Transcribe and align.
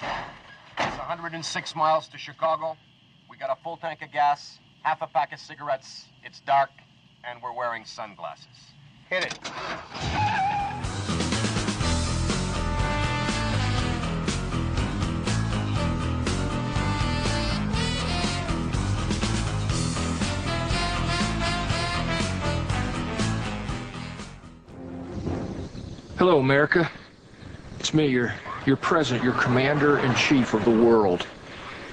It's 0.00 0.98
106 0.98 1.76
miles 1.76 2.08
to 2.08 2.18
Chicago. 2.18 2.76
We 3.30 3.36
got 3.36 3.50
a 3.50 3.62
full 3.62 3.76
tank 3.76 4.02
of 4.02 4.12
gas, 4.12 4.58
half 4.82 5.02
a 5.02 5.06
pack 5.06 5.32
of 5.32 5.38
cigarettes. 5.38 6.06
It's 6.24 6.40
dark, 6.40 6.70
and 7.24 7.40
we're 7.42 7.52
wearing 7.52 7.84
sunglasses. 7.84 8.46
Hit 9.08 9.26
it. 9.26 9.38
Hello, 26.16 26.38
America. 26.38 26.90
It's 27.78 27.92
me, 27.92 28.06
your 28.06 28.32
your 28.66 28.76
president, 28.76 29.24
your 29.24 29.34
commander 29.34 29.98
in 29.98 30.14
chief 30.14 30.54
of 30.54 30.64
the 30.64 30.70
world, 30.70 31.26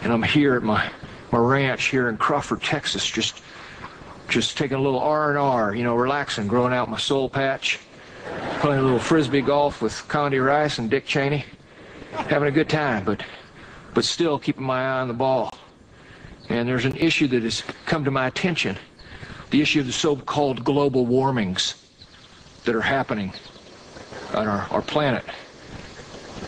and 0.04 0.12
I'm 0.12 0.24
here 0.24 0.56
at 0.56 0.64
my 0.64 0.90
my 1.32 1.40
ranch 1.40 1.86
here 1.86 2.10
in 2.10 2.18
Crawford, 2.18 2.62
Texas, 2.62 3.06
just 3.06 3.42
just 4.30 4.58
taking 4.58 4.78
a 4.78 4.82
little 4.82 5.00
R 5.00 5.30
and 5.30 5.38
R, 5.38 5.76
you 5.76 5.84
know, 5.84 5.96
relaxing, 5.96 6.48
growing 6.48 6.74
out 6.74 6.90
my 6.90 6.98
soul 6.98 7.30
patch, 7.30 7.80
playing 8.60 8.80
a 8.80 8.84
little 8.84 9.00
frisbee 9.00 9.42
golf 9.42 9.82
with 9.82 9.94
Condi 10.08 10.44
Rice 10.44 10.78
and 10.78 10.90
Dick 10.90 11.06
Cheney, 11.06 11.46
having 12.12 12.48
a 12.48 12.52
good 12.52 12.70
time, 12.70 13.04
but 13.04 13.24
but 13.94 14.06
still 14.06 14.40
keeping 14.40 14.64
my 14.64 14.82
eye 14.82 15.02
on 15.02 15.08
the 15.08 15.14
ball. 15.14 15.54
And 16.50 16.68
there's 16.68 16.86
an 16.86 16.96
issue 16.96 17.28
that 17.28 17.44
has 17.44 17.64
come 17.86 18.06
to 18.06 18.12
my 18.12 18.28
attention, 18.28 18.78
the 19.52 19.62
issue 19.62 19.82
of 19.82 19.86
the 19.86 19.94
so-called 19.94 20.64
global 20.64 21.06
warmings 21.06 21.76
that 22.64 22.76
are 22.76 22.82
happening 22.82 23.34
on 24.34 24.48
our, 24.48 24.68
our 24.72 24.82
planet. 24.82 25.24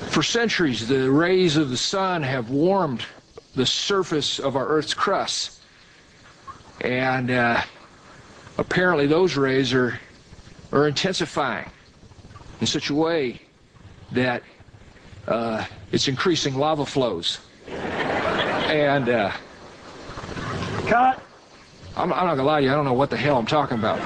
For 0.10 0.24
centuries, 0.24 0.88
the 0.88 1.10
rays 1.10 1.58
of 1.58 1.70
the 1.70 1.78
sun 1.78 2.24
have 2.24 2.50
warmed 2.50 3.06
the 3.56 3.66
surface 3.66 4.40
of 4.40 4.56
our 4.56 4.68
Earth's 4.68 4.94
crust. 4.94 5.60
And 6.82 7.32
uh, 7.32 7.62
apparently, 8.58 9.08
those 9.08 9.36
rays 9.36 9.74
are, 9.74 10.00
are 10.72 10.88
intensifying 10.88 11.70
in 12.62 12.68
such 12.68 12.90
a 12.90 12.96
way 12.96 13.42
that 14.12 14.44
uh, 15.28 15.66
it's 15.92 16.08
increasing 16.08 16.56
lava 16.56 16.86
flows. 16.86 17.40
And 17.68 19.10
uh, 19.10 19.32
Cut. 20.88 21.22
I'm, 21.96 22.12
I'm 22.12 22.26
not 22.26 22.36
gonna 22.36 22.44
lie 22.44 22.60
to 22.60 22.66
you, 22.66 22.72
I 22.72 22.76
don't 22.76 22.86
know 22.86 22.94
what 22.94 23.10
the 23.10 23.18
hell 23.18 23.38
I'm 23.38 23.46
talking 23.46 23.78
about. 23.78 24.00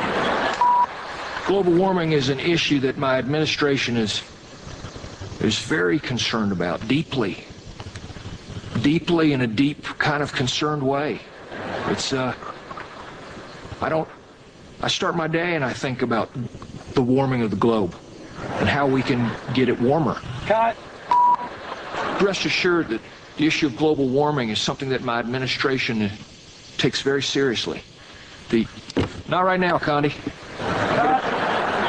Global 1.47 1.73
warming 1.73 2.11
is 2.11 2.29
an 2.29 2.39
issue 2.39 2.79
that 2.81 2.97
my 2.97 3.17
administration 3.17 3.97
is 3.97 4.21
is 5.41 5.59
very 5.59 5.99
concerned 5.99 6.51
about, 6.51 6.87
deeply, 6.87 7.43
deeply 8.81 9.33
in 9.33 9.41
a 9.41 9.47
deep 9.47 9.83
kind 9.83 10.23
of 10.23 10.33
concerned 10.33 10.81
way. 10.81 11.19
It's 11.87 12.13
uh, 12.13 12.33
I 13.81 13.89
don't. 13.89 14.07
I 14.81 14.87
start 14.87 15.15
my 15.15 15.27
day 15.27 15.55
and 15.55 15.63
I 15.63 15.73
think 15.73 16.01
about 16.01 16.29
the 16.93 17.01
warming 17.01 17.41
of 17.41 17.49
the 17.49 17.55
globe 17.55 17.95
and 18.59 18.69
how 18.69 18.87
we 18.87 19.01
can 19.01 19.31
get 19.53 19.69
it 19.69 19.79
warmer. 19.79 20.19
Cut. 20.45 20.75
Rest 22.21 22.45
assured 22.45 22.89
that 22.89 23.01
the 23.37 23.47
issue 23.47 23.67
of 23.67 23.77
global 23.77 24.07
warming 24.07 24.49
is 24.49 24.59
something 24.59 24.89
that 24.89 25.03
my 25.03 25.19
administration 25.19 26.11
takes 26.77 27.01
very 27.01 27.23
seriously. 27.23 27.81
The 28.49 28.67
not 29.27 29.41
right 29.41 29.59
now, 29.59 29.77
Condi. 29.77 30.13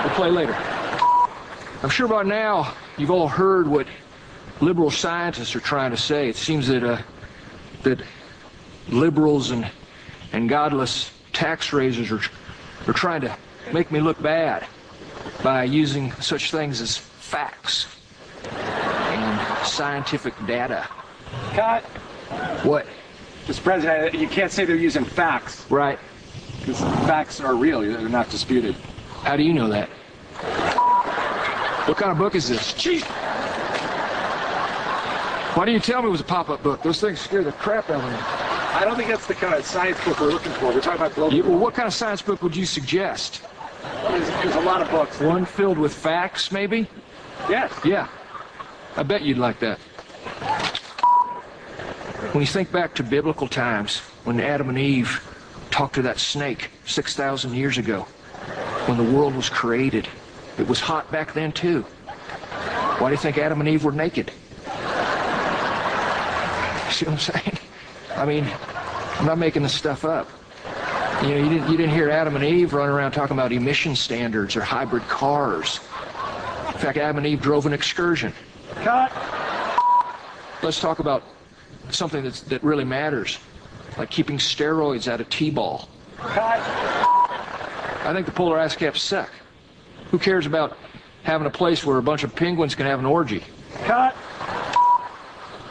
We'll 0.04 0.14
play 0.14 0.30
later. 0.30 0.54
I'm 1.82 1.91
sure 1.91 2.08
by 2.08 2.22
now 2.22 2.74
you've 2.98 3.10
all 3.10 3.28
heard 3.28 3.66
what 3.66 3.86
liberal 4.60 4.91
scientists 4.91 5.54
are 5.54 5.60
trying 5.60 5.91
to 5.92 5.96
say. 5.96 6.28
It 6.28 6.36
seems 6.36 6.66
that 6.68 6.82
uh, 6.82 7.00
that 7.84 8.02
liberals 8.88 9.50
and 9.50 9.70
and 10.32 10.48
godless 10.48 11.10
tax 11.32 11.72
raisers 11.72 12.10
are 12.10 12.20
are 12.86 12.92
trying 12.92 13.20
to 13.22 13.37
make 13.72 13.91
me 13.92 14.00
look 14.00 14.20
bad 14.20 14.66
by 15.42 15.64
using 15.64 16.12
such 16.14 16.50
things 16.50 16.81
as 16.81 16.97
facts 16.97 17.87
and 18.50 19.66
scientific 19.66 20.34
data. 20.47 20.87
Cut. 21.53 21.84
What? 22.64 22.87
Mr. 23.47 23.62
President, 23.62 24.14
you 24.14 24.28
can't 24.28 24.53
say 24.53 24.64
they're 24.64 24.76
using 24.76 25.04
facts 25.04 25.64
Right? 25.70 25.98
because 26.60 26.81
facts 27.06 27.41
are 27.41 27.54
real. 27.54 27.81
They're 27.81 28.08
not 28.08 28.28
disputed. 28.28 28.75
How 29.22 29.37
do 29.37 29.42
you 29.42 29.54
know 29.54 29.69
that? 29.69 29.88
What 31.87 31.97
kind 31.97 32.12
of 32.12 32.19
book 32.19 32.34
is 32.34 32.49
this? 32.49 32.72
Jeez. 32.75 33.03
Why 35.56 35.65
didn't 35.65 35.87
you 35.87 35.93
tell 35.93 36.03
me 36.03 36.09
it 36.09 36.12
was 36.12 36.21
a 36.21 36.25
pop-up 36.25 36.62
book? 36.62 36.82
Those 36.82 37.00
things 37.00 37.21
scare 37.21 37.43
the 37.43 37.53
crap 37.53 37.91
out 37.91 38.04
of 38.04 38.10
me. 38.10 38.16
I 38.16 38.84
don't 38.84 38.97
think 38.97 39.09
that's 39.09 39.26
the 39.26 39.34
kind 39.34 39.54
of 39.54 39.65
science 39.65 39.99
book 40.04 40.21
we're 40.21 40.28
looking 40.28 40.53
for. 40.53 40.66
We're 40.66 40.81
talking 40.81 41.00
about 41.00 41.15
global. 41.15 41.34
You, 41.34 41.43
well, 41.43 41.59
what 41.59 41.75
kind 41.75 41.88
of 41.88 41.94
science 41.94 42.22
book 42.22 42.43
would 42.43 42.54
you 42.54 42.66
suggest? 42.66 43.43
There's, 43.82 44.28
there's 44.28 44.54
a 44.54 44.60
lot 44.60 44.82
of 44.82 44.91
books. 44.91 45.19
One 45.19 45.44
filled 45.44 45.78
with 45.78 45.94
facts, 45.94 46.53
maybe? 46.53 46.87
Yes. 47.49 47.72
Yeah. 47.84 48.06
I 48.97 49.03
bet 49.03 49.22
you'd 49.22 49.38
like 49.38 49.59
that. 49.60 49.78
When 52.32 52.43
you 52.43 52.47
think 52.47 52.70
back 52.70 52.94
to 52.97 53.03
biblical 53.03 53.49
times, 53.49 53.99
when 54.25 54.38
Adam 54.41 54.69
and 54.69 54.78
Eve 54.78 55.25
talked 55.70 55.94
to 55.94 56.03
that 56.03 56.19
snake 56.19 56.70
6,000 56.84 57.55
years 57.55 57.78
ago, 57.78 58.03
when 58.87 58.99
the 58.99 59.16
world 59.16 59.34
was 59.34 59.49
created, 59.49 60.06
it 60.58 60.66
was 60.66 60.80
hot 60.80 61.10
back 61.12 61.32
then 61.32 61.52
too. 61.52 61.82
Why 62.98 63.08
do 63.08 63.14
you 63.14 63.20
think 63.20 63.38
Adam 63.38 63.60
and 63.60 63.69
Eve 63.69 63.84
were 63.84 63.92
naked? 63.92 64.32
See 66.91 67.04
what 67.04 67.12
I'm 67.12 67.19
saying? 67.19 67.58
I 68.16 68.24
mean, 68.26 68.44
I'm 69.19 69.26
not 69.26 69.38
making 69.38 69.62
this 69.62 69.74
stuff 69.74 70.04
up. 70.04 70.28
You 71.22 71.28
know, 71.30 71.36
you 71.36 71.48
didn't, 71.48 71.70
you 71.70 71.76
didn't 71.76 71.92
hear 71.92 72.10
Adam 72.10 72.36
and 72.36 72.44
Eve 72.44 72.72
running 72.72 72.94
around 72.94 73.12
talking 73.12 73.36
about 73.36 73.52
emission 73.52 73.94
standards 73.96 74.56
or 74.56 74.60
hybrid 74.62 75.02
cars. 75.08 75.80
In 76.69 76.78
fact, 76.78 76.96
Adam 76.98 77.19
and 77.19 77.26
Eve 77.26 77.40
drove 77.40 77.66
an 77.66 77.72
excursion. 77.72 78.32
Cut. 78.76 79.12
Let's 80.62 80.80
talk 80.80 80.98
about 80.98 81.25
something 81.90 82.22
that's, 82.22 82.40
that 82.42 82.62
really 82.62 82.84
matters, 82.84 83.38
like 83.96 84.10
keeping 84.10 84.38
steroids 84.38 85.08
out 85.08 85.20
of 85.20 85.28
T-ball. 85.28 85.88
Cut. 86.19 86.60
I 86.60 88.12
think 88.12 88.26
the 88.26 88.32
polar 88.32 88.58
ice 88.58 88.76
caps 88.76 89.02
suck. 89.02 89.30
Who 90.10 90.19
cares 90.19 90.46
about 90.46 90.76
having 91.22 91.46
a 91.46 91.50
place 91.50 91.84
where 91.84 91.98
a 91.98 92.02
bunch 92.02 92.24
of 92.24 92.34
penguins 92.34 92.74
can 92.74 92.86
have 92.86 92.98
an 92.98 93.06
orgy? 93.06 93.44
Cut. 93.84 94.16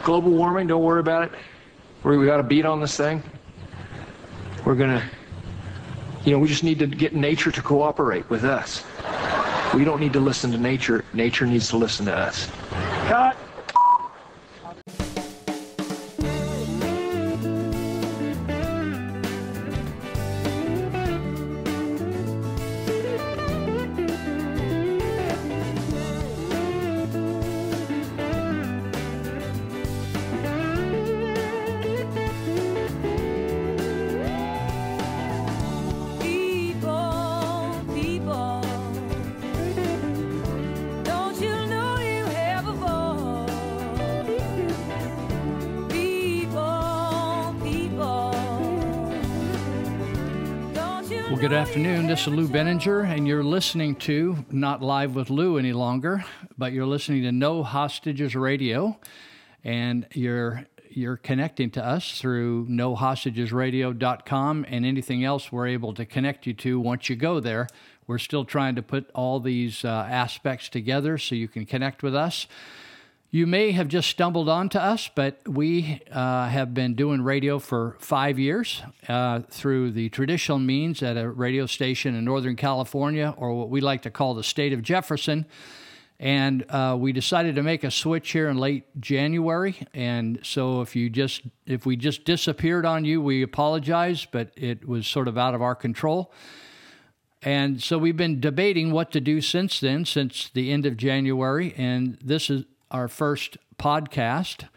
Global 0.04 0.30
warming, 0.30 0.68
don't 0.68 0.82
worry 0.82 1.00
about 1.00 1.24
it. 1.24 1.32
We 2.04 2.16
we 2.16 2.26
got 2.26 2.40
a 2.40 2.44
beat 2.44 2.64
on 2.64 2.80
this 2.80 2.96
thing. 2.96 3.22
We're 4.64 4.76
gonna, 4.76 5.02
you 6.24 6.32
know, 6.32 6.38
we 6.38 6.48
just 6.48 6.62
need 6.62 6.78
to 6.78 6.86
get 6.86 7.14
nature 7.14 7.50
to 7.50 7.62
cooperate 7.62 8.28
with 8.30 8.44
us. 8.44 8.84
We 9.74 9.84
don't 9.84 10.00
need 10.00 10.12
to 10.14 10.20
listen 10.20 10.50
to 10.52 10.58
nature. 10.58 11.04
Nature 11.12 11.46
needs 11.46 11.68
to 11.68 11.76
listen 11.76 12.06
to 12.06 12.16
us. 12.16 12.50
Cut. 13.06 13.36
This 52.08 52.22
is 52.22 52.28
Lou 52.28 52.48
Benninger, 52.48 53.04
and 53.04 53.28
you're 53.28 53.44
listening 53.44 53.94
to 53.96 54.42
not 54.50 54.80
live 54.82 55.14
with 55.14 55.28
Lou 55.28 55.58
any 55.58 55.74
longer, 55.74 56.24
but 56.56 56.72
you're 56.72 56.86
listening 56.86 57.22
to 57.24 57.32
No 57.32 57.62
Hostages 57.62 58.34
Radio, 58.34 58.98
and 59.62 60.06
you're 60.14 60.64
you're 60.88 61.18
connecting 61.18 61.70
to 61.72 61.84
us 61.84 62.18
through 62.18 62.66
nohostagesradio.com 62.68 64.64
and 64.66 64.86
anything 64.86 65.22
else 65.22 65.52
we're 65.52 65.66
able 65.66 65.92
to 65.92 66.06
connect 66.06 66.46
you 66.46 66.54
to 66.54 66.80
once 66.80 67.10
you 67.10 67.16
go 67.16 67.40
there. 67.40 67.68
We're 68.06 68.16
still 68.16 68.46
trying 68.46 68.76
to 68.76 68.82
put 68.82 69.10
all 69.14 69.38
these 69.38 69.84
uh, 69.84 69.88
aspects 69.88 70.70
together 70.70 71.18
so 71.18 71.34
you 71.34 71.46
can 71.46 71.66
connect 71.66 72.02
with 72.02 72.14
us. 72.14 72.46
You 73.30 73.46
may 73.46 73.72
have 73.72 73.88
just 73.88 74.08
stumbled 74.08 74.48
onto 74.48 74.78
us, 74.78 75.10
but 75.14 75.46
we 75.46 76.00
uh, 76.10 76.48
have 76.48 76.72
been 76.72 76.94
doing 76.94 77.20
radio 77.20 77.58
for 77.58 77.98
five 78.00 78.38
years 78.38 78.82
uh, 79.06 79.40
through 79.50 79.90
the 79.90 80.08
traditional 80.08 80.58
means 80.58 81.02
at 81.02 81.18
a 81.18 81.28
radio 81.28 81.66
station 81.66 82.14
in 82.14 82.24
Northern 82.24 82.56
California, 82.56 83.34
or 83.36 83.52
what 83.52 83.68
we 83.68 83.82
like 83.82 84.00
to 84.02 84.10
call 84.10 84.32
the 84.32 84.42
state 84.42 84.72
of 84.72 84.80
Jefferson. 84.80 85.44
And 86.18 86.64
uh, 86.70 86.96
we 86.98 87.12
decided 87.12 87.56
to 87.56 87.62
make 87.62 87.84
a 87.84 87.90
switch 87.90 88.30
here 88.30 88.48
in 88.48 88.56
late 88.56 88.84
January. 88.98 89.76
And 89.92 90.40
so 90.42 90.80
if 90.80 90.96
you 90.96 91.10
just 91.10 91.42
if 91.66 91.84
we 91.84 91.96
just 91.96 92.24
disappeared 92.24 92.86
on 92.86 93.04
you, 93.04 93.20
we 93.20 93.42
apologize, 93.42 94.24
but 94.24 94.52
it 94.56 94.88
was 94.88 95.06
sort 95.06 95.28
of 95.28 95.36
out 95.36 95.54
of 95.54 95.60
our 95.60 95.74
control. 95.74 96.32
And 97.42 97.82
so 97.82 97.98
we've 97.98 98.16
been 98.16 98.40
debating 98.40 98.90
what 98.90 99.12
to 99.12 99.20
do 99.20 99.42
since 99.42 99.80
then, 99.80 100.06
since 100.06 100.48
the 100.48 100.72
end 100.72 100.86
of 100.86 100.96
January. 100.96 101.74
And 101.76 102.16
this 102.24 102.48
is 102.48 102.64
our 102.90 103.08
first 103.08 103.56
podcast. 103.78 104.68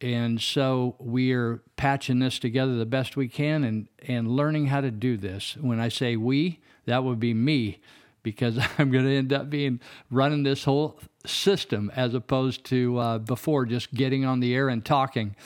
And 0.00 0.40
so 0.40 0.96
we're 0.98 1.62
patching 1.76 2.18
this 2.18 2.38
together 2.38 2.76
the 2.76 2.86
best 2.86 3.16
we 3.16 3.28
can 3.28 3.64
and, 3.64 3.88
and 4.06 4.28
learning 4.28 4.66
how 4.66 4.80
to 4.80 4.90
do 4.90 5.16
this. 5.16 5.56
When 5.60 5.80
I 5.80 5.88
say 5.88 6.16
we, 6.16 6.60
that 6.84 7.02
would 7.02 7.18
be 7.18 7.34
me 7.34 7.80
because 8.22 8.58
I'm 8.78 8.90
going 8.90 9.04
to 9.04 9.16
end 9.16 9.32
up 9.32 9.48
being 9.48 9.80
running 10.10 10.42
this 10.42 10.64
whole 10.64 10.98
system 11.24 11.90
as 11.94 12.14
opposed 12.14 12.64
to 12.66 12.98
uh, 12.98 13.18
before 13.18 13.64
just 13.64 13.94
getting 13.94 14.24
on 14.24 14.40
the 14.40 14.54
air 14.54 14.68
and 14.68 14.84
talking. 14.84 15.36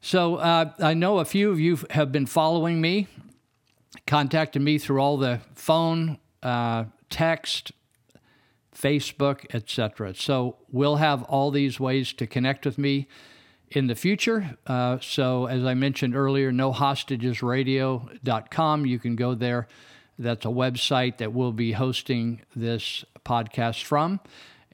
So 0.00 0.36
uh, 0.36 0.72
I 0.78 0.94
know 0.94 1.18
a 1.18 1.24
few 1.24 1.50
of 1.50 1.60
you 1.60 1.78
have 1.90 2.12
been 2.12 2.26
following 2.26 2.80
me, 2.80 3.08
contacted 4.06 4.62
me 4.62 4.78
through 4.78 5.00
all 5.00 5.16
the 5.16 5.40
phone, 5.54 6.18
uh, 6.42 6.84
text, 7.10 7.72
Facebook, 8.76 9.46
etc. 9.54 10.14
So 10.14 10.56
we'll 10.70 10.96
have 10.96 11.22
all 11.24 11.50
these 11.50 11.80
ways 11.80 12.12
to 12.14 12.26
connect 12.26 12.64
with 12.66 12.78
me 12.78 13.08
in 13.70 13.86
the 13.86 13.94
future. 13.94 14.56
Uh, 14.66 14.98
so 15.00 15.46
as 15.46 15.64
I 15.64 15.72
mentioned 15.74 16.14
earlier, 16.14 16.52
nohostagesradio.com. 16.52 18.86
You 18.86 18.98
can 18.98 19.16
go 19.16 19.34
there. 19.34 19.66
That's 20.18 20.44
a 20.44 20.48
website 20.48 21.16
that 21.18 21.32
we'll 21.32 21.52
be 21.52 21.72
hosting 21.72 22.42
this 22.54 23.04
podcast 23.24 23.82
from. 23.82 24.20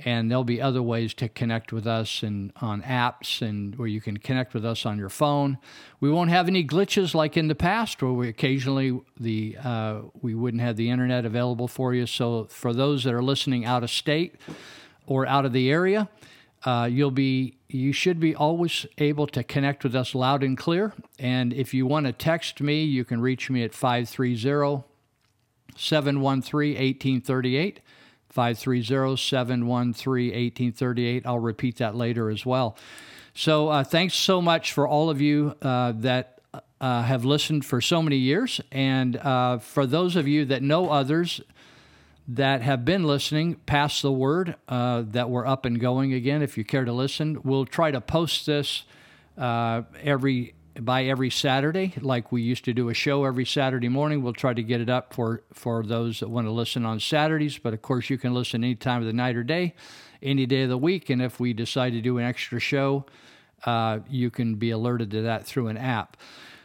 And 0.04 0.31
there'll 0.31 0.44
be 0.44 0.60
other 0.60 0.82
ways 0.82 1.14
to 1.14 1.28
connect 1.28 1.72
with 1.72 1.87
us 1.87 2.22
and 2.22 2.52
on 2.60 2.82
apps 2.82 3.40
and 3.40 3.76
where 3.76 3.88
you 3.88 4.00
can 4.00 4.16
connect 4.16 4.54
with 4.54 4.64
us 4.64 4.84
on 4.84 4.99
your 4.99 5.08
phone. 5.08 5.58
We 6.00 6.10
won't 6.10 6.31
have 6.31 6.49
any 6.49 6.64
glitches 6.64 7.14
like 7.14 7.37
in 7.37 7.49
the 7.49 7.54
past, 7.54 8.02
where 8.02 8.12
we 8.12 8.28
occasionally 8.28 9.00
the 9.19 9.56
uh, 9.62 10.00
we 10.20 10.34
wouldn't 10.34 10.62
have 10.62 10.76
the 10.76 10.90
internet 10.90 11.25
available 11.25 11.69
for 11.69 11.94
you. 11.94 12.06
So 12.06 12.46
for 12.50 12.72
those 12.72 13.04
that 13.04 13.14
are 13.14 13.22
listening 13.22 13.64
out 13.64 13.82
of 13.82 13.90
state 13.90 14.37
or 15.06 15.26
out 15.26 15.44
of 15.44 15.52
the 15.52 15.70
area, 15.70 16.08
uh, 16.64 16.88
you'll 16.90 17.10
be 17.10 17.58
you 17.69 17.93
should 17.93 18.20
be 18.20 18.34
always 18.34 18.87
able 18.99 19.26
to 19.28 19.43
connect 19.43 19.84
with 19.84 19.94
us 19.94 20.14
loud 20.14 20.43
and 20.43 20.56
clear. 20.56 20.93
And 21.19 21.52
if 21.52 21.72
you 21.75 21.87
want 21.87 22.06
to 22.06 22.12
text 22.12 22.60
me, 22.60 22.84
you 22.84 23.04
can 23.04 23.20
reach 23.20 23.50
me 23.50 23.62
at 23.62 23.75
530 23.75 24.84
713 25.76 26.75
1838. 26.75 27.81
530 28.32 29.17
713 29.17 30.32
1838. 30.32 31.26
I'll 31.26 31.38
repeat 31.38 31.76
that 31.76 31.94
later 31.94 32.31
as 32.31 32.46
well. 32.46 32.76
So, 33.34 33.69
uh, 33.69 33.84
thanks 33.84 34.14
so 34.14 34.43
much 34.43 34.73
for 34.73 34.87
all 34.87 35.08
of 35.08 35.20
you 35.20 35.55
uh, 35.62 35.93
that 35.96 36.40
uh, 36.81 37.02
have 37.02 37.25
listened 37.25 37.64
for 37.64 37.81
so 37.81 38.02
many 38.02 38.17
years. 38.17 38.61
And 38.70 39.17
uh, 39.17 39.58
for 39.58 39.87
those 39.87 40.17
of 40.17 40.26
you 40.26 40.44
that 40.46 40.62
know 40.62 40.90
others 40.90 41.40
that 42.29 42.62
have 42.62 42.84
been 42.84 43.05
listening, 43.05 43.55
pass 43.67 44.02
the 44.02 44.12
word 44.12 44.56
uh, 44.69 45.02
that 45.08 45.31
we're 45.31 45.46
up 45.46 45.64
and 45.64 45.81
going 45.81 46.12
again. 46.12 46.43
If 46.43 46.58
you 46.58 46.64
care 46.64 46.85
to 46.85 46.93
listen, 46.93 47.38
we'll 47.43 47.67
try 47.67 47.90
to 47.90 48.00
post 48.00 48.46
this 48.46 48.85
uh, 49.38 49.82
every 50.02 50.55
by 50.81 51.05
every 51.05 51.31
Saturday, 51.31 51.95
like 52.01 52.33
we 52.33 52.43
used 52.43 52.65
to 52.65 52.73
do 52.73 52.89
a 52.89 52.95
show 52.95 53.25
every 53.25 53.45
Saturday 53.45 53.89
morning. 53.89 54.23
We'll 54.23 54.33
try 54.33 54.55
to 54.55 54.63
get 54.63 54.81
it 54.81 54.89
up 54.89 55.13
for, 55.13 55.43
for 55.53 55.83
those 55.83 56.21
that 56.21 56.29
want 56.29 56.47
to 56.47 56.51
listen 56.51 56.87
on 56.87 57.01
Saturdays. 57.01 57.59
But 57.59 57.75
of 57.75 57.83
course, 57.83 58.09
you 58.09 58.19
can 58.19 58.33
listen 58.33 58.65
any 58.65 58.75
time 58.75 59.01
of 59.01 59.07
the 59.07 59.13
night 59.13 59.37
or 59.37 59.43
day, 59.43 59.75
any 60.23 60.47
day 60.47 60.63
of 60.63 60.71
the 60.71 60.79
week. 60.79 61.11
And 61.11 61.21
if 61.21 61.39
we 61.39 61.53
decide 61.53 61.93
to 61.93 62.01
do 62.01 62.19
an 62.19 62.25
extra 62.25 62.59
show, 62.59 63.05
uh, 63.65 64.01
you 64.09 64.31
can 64.31 64.55
be 64.55 64.71
alerted 64.71 65.11
to 65.11 65.23
that 65.23 65.47
through 65.47 65.69
an 65.69 65.77
app. 65.77 66.17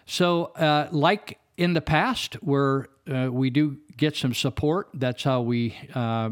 So, 0.06 0.46
uh, 0.56 0.88
like 0.92 1.40
in 1.58 1.74
the 1.74 1.82
past, 1.82 2.36
where 2.36 2.88
uh, 3.12 3.30
we 3.32 3.50
do 3.50 3.78
get 3.98 4.16
some 4.16 4.34
support, 4.34 4.90
that's 4.94 5.24
how 5.24 5.42
we 5.42 5.76
uh, 5.94 6.30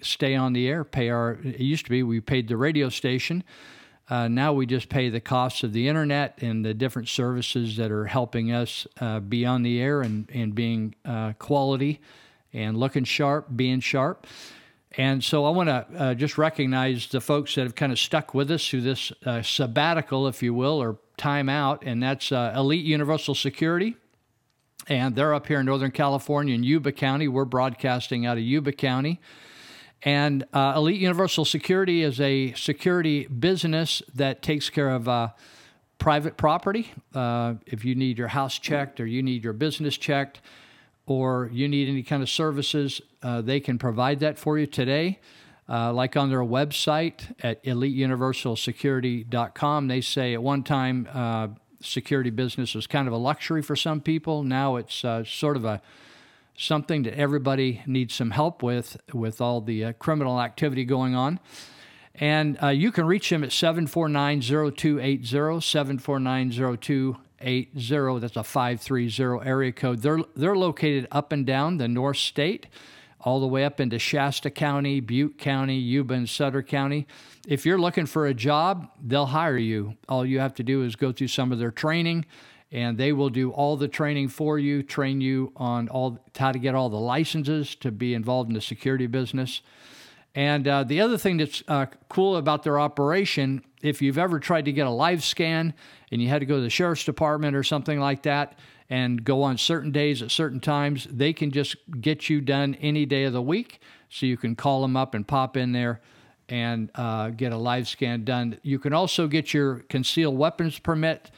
stay 0.00 0.34
on 0.34 0.52
the 0.52 0.68
air. 0.68 0.84
Pay 0.84 1.10
our. 1.10 1.38
It 1.44 1.60
used 1.60 1.84
to 1.84 1.90
be 1.90 2.02
we 2.02 2.20
paid 2.20 2.48
the 2.48 2.56
radio 2.56 2.88
station. 2.88 3.44
Uh, 4.10 4.26
now 4.26 4.52
we 4.52 4.66
just 4.66 4.88
pay 4.88 5.08
the 5.08 5.20
costs 5.20 5.62
of 5.62 5.72
the 5.72 5.86
internet 5.86 6.36
and 6.42 6.64
the 6.64 6.74
different 6.74 7.08
services 7.08 7.76
that 7.76 7.92
are 7.92 8.06
helping 8.06 8.50
us 8.50 8.86
uh, 9.00 9.20
be 9.20 9.46
on 9.46 9.62
the 9.62 9.80
air 9.80 10.02
and, 10.02 10.28
and 10.34 10.52
being 10.52 10.92
uh, 11.04 11.32
quality 11.34 12.00
and 12.52 12.76
looking 12.76 13.04
sharp, 13.04 13.46
being 13.54 13.78
sharp. 13.78 14.26
And 14.96 15.22
so 15.22 15.44
I 15.44 15.50
want 15.50 15.68
to 15.68 15.86
uh, 15.96 16.14
just 16.14 16.36
recognize 16.36 17.06
the 17.06 17.20
folks 17.20 17.54
that 17.54 17.62
have 17.62 17.76
kind 17.76 17.92
of 17.92 17.98
stuck 18.00 18.34
with 18.34 18.50
us 18.50 18.68
through 18.68 18.80
this 18.80 19.12
uh, 19.24 19.42
sabbatical, 19.42 20.26
if 20.26 20.42
you 20.42 20.52
will, 20.52 20.82
or 20.82 20.98
time 21.16 21.48
out, 21.48 21.84
and 21.86 22.02
that's 22.02 22.32
uh, 22.32 22.52
Elite 22.56 22.84
Universal 22.84 23.36
Security. 23.36 23.96
And 24.88 25.14
they're 25.14 25.34
up 25.34 25.46
here 25.46 25.60
in 25.60 25.66
Northern 25.66 25.92
California 25.92 26.56
in 26.56 26.64
Yuba 26.64 26.90
County. 26.90 27.28
We're 27.28 27.44
broadcasting 27.44 28.26
out 28.26 28.38
of 28.38 28.42
Yuba 28.42 28.72
County. 28.72 29.20
And 30.02 30.44
uh, 30.52 30.74
Elite 30.76 31.00
Universal 31.00 31.44
Security 31.44 32.02
is 32.02 32.20
a 32.20 32.52
security 32.54 33.26
business 33.26 34.02
that 34.14 34.42
takes 34.42 34.70
care 34.70 34.90
of 34.90 35.08
uh, 35.08 35.28
private 35.98 36.38
property. 36.38 36.90
Uh, 37.14 37.54
if 37.66 37.84
you 37.84 37.94
need 37.94 38.16
your 38.16 38.28
house 38.28 38.58
checked 38.58 38.98
or 39.00 39.06
you 39.06 39.22
need 39.22 39.44
your 39.44 39.52
business 39.52 39.98
checked 39.98 40.40
or 41.06 41.50
you 41.52 41.68
need 41.68 41.86
any 41.88 42.02
kind 42.02 42.22
of 42.22 42.30
services, 42.30 43.02
uh, 43.22 43.42
they 43.42 43.60
can 43.60 43.78
provide 43.78 44.20
that 44.20 44.38
for 44.38 44.58
you 44.58 44.66
today. 44.66 45.20
Uh, 45.68 45.92
like 45.92 46.16
on 46.16 46.30
their 46.30 46.40
website 46.40 47.34
at 47.44 47.62
eliteuniversalsecurity.com, 47.64 49.86
they 49.86 50.00
say 50.00 50.32
at 50.34 50.42
one 50.42 50.64
time 50.64 51.06
uh, 51.12 51.48
security 51.80 52.30
business 52.30 52.74
was 52.74 52.86
kind 52.86 53.06
of 53.06 53.12
a 53.12 53.18
luxury 53.18 53.60
for 53.62 53.76
some 53.76 54.00
people. 54.00 54.42
Now 54.42 54.76
it's 54.76 54.96
sort 54.96 55.56
of 55.56 55.66
a 55.66 55.82
something 56.56 57.02
that 57.04 57.14
everybody 57.14 57.82
needs 57.86 58.14
some 58.14 58.30
help 58.30 58.62
with, 58.62 58.96
with 59.12 59.40
all 59.40 59.60
the 59.60 59.84
uh, 59.84 59.92
criminal 59.94 60.40
activity 60.40 60.84
going 60.84 61.14
on. 61.14 61.40
And 62.14 62.58
uh, 62.62 62.68
you 62.68 62.92
can 62.92 63.06
reach 63.06 63.30
them 63.30 63.42
at 63.44 63.52
749 63.52 64.42
0280, 64.42 65.60
749 65.60 66.50
0280. 66.50 68.20
That's 68.20 68.36
a 68.36 68.44
530 68.44 69.48
area 69.48 69.72
code. 69.72 70.02
They're, 70.02 70.20
they're 70.36 70.56
located 70.56 71.08
up 71.10 71.32
and 71.32 71.46
down 71.46 71.78
the 71.78 71.88
North 71.88 72.18
State, 72.18 72.66
all 73.20 73.40
the 73.40 73.46
way 73.46 73.64
up 73.64 73.80
into 73.80 73.98
Shasta 73.98 74.50
County, 74.50 75.00
Butte 75.00 75.38
County, 75.38 75.76
Yuba, 75.78 76.14
and 76.14 76.28
Sutter 76.28 76.62
County. 76.62 77.06
If 77.46 77.64
you're 77.64 77.78
looking 77.78 78.06
for 78.06 78.26
a 78.26 78.34
job, 78.34 78.90
they'll 79.02 79.26
hire 79.26 79.56
you. 79.56 79.96
All 80.08 80.26
you 80.26 80.40
have 80.40 80.54
to 80.54 80.62
do 80.62 80.82
is 80.82 80.96
go 80.96 81.12
through 81.12 81.28
some 81.28 81.52
of 81.52 81.58
their 81.58 81.70
training 81.70 82.26
and 82.72 82.96
they 82.96 83.12
will 83.12 83.30
do 83.30 83.50
all 83.50 83.76
the 83.76 83.88
training 83.88 84.28
for 84.28 84.58
you, 84.58 84.82
train 84.82 85.20
you 85.20 85.52
on 85.56 85.88
all 85.88 86.18
how 86.36 86.52
to 86.52 86.58
get 86.58 86.74
all 86.74 86.88
the 86.88 86.96
licenses 86.96 87.74
to 87.76 87.90
be 87.90 88.14
involved 88.14 88.48
in 88.48 88.54
the 88.54 88.60
security 88.60 89.06
business. 89.06 89.62
And 90.34 90.68
uh, 90.68 90.84
the 90.84 91.00
other 91.00 91.18
thing 91.18 91.38
that's 91.38 91.62
uh, 91.66 91.86
cool 92.08 92.36
about 92.36 92.62
their 92.62 92.78
operation, 92.78 93.64
if 93.82 94.00
you've 94.00 94.18
ever 94.18 94.38
tried 94.38 94.66
to 94.66 94.72
get 94.72 94.86
a 94.86 94.90
live 94.90 95.24
scan 95.24 95.74
and 96.12 96.22
you 96.22 96.28
had 96.28 96.38
to 96.40 96.46
go 96.46 96.56
to 96.56 96.62
the 96.62 96.70
sheriff's 96.70 97.04
department 97.04 97.56
or 97.56 97.64
something 97.64 97.98
like 97.98 98.22
that 98.22 98.58
and 98.88 99.24
go 99.24 99.42
on 99.42 99.58
certain 99.58 99.90
days 99.90 100.22
at 100.22 100.30
certain 100.30 100.60
times, 100.60 101.08
they 101.10 101.32
can 101.32 101.50
just 101.50 101.76
get 102.00 102.28
you 102.28 102.40
done 102.40 102.76
any 102.76 103.06
day 103.06 103.24
of 103.24 103.32
the 103.32 103.42
week. 103.42 103.80
So 104.08 104.26
you 104.26 104.36
can 104.36 104.54
call 104.54 104.82
them 104.82 104.96
up 104.96 105.14
and 105.14 105.26
pop 105.26 105.56
in 105.56 105.72
there 105.72 106.00
and 106.48 106.90
uh, 106.94 107.30
get 107.30 107.52
a 107.52 107.56
live 107.56 107.88
scan 107.88 108.24
done. 108.24 108.58
You 108.62 108.78
can 108.78 108.92
also 108.92 109.26
get 109.26 109.52
your 109.52 109.80
concealed 109.88 110.36
weapons 110.36 110.78
permit 110.78 111.30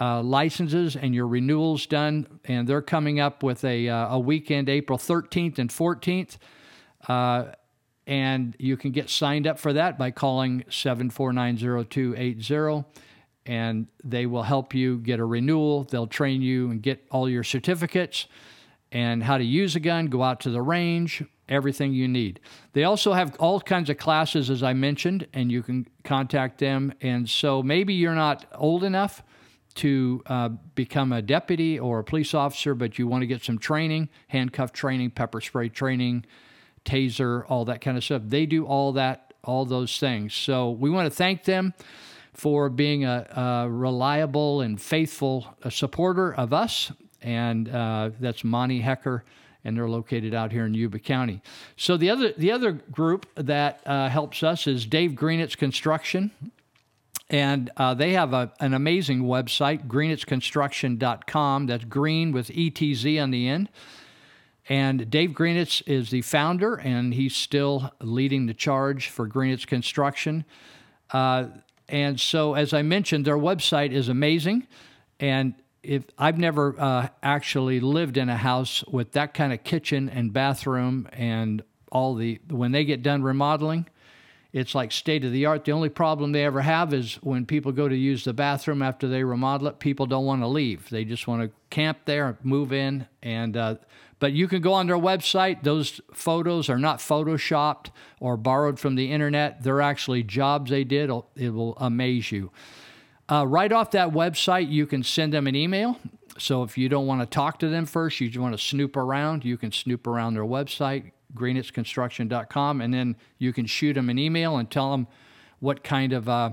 uh, 0.00 0.22
licenses 0.22 0.96
and 0.96 1.14
your 1.14 1.26
renewals 1.26 1.86
done, 1.86 2.26
and 2.44 2.68
they're 2.68 2.82
coming 2.82 3.20
up 3.20 3.42
with 3.42 3.64
a, 3.64 3.88
uh, 3.88 4.14
a 4.14 4.18
weekend, 4.18 4.68
April 4.68 4.98
13th 4.98 5.58
and 5.58 5.70
14th. 5.70 6.36
Uh, 7.08 7.52
and 8.06 8.54
you 8.58 8.76
can 8.76 8.92
get 8.92 9.10
signed 9.10 9.46
up 9.46 9.58
for 9.58 9.72
that 9.72 9.98
by 9.98 10.10
calling 10.10 10.64
7490280 10.68 12.84
and 13.46 13.86
they 14.02 14.26
will 14.26 14.42
help 14.42 14.74
you 14.74 14.98
get 14.98 15.20
a 15.20 15.24
renewal. 15.24 15.84
They'll 15.84 16.06
train 16.06 16.42
you 16.42 16.70
and 16.70 16.82
get 16.82 17.04
all 17.10 17.28
your 17.28 17.44
certificates 17.44 18.26
and 18.92 19.22
how 19.22 19.38
to 19.38 19.44
use 19.44 19.76
a 19.76 19.80
gun, 19.80 20.06
go 20.06 20.22
out 20.22 20.40
to 20.40 20.50
the 20.50 20.62
range, 20.62 21.22
everything 21.48 21.92
you 21.92 22.08
need. 22.08 22.40
They 22.72 22.84
also 22.84 23.12
have 23.12 23.36
all 23.38 23.60
kinds 23.60 23.88
of 23.88 23.98
classes, 23.98 24.50
as 24.50 24.62
I 24.62 24.72
mentioned, 24.72 25.26
and 25.32 25.50
you 25.50 25.62
can 25.62 25.86
contact 26.04 26.58
them. 26.58 26.92
And 27.00 27.28
so 27.28 27.62
maybe 27.62 27.94
you're 27.94 28.14
not 28.14 28.46
old 28.54 28.84
enough 28.84 29.22
to 29.76 30.22
uh, 30.26 30.48
become 30.74 31.12
a 31.12 31.22
deputy 31.22 31.78
or 31.78 32.00
a 32.00 32.04
police 32.04 32.34
officer, 32.34 32.74
but 32.74 32.98
you 32.98 33.06
want 33.06 33.22
to 33.22 33.26
get 33.26 33.44
some 33.44 33.58
training, 33.58 34.08
handcuff 34.28 34.72
training, 34.72 35.10
pepper 35.10 35.40
spray 35.40 35.68
training, 35.68 36.24
taser, 36.84 37.44
all 37.48 37.64
that 37.66 37.80
kind 37.80 37.96
of 37.96 38.04
stuff. 38.04 38.22
They 38.26 38.46
do 38.46 38.64
all 38.66 38.92
that, 38.92 39.34
all 39.44 39.64
those 39.64 39.98
things. 39.98 40.34
So 40.34 40.70
we 40.70 40.90
want 40.90 41.10
to 41.10 41.16
thank 41.16 41.44
them 41.44 41.74
for 42.32 42.68
being 42.68 43.04
a, 43.04 43.64
a 43.64 43.70
reliable 43.70 44.60
and 44.60 44.80
faithful 44.80 45.54
uh, 45.62 45.70
supporter 45.70 46.34
of 46.34 46.52
us. 46.52 46.92
And 47.22 47.68
uh, 47.68 48.10
that's 48.20 48.44
Monty 48.44 48.80
Hecker 48.80 49.24
and 49.66 49.76
they're 49.76 49.88
located 49.88 50.32
out 50.32 50.52
here 50.52 50.64
in 50.64 50.74
Yuba 50.74 51.00
County. 51.00 51.42
So 51.76 51.96
the 51.96 52.08
other 52.08 52.32
the 52.38 52.52
other 52.52 52.70
group 52.70 53.26
that 53.34 53.80
uh, 53.84 54.08
helps 54.08 54.44
us 54.44 54.68
is 54.68 54.86
Dave 54.86 55.10
Greenitz 55.12 55.56
Construction. 55.56 56.30
And 57.28 57.70
uh, 57.76 57.94
they 57.94 58.12
have 58.12 58.32
a, 58.32 58.52
an 58.60 58.72
amazing 58.72 59.22
website, 59.22 59.88
greenitzconstruction.com. 59.88 61.66
That's 61.66 61.84
green 61.84 62.32
with 62.32 62.48
ETZ 62.48 63.20
on 63.20 63.30
the 63.30 63.48
end. 63.48 63.68
And 64.68 65.10
Dave 65.10 65.30
Greenitz 65.30 65.82
is 65.86 66.10
the 66.10 66.22
founder, 66.22 66.74
and 66.74 67.14
he's 67.14 67.36
still 67.36 67.92
leading 68.00 68.46
the 68.46 68.54
charge 68.54 69.08
for 69.08 69.28
Greenitz 69.28 69.66
Construction. 69.66 70.44
Uh, 71.10 71.46
and 71.88 72.18
so, 72.18 72.54
as 72.54 72.72
I 72.72 72.82
mentioned, 72.82 73.24
their 73.24 73.38
website 73.38 73.92
is 73.92 74.08
amazing. 74.08 74.66
And 75.20 75.54
if 75.84 76.04
I've 76.18 76.38
never 76.38 76.74
uh, 76.78 77.08
actually 77.22 77.78
lived 77.78 78.16
in 78.16 78.28
a 78.28 78.36
house 78.36 78.82
with 78.84 79.12
that 79.12 79.34
kind 79.34 79.52
of 79.52 79.62
kitchen 79.62 80.08
and 80.08 80.32
bathroom 80.32 81.08
and 81.12 81.62
all 81.92 82.16
the 82.16 82.40
when 82.50 82.72
they 82.72 82.84
get 82.84 83.02
done 83.02 83.22
remodeling, 83.22 83.86
it's 84.56 84.74
like 84.74 84.90
state 84.90 85.22
of 85.22 85.32
the 85.32 85.44
art. 85.44 85.66
The 85.66 85.72
only 85.72 85.90
problem 85.90 86.32
they 86.32 86.42
ever 86.42 86.62
have 86.62 86.94
is 86.94 87.16
when 87.16 87.44
people 87.44 87.72
go 87.72 87.88
to 87.88 87.94
use 87.94 88.24
the 88.24 88.32
bathroom 88.32 88.80
after 88.80 89.06
they 89.06 89.22
remodel 89.22 89.66
it, 89.66 89.80
people 89.80 90.06
don't 90.06 90.24
want 90.24 90.40
to 90.40 90.46
leave. 90.46 90.88
They 90.88 91.04
just 91.04 91.28
want 91.28 91.42
to 91.42 91.50
camp 91.68 91.98
there, 92.06 92.38
move 92.42 92.72
in, 92.72 93.06
and 93.22 93.54
uh, 93.54 93.74
but 94.18 94.32
you 94.32 94.48
can 94.48 94.62
go 94.62 94.72
on 94.72 94.86
their 94.86 94.96
website. 94.96 95.62
Those 95.62 96.00
photos 96.14 96.70
are 96.70 96.78
not 96.78 97.00
photoshopped 97.00 97.90
or 98.18 98.38
borrowed 98.38 98.80
from 98.80 98.94
the 98.94 99.12
internet. 99.12 99.62
They're 99.62 99.82
actually 99.82 100.22
jobs 100.22 100.70
they 100.70 100.84
did. 100.84 101.10
It 101.36 101.50
will 101.50 101.76
amaze 101.76 102.32
you. 102.32 102.50
Uh, 103.30 103.46
right 103.46 103.70
off 103.70 103.90
that 103.90 104.12
website, 104.12 104.70
you 104.70 104.86
can 104.86 105.02
send 105.02 105.34
them 105.34 105.46
an 105.46 105.54
email. 105.54 106.00
So 106.38 106.62
if 106.62 106.78
you 106.78 106.88
don't 106.88 107.06
want 107.06 107.20
to 107.20 107.26
talk 107.26 107.58
to 107.58 107.68
them 107.68 107.84
first, 107.84 108.22
you 108.22 108.28
just 108.28 108.40
want 108.40 108.56
to 108.56 108.62
snoop 108.62 108.96
around, 108.96 109.44
you 109.44 109.58
can 109.58 109.70
snoop 109.70 110.06
around 110.06 110.32
their 110.32 110.44
website, 110.44 111.12
greenitzconstruction.com, 111.34 112.80
and 112.80 112.92
then 112.92 113.16
you 113.38 113.52
can 113.52 113.66
shoot 113.66 113.94
them 113.94 114.08
an 114.08 114.18
email 114.18 114.56
and 114.56 114.70
tell 114.70 114.90
them 114.90 115.06
what 115.60 115.82
kind 115.82 116.12
of 116.12 116.28
uh, 116.28 116.50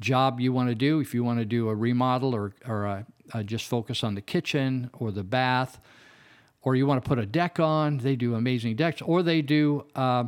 job 0.00 0.40
you 0.40 0.52
want 0.52 0.68
to 0.68 0.74
do. 0.74 1.00
If 1.00 1.14
you 1.14 1.24
want 1.24 1.38
to 1.38 1.44
do 1.44 1.68
a 1.68 1.74
remodel 1.74 2.34
or, 2.34 2.52
or 2.66 2.86
uh, 2.86 3.02
uh, 3.32 3.42
just 3.42 3.66
focus 3.66 4.02
on 4.02 4.14
the 4.14 4.20
kitchen 4.20 4.90
or 4.98 5.10
the 5.10 5.22
bath, 5.22 5.80
or 6.62 6.76
you 6.76 6.86
want 6.86 7.02
to 7.02 7.08
put 7.08 7.18
a 7.18 7.26
deck 7.26 7.58
on, 7.58 7.98
they 7.98 8.16
do 8.16 8.34
amazing 8.34 8.76
decks, 8.76 9.00
or 9.02 9.22
they 9.22 9.42
do 9.42 9.86
uh, 9.94 10.24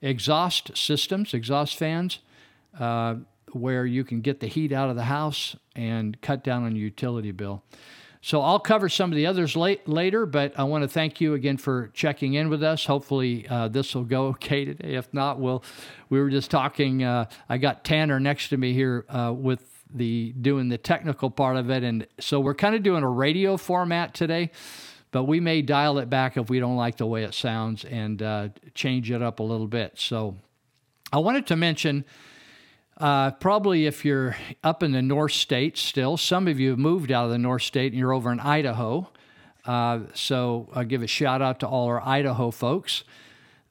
exhaust 0.00 0.76
systems, 0.76 1.34
exhaust 1.34 1.76
fans, 1.76 2.20
uh, 2.78 3.16
where 3.52 3.86
you 3.86 4.04
can 4.04 4.20
get 4.20 4.40
the 4.40 4.46
heat 4.46 4.72
out 4.72 4.90
of 4.90 4.96
the 4.96 5.04
house 5.04 5.56
and 5.74 6.20
cut 6.20 6.42
down 6.42 6.64
on 6.64 6.74
your 6.74 6.84
utility 6.84 7.30
bill. 7.30 7.62
So 8.26 8.40
I'll 8.40 8.58
cover 8.58 8.88
some 8.88 9.12
of 9.12 9.16
the 9.16 9.26
others 9.26 9.54
late, 9.54 9.88
later, 9.88 10.26
but 10.26 10.58
I 10.58 10.64
want 10.64 10.82
to 10.82 10.88
thank 10.88 11.20
you 11.20 11.34
again 11.34 11.58
for 11.58 11.92
checking 11.94 12.34
in 12.34 12.48
with 12.48 12.60
us. 12.60 12.84
Hopefully 12.84 13.46
uh, 13.48 13.68
this 13.68 13.94
will 13.94 14.02
go 14.02 14.26
okay 14.30 14.64
today. 14.64 14.96
If 14.96 15.14
not, 15.14 15.38
we'll. 15.38 15.62
We 16.10 16.18
were 16.18 16.28
just 16.28 16.50
talking. 16.50 17.04
Uh, 17.04 17.26
I 17.48 17.58
got 17.58 17.84
Tanner 17.84 18.18
next 18.18 18.48
to 18.48 18.56
me 18.56 18.72
here 18.72 19.04
uh, 19.08 19.32
with 19.32 19.62
the 19.94 20.32
doing 20.40 20.70
the 20.70 20.76
technical 20.76 21.30
part 21.30 21.56
of 21.56 21.70
it, 21.70 21.84
and 21.84 22.04
so 22.18 22.40
we're 22.40 22.56
kind 22.56 22.74
of 22.74 22.82
doing 22.82 23.04
a 23.04 23.08
radio 23.08 23.56
format 23.56 24.12
today 24.12 24.50
but 25.12 25.22
we 25.22 25.38
may 25.38 25.62
dial 25.62 25.98
it 25.98 26.10
back 26.10 26.36
if 26.36 26.50
we 26.50 26.58
don't 26.58 26.76
like 26.76 26.96
the 26.96 27.06
way 27.06 27.22
it 27.22 27.32
sounds 27.32 27.84
and 27.84 28.20
uh, 28.22 28.48
change 28.74 29.10
it 29.10 29.22
up 29.22 29.38
a 29.38 29.42
little 29.42 29.68
bit. 29.68 29.92
So 29.94 30.36
I 31.12 31.18
wanted 31.18 31.46
to 31.46 31.56
mention. 31.56 32.04
Uh, 32.98 33.30
probably 33.32 33.86
if 33.86 34.04
you're 34.04 34.36
up 34.64 34.82
in 34.82 34.92
the 34.92 35.02
North 35.02 35.32
States 35.32 35.82
still, 35.82 36.16
some 36.16 36.48
of 36.48 36.58
you 36.58 36.70
have 36.70 36.78
moved 36.78 37.12
out 37.12 37.26
of 37.26 37.30
the 37.30 37.38
North 37.38 37.62
State 37.62 37.92
and 37.92 37.98
you're 37.98 38.14
over 38.14 38.32
in 38.32 38.40
Idaho. 38.40 39.10
Uh, 39.66 40.00
so 40.14 40.68
I'll 40.74 40.84
give 40.84 41.02
a 41.02 41.06
shout 41.06 41.42
out 41.42 41.60
to 41.60 41.68
all 41.68 41.88
our 41.88 42.00
Idaho 42.00 42.50
folks 42.50 43.04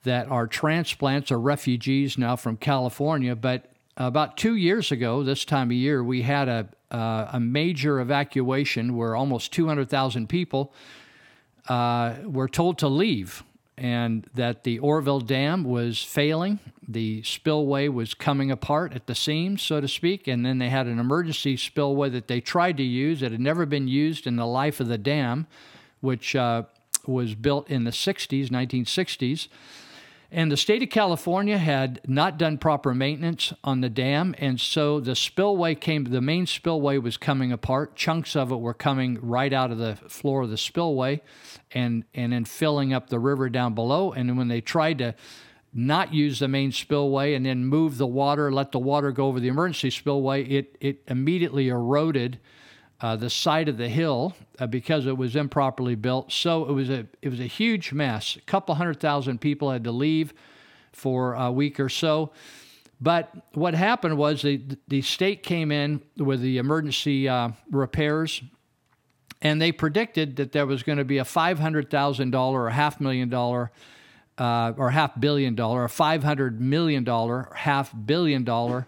that 0.03 0.27
are 0.29 0.46
transplants 0.46 1.32
or 1.32 1.39
refugees 1.39 2.17
now 2.17 2.36
from 2.36 2.58
California. 2.58 3.36
But 3.36 3.72
about 3.98 4.38
two 4.38 4.55
years 4.55 4.91
ago, 4.91 5.24
this 5.24 5.44
time 5.44 5.70
of 5.70 5.77
year, 5.77 6.03
we 6.03 6.22
had 6.22 6.48
a, 6.48 6.70
uh, 6.91 7.29
a 7.34 7.39
major 7.39 8.00
evacuation 8.00 8.96
where 8.96 9.15
almost 9.15 9.51
200,000 9.53 10.29
people 10.29 10.72
uh, 11.67 12.15
were 12.25 12.48
told 12.48 12.77
to 12.79 12.88
leave 12.88 13.44
and 13.77 14.25
that 14.34 14.63
the 14.63 14.79
Oroville 14.79 15.20
Dam 15.20 15.63
was 15.63 16.01
failing. 16.01 16.60
The 16.88 17.24
spillway 17.24 17.88
was 17.88 18.13
coming 18.13 18.51
apart 18.51 18.94
at 18.94 19.08
the 19.08 19.15
seams, 19.15 19.62
so 19.62 19.82
to 19.82 19.88
speak, 19.88 20.27
and 20.27 20.46
then 20.46 20.60
they 20.60 20.70
had 20.70 20.88
an 20.88 21.00
emergency 21.00 21.58
spillway 21.58 22.10
that 22.10 22.27
they 22.27 22.39
tried 22.39 22.77
to 22.77 22.84
use 22.84 23.20
that 23.20 23.32
had 23.32 23.41
never 23.41 23.65
been 23.65 23.88
used 23.88 24.27
in 24.27 24.36
the 24.36 24.46
life 24.46 24.79
of 24.79 24.88
the 24.88 24.98
dam, 24.98 25.48
which 26.00 26.36
uh, 26.36 26.63
was 27.05 27.36
built 27.36 27.70
in 27.70 27.84
the 27.84 27.91
60s, 27.91 28.50
1960s. 28.50 29.48
And 30.36 30.51
the 30.51 30.58
state 30.58 30.84
of 30.84 30.89
California 30.89 31.58
had 31.58 32.01
not 32.06 32.38
done 32.38 32.58
proper 32.58 32.94
maintenance 32.94 33.54
on 33.63 33.80
the 33.80 33.88
dam, 33.88 34.36
and 34.38 34.60
so 34.60 35.00
the 35.00 35.15
spillway 35.15 35.75
came, 35.75 36.04
the 36.04 36.20
main 36.20 36.46
spillway 36.46 36.98
was 36.98 37.15
coming 37.15 37.54
apart. 37.54 37.96
Chunks 37.96 38.36
of 38.36 38.51
it 38.51 38.60
were 38.60 38.74
coming 38.74 39.18
right 39.22 39.54
out 39.54 39.72
of 39.72 39.77
the 39.77 39.96
floor 39.96 40.42
of 40.42 40.50
the 40.50 40.58
spillway 40.58 41.22
and, 41.72 42.04
and 42.13 42.34
then 42.34 42.44
filling 42.44 42.92
up 42.92 43.10
the 43.10 43.18
river 43.18 43.48
down 43.48 43.75
below. 43.75 44.12
And 44.12 44.38
when 44.38 44.50
they 44.50 44.60
tried 44.60 44.98
to 44.98 45.15
not 45.74 46.13
use 46.13 46.39
the 46.39 46.50
main 46.50 46.74
spillway 46.74 47.34
and 47.34 47.46
then 47.46 47.63
move 47.63 47.98
the 47.98 48.06
water, 48.06 48.51
let 48.51 48.74
the 48.74 48.80
water 48.80 49.13
go 49.13 49.27
over 49.27 49.39
the 49.39 49.48
emergency 49.48 49.89
spillway, 49.89 50.44
it, 50.44 50.77
it 50.82 51.01
immediately 51.08 51.70
eroded 51.70 52.42
uh, 53.05 53.15
the 53.15 53.29
side 53.29 53.69
of 53.69 53.77
the 53.77 53.88
hill 53.88 54.35
uh, 54.57 54.65
because 54.65 55.05
it 55.05 55.15
was 55.15 55.35
improperly 55.35 55.93
built. 55.93 56.31
So 56.31 56.65
it 56.65 56.71
was 56.71 56.89
a 56.89 57.05
it 57.21 57.29
was 57.29 57.39
a 57.39 57.45
huge 57.45 57.93
mess. 57.93 58.35
A 58.35 58.41
couple 58.41 58.74
hundred 58.74 59.00
thousand 59.00 59.41
people 59.41 59.69
had 59.69 59.83
to 59.83 59.91
leave 59.91 60.33
for 60.91 61.35
a 61.35 61.51
week 61.51 61.79
or 61.79 61.88
so. 61.88 62.31
But 63.00 63.31
what 63.53 63.75
happened 63.75 64.17
was 64.17 64.41
the 64.41 64.59
the 64.88 65.03
state 65.03 65.43
came 65.43 65.71
in 65.71 66.01
with 66.17 66.41
the 66.41 66.57
emergency 66.57 67.29
uh, 67.29 67.50
repairs, 67.69 68.41
and 69.39 69.62
they 69.62 69.71
predicted 69.71 70.38
that 70.38 70.51
there 70.51 70.65
was 70.65 70.81
going 70.81 70.97
to 70.97 71.05
be 71.05 71.19
a 71.19 71.25
five 71.25 71.59
hundred 71.59 71.91
thousand 71.91 72.31
dollar 72.31 72.63
or 72.63 72.71
half 72.71 73.00
million 73.00 73.29
dollar. 73.29 73.71
Uh, 74.38 74.74
or 74.75 74.89
half 74.89 75.17
billion 75.17 75.55
dollar, 75.55 75.83
or 75.83 75.88
five 75.88 76.21
hundred 76.21 76.59
million 76.59 77.05
dollar, 77.05 77.47
half 77.55 77.93
billion 78.05 78.43
dollar 78.43 78.85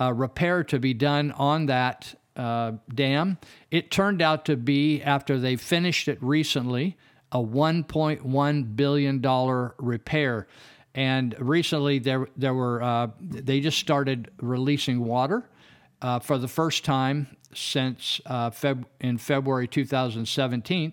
uh, 0.00 0.12
repair 0.12 0.62
to 0.62 0.78
be 0.78 0.94
done 0.94 1.32
on 1.32 1.66
that 1.66 2.14
uh, 2.38 2.72
dam. 2.94 3.38
It 3.70 3.90
turned 3.90 4.22
out 4.22 4.44
to 4.46 4.56
be, 4.56 5.02
after 5.02 5.38
they 5.38 5.56
finished 5.56 6.08
it 6.08 6.22
recently, 6.22 6.96
a 7.32 7.38
$1.1 7.38 8.76
billion 8.76 9.70
repair. 9.78 10.46
And 10.94 11.36
recently, 11.38 11.98
there, 11.98 12.28
there 12.36 12.54
were, 12.54 12.82
uh, 12.82 13.08
they 13.20 13.60
just 13.60 13.78
started 13.78 14.30
releasing 14.40 15.04
water 15.04 15.48
uh, 16.00 16.20
for 16.20 16.38
the 16.38 16.48
first 16.48 16.84
time 16.84 17.36
since 17.54 18.20
uh, 18.26 18.50
Feb- 18.50 18.84
in 19.00 19.18
February 19.18 19.68
2017. 19.68 20.92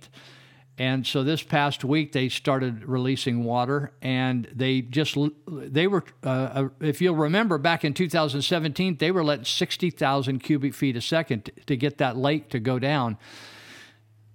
And 0.77 1.08
so 1.08 1.24
this 1.24 1.41
past 1.41 1.86
week 1.86 2.12
they 2.12 2.27
started 2.27 2.84
releasing 2.84 3.46
water, 3.46 3.94
and 4.01 4.48
they 4.53 4.82
just 4.82 5.17
they 5.48 5.88
were 5.88 6.03
uh, 6.24 6.29
uh 6.29 6.70
if 6.82 7.01
you'll 7.01 7.15
remember 7.15 7.58
back 7.58 7.86
in 7.86 7.94
2017 7.94 8.98
they 8.98 9.12
were 9.12 9.24
letting 9.24 9.46
60,000 9.46 10.39
cubic 10.39 10.74
feet 10.74 10.98
a 10.98 11.01
second 11.01 11.50
to 11.65 11.77
get 11.77 11.98
that 12.00 12.17
lake 12.17 12.50
to 12.50 12.60
go 12.60 12.77
down. 12.77 13.17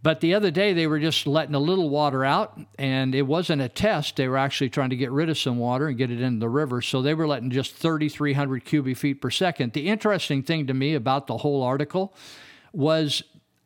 But 0.03 0.21
the 0.21 0.33
other 0.33 0.51
day 0.51 0.73
they 0.73 0.87
were 0.87 0.99
just 0.99 1.27
letting 1.27 1.55
a 1.55 1.59
little 1.59 1.91
water 1.91 2.25
out, 2.25 2.59
and 2.79 3.15
it 3.15 3.23
wasn't 3.23 3.61
a 3.61 3.69
test. 3.69 4.17
They 4.17 4.29
were 4.29 4.39
actually 4.39 4.71
trying 4.71 4.91
to 4.91 4.97
get 4.97 5.11
rid 5.11 5.29
of 5.29 5.37
some 5.37 5.59
water 5.59 5.89
and 5.89 5.99
get 5.99 6.11
it 6.11 6.23
into 6.23 6.41
the 6.41 6.49
river. 6.49 6.81
So 6.81 7.03
they 7.03 7.13
were 7.13 7.29
letting 7.29 7.51
just 7.51 7.75
3,300 7.75 8.65
cubic 8.65 8.97
feet 8.97 9.21
per 9.21 9.29
second. 9.29 9.75
The 9.75 9.89
interesting 9.89 10.43
thing 10.43 10.67
to 10.69 10.75
me 10.75 10.95
about 10.95 11.27
the 11.27 11.37
whole 11.37 11.63
article 11.63 12.15
was 12.73 13.23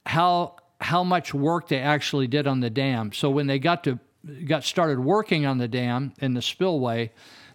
how 0.07 0.57
how 0.85 1.03
much 1.03 1.33
work 1.33 1.69
they 1.69 1.79
actually 1.79 2.27
did 2.27 2.47
on 2.47 2.61
the 2.61 2.69
dam. 2.69 3.11
So 3.11 3.31
when 3.31 3.47
they 3.47 3.59
got 3.59 3.85
to 3.85 3.99
got 4.47 4.65
started 4.65 5.01
working 5.01 5.47
on 5.47 5.57
the 5.57 5.67
dam 5.67 6.13
and 6.21 6.37
the 6.37 6.43
spillway, 6.43 7.11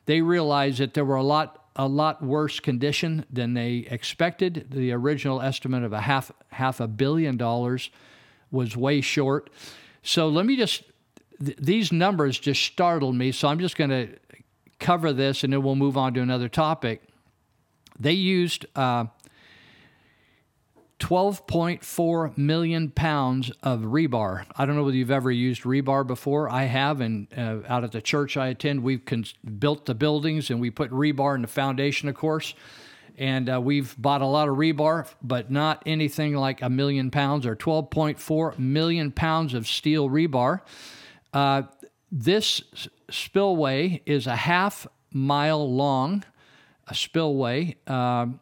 they 0.05 0.21
realized 0.21 0.79
that 0.79 0.95
there 0.95 1.05
were 1.05 1.15
a 1.15 1.23
lot 1.23 1.67
a 1.75 1.87
lot 1.87 2.23
worse 2.23 2.59
condition 2.59 3.25
than 3.31 3.53
they 3.53 3.87
expected. 3.89 4.71
The 4.71 4.91
original 4.91 5.41
estimate 5.41 5.83
of 5.83 5.93
a 5.93 6.01
half 6.01 6.31
half 6.49 6.79
a 6.79 6.87
billion 6.87 7.37
dollars 7.37 7.91
was 8.49 8.75
way 8.75 8.99
short. 8.99 9.51
So 10.01 10.27
let 10.27 10.47
me 10.47 10.57
just 10.57 10.83
th- 11.45 11.57
these 11.61 11.91
numbers 11.91 12.39
just 12.39 12.63
startled 12.63 13.15
me. 13.15 13.31
So 13.31 13.47
I'm 13.47 13.59
just 13.59 13.77
going 13.77 13.91
to 13.91 14.09
cover 14.79 15.13
this 15.13 15.43
and 15.43 15.53
then 15.53 15.61
we'll 15.61 15.75
move 15.75 15.97
on 15.97 16.15
to 16.15 16.21
another 16.21 16.49
topic. 16.49 17.03
They 17.99 18.13
used 18.13 18.65
uh, 18.75 19.05
12.4 20.99 22.37
million 22.37 22.89
pounds 22.91 23.51
of 23.63 23.81
rebar. 23.81 24.45
I 24.55 24.65
don't 24.65 24.75
know 24.75 24.83
whether 24.83 24.97
you've 24.97 25.11
ever 25.11 25.31
used 25.31 25.63
rebar 25.63 26.05
before. 26.05 26.49
I 26.49 26.63
have, 26.65 26.99
and 27.01 27.27
uh, 27.35 27.59
out 27.67 27.83
at 27.83 27.91
the 27.93 28.01
church 28.01 28.35
I 28.35 28.47
attend, 28.47 28.83
we've 28.83 29.05
cons- 29.05 29.33
built 29.33 29.85
the 29.85 29.95
buildings 29.95 30.49
and 30.49 30.59
we 30.59 30.69
put 30.69 30.91
rebar 30.91 31.35
in 31.35 31.41
the 31.41 31.47
foundation, 31.47 32.09
of 32.09 32.15
course. 32.15 32.53
And 33.17 33.49
uh, 33.49 33.59
we've 33.61 33.95
bought 33.97 34.21
a 34.21 34.25
lot 34.25 34.49
of 34.49 34.57
rebar, 34.57 35.07
but 35.21 35.49
not 35.49 35.83
anything 35.85 36.35
like 36.35 36.61
a 36.61 36.69
million 36.69 37.11
pounds 37.11 37.45
or 37.45 37.55
12.4 37.55 38.59
million 38.59 39.11
pounds 39.11 39.53
of 39.53 39.67
steel 39.67 40.09
rebar. 40.09 40.61
Uh, 41.33 41.63
this 42.11 42.61
spillway 43.09 44.01
is 44.05 44.27
a 44.27 44.35
half 44.35 44.87
mile 45.11 45.69
long, 45.69 46.23
a 46.87 46.95
spillway. 46.95 47.77
Um, 47.87 48.39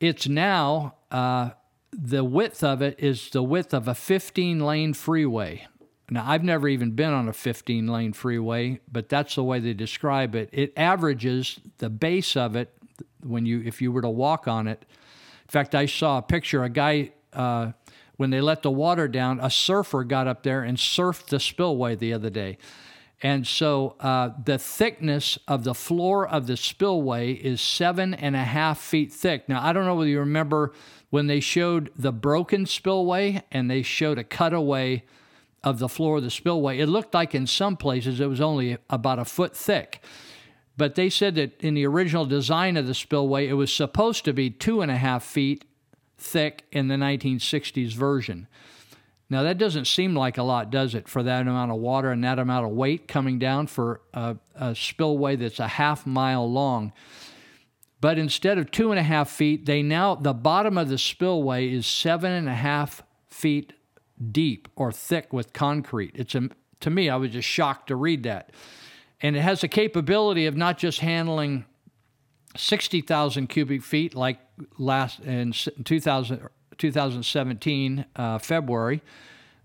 it's 0.00 0.26
now 0.26 0.94
uh, 1.10 1.50
the 1.92 2.24
width 2.24 2.64
of 2.64 2.82
it 2.82 2.98
is 2.98 3.30
the 3.30 3.42
width 3.42 3.74
of 3.74 3.86
a 3.86 3.94
15 3.94 4.60
lane 4.60 4.94
freeway. 4.94 5.66
Now, 6.12 6.24
I've 6.26 6.42
never 6.42 6.66
even 6.66 6.92
been 6.92 7.12
on 7.12 7.28
a 7.28 7.32
15 7.32 7.86
lane 7.86 8.12
freeway, 8.12 8.80
but 8.90 9.08
that's 9.08 9.36
the 9.36 9.44
way 9.44 9.60
they 9.60 9.74
describe 9.74 10.34
it. 10.34 10.48
It 10.52 10.72
averages 10.76 11.60
the 11.78 11.88
base 11.88 12.36
of 12.36 12.56
it 12.56 12.74
when 13.22 13.46
you 13.46 13.62
if 13.64 13.80
you 13.80 13.92
were 13.92 14.02
to 14.02 14.08
walk 14.08 14.48
on 14.48 14.66
it. 14.66 14.84
In 15.44 15.48
fact, 15.52 15.74
I 15.74 15.86
saw 15.86 16.18
a 16.18 16.22
picture. 16.22 16.64
A 16.64 16.68
guy 16.68 17.12
uh, 17.32 17.72
when 18.16 18.30
they 18.30 18.40
let 18.40 18.62
the 18.62 18.70
water 18.70 19.08
down, 19.08 19.38
a 19.40 19.50
surfer 19.50 20.04
got 20.04 20.26
up 20.26 20.42
there 20.42 20.62
and 20.62 20.76
surfed 20.76 21.26
the 21.26 21.40
spillway 21.40 21.94
the 21.94 22.12
other 22.12 22.30
day. 22.30 22.58
And 23.22 23.46
so 23.46 23.96
uh, 24.00 24.30
the 24.42 24.58
thickness 24.58 25.38
of 25.46 25.64
the 25.64 25.74
floor 25.74 26.26
of 26.26 26.46
the 26.46 26.56
spillway 26.56 27.32
is 27.32 27.60
seven 27.60 28.14
and 28.14 28.34
a 28.34 28.44
half 28.44 28.80
feet 28.80 29.12
thick. 29.12 29.48
Now, 29.48 29.62
I 29.62 29.72
don't 29.72 29.84
know 29.84 29.94
whether 29.94 30.08
you 30.08 30.20
remember 30.20 30.72
when 31.10 31.26
they 31.26 31.40
showed 31.40 31.90
the 31.96 32.12
broken 32.12 32.64
spillway 32.64 33.42
and 33.50 33.70
they 33.70 33.82
showed 33.82 34.18
a 34.18 34.24
cutaway 34.24 35.04
of 35.62 35.78
the 35.78 35.88
floor 35.88 36.16
of 36.16 36.22
the 36.22 36.30
spillway. 36.30 36.78
It 36.78 36.86
looked 36.86 37.12
like 37.12 37.34
in 37.34 37.46
some 37.46 37.76
places 37.76 38.20
it 38.20 38.28
was 38.28 38.40
only 38.40 38.78
about 38.88 39.18
a 39.18 39.26
foot 39.26 39.54
thick. 39.54 40.02
But 40.78 40.94
they 40.94 41.10
said 41.10 41.34
that 41.34 41.60
in 41.60 41.74
the 41.74 41.86
original 41.86 42.24
design 42.24 42.78
of 42.78 42.86
the 42.86 42.94
spillway, 42.94 43.48
it 43.48 43.52
was 43.52 43.70
supposed 43.70 44.24
to 44.24 44.32
be 44.32 44.48
two 44.48 44.80
and 44.80 44.90
a 44.90 44.96
half 44.96 45.22
feet 45.22 45.66
thick 46.16 46.64
in 46.72 46.88
the 46.88 46.94
1960s 46.94 47.92
version. 47.92 48.46
Now, 49.30 49.44
that 49.44 49.58
doesn't 49.58 49.86
seem 49.86 50.16
like 50.16 50.38
a 50.38 50.42
lot, 50.42 50.72
does 50.72 50.96
it, 50.96 51.08
for 51.08 51.22
that 51.22 51.42
amount 51.42 51.70
of 51.70 51.78
water 51.78 52.10
and 52.10 52.22
that 52.24 52.40
amount 52.40 52.66
of 52.66 52.72
weight 52.72 53.06
coming 53.06 53.38
down 53.38 53.68
for 53.68 54.00
a, 54.12 54.36
a 54.56 54.74
spillway 54.74 55.36
that's 55.36 55.60
a 55.60 55.68
half 55.68 56.04
mile 56.04 56.50
long? 56.50 56.92
But 58.00 58.18
instead 58.18 58.58
of 58.58 58.72
two 58.72 58.90
and 58.90 58.98
a 58.98 59.04
half 59.04 59.30
feet, 59.30 59.66
they 59.66 59.82
now, 59.82 60.16
the 60.16 60.34
bottom 60.34 60.76
of 60.76 60.88
the 60.88 60.98
spillway 60.98 61.72
is 61.72 61.86
seven 61.86 62.32
and 62.32 62.48
a 62.48 62.54
half 62.54 63.04
feet 63.28 63.72
deep 64.32 64.68
or 64.74 64.90
thick 64.90 65.32
with 65.32 65.52
concrete. 65.52 66.12
It's 66.14 66.34
a, 66.34 66.48
to 66.80 66.90
me, 66.90 67.08
I 67.08 67.16
was 67.16 67.30
just 67.30 67.48
shocked 67.48 67.86
to 67.88 67.96
read 67.96 68.24
that. 68.24 68.50
And 69.20 69.36
it 69.36 69.40
has 69.40 69.60
the 69.60 69.68
capability 69.68 70.46
of 70.46 70.56
not 70.56 70.76
just 70.76 71.00
handling 71.00 71.66
60,000 72.56 73.46
cubic 73.46 73.82
feet 73.82 74.14
like 74.14 74.38
last 74.76 75.20
in 75.20 75.52
2000, 75.52 76.48
2017 76.80 78.04
uh, 78.16 78.38
February. 78.38 79.02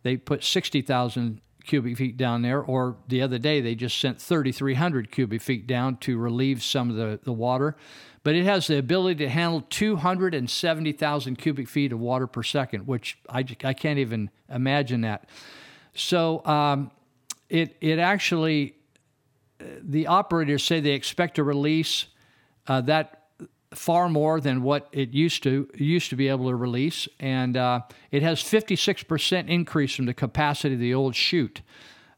They 0.03 0.17
put 0.17 0.43
60,000 0.43 1.41
cubic 1.65 1.97
feet 1.97 2.17
down 2.17 2.43
there, 2.43 2.61
or 2.61 2.97
the 3.07 3.21
other 3.21 3.39
day 3.39 3.59
they 3.61 3.73
just 3.73 3.97
sent 3.97 4.21
3,300 4.21 5.09
cubic 5.09 5.41
feet 5.41 5.65
down 5.65 5.97
to 5.97 6.17
relieve 6.17 6.61
some 6.61 6.91
of 6.91 6.95
the, 6.95 7.19
the 7.23 7.33
water. 7.33 7.75
But 8.23 8.35
it 8.35 8.43
has 8.45 8.67
the 8.67 8.77
ability 8.77 9.23
to 9.23 9.29
handle 9.29 9.63
270,000 9.69 11.35
cubic 11.37 11.67
feet 11.67 11.91
of 11.91 11.99
water 11.99 12.27
per 12.27 12.43
second, 12.43 12.85
which 12.85 13.17
I, 13.29 13.45
I 13.63 13.73
can't 13.73 13.99
even 13.99 14.29
imagine 14.49 15.01
that. 15.01 15.29
So 15.93 16.45
um, 16.45 16.91
it, 17.49 17.77
it 17.81 17.99
actually, 17.99 18.75
the 19.59 20.07
operators 20.07 20.63
say 20.63 20.79
they 20.81 20.91
expect 20.91 21.35
to 21.35 21.43
release 21.43 22.05
uh, 22.67 22.81
that 22.81 23.24
far 23.75 24.09
more 24.09 24.39
than 24.39 24.63
what 24.63 24.87
it 24.91 25.11
used 25.11 25.43
to 25.43 25.69
used 25.75 26.09
to 26.09 26.15
be 26.15 26.27
able 26.27 26.49
to 26.49 26.55
release, 26.55 27.07
and 27.19 27.57
uh, 27.57 27.81
it 28.11 28.23
has 28.23 28.41
56% 28.41 29.49
increase 29.49 29.95
from 29.95 30.05
the 30.05 30.13
capacity 30.13 30.75
of 30.75 30.79
the 30.79 30.93
old 30.93 31.15
chute, 31.15 31.61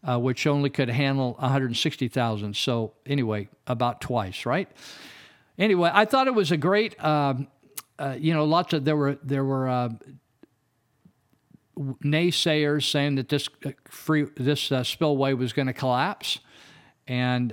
uh, 0.03 0.19
which 0.19 0.45
only 0.45 0.69
could 0.69 0.89
handle 0.89 1.33
160,000. 1.39 2.55
So 2.55 2.93
anyway, 3.05 3.49
about 3.65 4.01
twice, 4.01 4.45
right? 4.45 4.69
Anyway, 5.57 5.89
I 5.91 6.05
thought 6.05 6.27
it 6.27 6.35
was 6.35 6.51
a 6.51 6.57
great. 6.57 7.03
Um, 7.03 7.47
uh, 7.97 8.15
you 8.17 8.33
know, 8.33 8.45
lots 8.45 8.73
of 8.73 8.85
there 8.85 8.95
were 8.95 9.17
there 9.23 9.43
were 9.43 9.67
uh, 9.67 9.89
naysayers 12.03 12.89
saying 12.89 13.15
that 13.15 13.29
this 13.29 13.49
uh, 13.65 13.71
free 13.85 14.27
this 14.37 14.71
uh, 14.71 14.83
spillway 14.83 15.33
was 15.33 15.53
going 15.53 15.67
to 15.67 15.73
collapse, 15.73 16.39
and 17.07 17.51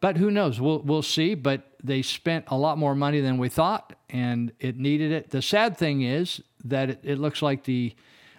but 0.00 0.18
who 0.18 0.30
knows? 0.30 0.60
We'll 0.60 0.80
we'll 0.80 1.02
see. 1.02 1.34
But 1.34 1.69
they 1.82 2.02
spent 2.02 2.44
a 2.48 2.56
lot 2.56 2.78
more 2.78 2.94
money 2.94 3.20
than 3.20 3.38
we 3.38 3.48
thought, 3.48 3.94
and 4.08 4.52
it 4.60 4.76
needed 4.76 5.12
it. 5.12 5.30
The 5.30 5.42
sad 5.42 5.76
thing 5.76 6.02
is 6.02 6.42
that 6.64 6.90
it, 6.90 7.00
it 7.02 7.18
looks 7.18 7.42
like 7.42 7.64
the 7.64 7.94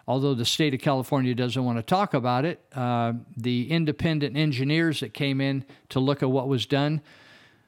although 0.08 0.34
the 0.34 0.46
state 0.46 0.74
of 0.74 0.80
California 0.82 1.34
doesn't 1.34 1.64
want 1.64 1.78
to 1.78 1.84
talk 1.84 2.14
about 2.14 2.44
it, 2.44 2.60
uh, 2.76 3.14
the 3.38 3.70
independent 3.72 4.36
engineers 4.36 5.00
that 5.00 5.14
came 5.14 5.40
in 5.40 5.64
to 5.90 6.00
look 6.00 6.22
at 6.22 6.30
what 6.30 6.48
was 6.48 6.66
done 6.66 7.02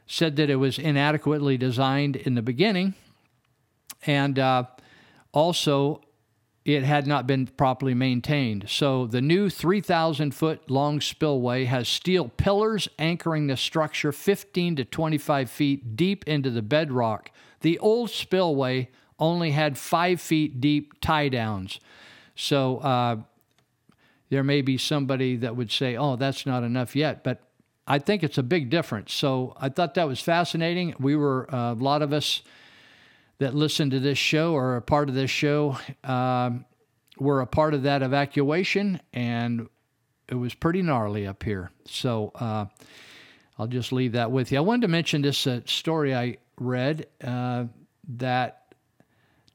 said 0.07 0.35
that 0.35 0.49
it 0.49 0.55
was 0.55 0.77
inadequately 0.77 1.57
designed 1.57 2.15
in 2.15 2.35
the 2.35 2.41
beginning, 2.41 2.93
and 4.05 4.37
uh, 4.37 4.63
also 5.31 6.01
it 6.65 6.83
had 6.83 7.05
not 7.05 7.27
been 7.27 7.45
properly 7.45 7.93
maintained. 7.93 8.65
So 8.69 9.05
the 9.05 9.21
new 9.21 9.49
3,000 9.49 10.33
foot 10.33 10.69
long 10.69 11.01
spillway 11.01 11.65
has 11.65 11.89
steel 11.89 12.29
pillars 12.29 12.87
anchoring 12.97 13.47
the 13.47 13.57
structure 13.57 14.11
15 14.11 14.77
to 14.77 14.85
25 14.85 15.49
feet 15.49 15.95
deep 15.97 16.23
into 16.25 16.49
the 16.49 16.61
bedrock. 16.61 17.31
The 17.61 17.77
old 17.79 18.09
spillway 18.09 18.89
only 19.19 19.51
had 19.51 19.77
five 19.77 20.21
feet 20.21 20.61
deep 20.61 21.01
tie 21.01 21.29
downs. 21.29 21.79
So 22.35 22.77
uh, 22.77 23.17
there 24.29 24.43
may 24.43 24.61
be 24.61 24.77
somebody 24.77 25.35
that 25.37 25.55
would 25.55 25.71
say, 25.71 25.97
oh, 25.97 26.15
that's 26.15 26.45
not 26.45 26.63
enough 26.63 26.95
yet. 26.95 27.23
But 27.23 27.41
I 27.85 27.99
think 27.99 28.23
it's 28.23 28.37
a 28.37 28.43
big 28.43 28.69
difference. 28.69 29.13
So 29.13 29.53
I 29.59 29.67
thought 29.69 29.95
that 29.95 30.07
was 30.07 30.21
fascinating. 30.21 30.95
We 30.99 31.15
were, 31.15 31.53
uh, 31.53 31.73
a 31.73 31.75
lot 31.75 32.01
of 32.01 32.13
us, 32.13 32.41
that 33.43 33.53
listen 33.53 33.89
to 33.89 33.99
this 33.99 34.17
show 34.17 34.53
or 34.53 34.69
are 34.69 34.77
a 34.77 34.81
part 34.81 35.09
of 35.09 35.15
this 35.15 35.29
show 35.29 35.77
um, 36.05 36.63
were 37.19 37.41
a 37.41 37.45
part 37.45 37.73
of 37.73 37.83
that 37.83 38.01
evacuation, 38.01 39.01
and 39.11 39.67
it 40.29 40.35
was 40.35 40.53
pretty 40.53 40.81
gnarly 40.81 41.27
up 41.27 41.43
here. 41.43 41.69
So 41.85 42.31
uh, 42.35 42.65
I'll 43.59 43.67
just 43.67 43.91
leave 43.91 44.13
that 44.13 44.31
with 44.31 44.53
you. 44.53 44.59
I 44.59 44.61
wanted 44.61 44.83
to 44.83 44.87
mention 44.87 45.21
this 45.21 45.45
uh, 45.45 45.59
story 45.65 46.15
I 46.15 46.37
read 46.57 47.07
uh, 47.21 47.65
that 48.17 48.73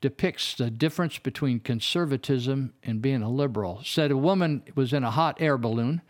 depicts 0.02 0.54
the 0.54 0.70
difference 0.70 1.18
between 1.18 1.58
conservatism 1.58 2.74
and 2.82 3.00
being 3.00 3.22
a 3.22 3.30
liberal. 3.30 3.78
It 3.80 3.86
said 3.86 4.10
a 4.10 4.18
woman 4.18 4.64
was 4.74 4.92
in 4.92 5.02
a 5.02 5.10
hot 5.10 5.38
air 5.40 5.56
balloon 5.56 6.02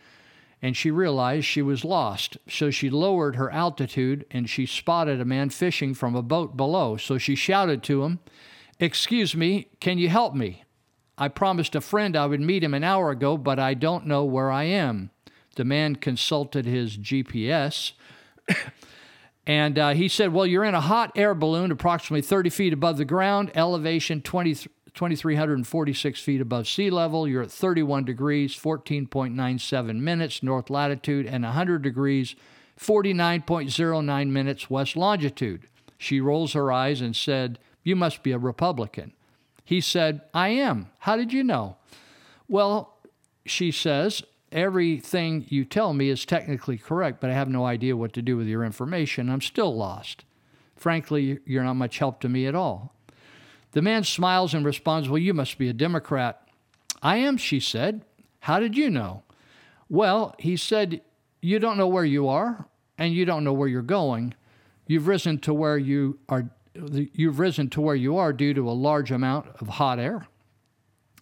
and 0.61 0.77
she 0.77 0.91
realized 0.91 1.47
she 1.47 1.63
was 1.63 1.85
lost. 1.85 2.37
So 2.49 2.71
she 2.71 2.91
lowered 2.91 3.37
her 3.37 3.51
altitude 3.51 4.27
and 4.31 4.49
she 4.49 4.67
spotted 4.67 5.21
a 5.21 5.25
man 5.25 5.51
fishing 5.51 5.95
from 5.95 6.15
a 6.15 6.23
boat 6.23 6.57
below. 6.57 6.97
So 6.97 7.19
she 7.19 7.35
shouted 7.35 7.83
to 7.85 8.05
him, 8.05 8.19
Excuse 8.81 9.35
me, 9.35 9.69
can 9.81 9.99
you 9.99 10.09
help 10.09 10.35
me? 10.35 10.65
I 11.17 11.29
promised 11.29 11.75
a 11.75 11.81
friend 11.81 12.17
I 12.17 12.27
would 12.27 12.41
meet 12.41 12.63
him 12.63 12.75
an 12.75 12.85
hour 12.85 13.11
ago, 13.11 13.37
but 13.37 13.59
I 13.59 13.75
don't 13.75 14.07
know 14.07 14.25
where 14.25 14.53
I 14.53 14.65
am. 14.65 15.11
The 15.57 15.65
man 15.65 15.97
consulted 15.97 16.65
his 16.65 16.97
GPS. 16.97 17.93
And 19.49 19.79
uh, 19.79 19.95
he 19.95 20.09
said, 20.09 20.35
Well, 20.35 20.45
you're 20.45 20.63
in 20.63 20.75
a 20.75 20.81
hot 20.83 21.11
air 21.17 21.35
balloon 21.35 21.73
approximately 21.73 22.21
30 22.21 22.51
feet 22.51 22.73
above 22.75 22.99
the 22.99 23.07
ground, 23.07 23.51
elevation 23.55 24.21
20, 24.21 24.69
2,346 24.99 26.21
feet 26.21 26.41
above 26.41 26.67
sea 26.67 26.91
level. 26.91 27.29
You're 27.29 27.45
at 27.45 27.53
31 27.53 28.05
degrees, 28.05 28.57
14.97 28.57 29.95
minutes 30.01 30.43
north 30.43 30.71
latitude, 30.71 31.25
and 31.25 31.45
100 31.45 31.83
degrees, 31.83 32.35
49.09 32.81 34.29
minutes 34.29 34.69
west 34.69 34.97
longitude. 34.97 35.69
She 35.99 36.21
rolls 36.21 36.53
her 36.55 36.73
eyes 36.73 37.01
and 37.01 37.15
said, 37.15 37.61
You 37.85 37.95
must 37.95 38.25
be 38.25 38.33
a 38.33 38.39
Republican. 38.39 39.13
He 39.65 39.81
said, 39.81 40.23
I 40.35 40.49
am. 40.49 40.89
How 40.99 41.17
did 41.17 41.33
you 41.33 41.45
know? 41.45 41.77
Well, 42.49 42.97
she 43.47 43.71
says, 43.71 44.25
everything 44.51 45.47
you 45.49 45.65
tell 45.65 45.95
me 45.95 46.09
is 46.09 46.25
technically 46.25 46.77
correct, 46.77 47.21
but 47.21 47.31
I 47.31 47.35
have 47.35 47.49
no 47.49 47.67
idea 47.67 47.97
what 47.97 48.13
to 48.15 48.23
do 48.23 48.37
with 48.37 48.49
your 48.49 48.65
information. 48.65 49.31
I'm 49.31 49.43
still 49.43 49.77
lost. 49.77 50.25
Frankly, 50.75 51.39
you're 51.47 51.63
not 51.63 51.75
much 51.75 51.99
help 51.99 52.21
to 52.23 52.29
me 52.29 52.47
at 52.47 52.57
all. 52.57 52.98
The 53.73 53.83
man 53.83 54.05
smiles 54.05 54.55
and 54.55 54.65
responds, 54.65 55.09
Well, 55.09 55.19
you 55.19 55.35
must 55.35 55.59
be 55.59 55.69
a 55.69 55.73
Democrat. 55.73 56.43
I 57.03 57.19
am, 57.19 57.37
she 57.37 57.61
said. 57.61 58.05
How 58.41 58.61
did 58.61 58.77
you 58.77 58.91
know? 58.91 59.23
Well, 59.89 60.35
he 60.39 60.57
said, 60.57 61.01
You 61.41 61.59
don't 61.59 61.77
know 61.77 61.89
where 61.89 62.05
you 62.05 62.29
are, 62.29 62.67
and 62.97 63.13
you 63.13 63.25
don't 63.25 63.45
know 63.45 63.53
where 63.53 63.69
you're 63.69 63.83
going. 63.83 64.35
You've 64.87 65.07
risen 65.07 65.39
to 65.41 65.55
where 65.55 65.79
you 65.79 66.19
are. 66.29 66.49
You've 66.75 67.39
risen 67.39 67.69
to 67.71 67.81
where 67.81 67.97
you 67.97 68.17
are 68.19 68.33
due 68.33 68.55
to 68.55 68.69
a 68.69 68.73
large 68.73 69.11
amount 69.11 69.49
of 69.61 69.69
hot 69.69 69.99
air. 69.99 70.27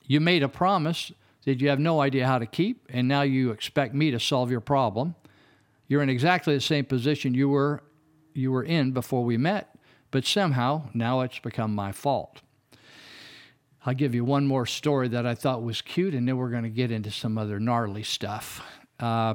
You 0.05 0.21
made 0.21 0.43
a 0.43 0.49
promise 0.49 1.13
that 1.45 1.61
you 1.61 1.69
have 1.69 1.79
no 1.79 2.01
idea 2.01 2.27
how 2.27 2.39
to 2.39 2.47
keep, 2.47 2.87
and 2.91 3.09
now 3.09 3.23
you 3.23 3.51
expect 3.51 3.95
me 3.95 4.11
to 4.11 4.21
solve 4.21 4.51
your 4.51 4.61
problem. 4.61 5.15
You're 5.89 6.03
in 6.03 6.11
exactly 6.11 6.55
the 6.55 6.61
same 6.61 6.85
position 6.85 7.35
you 7.35 7.49
were 7.49 7.83
you 8.35 8.53
were 8.53 8.63
in 8.63 8.93
before 8.93 9.25
we 9.25 9.39
met, 9.39 9.75
but 10.11 10.25
somehow 10.25 10.89
now 10.95 11.21
it's 11.21 11.39
become 11.39 11.75
my 11.75 11.93
fault. 11.93 12.41
I'll 13.85 13.95
give 13.95 14.15
you 14.15 14.25
one 14.25 14.47
more 14.47 14.67
story 14.67 15.09
that 15.09 15.27
I 15.27 15.35
thought 15.37 15.63
was 15.63 15.81
cute, 15.81 16.15
and 16.15 16.27
then 16.27 16.37
we're 16.37 16.51
going 16.51 16.65
to 16.65 16.69
get 16.69 16.91
into 16.91 17.11
some 17.11 17.39
other 17.39 17.61
gnarly 17.61 18.03
stuff. 18.03 18.61
Uh, 18.99 19.35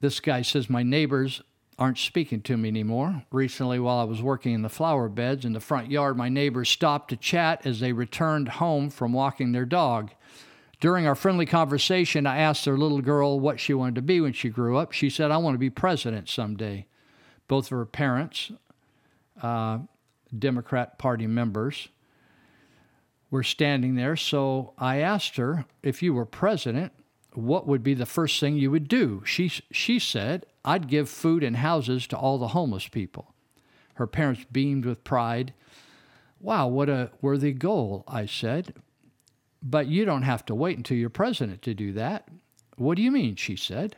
this 0.00 0.18
guy 0.20 0.42
says, 0.42 0.70
My 0.70 0.82
neighbors 0.82 1.42
aren't 1.78 1.98
speaking 1.98 2.40
to 2.42 2.56
me 2.56 2.68
anymore. 2.68 3.22
Recently, 3.30 3.78
while 3.78 3.98
I 3.98 4.04
was 4.04 4.22
working 4.22 4.54
in 4.54 4.62
the 4.62 4.68
flower 4.68 5.08
beds 5.08 5.44
in 5.44 5.52
the 5.52 5.60
front 5.60 5.90
yard, 5.90 6.16
my 6.16 6.28
neighbors 6.28 6.68
stopped 6.68 7.10
to 7.10 7.16
chat 7.16 7.64
as 7.66 7.78
they 7.78 7.92
returned 7.92 8.48
home 8.48 8.90
from 8.90 9.12
walking 9.12 9.52
their 9.52 9.66
dog. 9.66 10.10
During 10.80 11.06
our 11.06 11.14
friendly 11.14 11.46
conversation, 11.46 12.26
I 12.26 12.38
asked 12.38 12.64
their 12.64 12.78
little 12.78 13.00
girl 13.00 13.38
what 13.38 13.60
she 13.60 13.74
wanted 13.74 13.96
to 13.96 14.02
be 14.02 14.20
when 14.20 14.32
she 14.32 14.48
grew 14.48 14.76
up. 14.76 14.92
She 14.92 15.10
said, 15.10 15.30
I 15.30 15.36
want 15.36 15.54
to 15.54 15.58
be 15.58 15.70
president 15.70 16.28
someday. 16.28 16.86
Both 17.48 17.66
of 17.66 17.70
her 17.78 17.86
parents, 17.86 18.52
uh, 19.42 19.78
Democrat 20.36 20.98
Party 20.98 21.26
members, 21.26 21.88
were 23.30 23.42
standing 23.42 23.94
there. 23.94 24.16
So 24.16 24.72
I 24.78 24.98
asked 24.98 25.36
her, 25.36 25.64
if 25.82 26.02
you 26.02 26.14
were 26.14 26.24
president, 26.24 26.92
what 27.32 27.66
would 27.66 27.82
be 27.82 27.94
the 27.94 28.06
first 28.06 28.40
thing 28.40 28.56
you 28.56 28.70
would 28.70 28.88
do? 28.88 29.22
She, 29.24 29.50
she 29.70 29.98
said, 29.98 30.46
I'd 30.64 30.88
give 30.88 31.08
food 31.08 31.42
and 31.42 31.56
houses 31.56 32.06
to 32.08 32.16
all 32.16 32.38
the 32.38 32.48
homeless 32.48 32.88
people. 32.88 33.34
Her 33.94 34.06
parents 34.06 34.44
beamed 34.50 34.84
with 34.84 35.04
pride. 35.04 35.52
Wow, 36.40 36.68
what 36.68 36.88
a 36.88 37.10
worthy 37.20 37.52
goal, 37.52 38.04
I 38.06 38.26
said. 38.26 38.74
But 39.62 39.88
you 39.88 40.04
don't 40.04 40.22
have 40.22 40.44
to 40.46 40.54
wait 40.54 40.76
until 40.76 40.96
you're 40.96 41.10
president 41.10 41.62
to 41.62 41.74
do 41.74 41.92
that. 41.94 42.28
What 42.76 42.96
do 42.96 43.02
you 43.02 43.10
mean? 43.10 43.36
She 43.36 43.56
said. 43.56 43.96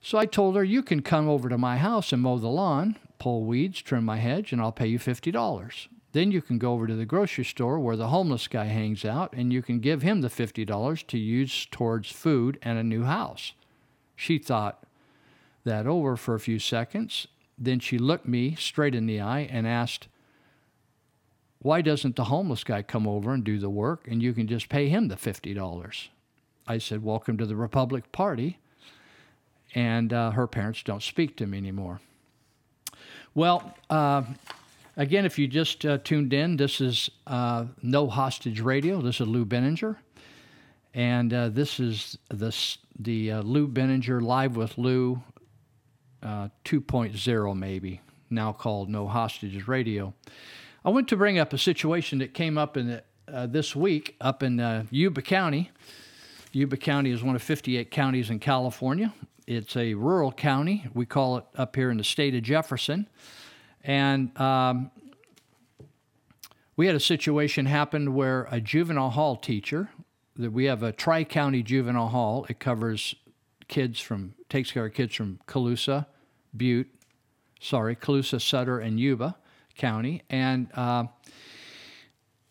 So 0.00 0.18
I 0.18 0.26
told 0.26 0.56
her, 0.56 0.64
You 0.64 0.82
can 0.82 1.02
come 1.02 1.28
over 1.28 1.48
to 1.48 1.58
my 1.58 1.76
house 1.76 2.12
and 2.12 2.22
mow 2.22 2.38
the 2.38 2.48
lawn, 2.48 2.96
pull 3.18 3.44
weeds, 3.44 3.82
trim 3.82 4.04
my 4.04 4.16
hedge, 4.16 4.52
and 4.52 4.60
I'll 4.60 4.72
pay 4.72 4.86
you 4.86 4.98
$50. 4.98 5.88
Then 6.12 6.32
you 6.32 6.42
can 6.42 6.58
go 6.58 6.72
over 6.72 6.86
to 6.86 6.96
the 6.96 7.04
grocery 7.04 7.44
store 7.44 7.78
where 7.78 7.96
the 7.96 8.08
homeless 8.08 8.48
guy 8.48 8.64
hangs 8.64 9.04
out 9.04 9.32
and 9.32 9.52
you 9.52 9.62
can 9.62 9.78
give 9.78 10.02
him 10.02 10.22
the 10.22 10.28
$50 10.28 11.06
to 11.06 11.18
use 11.18 11.66
towards 11.70 12.10
food 12.10 12.58
and 12.62 12.78
a 12.78 12.82
new 12.82 13.04
house. 13.04 13.52
She 14.16 14.38
thought 14.38 14.84
that 15.64 15.86
over 15.86 16.16
for 16.16 16.34
a 16.34 16.40
few 16.40 16.58
seconds. 16.58 17.28
Then 17.56 17.78
she 17.78 17.98
looked 17.98 18.26
me 18.26 18.56
straight 18.56 18.94
in 18.94 19.06
the 19.06 19.20
eye 19.20 19.48
and 19.50 19.66
asked, 19.66 20.08
Why 21.60 21.80
doesn't 21.80 22.16
the 22.16 22.24
homeless 22.24 22.64
guy 22.64 22.82
come 22.82 23.06
over 23.06 23.32
and 23.32 23.44
do 23.44 23.58
the 23.58 23.70
work 23.70 24.08
and 24.08 24.22
you 24.22 24.32
can 24.32 24.48
just 24.48 24.68
pay 24.68 24.88
him 24.88 25.08
the 25.08 25.16
$50? 25.16 26.08
I 26.66 26.78
said, 26.78 27.04
Welcome 27.04 27.36
to 27.38 27.46
the 27.46 27.56
Republic 27.56 28.10
Party. 28.10 28.58
And 29.74 30.12
uh, 30.12 30.32
her 30.32 30.46
parents 30.46 30.82
don't 30.82 31.02
speak 31.02 31.36
to 31.36 31.46
me 31.46 31.58
anymore. 31.58 32.00
Well, 33.34 33.76
uh, 33.88 34.24
Again, 35.00 35.24
if 35.24 35.38
you 35.38 35.48
just 35.48 35.86
uh, 35.86 35.96
tuned 36.04 36.34
in, 36.34 36.58
this 36.58 36.78
is 36.78 37.10
uh, 37.26 37.64
No 37.82 38.06
Hostage 38.06 38.60
Radio. 38.60 39.00
This 39.00 39.18
is 39.18 39.26
Lou 39.26 39.46
Benninger. 39.46 39.96
And 40.92 41.32
uh, 41.32 41.48
this 41.48 41.80
is 41.80 42.18
the, 42.28 42.54
the 42.98 43.32
uh, 43.32 43.42
Lou 43.42 43.66
Benninger 43.66 44.20
Live 44.20 44.56
with 44.56 44.76
Lou 44.76 45.22
uh, 46.22 46.48
2.0, 46.66 47.56
maybe, 47.56 48.02
now 48.28 48.52
called 48.52 48.90
No 48.90 49.06
Hostages 49.06 49.66
Radio. 49.66 50.12
I 50.84 50.90
want 50.90 51.08
to 51.08 51.16
bring 51.16 51.38
up 51.38 51.54
a 51.54 51.58
situation 51.58 52.18
that 52.18 52.34
came 52.34 52.58
up 52.58 52.76
in 52.76 52.88
the, 52.88 53.46
this 53.46 53.74
week 53.74 54.16
up 54.20 54.42
in 54.42 54.86
Yuba 54.90 55.22
County. 55.22 55.70
Yuba 56.52 56.76
County 56.76 57.10
is 57.10 57.22
one 57.22 57.36
of 57.36 57.42
58 57.42 57.90
counties 57.90 58.28
in 58.28 58.38
California. 58.38 59.14
It's 59.46 59.76
a 59.76 59.94
rural 59.94 60.32
county. 60.32 60.86
We 60.94 61.06
call 61.06 61.38
it 61.38 61.44
up 61.56 61.76
here 61.76 61.90
in 61.90 61.96
the 61.96 62.04
state 62.04 62.34
of 62.34 62.42
Jefferson. 62.42 63.08
And 63.82 64.38
um, 64.38 64.90
we 66.76 66.86
had 66.86 66.94
a 66.94 67.00
situation 67.00 67.66
happen 67.66 68.14
where 68.14 68.46
a 68.50 68.60
juvenile 68.60 69.10
hall 69.10 69.36
teacher, 69.36 69.90
that 70.36 70.52
we 70.52 70.64
have 70.66 70.82
a 70.82 70.92
tri 70.92 71.24
county 71.24 71.62
juvenile 71.62 72.08
hall, 72.08 72.46
it 72.48 72.60
covers 72.60 73.14
kids 73.68 74.00
from, 74.00 74.34
takes 74.48 74.72
care 74.72 74.86
of 74.86 74.94
kids 74.94 75.14
from 75.14 75.40
Colusa, 75.46 76.06
Butte, 76.56 76.88
sorry, 77.60 77.96
Colusa, 77.96 78.40
Sutter, 78.40 78.78
and 78.78 78.98
Yuba 78.98 79.36
County. 79.76 80.22
And 80.28 80.68
uh, 80.74 81.04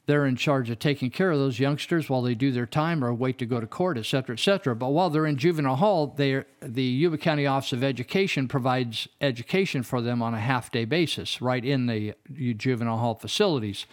they're 0.09 0.25
in 0.25 0.35
charge 0.35 0.71
of 0.71 0.79
taking 0.79 1.11
care 1.11 1.29
of 1.29 1.37
those 1.37 1.59
youngsters 1.59 2.09
while 2.09 2.23
they 2.23 2.33
do 2.33 2.51
their 2.51 2.65
time 2.65 3.05
or 3.05 3.13
wait 3.13 3.37
to 3.37 3.45
go 3.45 3.59
to 3.59 3.67
court, 3.67 3.95
et 3.95 4.07
cetera, 4.07 4.35
et 4.35 4.39
cetera. 4.39 4.75
But 4.75 4.89
while 4.89 5.11
they're 5.11 5.27
in 5.27 5.37
juvenile 5.37 5.75
hall, 5.75 6.07
the 6.17 6.45
Yuba 6.73 7.19
County 7.19 7.45
Office 7.45 7.73
of 7.73 7.83
Education 7.83 8.47
provides 8.47 9.07
education 9.21 9.83
for 9.83 10.01
them 10.01 10.23
on 10.23 10.33
a 10.33 10.39
half 10.39 10.71
day 10.71 10.85
basis 10.85 11.43
right 11.43 11.63
in 11.63 11.85
the 11.85 12.15
juvenile 12.57 12.97
hall 12.97 13.13
facilities. 13.13 13.85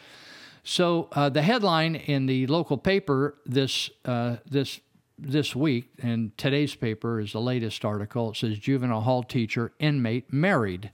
So 0.64 1.08
uh, 1.12 1.28
the 1.28 1.42
headline 1.42 1.96
in 1.96 2.24
the 2.24 2.46
local 2.46 2.78
paper 2.78 3.36
this 3.44 3.90
uh, 4.06 4.36
this 4.50 4.80
this 5.18 5.54
week, 5.54 5.90
and 6.02 6.36
today's 6.38 6.74
paper 6.74 7.20
is 7.20 7.32
the 7.32 7.40
latest 7.40 7.84
article. 7.84 8.30
It 8.30 8.36
says 8.36 8.58
juvenile 8.58 9.02
hall 9.02 9.22
teacher 9.22 9.72
inmate 9.78 10.32
married. 10.32 10.92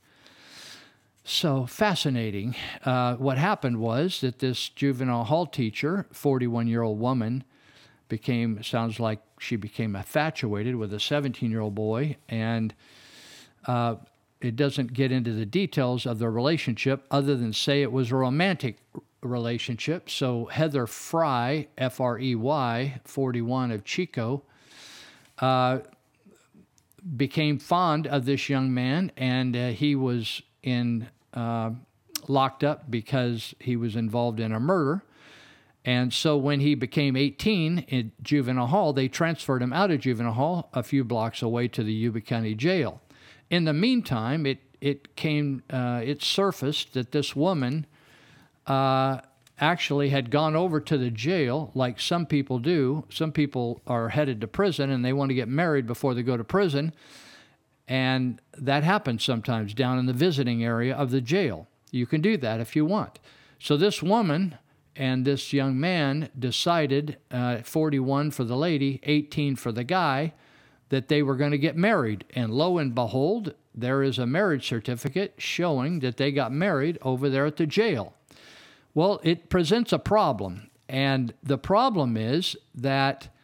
So 1.24 1.66
fascinating. 1.66 2.56
Uh, 2.84 3.14
what 3.14 3.38
happened 3.38 3.78
was 3.78 4.20
that 4.22 4.40
this 4.40 4.68
juvenile 4.68 5.24
hall 5.24 5.46
teacher, 5.46 6.06
41 6.12 6.66
year 6.66 6.82
old 6.82 6.98
woman, 6.98 7.44
became, 8.08 8.62
sounds 8.62 8.98
like 8.98 9.20
she 9.38 9.56
became 9.56 9.94
infatuated 9.94 10.76
with 10.76 10.92
a 10.92 11.00
17 11.00 11.50
year 11.50 11.60
old 11.60 11.74
boy. 11.74 12.16
And 12.28 12.74
uh, 13.66 13.96
it 14.40 14.56
doesn't 14.56 14.92
get 14.92 15.12
into 15.12 15.32
the 15.32 15.46
details 15.46 16.06
of 16.06 16.18
the 16.18 16.28
relationship 16.28 17.06
other 17.10 17.36
than 17.36 17.52
say 17.52 17.82
it 17.82 17.92
was 17.92 18.10
a 18.10 18.16
romantic 18.16 18.78
relationship. 19.22 20.10
So 20.10 20.46
Heather 20.46 20.88
Frey, 20.88 21.68
F 21.78 22.00
R 22.00 22.18
E 22.18 22.34
Y, 22.34 23.00
41 23.04 23.70
of 23.70 23.84
Chico, 23.84 24.42
uh, 25.38 25.78
became 27.16 27.58
fond 27.58 28.08
of 28.08 28.24
this 28.24 28.48
young 28.48 28.74
man, 28.74 29.12
and 29.16 29.56
uh, 29.56 29.68
he 29.68 29.94
was 29.94 30.42
in 30.62 31.08
uh, 31.34 31.70
locked 32.28 32.64
up 32.64 32.90
because 32.90 33.54
he 33.58 33.76
was 33.76 33.96
involved 33.96 34.40
in 34.40 34.52
a 34.52 34.60
murder. 34.60 35.02
And 35.84 36.12
so 36.12 36.36
when 36.36 36.60
he 36.60 36.74
became 36.74 37.16
18 37.16 37.80
in 37.88 38.12
juvenile 38.22 38.68
hall, 38.68 38.92
they 38.92 39.08
transferred 39.08 39.62
him 39.62 39.72
out 39.72 39.90
of 39.90 40.00
juvenile 40.00 40.34
hall 40.34 40.70
a 40.72 40.82
few 40.82 41.02
blocks 41.02 41.42
away 41.42 41.66
to 41.68 41.82
the 41.82 41.92
Yuba 41.92 42.20
County 42.20 42.54
Jail. 42.54 43.00
In 43.50 43.64
the 43.64 43.72
meantime, 43.72 44.46
it 44.46 44.58
it 44.80 45.14
came 45.14 45.62
uh, 45.70 46.00
it 46.04 46.22
surfaced 46.22 46.94
that 46.94 47.12
this 47.12 47.36
woman 47.36 47.86
uh, 48.66 49.20
actually 49.60 50.08
had 50.08 50.30
gone 50.30 50.56
over 50.56 50.80
to 50.80 50.98
the 50.98 51.10
jail, 51.10 51.70
like 51.74 52.00
some 52.00 52.26
people 52.26 52.58
do. 52.58 53.04
Some 53.08 53.30
people 53.30 53.80
are 53.86 54.08
headed 54.08 54.40
to 54.40 54.48
prison 54.48 54.90
and 54.90 55.04
they 55.04 55.12
want 55.12 55.28
to 55.30 55.34
get 55.34 55.48
married 55.48 55.86
before 55.86 56.14
they 56.14 56.22
go 56.22 56.36
to 56.36 56.44
prison. 56.44 56.92
And 57.88 58.40
that 58.56 58.84
happens 58.84 59.24
sometimes 59.24 59.74
down 59.74 59.98
in 59.98 60.06
the 60.06 60.12
visiting 60.12 60.64
area 60.64 60.94
of 60.94 61.10
the 61.10 61.20
jail. 61.20 61.68
You 61.90 62.06
can 62.06 62.20
do 62.20 62.36
that 62.38 62.60
if 62.60 62.74
you 62.74 62.84
want. 62.84 63.18
So 63.58 63.76
this 63.76 64.02
woman 64.02 64.58
and 64.96 65.24
this 65.24 65.52
young 65.52 65.78
man 65.78 66.28
decided, 66.38 67.18
uh, 67.30 67.58
41 67.58 68.30
for 68.30 68.44
the 68.44 68.56
lady, 68.56 69.00
18 69.04 69.56
for 69.56 69.72
the 69.72 69.84
guy, 69.84 70.32
that 70.90 71.08
they 71.08 71.22
were 71.22 71.36
going 71.36 71.52
to 71.52 71.58
get 71.58 71.76
married. 71.76 72.24
And 72.34 72.52
lo 72.52 72.78
and 72.78 72.94
behold, 72.94 73.54
there 73.74 74.02
is 74.02 74.18
a 74.18 74.26
marriage 74.26 74.68
certificate 74.68 75.34
showing 75.38 76.00
that 76.00 76.18
they 76.18 76.30
got 76.32 76.52
married 76.52 76.98
over 77.02 77.30
there 77.30 77.46
at 77.46 77.56
the 77.56 77.66
jail. 77.66 78.14
Well, 78.94 79.20
it 79.22 79.48
presents 79.48 79.92
a 79.92 79.98
problem. 79.98 80.70
And 80.88 81.32
the 81.42 81.56
problem 81.56 82.16
is 82.18 82.56
that 82.74 83.34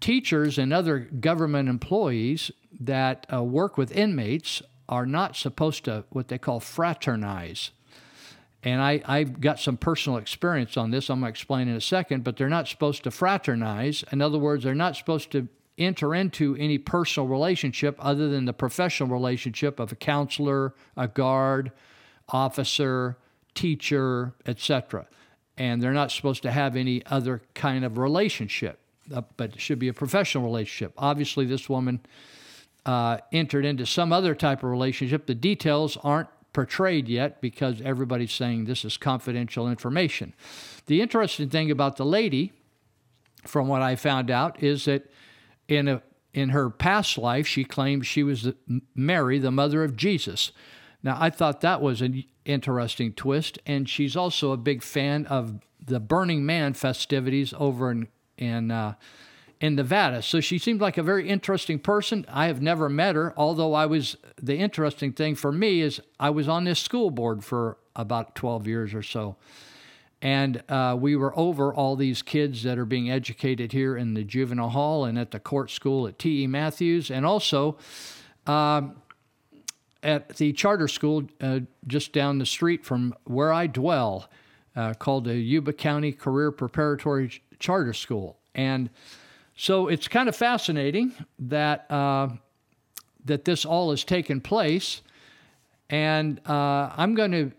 teachers 0.00 0.58
and 0.58 0.72
other 0.72 1.00
government 1.00 1.68
employees 1.68 2.52
that 2.80 3.26
uh, 3.32 3.42
work 3.42 3.76
with 3.76 3.92
inmates 3.92 4.62
are 4.88 5.06
not 5.06 5.36
supposed 5.36 5.84
to 5.84 6.04
what 6.10 6.28
they 6.28 6.38
call 6.38 6.60
fraternize. 6.60 7.70
And 8.62 8.80
I, 8.80 9.02
I've 9.06 9.40
got 9.40 9.58
some 9.58 9.76
personal 9.76 10.18
experience 10.18 10.76
on 10.76 10.90
this. 10.90 11.10
I'm 11.10 11.20
going 11.20 11.32
to 11.32 11.36
explain 11.36 11.68
in 11.68 11.74
a 11.74 11.80
second, 11.80 12.22
but 12.22 12.36
they're 12.36 12.48
not 12.48 12.68
supposed 12.68 13.02
to 13.04 13.10
fraternize. 13.10 14.04
In 14.12 14.20
other 14.20 14.38
words, 14.38 14.64
they're 14.64 14.74
not 14.74 14.96
supposed 14.96 15.32
to 15.32 15.48
enter 15.78 16.14
into 16.14 16.54
any 16.56 16.78
personal 16.78 17.26
relationship 17.26 17.96
other 17.98 18.28
than 18.28 18.44
the 18.44 18.52
professional 18.52 19.08
relationship 19.08 19.80
of 19.80 19.90
a 19.90 19.96
counselor, 19.96 20.74
a 20.96 21.08
guard, 21.08 21.72
officer, 22.28 23.16
teacher, 23.54 24.34
etc. 24.46 25.06
And 25.56 25.82
they're 25.82 25.92
not 25.92 26.10
supposed 26.10 26.42
to 26.42 26.50
have 26.50 26.76
any 26.76 27.04
other 27.06 27.42
kind 27.54 27.84
of 27.84 27.98
relationship, 27.98 28.78
uh, 29.12 29.22
but 29.36 29.54
it 29.54 29.60
should 29.60 29.78
be 29.78 29.88
a 29.88 29.92
professional 29.92 30.44
relationship. 30.44 30.92
Obviously, 30.96 31.46
this 31.46 31.68
woman 31.68 32.00
uh, 32.84 33.18
entered 33.32 33.64
into 33.64 33.86
some 33.86 34.12
other 34.12 34.34
type 34.34 34.62
of 34.62 34.70
relationship. 34.70 35.26
The 35.26 35.34
details 35.34 35.96
aren't 36.02 36.28
portrayed 36.52 37.08
yet 37.08 37.40
because 37.40 37.80
everybody's 37.80 38.32
saying 38.32 38.64
this 38.64 38.84
is 38.84 38.96
confidential 38.96 39.68
information. 39.68 40.34
The 40.86 41.00
interesting 41.00 41.48
thing 41.48 41.70
about 41.70 41.96
the 41.96 42.04
lady, 42.04 42.52
from 43.46 43.68
what 43.68 43.82
I 43.82 43.96
found 43.96 44.30
out, 44.30 44.62
is 44.62 44.84
that 44.84 45.10
in 45.68 45.88
a 45.88 46.02
in 46.34 46.48
her 46.50 46.70
past 46.70 47.18
life, 47.18 47.46
she 47.46 47.62
claimed 47.62 48.06
she 48.06 48.22
was 48.22 48.52
Mary, 48.94 49.38
the 49.38 49.50
mother 49.50 49.84
of 49.84 49.96
Jesus. 49.96 50.50
Now, 51.02 51.18
I 51.20 51.28
thought 51.28 51.60
that 51.60 51.82
was 51.82 52.00
an 52.00 52.24
interesting 52.46 53.12
twist, 53.12 53.58
and 53.66 53.86
she's 53.86 54.16
also 54.16 54.52
a 54.52 54.56
big 54.56 54.82
fan 54.82 55.26
of 55.26 55.60
the 55.84 56.00
Burning 56.00 56.46
Man 56.46 56.72
festivities 56.72 57.52
over 57.58 57.90
in 57.90 58.08
in 58.38 58.70
uh, 58.70 58.94
in 59.62 59.76
Nevada. 59.76 60.20
So 60.22 60.40
she 60.40 60.58
seemed 60.58 60.80
like 60.80 60.98
a 60.98 61.04
very 61.04 61.28
interesting 61.28 61.78
person. 61.78 62.26
I 62.28 62.46
have 62.46 62.60
never 62.60 62.88
met 62.88 63.14
her, 63.14 63.32
although 63.36 63.74
I 63.74 63.86
was, 63.86 64.16
the 64.36 64.56
interesting 64.56 65.12
thing 65.12 65.36
for 65.36 65.52
me 65.52 65.80
is 65.80 66.00
I 66.18 66.30
was 66.30 66.48
on 66.48 66.64
this 66.64 66.80
school 66.80 67.10
board 67.10 67.44
for 67.44 67.78
about 67.94 68.34
12 68.34 68.66
years 68.66 68.92
or 68.92 69.04
so. 69.04 69.36
And 70.20 70.64
uh, 70.68 70.96
we 70.98 71.14
were 71.14 71.36
over 71.38 71.72
all 71.72 71.94
these 71.94 72.22
kids 72.22 72.64
that 72.64 72.76
are 72.76 72.84
being 72.84 73.08
educated 73.08 73.70
here 73.70 73.96
in 73.96 74.14
the 74.14 74.24
juvenile 74.24 74.70
hall 74.70 75.04
and 75.04 75.16
at 75.16 75.30
the 75.30 75.38
court 75.38 75.70
school 75.70 76.08
at 76.08 76.18
T.E. 76.18 76.48
Matthews, 76.48 77.08
and 77.08 77.24
also 77.24 77.78
um, 78.48 78.96
at 80.02 80.30
the 80.36 80.52
charter 80.52 80.88
school 80.88 81.24
uh, 81.40 81.60
just 81.86 82.12
down 82.12 82.38
the 82.38 82.46
street 82.46 82.84
from 82.84 83.14
where 83.24 83.52
I 83.52 83.68
dwell, 83.68 84.28
uh, 84.74 84.94
called 84.94 85.24
the 85.24 85.36
Yuba 85.36 85.72
County 85.72 86.12
Career 86.12 86.50
Preparatory 86.50 87.42
Charter 87.60 87.92
School. 87.92 88.38
And 88.54 88.90
so 89.62 89.86
it's 89.86 90.08
kind 90.08 90.28
of 90.28 90.34
fascinating 90.34 91.14
that 91.38 91.88
uh, 91.88 92.30
that 93.26 93.44
this 93.44 93.64
all 93.64 93.90
has 93.90 94.02
taken 94.02 94.40
place. 94.40 95.02
And 95.88 96.40
uh, 96.48 96.90
I'm 96.96 97.14
going 97.14 97.30
to 97.30 97.52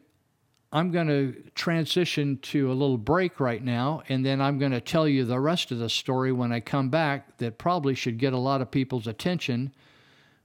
I'm 0.73 0.91
going 0.91 1.07
to 1.07 1.33
transition 1.55 2.39
to 2.39 2.69
a 2.69 2.73
little 2.73 2.97
break 2.97 3.39
right 3.39 3.63
now, 3.63 4.03
and 4.09 4.25
then 4.25 4.41
I'm 4.41 4.59
going 4.59 4.73
to 4.73 4.81
tell 4.81 5.07
you 5.07 5.23
the 5.23 5.39
rest 5.39 5.71
of 5.71 5.79
the 5.79 5.87
story 5.87 6.33
when 6.33 6.51
I 6.51 6.59
come 6.59 6.89
back 6.89 7.37
that 7.37 7.57
probably 7.57 7.95
should 7.95 8.17
get 8.17 8.33
a 8.33 8.37
lot 8.37 8.59
of 8.59 8.69
people's 8.69 9.07
attention 9.07 9.73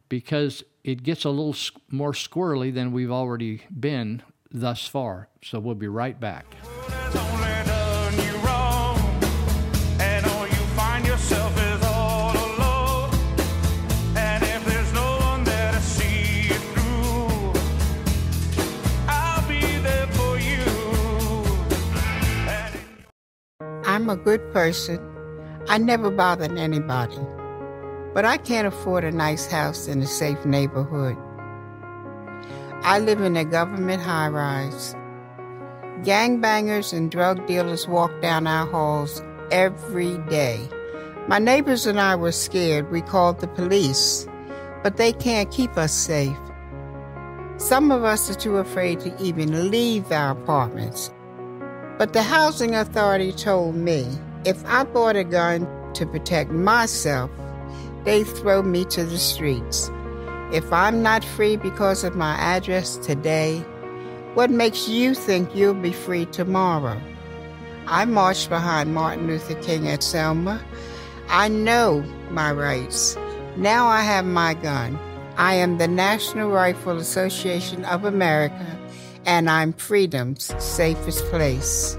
because 0.08 0.62
it 0.84 1.02
gets 1.02 1.24
a 1.24 1.30
little 1.30 1.56
more 1.90 2.12
squirrely 2.12 2.72
than 2.72 2.92
we've 2.92 3.10
already 3.10 3.62
been 3.80 4.22
thus 4.52 4.86
far. 4.86 5.28
So 5.42 5.58
we'll 5.58 5.74
be 5.74 5.88
right 5.88 6.20
back. 6.20 6.54
I'm 23.98 24.08
a 24.08 24.14
good 24.14 24.52
person. 24.52 25.00
I 25.68 25.76
never 25.76 26.08
bothered 26.08 26.56
anybody. 26.56 27.18
But 28.14 28.24
I 28.24 28.36
can't 28.36 28.68
afford 28.68 29.02
a 29.02 29.10
nice 29.10 29.50
house 29.50 29.88
in 29.88 30.00
a 30.00 30.06
safe 30.06 30.44
neighborhood. 30.44 31.16
I 32.84 33.00
live 33.00 33.20
in 33.20 33.36
a 33.36 33.44
government 33.44 34.00
high 34.00 34.28
rise. 34.28 34.94
Gangbangers 36.04 36.92
and 36.92 37.10
drug 37.10 37.44
dealers 37.48 37.88
walk 37.88 38.12
down 38.22 38.46
our 38.46 38.70
halls 38.70 39.20
every 39.50 40.16
day. 40.28 40.60
My 41.26 41.40
neighbors 41.40 41.84
and 41.84 41.98
I 41.98 42.14
were 42.14 42.30
scared. 42.30 42.92
We 42.92 43.00
called 43.00 43.40
the 43.40 43.48
police, 43.48 44.28
but 44.84 44.96
they 44.96 45.12
can't 45.12 45.50
keep 45.50 45.76
us 45.76 45.92
safe. 45.92 46.38
Some 47.56 47.90
of 47.90 48.04
us 48.04 48.30
are 48.30 48.38
too 48.38 48.58
afraid 48.58 49.00
to 49.00 49.20
even 49.20 49.72
leave 49.72 50.12
our 50.12 50.40
apartments. 50.40 51.10
But 51.98 52.12
the 52.12 52.22
housing 52.22 52.76
authority 52.76 53.32
told 53.32 53.74
me 53.74 54.06
if 54.44 54.64
I 54.66 54.84
bought 54.84 55.16
a 55.16 55.24
gun 55.24 55.66
to 55.94 56.06
protect 56.06 56.52
myself, 56.52 57.28
they 58.04 58.22
throw 58.22 58.62
me 58.62 58.84
to 58.84 59.04
the 59.04 59.18
streets. 59.18 59.90
If 60.52 60.72
I'm 60.72 61.02
not 61.02 61.24
free 61.24 61.56
because 61.56 62.04
of 62.04 62.14
my 62.14 62.36
address 62.36 62.98
today, 62.98 63.58
what 64.34 64.48
makes 64.48 64.88
you 64.88 65.12
think 65.12 65.56
you'll 65.56 65.74
be 65.74 65.92
free 65.92 66.26
tomorrow? 66.26 67.00
I 67.88 68.04
marched 68.04 68.48
behind 68.48 68.94
Martin 68.94 69.26
Luther 69.26 69.60
King 69.60 69.88
at 69.88 70.04
Selma. 70.04 70.62
I 71.28 71.48
know 71.48 72.04
my 72.30 72.52
rights. 72.52 73.16
Now 73.56 73.88
I 73.88 74.02
have 74.02 74.24
my 74.24 74.54
gun. 74.54 74.96
I 75.36 75.54
am 75.54 75.78
the 75.78 75.88
National 75.88 76.48
Rifle 76.48 76.98
Association 76.98 77.84
of 77.86 78.04
America, 78.04 78.77
and 79.28 79.50
I'm 79.50 79.74
freedom's 79.74 80.54
safest 80.58 81.22
place. 81.26 81.98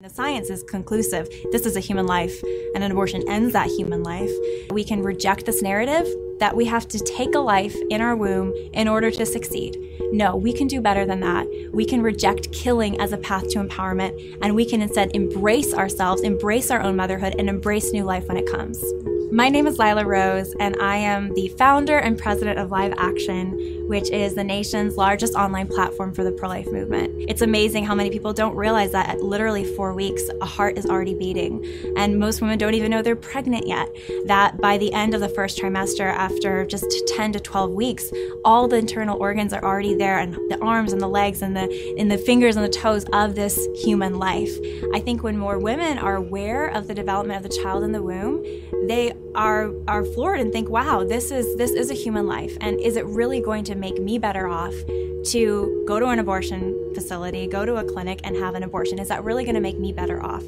The 0.00 0.08
science 0.08 0.48
is 0.48 0.64
conclusive. 0.64 1.28
This 1.52 1.66
is 1.66 1.76
a 1.76 1.80
human 1.80 2.06
life, 2.06 2.42
and 2.74 2.82
an 2.82 2.90
abortion 2.90 3.22
ends 3.28 3.52
that 3.52 3.68
human 3.68 4.02
life. 4.02 4.30
We 4.70 4.82
can 4.82 5.02
reject 5.02 5.44
this 5.44 5.60
narrative 5.60 6.06
that 6.42 6.56
we 6.56 6.64
have 6.64 6.88
to 6.88 6.98
take 6.98 7.36
a 7.36 7.38
life 7.38 7.76
in 7.88 8.00
our 8.00 8.16
womb 8.16 8.52
in 8.72 8.88
order 8.88 9.12
to 9.12 9.24
succeed. 9.24 9.78
No, 10.10 10.34
we 10.34 10.52
can 10.52 10.66
do 10.66 10.80
better 10.80 11.06
than 11.06 11.20
that. 11.20 11.46
We 11.72 11.84
can 11.84 12.02
reject 12.02 12.50
killing 12.50 13.00
as 13.00 13.12
a 13.12 13.16
path 13.16 13.48
to 13.50 13.60
empowerment, 13.60 14.38
and 14.42 14.56
we 14.56 14.64
can 14.64 14.82
instead 14.82 15.14
embrace 15.14 15.72
ourselves, 15.72 16.22
embrace 16.22 16.72
our 16.72 16.82
own 16.82 16.96
motherhood, 16.96 17.36
and 17.38 17.48
embrace 17.48 17.92
new 17.92 18.02
life 18.02 18.26
when 18.26 18.36
it 18.36 18.50
comes. 18.50 18.82
My 19.32 19.48
name 19.48 19.66
is 19.66 19.78
Lila 19.78 20.04
Rose, 20.04 20.54
and 20.60 20.76
I 20.82 20.96
am 20.96 21.32
the 21.32 21.48
founder 21.56 21.96
and 21.96 22.18
president 22.18 22.58
of 22.58 22.70
Live 22.70 22.92
Action, 22.98 23.86
which 23.88 24.10
is 24.10 24.34
the 24.34 24.44
nation's 24.44 24.98
largest 24.98 25.34
online 25.34 25.68
platform 25.68 26.12
for 26.12 26.22
the 26.22 26.32
pro 26.32 26.50
life 26.50 26.70
movement. 26.70 27.14
It's 27.30 27.40
amazing 27.40 27.86
how 27.86 27.94
many 27.94 28.10
people 28.10 28.34
don't 28.34 28.54
realize 28.54 28.92
that 28.92 29.08
at 29.08 29.22
literally 29.22 29.64
four 29.74 29.94
weeks, 29.94 30.22
a 30.42 30.44
heart 30.44 30.76
is 30.76 30.84
already 30.84 31.14
beating. 31.14 31.64
And 31.96 32.18
most 32.18 32.42
women 32.42 32.58
don't 32.58 32.74
even 32.74 32.90
know 32.90 33.00
they're 33.00 33.16
pregnant 33.16 33.66
yet. 33.66 33.88
That 34.26 34.60
by 34.60 34.76
the 34.76 34.92
end 34.92 35.14
of 35.14 35.22
the 35.22 35.30
first 35.30 35.58
trimester, 35.58 36.12
after 36.32 36.64
just 36.64 36.86
10 37.08 37.32
to 37.32 37.40
12 37.40 37.70
weeks, 37.72 38.10
all 38.44 38.68
the 38.68 38.76
internal 38.76 39.18
organs 39.18 39.52
are 39.52 39.64
already 39.64 39.94
there, 39.94 40.18
and 40.18 40.34
the 40.50 40.58
arms 40.60 40.92
and 40.92 41.00
the 41.00 41.08
legs 41.08 41.42
and 41.42 41.56
the, 41.56 41.94
and 41.98 42.10
the 42.10 42.18
fingers 42.18 42.56
and 42.56 42.64
the 42.64 42.68
toes 42.70 43.04
of 43.12 43.34
this 43.34 43.68
human 43.76 44.18
life. 44.18 44.56
I 44.94 45.00
think 45.00 45.22
when 45.22 45.36
more 45.36 45.58
women 45.58 45.98
are 45.98 46.16
aware 46.16 46.66
of 46.68 46.88
the 46.88 46.94
development 46.94 47.44
of 47.44 47.50
the 47.50 47.62
child 47.62 47.84
in 47.84 47.92
the 47.92 48.02
womb, 48.02 48.42
they 48.86 49.12
are 49.34 49.70
are 49.88 50.04
floored 50.04 50.40
and 50.40 50.52
think, 50.52 50.68
"Wow, 50.68 51.04
this 51.04 51.30
is 51.30 51.56
this 51.56 51.70
is 51.70 51.90
a 51.90 51.94
human 51.94 52.26
life, 52.26 52.56
and 52.60 52.80
is 52.80 52.96
it 52.96 53.06
really 53.06 53.40
going 53.40 53.64
to 53.64 53.74
make 53.74 54.00
me 54.00 54.18
better 54.18 54.48
off 54.48 54.74
to 55.26 55.84
go 55.86 56.00
to 56.00 56.06
an 56.06 56.18
abortion 56.18 56.92
facility, 56.94 57.46
go 57.46 57.64
to 57.64 57.76
a 57.76 57.84
clinic, 57.84 58.20
and 58.24 58.36
have 58.36 58.54
an 58.54 58.62
abortion? 58.62 58.98
Is 58.98 59.08
that 59.08 59.24
really 59.24 59.44
going 59.44 59.54
to 59.54 59.60
make 59.60 59.78
me 59.78 59.92
better 59.92 60.22
off?" 60.22 60.42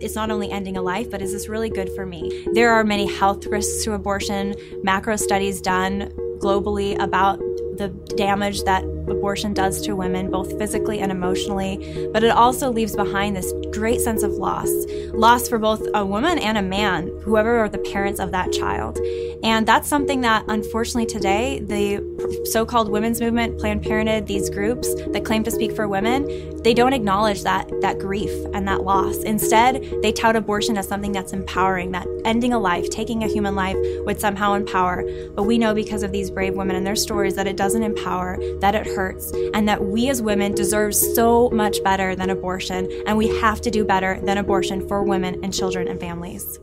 It's 0.00 0.14
not 0.14 0.30
only 0.30 0.50
ending 0.50 0.76
a 0.76 0.82
life, 0.82 1.10
but 1.10 1.22
is 1.22 1.32
this 1.32 1.48
really 1.48 1.70
good 1.70 1.90
for 1.94 2.04
me? 2.04 2.46
There 2.52 2.70
are 2.72 2.84
many 2.84 3.06
health 3.06 3.46
risks 3.46 3.84
to 3.84 3.92
abortion. 3.92 4.54
Macro 4.82 5.16
studies 5.24 5.60
done 5.60 6.12
globally 6.38 6.96
about 7.02 7.38
the 7.78 7.88
damage 8.16 8.62
that 8.64 8.84
abortion 9.08 9.54
does 9.54 9.80
to 9.82 9.94
women, 9.94 10.30
both 10.30 10.58
physically 10.58 11.00
and 11.00 11.10
emotionally, 11.12 12.08
but 12.12 12.24
it 12.24 12.30
also 12.30 12.70
leaves 12.70 12.94
behind 12.96 13.36
this 13.36 13.52
great 13.72 14.00
sense 14.00 14.22
of 14.22 14.32
loss 14.32 14.70
loss 15.12 15.48
for 15.48 15.58
both 15.58 15.86
a 15.94 16.04
woman 16.04 16.38
and 16.38 16.58
a 16.58 16.62
man, 16.62 17.08
whoever 17.22 17.58
are 17.58 17.68
the 17.68 17.78
parents 17.78 18.20
of 18.20 18.32
that 18.32 18.52
child. 18.52 18.98
And 19.42 19.66
that's 19.66 19.88
something 19.88 20.20
that, 20.22 20.44
unfortunately, 20.48 21.06
today, 21.06 21.60
the 21.60 22.02
so 22.50 22.64
called 22.64 22.88
women's 22.88 23.20
movement, 23.20 23.58
Planned 23.58 23.82
Parenthood, 23.82 24.26
these 24.26 24.50
groups 24.50 24.94
that 24.94 25.24
claim 25.24 25.44
to 25.44 25.50
speak 25.50 25.74
for 25.76 25.88
women, 25.88 26.62
they 26.62 26.74
don't 26.74 26.92
acknowledge 26.92 27.42
that, 27.42 27.70
that 27.80 27.98
grief 27.98 28.30
and 28.54 28.66
that 28.66 28.82
loss. 28.82 29.18
Instead, 29.18 29.84
they 30.02 30.12
tout 30.12 30.36
abortion 30.36 30.76
as 30.78 30.88
something 30.88 31.12
that's 31.12 31.32
empowering, 31.32 31.92
that 31.92 32.06
ending 32.24 32.52
a 32.52 32.58
life, 32.58 32.88
taking 32.90 33.22
a 33.22 33.28
human 33.28 33.54
life 33.54 33.76
would 34.06 34.20
somehow 34.20 34.54
empower. 34.54 35.04
But 35.34 35.44
we 35.44 35.58
know 35.58 35.74
because 35.74 36.02
of 36.02 36.12
these 36.12 36.30
brave 36.30 36.54
women 36.54 36.76
and 36.76 36.86
their 36.86 36.96
stories 36.96 37.34
that 37.34 37.46
it 37.46 37.56
doesn't 37.56 37.82
empower, 37.82 38.38
that 38.60 38.74
it 38.74 38.86
hurts, 38.94 39.32
and 39.52 39.68
that 39.68 39.84
we 39.84 40.08
as 40.08 40.22
women 40.22 40.54
deserve 40.54 40.94
so 40.94 41.50
much 41.50 41.82
better 41.82 42.14
than 42.16 42.30
abortion, 42.30 42.90
and 43.06 43.16
we 43.16 43.28
have 43.40 43.60
to 43.62 43.70
do 43.70 43.84
better 43.84 44.20
than 44.20 44.38
abortion 44.38 44.86
for 44.88 45.02
women 45.02 45.42
and 45.44 45.52
children 45.52 45.88
and 45.88 46.00
families. 46.00 46.58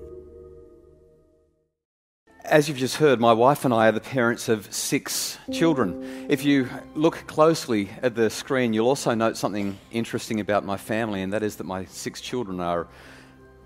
As 2.43 2.67
you've 2.67 2.77
just 2.77 2.97
heard, 2.97 3.21
my 3.21 3.33
wife 3.33 3.65
and 3.65 3.73
I 3.73 3.87
are 3.87 3.91
the 3.91 4.01
parents 4.01 4.49
of 4.49 4.73
six 4.73 5.37
children. 5.53 6.25
If 6.27 6.43
you 6.43 6.67
look 6.95 7.25
closely 7.27 7.89
at 8.01 8.15
the 8.15 8.29
screen, 8.29 8.73
you'll 8.73 8.87
also 8.87 9.13
note 9.13 9.37
something 9.37 9.77
interesting 9.91 10.39
about 10.39 10.65
my 10.65 10.75
family, 10.75 11.21
and 11.21 11.31
that 11.33 11.43
is 11.43 11.55
that 11.57 11.65
my 11.65 11.85
six 11.85 12.19
children 12.19 12.59
are 12.59 12.87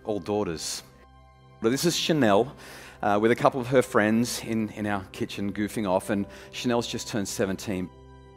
all 0.04 0.20
daughters. 0.20 0.84
This 1.62 1.86
is 1.86 1.96
Chanel 1.96 2.54
uh, 3.02 3.18
with 3.22 3.32
a 3.32 3.36
couple 3.36 3.60
of 3.60 3.68
her 3.68 3.82
friends 3.82 4.44
in, 4.44 4.70
in 4.70 4.86
our 4.86 5.04
kitchen 5.12 5.54
goofing 5.54 5.90
off, 5.90 6.10
and 6.10 6.26
Chanel's 6.52 6.86
just 6.86 7.08
turned 7.08 7.28
17. 7.28 7.90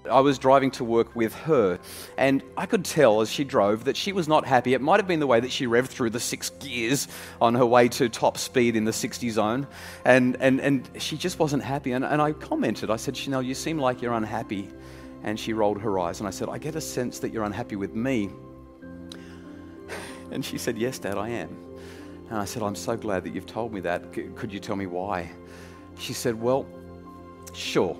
I 0.08 0.20
was 0.20 0.38
driving 0.38 0.70
to 0.72 0.84
work 0.84 1.14
with 1.14 1.34
her, 1.34 1.78
and 2.16 2.42
I 2.56 2.66
could 2.66 2.84
tell 2.84 3.20
as 3.20 3.30
she 3.30 3.44
drove 3.44 3.84
that 3.84 3.96
she 3.96 4.12
was 4.12 4.28
not 4.28 4.46
happy. 4.46 4.74
It 4.74 4.80
might 4.80 4.98
have 4.98 5.06
been 5.06 5.20
the 5.20 5.26
way 5.26 5.40
that 5.40 5.52
she 5.52 5.66
revved 5.66 5.88
through 5.88 6.10
the 6.10 6.20
six 6.20 6.50
gears 6.50 7.08
on 7.40 7.54
her 7.54 7.66
way 7.66 7.88
to 7.88 8.08
top 8.08 8.38
speed 8.38 8.76
in 8.76 8.84
the 8.84 8.92
60 8.92 9.30
zone, 9.30 9.66
and, 10.04 10.36
and, 10.40 10.60
and 10.60 10.88
she 10.98 11.16
just 11.16 11.38
wasn't 11.38 11.62
happy. 11.62 11.92
And, 11.92 12.04
and 12.04 12.20
I 12.20 12.32
commented, 12.32 12.90
I 12.90 12.96
said, 12.96 13.16
Chanel, 13.16 13.42
you 13.42 13.54
seem 13.54 13.78
like 13.78 14.02
you're 14.02 14.14
unhappy. 14.14 14.68
And 15.24 15.38
she 15.38 15.52
rolled 15.52 15.80
her 15.80 15.98
eyes, 15.98 16.20
and 16.20 16.28
I 16.28 16.30
said, 16.30 16.48
I 16.48 16.58
get 16.58 16.76
a 16.76 16.80
sense 16.80 17.18
that 17.20 17.32
you're 17.32 17.44
unhappy 17.44 17.76
with 17.76 17.94
me. 17.94 18.30
And 20.30 20.44
she 20.44 20.58
said, 20.58 20.76
Yes, 20.76 20.98
Dad, 20.98 21.16
I 21.16 21.30
am. 21.30 21.48
And 22.28 22.38
I 22.38 22.44
said, 22.44 22.62
I'm 22.62 22.74
so 22.74 22.98
glad 22.98 23.24
that 23.24 23.34
you've 23.34 23.46
told 23.46 23.72
me 23.72 23.80
that. 23.80 24.12
Could 24.12 24.52
you 24.52 24.60
tell 24.60 24.76
me 24.76 24.84
why? 24.84 25.30
She 25.98 26.12
said, 26.12 26.38
Well, 26.38 26.66
sure. 27.54 27.96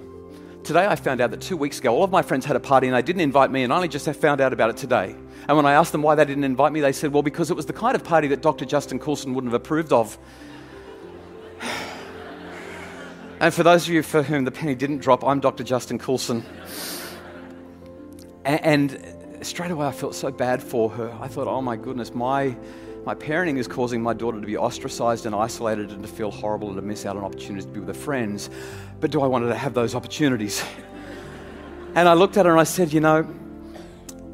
Today 0.64 0.86
I 0.86 0.96
found 0.96 1.20
out 1.20 1.30
that 1.30 1.40
two 1.40 1.56
weeks 1.56 1.78
ago, 1.78 1.94
all 1.94 2.04
of 2.04 2.10
my 2.10 2.22
friends 2.22 2.44
had 2.44 2.56
a 2.56 2.60
party 2.60 2.86
and 2.86 2.96
they 2.96 3.02
didn't 3.02 3.22
invite 3.22 3.50
me, 3.50 3.62
and 3.62 3.72
I 3.72 3.76
only 3.76 3.88
just 3.88 4.08
found 4.10 4.40
out 4.40 4.52
about 4.52 4.70
it 4.70 4.76
today. 4.76 5.14
And 5.48 5.56
when 5.56 5.64
I 5.64 5.72
asked 5.72 5.92
them 5.92 6.02
why 6.02 6.14
they 6.14 6.24
didn't 6.24 6.44
invite 6.44 6.72
me, 6.72 6.80
they 6.80 6.92
said, 6.92 7.12
well, 7.12 7.22
because 7.22 7.50
it 7.50 7.54
was 7.54 7.66
the 7.66 7.72
kind 7.72 7.94
of 7.94 8.04
party 8.04 8.28
that 8.28 8.42
Dr. 8.42 8.64
Justin 8.66 8.98
Coulson 8.98 9.34
wouldn't 9.34 9.52
have 9.52 9.60
approved 9.60 9.92
of. 9.92 10.18
And 13.40 13.54
for 13.54 13.62
those 13.62 13.86
of 13.86 13.94
you 13.94 14.02
for 14.02 14.24
whom 14.24 14.44
the 14.44 14.50
penny 14.50 14.74
didn't 14.74 14.98
drop, 14.98 15.22
I'm 15.22 15.38
Dr. 15.38 15.62
Justin 15.62 16.00
Coulson. 16.00 16.44
And 18.44 19.17
straight 19.42 19.70
away 19.70 19.86
I 19.86 19.92
felt 19.92 20.14
so 20.14 20.30
bad 20.30 20.62
for 20.62 20.90
her. 20.90 21.16
I 21.20 21.28
thought, 21.28 21.46
oh 21.46 21.60
my 21.62 21.76
goodness, 21.76 22.14
my, 22.14 22.56
my 23.04 23.14
parenting 23.14 23.58
is 23.58 23.68
causing 23.68 24.02
my 24.02 24.12
daughter 24.12 24.40
to 24.40 24.46
be 24.46 24.56
ostracized 24.56 25.26
and 25.26 25.34
isolated 25.34 25.90
and 25.90 26.02
to 26.02 26.08
feel 26.08 26.30
horrible 26.30 26.68
and 26.68 26.76
to 26.76 26.82
miss 26.82 27.06
out 27.06 27.16
on 27.16 27.24
opportunities 27.24 27.64
to 27.64 27.70
be 27.70 27.80
with 27.80 27.88
her 27.88 27.94
friends. 28.02 28.50
But 29.00 29.10
do 29.10 29.22
I 29.22 29.26
want 29.26 29.44
her 29.44 29.50
to 29.50 29.56
have 29.56 29.74
those 29.74 29.94
opportunities? 29.94 30.62
And 31.94 32.08
I 32.08 32.14
looked 32.14 32.36
at 32.36 32.46
her 32.46 32.52
and 32.52 32.60
I 32.60 32.64
said, 32.64 32.92
you 32.92 33.00
know, 33.00 33.26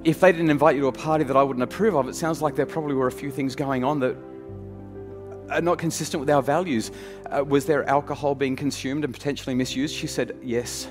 if 0.03 0.21
they 0.21 0.33
didn't 0.33 0.51
invite 0.51 0.75
you 0.75 0.83
to 0.83 0.89
a 0.89 0.93
party 0.93 1.25
that 1.25 1.37
I 1.37 1.43
wouldn't 1.43 1.63
approve 1.63 1.95
of, 1.95 2.09
it 2.09 2.15
sounds 2.15 2.43
like 2.43 2.57
there 2.57 2.67
probably 2.67 2.95
were 2.95 3.07
a 3.07 3.13
few 3.13 3.31
things 3.31 3.55
going 3.55 3.85
on 3.85 4.01
that 4.01 4.17
are 5.51 5.61
not 5.61 5.79
consistent 5.79 6.21
with 6.21 6.31
our 6.31 6.43
values. 6.43 6.91
Uh, 7.31 7.45
was 7.45 7.65
there 7.65 7.89
alcohol 7.89 8.35
being 8.35 8.57
consumed 8.57 9.05
and 9.05 9.15
potentially 9.15 9.55
misused? 9.55 9.95
She 9.95 10.07
said, 10.07 10.37
yes. 10.43 10.89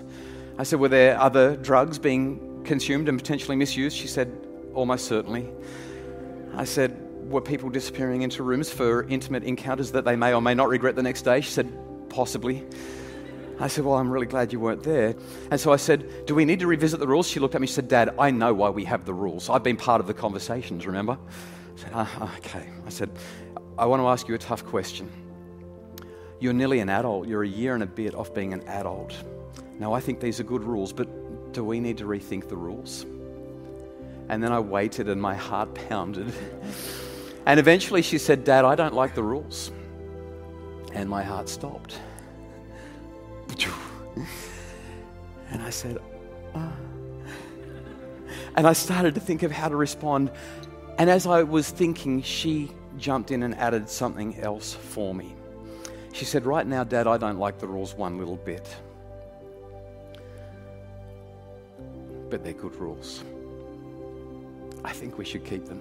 I 0.57 0.63
said, 0.63 0.79
were 0.79 0.87
there 0.87 1.19
other 1.19 1.57
drugs 1.57 1.99
being 1.99 2.52
consumed 2.63 3.09
and 3.09 3.17
potentially 3.17 3.55
misused? 3.55 3.97
She 3.97 4.07
said, 4.07 4.31
almost 4.73 5.05
certainly. 5.05 5.49
I 6.55 6.65
said, 6.65 6.99
were 7.29 7.41
people 7.41 7.69
disappearing 7.69 8.21
into 8.21 8.43
rooms 8.43 8.69
for 8.69 9.03
intimate 9.03 9.43
encounters 9.43 9.91
that 9.93 10.05
they 10.05 10.15
may 10.15 10.33
or 10.33 10.41
may 10.41 10.53
not 10.53 10.69
regret 10.69 10.95
the 10.95 11.03
next 11.03 11.23
day? 11.23 11.41
She 11.41 11.51
said, 11.51 11.71
possibly. 12.09 12.65
I 13.59 13.67
said, 13.67 13.85
Well, 13.85 13.95
I'm 13.95 14.09
really 14.09 14.25
glad 14.25 14.51
you 14.51 14.59
weren't 14.59 14.83
there. 14.83 15.15
And 15.51 15.59
so 15.59 15.71
I 15.71 15.77
said, 15.77 16.25
Do 16.25 16.35
we 16.35 16.45
need 16.45 16.59
to 16.59 16.67
revisit 16.67 16.99
the 16.99 17.07
rules? 17.07 17.27
She 17.27 17.39
looked 17.39 17.55
at 17.55 17.61
me 17.61 17.67
and 17.67 17.73
said, 17.73 17.87
Dad, 17.87 18.15
I 18.19 18.31
know 18.31 18.53
why 18.53 18.69
we 18.69 18.85
have 18.85 19.05
the 19.05 19.13
rules. 19.13 19.49
I've 19.49 19.63
been 19.63 19.77
part 19.77 20.01
of 20.01 20.07
the 20.07 20.13
conversations, 20.13 20.85
remember? 20.85 21.13
I 21.13 21.79
said, 21.79 21.91
uh, 21.93 22.29
Okay. 22.37 22.69
I 22.85 22.89
said, 22.89 23.09
I 23.77 23.85
want 23.85 24.01
to 24.01 24.07
ask 24.07 24.27
you 24.27 24.35
a 24.35 24.39
tough 24.39 24.65
question. 24.65 25.09
You're 26.39 26.53
nearly 26.53 26.79
an 26.79 26.89
adult. 26.89 27.27
You're 27.27 27.43
a 27.43 27.47
year 27.47 27.73
and 27.73 27.83
a 27.83 27.87
bit 27.87 28.15
off 28.15 28.33
being 28.33 28.53
an 28.53 28.67
adult. 28.67 29.15
Now, 29.79 29.93
I 29.93 29.99
think 29.99 30.19
these 30.19 30.39
are 30.39 30.43
good 30.43 30.63
rules, 30.63 30.91
but 30.91 31.07
do 31.53 31.63
we 31.63 31.79
need 31.79 31.97
to 31.99 32.05
rethink 32.05 32.49
the 32.49 32.55
rules? 32.55 33.05
And 34.29 34.43
then 34.43 34.51
I 34.51 34.59
waited 34.59 35.09
and 35.09 35.21
my 35.21 35.35
heart 35.35 35.73
pounded. 35.89 36.33
And 37.45 37.59
eventually 37.59 38.01
she 38.01 38.17
said, 38.17 38.43
Dad, 38.43 38.65
I 38.65 38.75
don't 38.75 38.93
like 38.93 39.15
the 39.15 39.23
rules. 39.23 39.71
And 40.93 41.09
my 41.09 41.23
heart 41.23 41.49
stopped. 41.49 41.97
And 45.53 45.61
I 45.61 45.69
said, 45.69 45.99
ah. 46.55 46.73
And 48.55 48.67
I 48.67 48.73
started 48.73 49.13
to 49.15 49.21
think 49.21 49.43
of 49.43 49.51
how 49.51 49.69
to 49.69 49.75
respond. 49.75 50.31
And 50.97 51.09
as 51.09 51.27
I 51.27 51.43
was 51.43 51.69
thinking, 51.69 52.23
she 52.23 52.71
jumped 52.97 53.31
in 53.31 53.43
and 53.43 53.55
added 53.55 53.87
something 53.87 54.39
else 54.39 54.73
for 54.73 55.13
me. 55.13 55.35
She 56.11 56.25
said, 56.25 56.45
Right 56.45 56.65
now, 56.65 56.83
Dad, 56.83 57.07
I 57.07 57.17
don't 57.17 57.39
like 57.39 57.59
the 57.59 57.67
rules 57.67 57.95
one 57.95 58.17
little 58.17 58.35
bit. 58.35 58.67
But 62.33 62.43
they're 62.43 62.53
good 62.53 62.75
rules. 62.77 63.23
I 64.83 64.91
think 64.91 65.19
we 65.19 65.23
should 65.23 65.45
keep 65.45 65.65
them. 65.65 65.79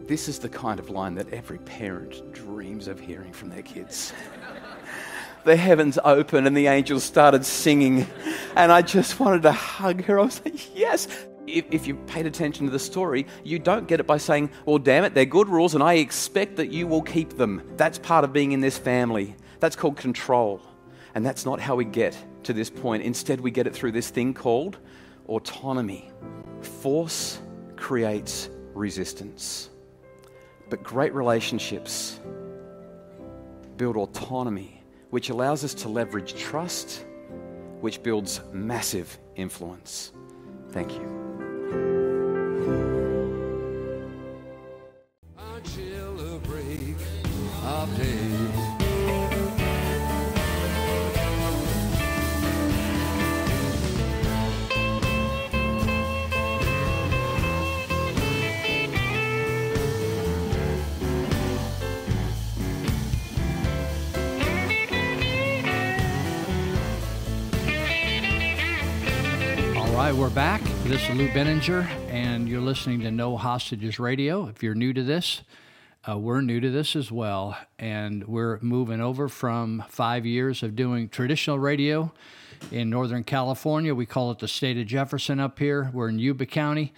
This 0.00 0.28
is 0.28 0.38
the 0.38 0.48
kind 0.48 0.80
of 0.80 0.88
line 0.88 1.14
that 1.16 1.30
every 1.30 1.58
parent 1.58 2.32
dreams 2.32 2.88
of 2.88 2.98
hearing 2.98 3.34
from 3.34 3.50
their 3.50 3.60
kids. 3.60 4.14
the 5.44 5.56
heavens 5.56 5.98
opened 6.02 6.46
and 6.46 6.56
the 6.56 6.68
angels 6.68 7.04
started 7.04 7.44
singing, 7.44 8.06
and 8.56 8.72
I 8.72 8.80
just 8.80 9.20
wanted 9.20 9.42
to 9.42 9.52
hug 9.52 10.02
her. 10.04 10.18
I 10.18 10.22
was 10.22 10.40
like, 10.42 10.74
Yes. 10.74 11.06
If, 11.46 11.66
if 11.70 11.86
you 11.86 11.96
paid 12.06 12.24
attention 12.24 12.64
to 12.64 12.72
the 12.72 12.78
story, 12.78 13.26
you 13.44 13.58
don't 13.58 13.86
get 13.86 14.00
it 14.00 14.06
by 14.06 14.16
saying, 14.16 14.48
Well, 14.64 14.78
damn 14.78 15.04
it, 15.04 15.12
they're 15.12 15.26
good 15.26 15.50
rules, 15.50 15.74
and 15.74 15.84
I 15.84 15.96
expect 15.96 16.56
that 16.56 16.72
you 16.72 16.86
will 16.86 17.02
keep 17.02 17.36
them. 17.36 17.60
That's 17.76 17.98
part 17.98 18.24
of 18.24 18.32
being 18.32 18.52
in 18.52 18.60
this 18.60 18.78
family. 18.78 19.36
That's 19.60 19.76
called 19.76 19.98
control. 19.98 20.62
And 21.14 21.26
that's 21.26 21.44
not 21.44 21.60
how 21.60 21.76
we 21.76 21.84
get 21.84 22.16
to 22.46 22.52
this 22.52 22.70
point. 22.70 23.02
Instead, 23.02 23.40
we 23.40 23.50
get 23.50 23.66
it 23.66 23.74
through 23.74 23.92
this 23.92 24.08
thing 24.08 24.32
called 24.32 24.78
autonomy. 25.28 26.10
Force 26.80 27.40
creates 27.76 28.48
resistance. 28.74 29.70
But 30.70 30.82
great 30.82 31.14
relationships 31.14 32.20
build 33.76 33.96
autonomy, 33.96 34.82
which 35.10 35.28
allows 35.28 35.64
us 35.64 35.74
to 35.74 35.88
leverage 35.88 36.34
trust, 36.34 37.04
which 37.80 38.02
builds 38.02 38.40
massive 38.52 39.18
influence. 39.34 40.12
Thank 40.70 40.92
you. 40.92 41.06
Until 45.36 46.34
a 46.34 46.38
break 46.38 46.96
of 47.64 47.96
day. 47.96 48.45
Right, 70.06 70.14
we're 70.14 70.30
back. 70.30 70.62
This 70.84 71.02
is 71.02 71.16
Lou 71.16 71.26
Binninger, 71.30 71.84
and 72.10 72.48
you're 72.48 72.60
listening 72.60 73.00
to 73.00 73.10
No 73.10 73.36
Hostages 73.36 73.98
Radio. 73.98 74.46
If 74.46 74.62
you're 74.62 74.76
new 74.76 74.92
to 74.92 75.02
this, 75.02 75.42
uh, 76.08 76.16
we're 76.16 76.42
new 76.42 76.60
to 76.60 76.70
this 76.70 76.94
as 76.94 77.10
well, 77.10 77.58
and 77.80 78.24
we're 78.28 78.60
moving 78.60 79.00
over 79.00 79.28
from 79.28 79.82
five 79.88 80.24
years 80.24 80.62
of 80.62 80.76
doing 80.76 81.08
traditional 81.08 81.58
radio 81.58 82.12
in 82.70 82.88
Northern 82.88 83.24
California. 83.24 83.96
We 83.96 84.06
call 84.06 84.30
it 84.30 84.38
the 84.38 84.46
state 84.46 84.78
of 84.78 84.86
Jefferson 84.86 85.40
up 85.40 85.58
here. 85.58 85.90
We're 85.92 86.10
in 86.10 86.20
Yuba 86.20 86.46
County, 86.46 86.94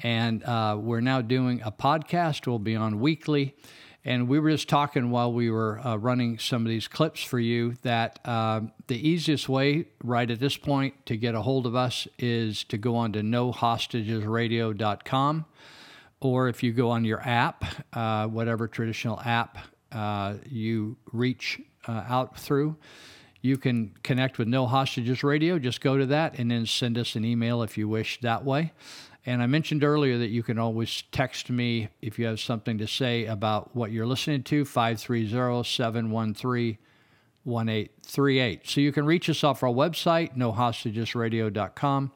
and 0.00 0.44
uh, 0.44 0.78
we're 0.80 1.00
now 1.00 1.20
doing 1.20 1.60
a 1.64 1.72
podcast. 1.72 2.46
We'll 2.46 2.60
be 2.60 2.76
on 2.76 3.00
weekly. 3.00 3.56
And 4.04 4.28
we 4.28 4.40
were 4.40 4.50
just 4.50 4.68
talking 4.68 5.10
while 5.10 5.32
we 5.32 5.48
were 5.48 5.78
uh, 5.78 5.94
running 5.96 6.40
some 6.40 6.62
of 6.62 6.68
these 6.68 6.88
clips 6.88 7.22
for 7.22 7.38
you 7.38 7.76
that 7.82 8.18
uh, 8.24 8.62
the 8.88 9.08
easiest 9.08 9.48
way, 9.48 9.84
right 10.02 10.28
at 10.28 10.40
this 10.40 10.56
point, 10.56 11.06
to 11.06 11.16
get 11.16 11.36
a 11.36 11.42
hold 11.42 11.66
of 11.66 11.76
us 11.76 12.08
is 12.18 12.64
to 12.64 12.76
go 12.78 12.96
on 12.96 13.12
to 13.12 13.20
nohostagesradio.com. 13.20 15.44
Or 16.20 16.48
if 16.48 16.64
you 16.64 16.72
go 16.72 16.90
on 16.90 17.04
your 17.04 17.20
app, 17.20 17.64
uh, 17.92 18.26
whatever 18.26 18.66
traditional 18.66 19.20
app 19.20 19.58
uh, 19.92 20.34
you 20.48 20.96
reach 21.12 21.60
uh, 21.86 22.02
out 22.08 22.36
through, 22.36 22.76
you 23.40 23.56
can 23.56 23.94
connect 24.02 24.36
with 24.38 24.48
No 24.48 24.66
Hostages 24.66 25.22
Radio. 25.22 25.56
Just 25.58 25.80
go 25.80 25.96
to 25.96 26.06
that 26.06 26.36
and 26.38 26.50
then 26.50 26.66
send 26.66 26.98
us 26.98 27.14
an 27.16 27.24
email 27.24 27.62
if 27.62 27.78
you 27.78 27.88
wish 27.88 28.20
that 28.20 28.44
way. 28.44 28.72
And 29.24 29.40
I 29.42 29.46
mentioned 29.46 29.84
earlier 29.84 30.18
that 30.18 30.30
you 30.30 30.42
can 30.42 30.58
always 30.58 31.02
text 31.12 31.48
me 31.48 31.88
if 32.00 32.18
you 32.18 32.26
have 32.26 32.40
something 32.40 32.78
to 32.78 32.88
say 32.88 33.26
about 33.26 33.74
what 33.74 33.92
you're 33.92 34.06
listening 34.06 34.42
to, 34.44 34.64
530 34.64 35.62
713 35.62 36.78
1838. 37.44 38.68
So 38.68 38.80
you 38.80 38.92
can 38.92 39.04
reach 39.04 39.28
us 39.28 39.44
off 39.44 39.62
our 39.62 39.70
website, 39.70 40.36
nohostagesradio.com, 40.36 42.12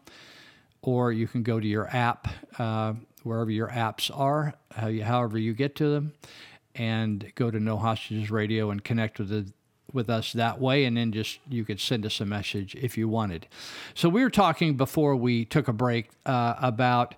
or 0.82 1.12
you 1.12 1.26
can 1.26 1.42
go 1.42 1.60
to 1.60 1.66
your 1.66 1.88
app, 1.94 2.28
uh, 2.58 2.94
wherever 3.22 3.50
your 3.50 3.68
apps 3.68 4.10
are, 4.16 4.54
however 4.70 5.38
you 5.38 5.52
get 5.52 5.74
to 5.76 5.90
them, 5.90 6.12
and 6.74 7.32
go 7.34 7.50
to 7.50 7.58
No 7.58 7.76
Hostages 7.76 8.30
Radio 8.30 8.70
and 8.70 8.82
connect 8.82 9.18
with 9.18 9.28
the 9.28 9.52
with 9.92 10.10
us 10.10 10.32
that 10.32 10.60
way 10.60 10.84
and 10.84 10.96
then 10.96 11.12
just 11.12 11.38
you 11.48 11.64
could 11.64 11.80
send 11.80 12.04
us 12.04 12.20
a 12.20 12.26
message 12.26 12.74
if 12.76 12.98
you 12.98 13.08
wanted. 13.08 13.46
So 13.94 14.08
we 14.08 14.22
were 14.22 14.30
talking 14.30 14.76
before 14.76 15.16
we 15.16 15.44
took 15.44 15.68
a 15.68 15.72
break 15.72 16.10
uh, 16.24 16.54
about 16.58 17.14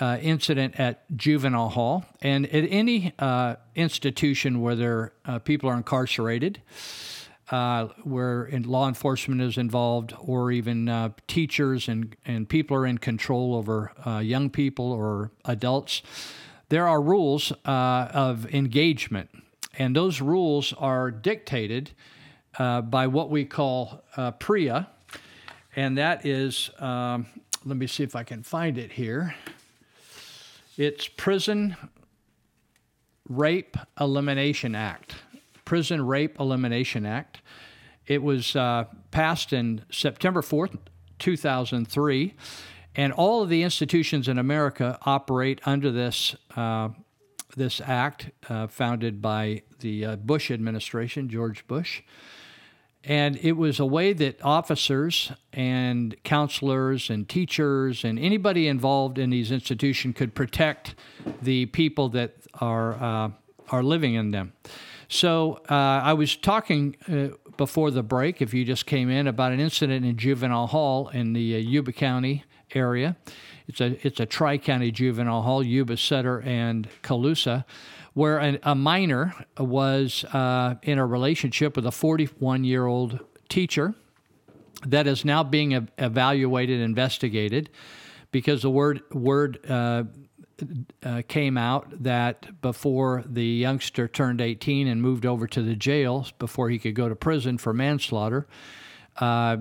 uh, 0.00 0.18
incident 0.20 0.78
at 0.80 1.04
juvenile 1.16 1.68
hall 1.68 2.04
and 2.20 2.46
at 2.46 2.64
any 2.70 3.12
uh, 3.18 3.56
institution 3.74 4.60
where 4.60 4.74
there 4.74 5.12
uh, 5.26 5.38
people 5.38 5.68
are 5.68 5.76
incarcerated 5.76 6.62
uh, 7.50 7.88
where 8.02 8.44
in 8.44 8.62
law 8.62 8.88
enforcement 8.88 9.42
is 9.42 9.58
involved 9.58 10.14
or 10.18 10.50
even 10.50 10.88
uh, 10.88 11.10
teachers 11.26 11.88
and, 11.88 12.16
and 12.24 12.48
people 12.48 12.74
are 12.74 12.86
in 12.86 12.96
control 12.96 13.54
over 13.54 13.92
young 14.22 14.48
people 14.48 14.90
or 14.90 15.30
adults 15.44 16.02
there 16.70 16.88
are 16.88 17.02
rules 17.02 17.52
of 17.66 18.52
engagement 18.54 19.41
and 19.78 19.96
those 19.96 20.20
rules 20.20 20.72
are 20.74 21.10
dictated 21.10 21.90
uh, 22.58 22.82
by 22.82 23.06
what 23.06 23.30
we 23.30 23.44
call 23.44 24.02
uh, 24.16 24.32
PREA, 24.32 24.88
and 25.74 25.96
that 25.98 26.26
is, 26.26 26.70
um, 26.78 27.26
let 27.64 27.76
me 27.76 27.86
see 27.86 28.02
if 28.02 28.14
I 28.14 28.24
can 28.24 28.42
find 28.42 28.76
it 28.76 28.92
here. 28.92 29.34
It's 30.76 31.08
Prison 31.08 31.76
Rape 33.28 33.76
Elimination 34.00 34.74
Act. 34.74 35.14
Prison 35.64 36.06
Rape 36.06 36.38
Elimination 36.38 37.06
Act. 37.06 37.40
It 38.06 38.22
was 38.22 38.56
uh, 38.56 38.84
passed 39.10 39.52
in 39.52 39.84
September 39.90 40.42
4th, 40.42 40.76
2003, 41.18 42.34
and 42.94 43.12
all 43.12 43.42
of 43.42 43.48
the 43.48 43.62
institutions 43.62 44.28
in 44.28 44.38
America 44.38 44.98
operate 45.06 45.60
under 45.64 45.90
this 45.90 46.36
uh, 46.56 46.90
this 47.56 47.80
act, 47.80 48.30
uh, 48.48 48.66
founded 48.66 49.20
by 49.20 49.62
the 49.80 50.04
uh, 50.04 50.16
Bush 50.16 50.50
administration, 50.50 51.28
George 51.28 51.66
Bush. 51.66 52.02
And 53.04 53.36
it 53.36 53.52
was 53.52 53.80
a 53.80 53.86
way 53.86 54.12
that 54.12 54.42
officers 54.44 55.32
and 55.52 56.14
counselors 56.22 57.10
and 57.10 57.28
teachers 57.28 58.04
and 58.04 58.18
anybody 58.18 58.68
involved 58.68 59.18
in 59.18 59.30
these 59.30 59.50
institutions 59.50 60.16
could 60.16 60.34
protect 60.34 60.94
the 61.42 61.66
people 61.66 62.08
that 62.10 62.36
are 62.60 62.92
uh, 62.94 63.30
are 63.70 63.82
living 63.82 64.14
in 64.14 64.30
them. 64.30 64.52
So 65.08 65.60
uh, 65.68 65.74
I 65.74 66.12
was 66.12 66.36
talking 66.36 66.96
uh, 67.08 67.36
before 67.56 67.90
the 67.90 68.02
break, 68.02 68.40
if 68.40 68.54
you 68.54 68.64
just 68.64 68.86
came 68.86 69.10
in, 69.10 69.26
about 69.26 69.52
an 69.52 69.60
incident 69.60 70.04
in 70.04 70.16
juvenile 70.16 70.68
hall 70.68 71.08
in 71.08 71.32
the 71.32 71.56
uh, 71.56 71.58
Yuba 71.58 71.92
County 71.92 72.44
area. 72.74 73.16
It's 73.66 73.80
a 73.80 74.06
it's 74.06 74.20
a 74.20 74.26
tri 74.26 74.58
county 74.58 74.90
juvenile 74.90 75.42
hall, 75.42 75.62
Yuba, 75.62 75.96
Sutter, 75.96 76.40
and 76.42 76.88
Colusa, 77.02 77.64
where 78.14 78.38
an, 78.38 78.58
a 78.62 78.74
minor 78.74 79.34
was 79.58 80.24
uh, 80.32 80.76
in 80.82 80.98
a 80.98 81.06
relationship 81.06 81.76
with 81.76 81.86
a 81.86 81.92
41 81.92 82.64
year 82.64 82.86
old 82.86 83.20
teacher 83.48 83.94
that 84.86 85.06
is 85.06 85.24
now 85.24 85.42
being 85.42 85.74
ev- 85.74 85.90
evaluated, 85.98 86.80
investigated, 86.80 87.70
because 88.30 88.62
the 88.62 88.70
word 88.70 89.02
word 89.12 89.58
uh, 89.70 90.04
uh, 91.02 91.22
came 91.28 91.56
out 91.56 92.02
that 92.02 92.60
before 92.60 93.24
the 93.26 93.44
youngster 93.44 94.08
turned 94.08 94.40
18 94.40 94.86
and 94.86 95.02
moved 95.02 95.26
over 95.26 95.46
to 95.46 95.62
the 95.62 95.74
jail 95.74 96.26
before 96.38 96.70
he 96.70 96.78
could 96.78 96.94
go 96.94 97.08
to 97.08 97.16
prison 97.16 97.58
for 97.58 97.72
manslaughter. 97.72 98.46
Uh, 99.18 99.58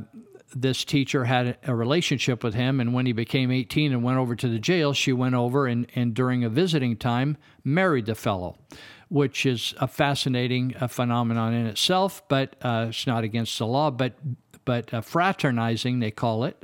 this 0.55 0.83
teacher 0.83 1.25
had 1.25 1.57
a 1.65 1.75
relationship 1.75 2.43
with 2.43 2.53
him, 2.53 2.79
and 2.79 2.93
when 2.93 3.05
he 3.05 3.13
became 3.13 3.51
18 3.51 3.91
and 3.91 4.03
went 4.03 4.17
over 4.17 4.35
to 4.35 4.47
the 4.47 4.59
jail, 4.59 4.93
she 4.93 5.13
went 5.13 5.35
over 5.35 5.67
and, 5.67 5.87
and 5.95 6.13
during 6.13 6.43
a 6.43 6.49
visiting 6.49 6.97
time 6.97 7.37
married 7.63 8.05
the 8.05 8.15
fellow, 8.15 8.57
which 9.09 9.45
is 9.45 9.73
a 9.79 9.87
fascinating 9.87 10.75
uh, 10.79 10.87
phenomenon 10.87 11.53
in 11.53 11.65
itself, 11.65 12.27
but 12.27 12.55
uh, 12.61 12.87
it's 12.89 13.07
not 13.07 13.23
against 13.23 13.57
the 13.57 13.65
law. 13.65 13.89
But 13.91 14.13
but 14.63 14.93
uh, 14.93 15.01
fraternizing, 15.01 15.99
they 15.99 16.11
call 16.11 16.43
it, 16.43 16.63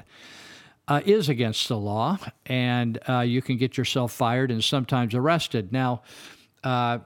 uh, 0.88 1.02
is 1.06 1.30
against 1.30 1.68
the 1.68 1.78
law, 1.78 2.18
and 2.46 3.00
uh, 3.10 3.22
you 3.22 3.42
can 3.42 3.58
get 3.58 3.78
yourself 3.78 4.12
fired 4.12 4.52
and 4.52 4.64
sometimes 4.64 5.14
arrested. 5.14 5.72
Now, 5.72 6.04
uh, 6.64 7.00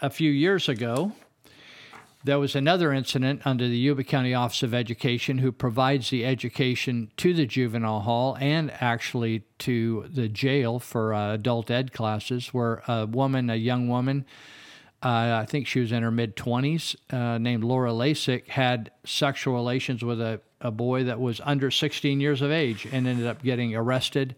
a 0.00 0.10
few 0.10 0.30
years 0.30 0.68
ago, 0.68 1.12
there 2.26 2.40
was 2.40 2.56
another 2.56 2.92
incident 2.92 3.40
under 3.44 3.68
the 3.68 3.78
Yuba 3.78 4.02
County 4.02 4.34
Office 4.34 4.64
of 4.64 4.74
Education, 4.74 5.38
who 5.38 5.52
provides 5.52 6.10
the 6.10 6.26
education 6.26 7.12
to 7.16 7.32
the 7.32 7.46
juvenile 7.46 8.00
hall 8.00 8.36
and 8.40 8.72
actually 8.80 9.44
to 9.60 10.06
the 10.08 10.28
jail 10.28 10.80
for 10.80 11.14
uh, 11.14 11.34
adult 11.34 11.70
ed 11.70 11.92
classes, 11.92 12.48
where 12.48 12.82
a 12.88 13.06
woman, 13.06 13.48
a 13.48 13.54
young 13.54 13.88
woman, 13.88 14.26
uh, 15.04 15.38
I 15.40 15.46
think 15.48 15.68
she 15.68 15.78
was 15.78 15.92
in 15.92 16.02
her 16.02 16.10
mid 16.10 16.34
20s, 16.34 16.96
uh, 17.12 17.38
named 17.38 17.62
Laura 17.62 17.92
Lasik, 17.92 18.48
had 18.48 18.90
sexual 19.04 19.54
relations 19.54 20.02
with 20.02 20.20
a, 20.20 20.40
a 20.60 20.72
boy 20.72 21.04
that 21.04 21.20
was 21.20 21.40
under 21.44 21.70
16 21.70 22.18
years 22.18 22.42
of 22.42 22.50
age 22.50 22.88
and 22.90 23.06
ended 23.06 23.28
up 23.28 23.40
getting 23.40 23.76
arrested 23.76 24.34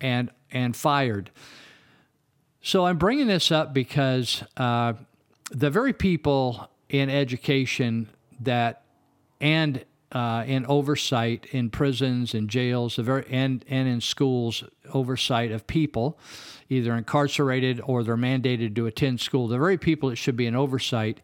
and, 0.00 0.30
and 0.50 0.74
fired. 0.74 1.30
So 2.62 2.86
I'm 2.86 2.96
bringing 2.96 3.26
this 3.26 3.52
up 3.52 3.74
because 3.74 4.42
uh, 4.56 4.94
the 5.50 5.68
very 5.68 5.92
people 5.92 6.70
in 6.88 7.10
education 7.10 8.08
that 8.40 8.82
and 9.40 9.84
uh, 10.10 10.42
in 10.46 10.64
oversight 10.66 11.46
in 11.50 11.68
prisons 11.70 12.34
and 12.34 12.48
jails, 12.48 12.96
the 12.96 13.02
very 13.02 13.26
and 13.30 13.64
and 13.68 13.88
in 13.88 14.00
schools, 14.00 14.64
oversight 14.92 15.52
of 15.52 15.66
people, 15.66 16.18
either 16.68 16.94
incarcerated 16.94 17.80
or 17.84 18.02
they're 18.02 18.16
mandated 18.16 18.74
to 18.74 18.86
attend 18.86 19.20
school. 19.20 19.48
The 19.48 19.58
very 19.58 19.76
people 19.76 20.08
that 20.08 20.16
should 20.16 20.36
be 20.36 20.46
in 20.46 20.56
oversight 20.56 21.20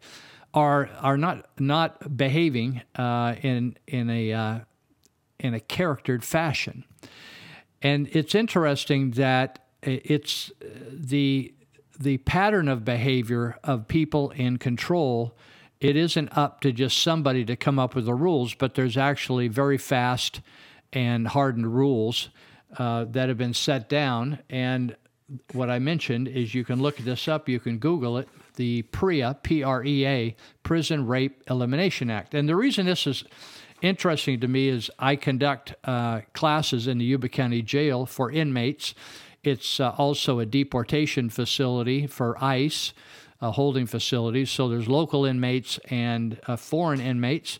are 0.53 0.89
are 1.01 1.17
not 1.17 1.47
not 1.59 2.15
behaving 2.15 2.81
uh, 2.95 3.35
in 3.41 3.75
in 3.87 4.09
a 4.09 4.33
uh, 4.33 4.59
in 5.39 5.55
a 5.55 5.59
charactered 5.59 6.23
fashion, 6.23 6.85
and 7.81 8.07
it's 8.11 8.35
interesting 8.35 9.11
that 9.11 9.65
it's 9.81 10.51
the 10.91 11.53
the 11.99 12.17
pattern 12.19 12.67
of 12.67 12.85
behavior 12.85 13.57
of 13.63 13.87
people 13.87 14.29
in 14.31 14.57
control 14.57 15.35
it 15.85 15.95
isn't 15.95 16.35
up 16.35 16.61
to 16.61 16.71
just 16.71 17.03
somebody 17.03 17.45
to 17.45 17.55
come 17.55 17.77
up 17.77 17.93
with 17.93 18.05
the 18.05 18.13
rules, 18.15 18.55
but 18.55 18.73
there's 18.73 18.97
actually 18.97 19.47
very 19.47 19.77
fast 19.77 20.41
and 20.91 21.27
hardened 21.27 21.75
rules 21.75 22.29
uh, 22.79 23.05
that 23.11 23.29
have 23.29 23.37
been 23.37 23.53
set 23.53 23.87
down. 23.87 24.39
And 24.49 24.95
what 25.53 25.69
I 25.69 25.77
mentioned 25.77 26.27
is 26.27 26.55
you 26.55 26.65
can 26.65 26.81
look 26.81 26.97
this 26.97 27.27
up, 27.27 27.47
you 27.47 27.59
can 27.59 27.77
Google 27.77 28.17
it, 28.17 28.27
the 28.55 28.81
PREA, 28.81 29.37
P 29.43 29.61
R 29.61 29.83
E 29.83 30.07
A, 30.07 30.35
Prison 30.63 31.05
Rape 31.05 31.43
Elimination 31.51 32.09
Act. 32.09 32.33
And 32.33 32.49
the 32.49 32.55
reason 32.55 32.87
this 32.87 33.05
is 33.05 33.23
interesting 33.83 34.39
to 34.39 34.47
me 34.47 34.69
is 34.69 34.89
I 34.97 35.15
conduct 35.15 35.75
uh, 35.83 36.21
classes 36.33 36.87
in 36.87 36.97
the 36.97 37.05
Yuba 37.05 37.29
County 37.29 37.61
Jail 37.61 38.07
for 38.07 38.31
inmates. 38.31 38.95
It's 39.43 39.79
uh, 39.79 39.93
also 39.99 40.39
a 40.39 40.47
deportation 40.47 41.29
facility 41.29 42.07
for 42.07 42.43
ICE 42.43 42.91
uh, 43.41 43.51
holding 43.51 43.85
facilities. 43.85 44.49
So 44.49 44.69
there's 44.69 44.87
local 44.87 45.25
inmates 45.25 45.79
and 45.89 46.39
uh, 46.47 46.55
foreign 46.55 47.01
inmates. 47.01 47.59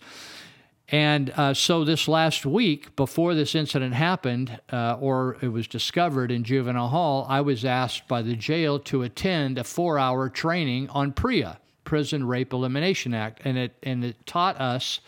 And 0.89 1.31
uh, 1.31 1.53
so 1.55 1.83
this 1.83 2.07
last 2.07 2.45
week, 2.45 2.95
before 2.95 3.33
this 3.33 3.55
incident 3.55 3.95
happened, 3.95 4.59
uh, 4.71 4.97
or 4.99 5.37
it 5.41 5.47
was 5.47 5.67
discovered 5.67 6.31
in 6.31 6.43
juvenile 6.43 6.89
hall, 6.89 7.25
I 7.27 7.41
was 7.41 7.65
asked 7.65 8.07
by 8.07 8.21
the 8.21 8.35
jail 8.35 8.79
to 8.79 9.01
attend 9.01 9.57
a 9.57 9.63
four-hour 9.63 10.29
training 10.29 10.89
on 10.89 11.11
PREA, 11.11 11.57
Prison 11.85 12.27
Rape 12.27 12.53
Elimination 12.53 13.15
Act, 13.15 13.41
and 13.45 13.57
it 13.57 13.73
and 13.81 14.05
it 14.05 14.27
taught 14.27 14.61
us. 14.61 14.99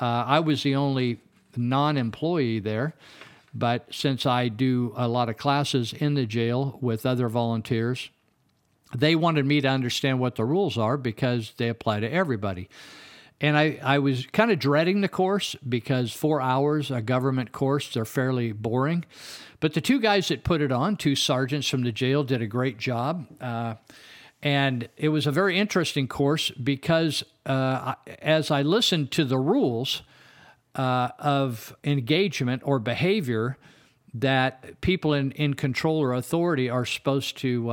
Uh, 0.00 0.04
I 0.26 0.40
was 0.40 0.62
the 0.62 0.76
only 0.76 1.20
non-employee 1.56 2.60
there, 2.60 2.94
but 3.52 3.86
since 3.90 4.26
I 4.26 4.46
do 4.48 4.92
a 4.96 5.08
lot 5.08 5.28
of 5.28 5.36
classes 5.38 5.92
in 5.92 6.14
the 6.14 6.26
jail 6.26 6.78
with 6.80 7.04
other 7.04 7.28
volunteers, 7.28 8.10
they 8.94 9.14
wanted 9.14 9.46
me 9.46 9.60
to 9.60 9.68
understand 9.68 10.20
what 10.20 10.36
the 10.36 10.44
rules 10.44 10.78
are 10.78 10.96
because 10.96 11.52
they 11.56 11.68
apply 11.68 12.00
to 12.00 12.12
everybody. 12.12 12.68
And 13.40 13.56
I, 13.56 13.78
I 13.82 13.98
was 13.98 14.26
kind 14.26 14.50
of 14.50 14.58
dreading 14.58 15.02
the 15.02 15.08
course 15.08 15.54
because 15.68 16.12
four 16.12 16.40
hours, 16.40 16.90
a 16.90 17.02
government 17.02 17.52
course, 17.52 17.92
they're 17.92 18.06
fairly 18.06 18.52
boring. 18.52 19.04
But 19.60 19.74
the 19.74 19.80
two 19.80 20.00
guys 20.00 20.28
that 20.28 20.44
put 20.44 20.62
it 20.62 20.72
on, 20.72 20.96
two 20.96 21.16
sergeants 21.16 21.68
from 21.68 21.82
the 21.82 21.92
jail, 21.92 22.24
did 22.24 22.40
a 22.40 22.46
great 22.46 22.78
job. 22.78 23.26
Uh, 23.40 23.74
and 24.42 24.88
it 24.96 25.08
was 25.08 25.26
a 25.26 25.32
very 25.32 25.58
interesting 25.58 26.08
course 26.08 26.50
because 26.50 27.24
uh, 27.44 27.94
as 28.20 28.50
I 28.50 28.62
listened 28.62 29.10
to 29.12 29.24
the 29.24 29.38
rules 29.38 30.02
uh, 30.74 31.08
of 31.18 31.74
engagement 31.84 32.62
or 32.64 32.78
behavior 32.78 33.58
that 34.14 34.80
people 34.80 35.12
in, 35.12 35.32
in 35.32 35.54
control 35.54 36.02
or 36.02 36.12
authority 36.14 36.70
are 36.70 36.84
supposed 36.84 37.36
to 37.38 37.70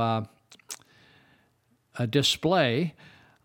uh, 1.98 2.06
display, 2.06 2.94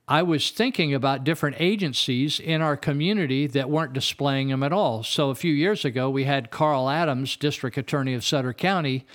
I 0.07 0.23
was 0.23 0.49
thinking 0.49 0.93
about 0.93 1.23
different 1.23 1.57
agencies 1.59 2.39
in 2.39 2.63
our 2.63 2.75
community 2.75 3.45
that 3.45 3.69
weren't 3.69 3.93
displaying 3.93 4.47
them 4.47 4.63
at 4.63 4.73
all. 4.73 5.03
So 5.03 5.29
a 5.29 5.35
few 5.35 5.53
years 5.53 5.85
ago, 5.85 6.09
we 6.09 6.23
had 6.23 6.49
Carl 6.49 6.89
Adams, 6.89 7.37
District 7.37 7.77
Attorney 7.77 8.15
of 8.15 8.25
Sutter 8.25 8.51
County. 8.51 9.05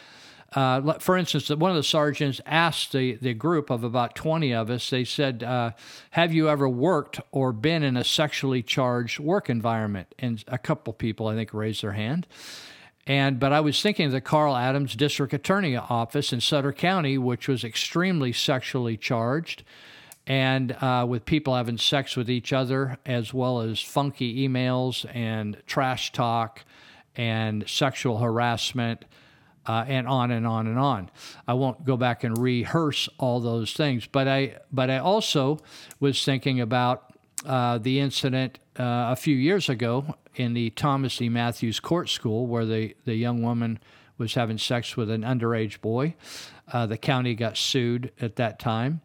Uh, 0.54 1.00
for 1.00 1.16
instance, 1.16 1.50
one 1.50 1.72
of 1.72 1.76
the 1.76 1.82
sergeants 1.82 2.40
asked 2.46 2.92
the, 2.92 3.14
the 3.16 3.34
group 3.34 3.70
of 3.70 3.82
about 3.82 4.14
20 4.14 4.54
of 4.54 4.70
us, 4.70 4.88
they 4.88 5.04
said, 5.04 5.42
uh, 5.42 5.72
Have 6.10 6.32
you 6.32 6.48
ever 6.48 6.68
worked 6.68 7.20
or 7.32 7.52
been 7.52 7.82
in 7.82 7.96
a 7.96 8.04
sexually 8.04 8.62
charged 8.62 9.18
work 9.18 9.50
environment? 9.50 10.14
And 10.20 10.44
a 10.46 10.58
couple 10.58 10.92
people, 10.92 11.26
I 11.26 11.34
think, 11.34 11.52
raised 11.52 11.82
their 11.82 11.92
hand. 11.92 12.28
And 13.06 13.38
but 13.38 13.52
I 13.52 13.60
was 13.60 13.82
thinking 13.82 14.06
of 14.06 14.12
the 14.12 14.20
Carl 14.20 14.56
Adams 14.56 14.96
District 14.96 15.32
Attorney 15.34 15.76
Office 15.76 16.32
in 16.32 16.40
Sutter 16.40 16.72
County, 16.72 17.18
which 17.18 17.48
was 17.48 17.62
extremely 17.62 18.32
sexually 18.32 18.96
charged, 18.96 19.62
and 20.26 20.72
uh, 20.72 21.04
with 21.06 21.26
people 21.26 21.54
having 21.54 21.76
sex 21.76 22.16
with 22.16 22.30
each 22.30 22.52
other, 22.52 22.96
as 23.04 23.34
well 23.34 23.60
as 23.60 23.80
funky 23.80 24.48
emails 24.48 25.04
and 25.14 25.58
trash 25.66 26.12
talk 26.12 26.64
and 27.14 27.68
sexual 27.68 28.18
harassment. 28.18 29.04
Uh, 29.66 29.82
and 29.88 30.06
on 30.06 30.30
and 30.30 30.46
on 30.46 30.66
and 30.66 30.78
on. 30.78 31.08
I 31.48 31.54
won't 31.54 31.86
go 31.86 31.96
back 31.96 32.22
and 32.22 32.36
rehearse 32.36 33.08
all 33.16 33.40
those 33.40 33.72
things, 33.72 34.06
but 34.06 34.28
I 34.28 34.58
but 34.70 34.90
I 34.90 34.98
also 34.98 35.58
was 35.98 36.22
thinking 36.22 36.60
about 36.60 37.13
uh, 37.44 37.78
the 37.78 38.00
incident 38.00 38.58
uh, 38.78 39.12
a 39.12 39.16
few 39.16 39.36
years 39.36 39.68
ago 39.68 40.16
in 40.34 40.54
the 40.54 40.70
Thomas 40.70 41.20
E. 41.20 41.28
Matthews 41.28 41.80
Court 41.80 42.08
School, 42.08 42.46
where 42.46 42.64
the, 42.64 42.96
the 43.04 43.14
young 43.14 43.42
woman 43.42 43.78
was 44.18 44.34
having 44.34 44.58
sex 44.58 44.96
with 44.96 45.10
an 45.10 45.22
underage 45.22 45.80
boy. 45.80 46.14
Uh, 46.72 46.86
the 46.86 46.96
county 46.96 47.34
got 47.34 47.56
sued 47.56 48.12
at 48.20 48.36
that 48.36 48.58
time. 48.58 49.00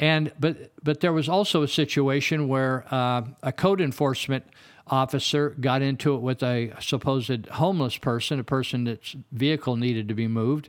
And 0.00 0.32
but 0.40 0.72
but 0.82 1.00
there 1.00 1.12
was 1.12 1.28
also 1.28 1.62
a 1.62 1.68
situation 1.68 2.48
where 2.48 2.84
uh, 2.92 3.22
a 3.42 3.52
code 3.52 3.80
enforcement 3.80 4.44
officer 4.88 5.50
got 5.60 5.82
into 5.82 6.14
it 6.14 6.20
with 6.20 6.42
a 6.42 6.72
supposed 6.80 7.46
homeless 7.46 7.96
person, 7.96 8.40
a 8.40 8.44
person 8.44 8.84
that's 8.84 9.16
vehicle 9.32 9.76
needed 9.76 10.08
to 10.08 10.14
be 10.14 10.28
moved, 10.28 10.68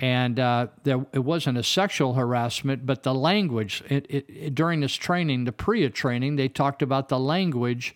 and 0.00 0.40
uh, 0.40 0.66
there 0.82 1.04
it 1.12 1.20
wasn't 1.20 1.56
a 1.58 1.62
sexual 1.62 2.14
harassment, 2.14 2.84
but 2.84 3.02
the 3.04 3.14
language. 3.14 3.82
It, 3.88 4.06
it, 4.10 4.24
it- 4.28 4.54
during 4.54 4.80
this 4.80 4.94
training, 4.94 5.44
the 5.44 5.52
PREA 5.52 5.90
training, 5.90 6.36
they 6.36 6.48
talked 6.48 6.82
about 6.82 7.08
the 7.08 7.18
language 7.18 7.94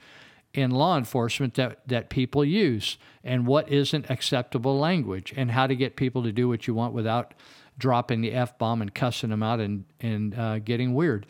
in 0.54 0.70
law 0.70 0.96
enforcement 0.96 1.54
that, 1.54 1.86
that 1.86 2.08
people 2.08 2.44
use 2.44 2.96
and 3.22 3.46
what 3.46 3.68
isn't 3.68 4.08
acceptable 4.10 4.78
language 4.78 5.32
and 5.36 5.50
how 5.50 5.66
to 5.66 5.76
get 5.76 5.94
people 5.94 6.22
to 6.22 6.32
do 6.32 6.48
what 6.48 6.66
you 6.66 6.72
want 6.74 6.94
without 6.94 7.34
dropping 7.76 8.22
the 8.22 8.32
F 8.32 8.56
bomb 8.58 8.80
and 8.80 8.94
cussing 8.94 9.30
them 9.30 9.42
out 9.42 9.60
and, 9.60 9.84
and 10.00 10.34
uh, 10.36 10.58
getting 10.58 10.94
weird. 10.94 11.26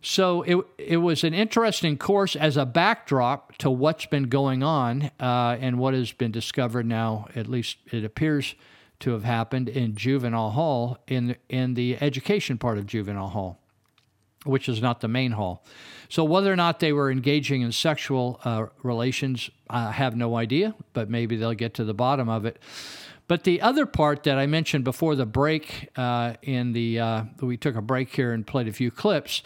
So 0.00 0.42
it, 0.42 0.56
it 0.78 0.96
was 0.98 1.22
an 1.24 1.34
interesting 1.34 1.96
course 1.98 2.34
as 2.36 2.56
a 2.56 2.64
backdrop 2.64 3.56
to 3.58 3.70
what's 3.70 4.06
been 4.06 4.24
going 4.24 4.62
on 4.62 5.10
uh, 5.20 5.56
and 5.60 5.78
what 5.78 5.94
has 5.94 6.12
been 6.12 6.32
discovered 6.32 6.86
now, 6.86 7.28
at 7.34 7.46
least 7.48 7.76
it 7.90 8.04
appears 8.04 8.54
to 9.02 9.12
have 9.12 9.24
happened 9.24 9.68
in 9.68 9.94
juvenile 9.94 10.50
hall 10.50 10.98
in, 11.06 11.36
in 11.48 11.74
the 11.74 11.96
education 12.00 12.58
part 12.58 12.78
of 12.78 12.86
juvenile 12.86 13.28
hall 13.28 13.58
which 14.44 14.68
is 14.68 14.82
not 14.82 15.00
the 15.00 15.08
main 15.08 15.32
hall. 15.32 15.64
So 16.08 16.24
whether 16.24 16.52
or 16.52 16.56
not 16.56 16.80
they 16.80 16.92
were 16.92 17.10
engaging 17.10 17.62
in 17.62 17.72
sexual 17.72 18.40
uh, 18.44 18.66
relations, 18.82 19.50
I 19.70 19.92
have 19.92 20.16
no 20.16 20.36
idea, 20.36 20.74
but 20.92 21.08
maybe 21.08 21.36
they'll 21.36 21.54
get 21.54 21.74
to 21.74 21.84
the 21.84 21.94
bottom 21.94 22.28
of 22.28 22.44
it. 22.44 22.58
But 23.28 23.44
the 23.44 23.62
other 23.62 23.86
part 23.86 24.24
that 24.24 24.38
I 24.38 24.46
mentioned 24.46 24.84
before 24.84 25.14
the 25.14 25.24
break, 25.24 25.88
uh, 25.96 26.34
in 26.42 26.72
the 26.72 27.00
uh, 27.00 27.24
we 27.40 27.56
took 27.56 27.76
a 27.76 27.80
break 27.80 28.14
here 28.14 28.32
and 28.32 28.46
played 28.46 28.68
a 28.68 28.72
few 28.72 28.90
clips, 28.90 29.42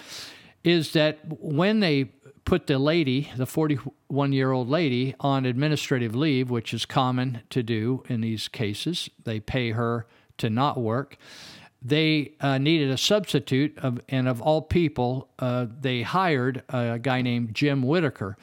is 0.64 0.92
that 0.94 1.20
when 1.40 1.80
they 1.80 2.10
put 2.46 2.66
the 2.66 2.78
lady, 2.78 3.30
the 3.36 3.44
41 3.44 4.32
year 4.32 4.52
old 4.52 4.70
lady, 4.70 5.14
on 5.20 5.44
administrative 5.44 6.14
leave, 6.14 6.48
which 6.48 6.72
is 6.72 6.86
common 6.86 7.42
to 7.50 7.62
do 7.62 8.02
in 8.08 8.22
these 8.22 8.48
cases, 8.48 9.10
they 9.24 9.38
pay 9.38 9.72
her 9.72 10.06
to 10.38 10.48
not 10.48 10.78
work 10.80 11.18
they 11.86 12.32
uh, 12.40 12.58
needed 12.58 12.90
a 12.90 12.96
substitute, 12.96 13.78
of, 13.78 14.00
and 14.08 14.26
of 14.26 14.40
all 14.40 14.62
people, 14.62 15.28
uh, 15.38 15.66
they 15.80 16.02
hired 16.02 16.64
a 16.68 16.98
guy 16.98 17.22
named 17.22 17.54
Jim 17.54 17.82
Whitaker. 17.82 18.36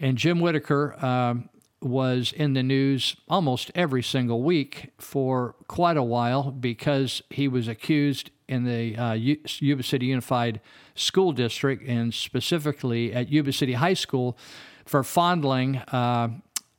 And 0.00 0.16
Jim 0.16 0.40
Whitaker 0.40 1.02
um, 1.04 1.48
was 1.80 2.32
in 2.32 2.54
the 2.54 2.62
news 2.62 3.16
almost 3.28 3.70
every 3.74 4.02
single 4.02 4.42
week 4.42 4.92
for 4.98 5.54
quite 5.68 5.96
a 5.96 6.02
while 6.02 6.50
because 6.50 7.22
he 7.30 7.46
was 7.46 7.68
accused 7.68 8.30
in 8.50 8.64
the 8.64 8.96
uh, 8.96 9.12
Yuba 9.12 9.82
City 9.82 10.06
Unified 10.06 10.60
School 10.94 11.32
District 11.32 11.86
and 11.86 12.12
specifically 12.12 13.12
at 13.12 13.30
Yuba 13.30 13.52
City 13.52 13.74
High 13.74 13.94
School 13.94 14.36
for 14.84 15.04
fondling 15.04 15.76
uh, 15.76 16.28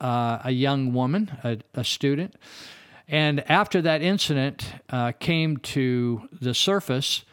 uh, 0.01 0.39
a 0.43 0.51
young 0.51 0.93
woman, 0.93 1.31
a, 1.43 1.59
a 1.73 1.83
student. 1.83 2.35
And 3.07 3.49
after 3.49 3.81
that 3.81 4.01
incident 4.01 4.73
uh, 4.89 5.13
came 5.13 5.57
to 5.57 6.27
the 6.31 6.53
surface, 6.53 7.23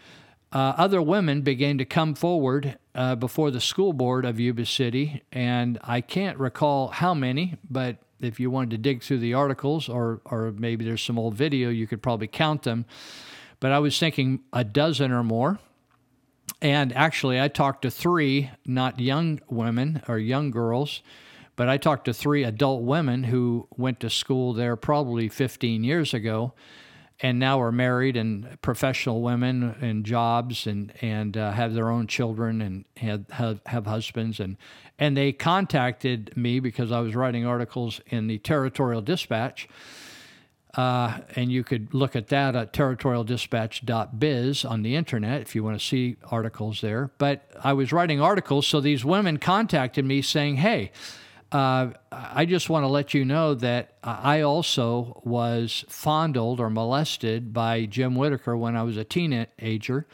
uh, 0.53 0.74
other 0.76 1.03
women 1.03 1.43
began 1.43 1.76
to 1.78 1.84
come 1.84 2.14
forward 2.14 2.78
before 3.18 3.53
the 3.53 3.61
school 3.61 3.93
board 3.93 4.24
of 4.24 4.41
Yuba 4.41 4.66
City. 4.66 5.22
And 5.30 5.78
I 5.84 6.01
can't 6.01 6.36
recall 6.36 6.89
how 6.89 7.14
many, 7.14 7.57
but 7.70 7.99
if 8.20 8.41
you 8.41 8.51
wanted 8.51 8.70
to 8.70 8.78
dig 8.78 9.03
through 9.03 9.18
the 9.18 9.34
articles 9.34 9.89
or, 9.89 10.20
or 10.24 10.53
maybe 10.57 10.84
there's 10.84 11.03
some 11.03 11.18
old 11.18 11.34
video, 11.34 11.70
you 11.70 11.86
could 11.86 12.03
probably 12.03 12.26
count 12.26 12.62
them. 12.62 12.84
But 13.61 13.72
I 13.72 13.78
was 13.78 13.98
thinking 13.98 14.40
a 14.52 14.64
dozen 14.64 15.12
or 15.12 15.22
more. 15.22 15.59
And 16.61 16.92
actually, 16.94 17.40
I 17.40 17.48
talked 17.48 17.82
to 17.82 17.90
three, 17.90 18.50
not 18.66 18.98
young 18.98 19.40
women 19.48 20.02
or 20.09 20.18
young 20.18 20.50
girls, 20.50 21.02
but 21.56 21.68
I 21.68 21.76
talked 21.76 22.06
to 22.06 22.14
three 22.14 22.44
adult 22.44 22.82
women 22.82 23.24
who 23.24 23.68
went 23.76 24.00
to 24.00 24.11
school 24.11 24.52
there 24.52 24.76
probably 24.76 25.28
15 25.28 25.84
years 25.84 26.14
ago 26.14 26.54
and 27.20 27.38
now 27.38 27.61
are 27.61 27.72
married 27.72 28.16
and 28.16 28.61
professional 28.62 29.22
women 29.22 29.76
and 29.80 30.04
jobs 30.04 30.66
and, 30.66 30.92
and 31.00 31.36
uh, 31.36 31.50
have 31.50 31.74
their 31.74 31.90
own 31.90 32.06
children 32.06 32.61
and 32.61 32.84
have, 32.96 33.28
have, 33.30 33.61
have 33.66 33.86
husbands. 33.86 34.38
And, 34.38 34.56
and 34.98 35.16
they 35.16 35.32
contacted 35.32 36.36
me 36.36 36.61
because 36.61 36.92
I 36.92 37.00
was 37.00 37.16
writing 37.16 37.44
articles 37.44 38.00
in 38.06 38.28
the 38.28 38.38
Territorial 38.38 39.00
Dispatch. 39.00 39.68
Uh, 40.79 41.18
and 41.35 41.51
you 41.51 41.64
could 41.64 41.93
look 41.93 42.14
at 42.14 42.29
that 42.29 42.55
at 42.55 42.72
territorialdispatch.biz 42.72 44.64
on 44.64 44.83
the 44.83 44.95
internet 44.95 45.41
if 45.41 45.57
you 45.57 45.64
want 45.64 45.76
to 45.76 45.85
see 45.85 46.16
articles 46.31 46.81
there. 46.83 47.11
But 47.18 47.51
I 47.64 47.72
was 47.72 47.93
writing 47.93 48.20
articles, 48.20 48.64
so 48.68 48.81
these 48.81 49.05
women 49.05 49.39
contacted 49.39 50.05
me 50.05 50.22
saying, 50.22 50.59
hey, 50.59 50.93
uh, 51.51 51.89
I 52.12 52.45
just 52.45 52.70
want 52.70 52.85
to 52.85 52.89
let 52.89 53.12
you 53.12 53.24
know 53.24 53.55
that 53.55 53.95
I 54.05 54.43
also 54.43 55.20
was 55.24 55.85
fondled 55.89 56.61
or 56.61 56.70
molested 56.70 57.53
by 57.53 57.87
Jim 57.87 58.14
Whitaker 58.14 58.57
when 58.57 58.76
I 58.76 58.85
was 58.85 58.97
a 58.97 59.05
teenager 59.05 60.07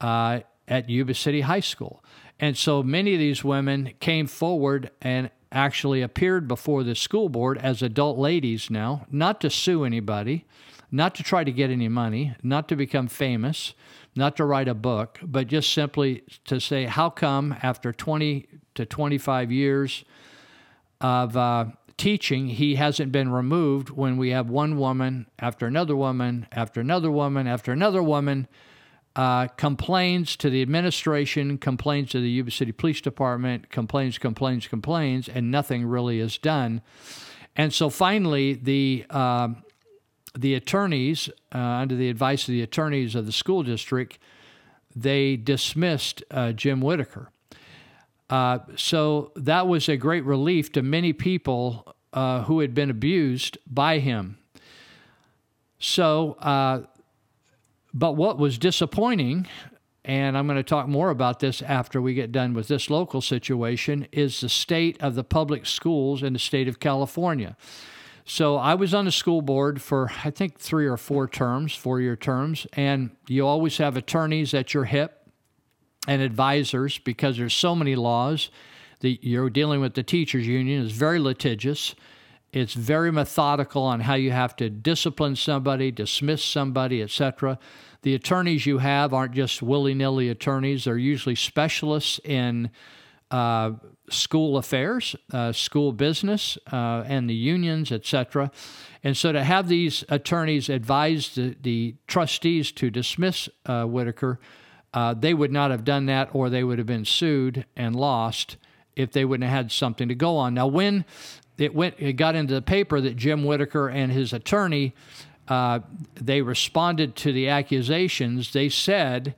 uh, 0.00 0.40
at 0.66 0.90
Yuba 0.90 1.14
City 1.14 1.42
High 1.42 1.60
School. 1.60 2.01
And 2.42 2.58
so 2.58 2.82
many 2.82 3.12
of 3.12 3.20
these 3.20 3.44
women 3.44 3.92
came 4.00 4.26
forward 4.26 4.90
and 5.00 5.30
actually 5.52 6.02
appeared 6.02 6.48
before 6.48 6.82
the 6.82 6.96
school 6.96 7.28
board 7.28 7.56
as 7.56 7.82
adult 7.82 8.18
ladies 8.18 8.68
now, 8.68 9.06
not 9.12 9.40
to 9.42 9.48
sue 9.48 9.84
anybody, 9.84 10.44
not 10.90 11.14
to 11.14 11.22
try 11.22 11.44
to 11.44 11.52
get 11.52 11.70
any 11.70 11.86
money, 11.86 12.34
not 12.42 12.68
to 12.68 12.74
become 12.74 13.06
famous, 13.06 13.74
not 14.16 14.36
to 14.36 14.44
write 14.44 14.66
a 14.66 14.74
book, 14.74 15.20
but 15.22 15.46
just 15.46 15.72
simply 15.72 16.24
to 16.46 16.58
say, 16.58 16.86
how 16.86 17.10
come 17.10 17.54
after 17.62 17.92
20 17.92 18.48
to 18.74 18.86
25 18.86 19.52
years 19.52 20.04
of 21.00 21.36
uh, 21.36 21.66
teaching, 21.96 22.48
he 22.48 22.74
hasn't 22.74 23.12
been 23.12 23.30
removed 23.30 23.90
when 23.90 24.16
we 24.16 24.30
have 24.30 24.50
one 24.50 24.76
woman 24.76 25.26
after 25.38 25.68
another 25.68 25.94
woman 25.94 26.48
after 26.50 26.80
another 26.80 27.10
woman 27.10 27.46
after 27.46 27.70
another 27.70 28.02
woman 28.02 28.48
uh, 29.14 29.48
complains 29.48 30.36
to 30.36 30.48
the 30.48 30.62
administration, 30.62 31.58
complains 31.58 32.10
to 32.10 32.20
the 32.20 32.30
Yuba 32.30 32.50
City 32.50 32.72
Police 32.72 33.00
Department, 33.00 33.70
complains, 33.70 34.18
complains, 34.18 34.66
complains, 34.66 35.28
and 35.28 35.50
nothing 35.50 35.84
really 35.84 36.18
is 36.18 36.38
done. 36.38 36.80
And 37.54 37.72
so 37.72 37.90
finally, 37.90 38.54
the 38.54 39.04
uh, 39.10 39.48
the 40.34 40.54
attorneys, 40.54 41.28
uh, 41.54 41.58
under 41.58 41.94
the 41.94 42.08
advice 42.08 42.48
of 42.48 42.52
the 42.52 42.62
attorneys 42.62 43.14
of 43.14 43.26
the 43.26 43.32
school 43.32 43.62
district, 43.62 44.18
they 44.96 45.36
dismissed 45.36 46.22
uh, 46.30 46.52
Jim 46.52 46.80
Whitaker. 46.80 47.30
Uh, 48.30 48.60
so 48.76 49.30
that 49.36 49.68
was 49.68 49.90
a 49.90 49.96
great 49.96 50.24
relief 50.24 50.72
to 50.72 50.82
many 50.82 51.12
people 51.12 51.94
uh, 52.14 52.44
who 52.44 52.60
had 52.60 52.74
been 52.74 52.88
abused 52.88 53.58
by 53.66 53.98
him. 53.98 54.38
So, 55.78 56.36
but 57.94 58.12
what 58.12 58.38
was 58.38 58.58
disappointing, 58.58 59.46
and 60.04 60.36
I'm 60.36 60.46
going 60.46 60.56
to 60.56 60.62
talk 60.62 60.88
more 60.88 61.10
about 61.10 61.40
this 61.40 61.62
after 61.62 62.00
we 62.00 62.14
get 62.14 62.32
done 62.32 62.54
with 62.54 62.68
this 62.68 62.90
local 62.90 63.20
situation, 63.20 64.06
is 64.12 64.40
the 64.40 64.48
state 64.48 65.00
of 65.00 65.14
the 65.14 65.24
public 65.24 65.66
schools 65.66 66.22
in 66.22 66.32
the 66.32 66.38
state 66.38 66.68
of 66.68 66.80
California. 66.80 67.56
So 68.24 68.56
I 68.56 68.74
was 68.74 68.94
on 68.94 69.04
the 69.04 69.12
school 69.12 69.42
board 69.42 69.82
for 69.82 70.10
I 70.24 70.30
think 70.30 70.58
three 70.58 70.86
or 70.86 70.96
four 70.96 71.26
terms, 71.26 71.74
four 71.74 72.00
year 72.00 72.16
terms, 72.16 72.66
and 72.72 73.10
you 73.28 73.46
always 73.46 73.78
have 73.78 73.96
attorneys 73.96 74.54
at 74.54 74.72
your 74.74 74.84
hip 74.84 75.28
and 76.06 76.22
advisors 76.22 76.98
because 76.98 77.36
there's 77.36 77.54
so 77.54 77.74
many 77.74 77.94
laws 77.96 78.50
that 79.00 79.24
you're 79.24 79.50
dealing 79.50 79.80
with 79.80 79.94
the 79.94 80.02
teachers 80.02 80.46
union 80.46 80.82
is 80.84 80.92
very 80.92 81.18
litigious 81.18 81.94
it's 82.52 82.74
very 82.74 83.10
methodical 83.10 83.82
on 83.82 84.00
how 84.00 84.14
you 84.14 84.30
have 84.30 84.54
to 84.56 84.68
discipline 84.68 85.36
somebody 85.36 85.90
dismiss 85.90 86.44
somebody 86.44 87.02
etc 87.02 87.58
the 88.02 88.14
attorneys 88.14 88.66
you 88.66 88.78
have 88.78 89.12
aren't 89.14 89.32
just 89.32 89.62
willy-nilly 89.62 90.28
attorneys 90.28 90.84
they're 90.84 90.96
usually 90.96 91.34
specialists 91.34 92.20
in 92.24 92.70
uh, 93.32 93.72
school 94.10 94.58
affairs, 94.58 95.16
uh, 95.32 95.52
school 95.52 95.92
business, 95.92 96.58
uh, 96.70 97.02
and 97.06 97.28
the 97.28 97.34
unions, 97.34 97.90
etc. 97.90 98.50
And 99.02 99.16
so 99.16 99.32
to 99.32 99.42
have 99.42 99.68
these 99.68 100.04
attorneys 100.08 100.68
advise 100.68 101.34
the, 101.34 101.56
the 101.60 101.96
trustees 102.06 102.70
to 102.72 102.90
dismiss 102.90 103.48
uh, 103.64 103.84
Whitaker, 103.84 104.38
uh, 104.92 105.14
they 105.14 105.32
would 105.32 105.50
not 105.50 105.70
have 105.70 105.84
done 105.84 106.06
that, 106.06 106.28
or 106.34 106.50
they 106.50 106.62
would 106.62 106.78
have 106.78 106.86
been 106.86 107.06
sued 107.06 107.64
and 107.74 107.96
lost 107.96 108.58
if 108.94 109.10
they 109.12 109.24
wouldn't 109.24 109.48
have 109.48 109.56
had 109.56 109.72
something 109.72 110.08
to 110.08 110.14
go 110.14 110.36
on. 110.36 110.52
Now, 110.52 110.66
when 110.66 111.06
it 111.58 111.74
went, 111.74 111.94
it 111.98 112.14
got 112.14 112.34
into 112.34 112.54
the 112.54 112.62
paper 112.62 113.00
that 113.00 113.16
Jim 113.16 113.44
Whitaker 113.44 113.88
and 113.88 114.10
his 114.10 114.32
attorney 114.32 114.94
uh, 115.48 115.80
they 116.14 116.40
responded 116.40 117.16
to 117.16 117.32
the 117.32 117.48
accusations. 117.48 118.52
They 118.52 118.68
said 118.68 119.34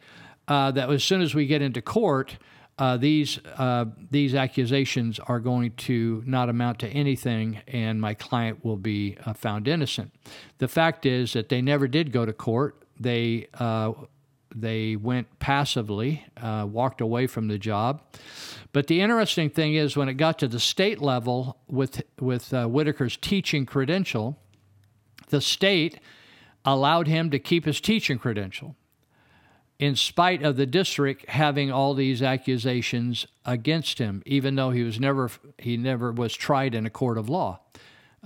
uh, 0.46 0.70
that 0.72 0.90
as 0.90 1.02
soon 1.02 1.22
as 1.22 1.34
we 1.34 1.46
get 1.46 1.62
into 1.62 1.80
court, 1.80 2.36
uh, 2.78 2.96
these 2.96 3.38
uh, 3.56 3.86
these 4.10 4.34
accusations 4.34 5.18
are 5.20 5.38
going 5.38 5.72
to 5.72 6.22
not 6.26 6.48
amount 6.48 6.80
to 6.80 6.88
anything, 6.88 7.60
and 7.68 8.00
my 8.00 8.14
client 8.14 8.64
will 8.64 8.76
be 8.76 9.16
uh, 9.24 9.32
found 9.32 9.68
innocent. 9.68 10.12
The 10.58 10.68
fact 10.68 11.06
is 11.06 11.32
that 11.34 11.48
they 11.48 11.62
never 11.62 11.86
did 11.86 12.10
go 12.10 12.26
to 12.26 12.32
court. 12.32 12.82
They 12.98 13.46
uh, 13.54 13.92
they 14.54 14.96
went 14.96 15.38
passively, 15.38 16.24
walked 16.40 17.00
away 17.00 17.26
from 17.26 17.48
the 17.48 17.58
job. 17.58 18.02
But 18.74 18.88
the 18.88 19.00
interesting 19.00 19.50
thing 19.50 19.74
is, 19.74 19.96
when 19.96 20.08
it 20.08 20.14
got 20.14 20.36
to 20.40 20.48
the 20.48 20.58
state 20.58 21.00
level 21.00 21.58
with 21.68 22.02
with 22.20 22.52
uh, 22.52 22.66
Whitaker's 22.66 23.16
teaching 23.16 23.66
credential, 23.66 24.36
the 25.28 25.40
state 25.40 26.00
allowed 26.64 27.06
him 27.06 27.30
to 27.30 27.38
keep 27.38 27.66
his 27.66 27.80
teaching 27.80 28.18
credential, 28.18 28.74
in 29.78 29.94
spite 29.94 30.42
of 30.42 30.56
the 30.56 30.66
district 30.66 31.28
having 31.28 31.70
all 31.70 31.94
these 31.94 32.20
accusations 32.20 33.28
against 33.46 33.98
him, 33.98 34.24
even 34.26 34.56
though 34.56 34.70
he 34.70 34.82
was 34.82 34.98
never 34.98 35.30
he 35.56 35.76
never 35.76 36.10
was 36.10 36.34
tried 36.34 36.74
in 36.74 36.84
a 36.84 36.90
court 36.90 37.16
of 37.16 37.28
law. 37.28 37.60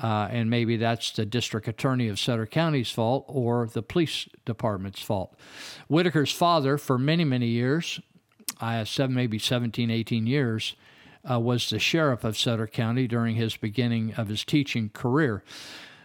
Uh, 0.03 0.28
and 0.30 0.49
maybe 0.49 0.78
that's 0.78 1.11
the 1.11 1.26
district 1.26 1.68
attorney 1.68 2.09
of 2.09 2.18
Sutter 2.18 2.46
County's 2.46 2.90
fault 2.90 3.26
or 3.28 3.66
the 3.66 3.82
police 3.82 4.28
department's 4.46 5.03
fault. 5.03 5.36
Whitaker's 5.88 6.32
father, 6.32 6.78
for 6.78 6.96
many, 6.96 7.24
many 7.24 7.49
years, 7.49 8.01
uh, 8.61 8.84
seven, 8.84 9.14
maybe 9.14 9.38
17, 9.38 9.90
18 9.90 10.26
years, 10.26 10.74
uh, 11.28 11.38
was 11.38 11.68
the 11.70 11.78
sheriff 11.78 12.24
of 12.24 12.38
Sutter 12.38 12.66
County 12.66 13.06
during 13.06 13.36
his 13.36 13.56
beginning 13.56 14.14
of 14.14 14.28
his 14.28 14.44
teaching 14.44 14.90
career. 14.90 15.42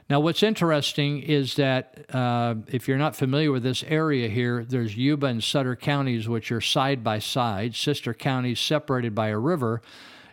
Now, 0.10 0.20
what's 0.20 0.44
interesting 0.44 1.20
is 1.20 1.56
that 1.56 2.06
uh, 2.14 2.56
if 2.68 2.88
you're 2.88 2.98
not 2.98 3.16
familiar 3.16 3.52
with 3.52 3.64
this 3.64 3.84
area 3.88 4.28
here, 4.28 4.66
there's 4.66 4.98
Yuba 4.98 5.28
and 5.28 5.44
Sutter 5.44 5.76
counties, 5.76 6.28
which 6.28 6.52
are 6.52 6.62
side 6.62 7.04
by 7.04 7.20
side, 7.20 7.74
sister 7.76 8.14
counties 8.14 8.60
separated 8.60 9.16
by 9.16 9.30
a 9.30 9.38
river. 9.38 9.82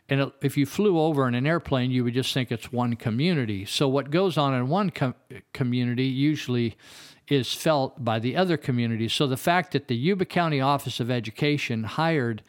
And 0.09 0.33
if 0.43 0.57
you 0.57 0.67
flew 0.67 0.99
over 0.99 1.29
in 1.29 1.37
an 1.37 1.47
airplane, 1.47 1.93
you 1.93 2.03
would 2.03 2.15
just 2.15 2.35
think 2.35 2.51
it's 2.51 2.73
one 2.73 2.97
community. 2.97 3.65
So, 3.65 3.87
what 3.87 4.11
goes 4.11 4.37
on 4.37 4.55
in 4.55 4.69
one 4.69 4.91
com- 4.91 5.15
community 5.53 6.07
usually 6.07 6.77
is 7.31 7.55
felt 7.55 8.05
by 8.05 8.19
the 8.19 8.37
other 8.37 8.57
communities. 8.57 9.15
So, 9.15 9.27
the 9.27 9.37
fact 9.37 9.73
that 9.73 9.89
the 9.89 9.97
Yuba 9.97 10.27
County 10.27 10.61
Office 10.61 11.01
of 11.01 11.11
Education 11.11 11.85
hired 11.85 12.43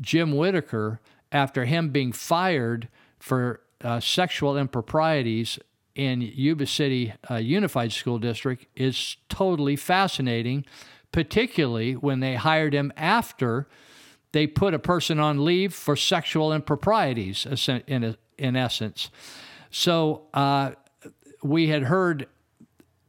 Jim 0.00 0.36
Whitaker 0.36 1.00
after 1.32 1.64
him 1.64 1.90
being 1.90 2.12
fired 2.12 2.88
for 3.18 3.60
uh, 3.82 4.00
sexual 4.00 4.56
improprieties 4.58 5.58
in 5.94 6.20
Yuba 6.20 6.66
City 6.66 7.14
uh, 7.30 7.36
Unified 7.36 7.92
School 7.92 8.18
District 8.18 8.66
is 8.74 9.16
totally 9.28 9.76
fascinating, 9.76 10.64
particularly 11.12 11.94
when 11.94 12.20
they 12.20 12.34
hired 12.34 12.74
him 12.74 12.92
after 12.96 13.68
they 14.32 14.48
put 14.48 14.74
a 14.74 14.78
person 14.80 15.20
on 15.20 15.44
leave 15.44 15.72
for 15.72 15.94
sexual 15.94 16.52
improprieties, 16.52 17.46
in, 17.86 18.16
in 18.36 18.56
essence. 18.56 19.10
So 19.70 20.22
uh, 20.34 20.72
we 21.42 21.68
had 21.68 21.84
heard 21.84 22.26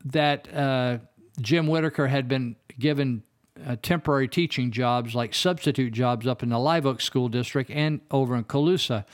that 0.06 0.54
uh, 0.54 1.00
Jim 1.40 1.68
Whitaker 1.68 2.08
had 2.08 2.28
been 2.28 2.56
given 2.80 3.24
uh, 3.66 3.76
temporary 3.82 4.28
teaching 4.28 4.72
jobs, 4.72 5.16
like 5.16 5.34
substitute 5.34 5.94
jobs, 5.94 6.28
up 6.28 6.44
in 6.44 6.50
the 6.50 6.60
Live 6.60 6.86
Oak 6.86 7.02
School 7.02 7.30
District 7.30 7.70
and 7.70 8.02
over 8.12 8.36
in 8.36 8.44
Colusa. 8.44 9.06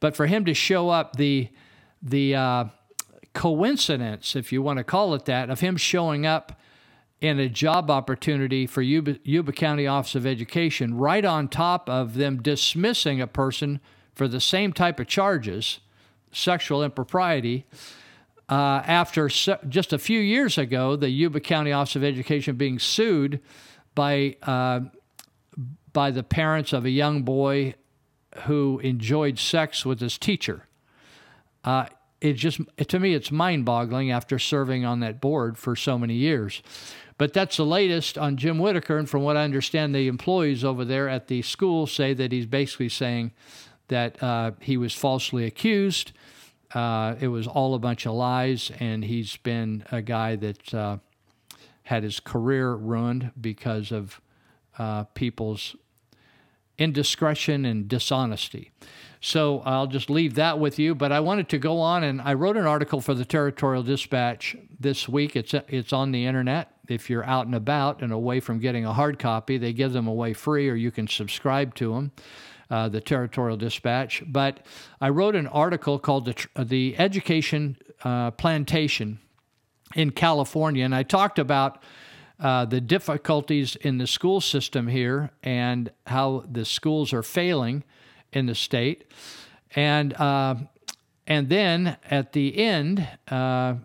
But 0.00 0.16
for 0.16 0.26
him 0.26 0.44
to 0.44 0.54
show 0.54 0.90
up, 0.90 1.16
the 1.16 1.48
the 2.02 2.34
uh, 2.34 2.64
coincidence, 3.32 4.36
if 4.36 4.52
you 4.52 4.62
want 4.62 4.78
to 4.78 4.84
call 4.84 5.14
it 5.14 5.24
that, 5.26 5.50
of 5.50 5.60
him 5.60 5.76
showing 5.76 6.26
up 6.26 6.60
in 7.20 7.38
a 7.40 7.48
job 7.48 7.90
opportunity 7.90 8.66
for 8.66 8.82
Yuba, 8.82 9.18
Yuba 9.24 9.52
County 9.52 9.86
Office 9.86 10.14
of 10.14 10.26
Education, 10.26 10.96
right 10.96 11.24
on 11.24 11.48
top 11.48 11.88
of 11.88 12.14
them 12.14 12.42
dismissing 12.42 13.20
a 13.20 13.26
person 13.26 13.80
for 14.14 14.28
the 14.28 14.40
same 14.40 14.72
type 14.72 15.00
of 15.00 15.06
charges, 15.06 15.80
sexual 16.32 16.82
impropriety. 16.82 17.66
Uh, 18.48 18.80
after 18.86 19.28
just 19.28 19.92
a 19.92 19.98
few 19.98 20.20
years 20.20 20.56
ago, 20.56 20.94
the 20.94 21.10
Yuba 21.10 21.40
County 21.40 21.72
Office 21.72 21.96
of 21.96 22.04
Education 22.04 22.56
being 22.56 22.78
sued 22.78 23.40
by 23.94 24.36
uh, 24.42 24.80
by 25.92 26.10
the 26.10 26.22
parents 26.22 26.72
of 26.72 26.84
a 26.84 26.90
young 26.90 27.22
boy 27.22 27.74
who 28.44 28.78
enjoyed 28.80 29.38
sex 29.38 29.84
with 29.84 30.00
his 30.00 30.18
teacher. 30.18 30.66
Uh, 31.64 31.86
it 32.20 32.34
just 32.34 32.60
to 32.86 33.00
me 33.00 33.14
it's 33.14 33.32
mind-boggling 33.32 34.10
after 34.12 34.38
serving 34.38 34.84
on 34.84 35.00
that 35.00 35.20
board 35.20 35.58
for 35.58 35.74
so 35.74 35.98
many 35.98 36.14
years. 36.14 36.62
But 37.18 37.32
that's 37.32 37.56
the 37.56 37.64
latest 37.64 38.18
on 38.18 38.36
Jim 38.36 38.58
Whitaker, 38.58 38.98
and 38.98 39.08
from 39.08 39.22
what 39.22 39.38
I 39.38 39.44
understand, 39.44 39.94
the 39.94 40.06
employees 40.06 40.62
over 40.62 40.84
there 40.84 41.08
at 41.08 41.28
the 41.28 41.40
school 41.42 41.86
say 41.86 42.12
that 42.12 42.30
he's 42.30 42.46
basically 42.46 42.90
saying 42.90 43.32
that 43.88 44.22
uh, 44.22 44.52
he 44.60 44.76
was 44.76 44.92
falsely 44.92 45.46
accused. 45.46 46.12
Uh, 46.74 47.14
it 47.20 47.28
was 47.28 47.46
all 47.46 47.74
a 47.74 47.78
bunch 47.78 48.06
of 48.06 48.12
lies, 48.12 48.70
and 48.80 49.04
he's 49.04 49.36
been 49.36 49.84
a 49.92 50.02
guy 50.02 50.36
that 50.36 50.74
uh, 50.74 50.98
had 51.84 52.02
his 52.02 52.20
career 52.20 52.74
ruined 52.74 53.30
because 53.40 53.92
of 53.92 54.20
uh, 54.78 55.04
people's 55.14 55.76
indiscretion 56.78 57.64
and 57.64 57.88
dishonesty. 57.88 58.72
So 59.20 59.60
I'll 59.64 59.86
just 59.86 60.10
leave 60.10 60.34
that 60.34 60.58
with 60.58 60.78
you. 60.78 60.94
But 60.94 61.10
I 61.10 61.20
wanted 61.20 61.48
to 61.50 61.58
go 61.58 61.80
on, 61.80 62.04
and 62.04 62.20
I 62.20 62.34
wrote 62.34 62.56
an 62.56 62.66
article 62.66 63.00
for 63.00 63.14
the 63.14 63.24
Territorial 63.24 63.82
Dispatch 63.82 64.56
this 64.78 65.08
week. 65.08 65.36
It's 65.36 65.54
it's 65.68 65.92
on 65.92 66.12
the 66.12 66.26
internet. 66.26 66.72
If 66.88 67.10
you're 67.10 67.24
out 67.24 67.46
and 67.46 67.54
about 67.54 68.02
and 68.02 68.12
away 68.12 68.40
from 68.40 68.58
getting 68.60 68.84
a 68.84 68.92
hard 68.92 69.18
copy, 69.18 69.58
they 69.58 69.72
give 69.72 69.92
them 69.92 70.06
away 70.06 70.32
free, 70.32 70.68
or 70.68 70.74
you 70.74 70.90
can 70.90 71.08
subscribe 71.08 71.74
to 71.76 71.94
them. 71.94 72.12
Uh, 72.68 72.88
the 72.88 73.00
Territorial 73.00 73.56
Dispatch. 73.56 74.24
But 74.26 74.66
I 75.00 75.08
wrote 75.10 75.36
an 75.36 75.46
article 75.46 76.00
called 76.00 76.24
the 76.24 76.64
the 76.64 76.98
Education 76.98 77.76
uh, 78.02 78.32
Plantation 78.32 79.20
in 79.94 80.10
California, 80.10 80.84
and 80.84 80.94
I 80.94 81.04
talked 81.04 81.38
about. 81.38 81.82
Uh, 82.38 82.66
the 82.66 82.82
difficulties 82.82 83.76
in 83.76 83.96
the 83.96 84.06
school 84.06 84.42
system 84.42 84.88
here 84.88 85.30
and 85.42 85.90
how 86.06 86.44
the 86.52 86.66
schools 86.66 87.14
are 87.14 87.22
failing 87.22 87.82
in 88.30 88.44
the 88.44 88.54
state. 88.54 89.10
And, 89.74 90.12
uh, 90.12 90.56
and 91.26 91.48
then 91.48 91.96
at 92.10 92.32
the 92.34 92.58
end, 92.58 93.08
uh, 93.28 93.76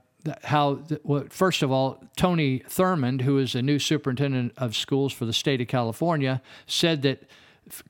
how, 0.44 0.84
well, 1.04 1.24
first 1.30 1.64
of 1.64 1.72
all, 1.72 2.04
Tony 2.18 2.60
Thurmond, 2.60 3.22
who 3.22 3.38
is 3.38 3.54
the 3.54 3.62
new 3.62 3.80
superintendent 3.80 4.52
of 4.58 4.76
schools 4.76 5.14
for 5.14 5.26
the 5.26 5.34
state 5.34 5.62
of 5.62 5.68
California, 5.68 6.42
said 6.68 7.02
that 7.04 7.24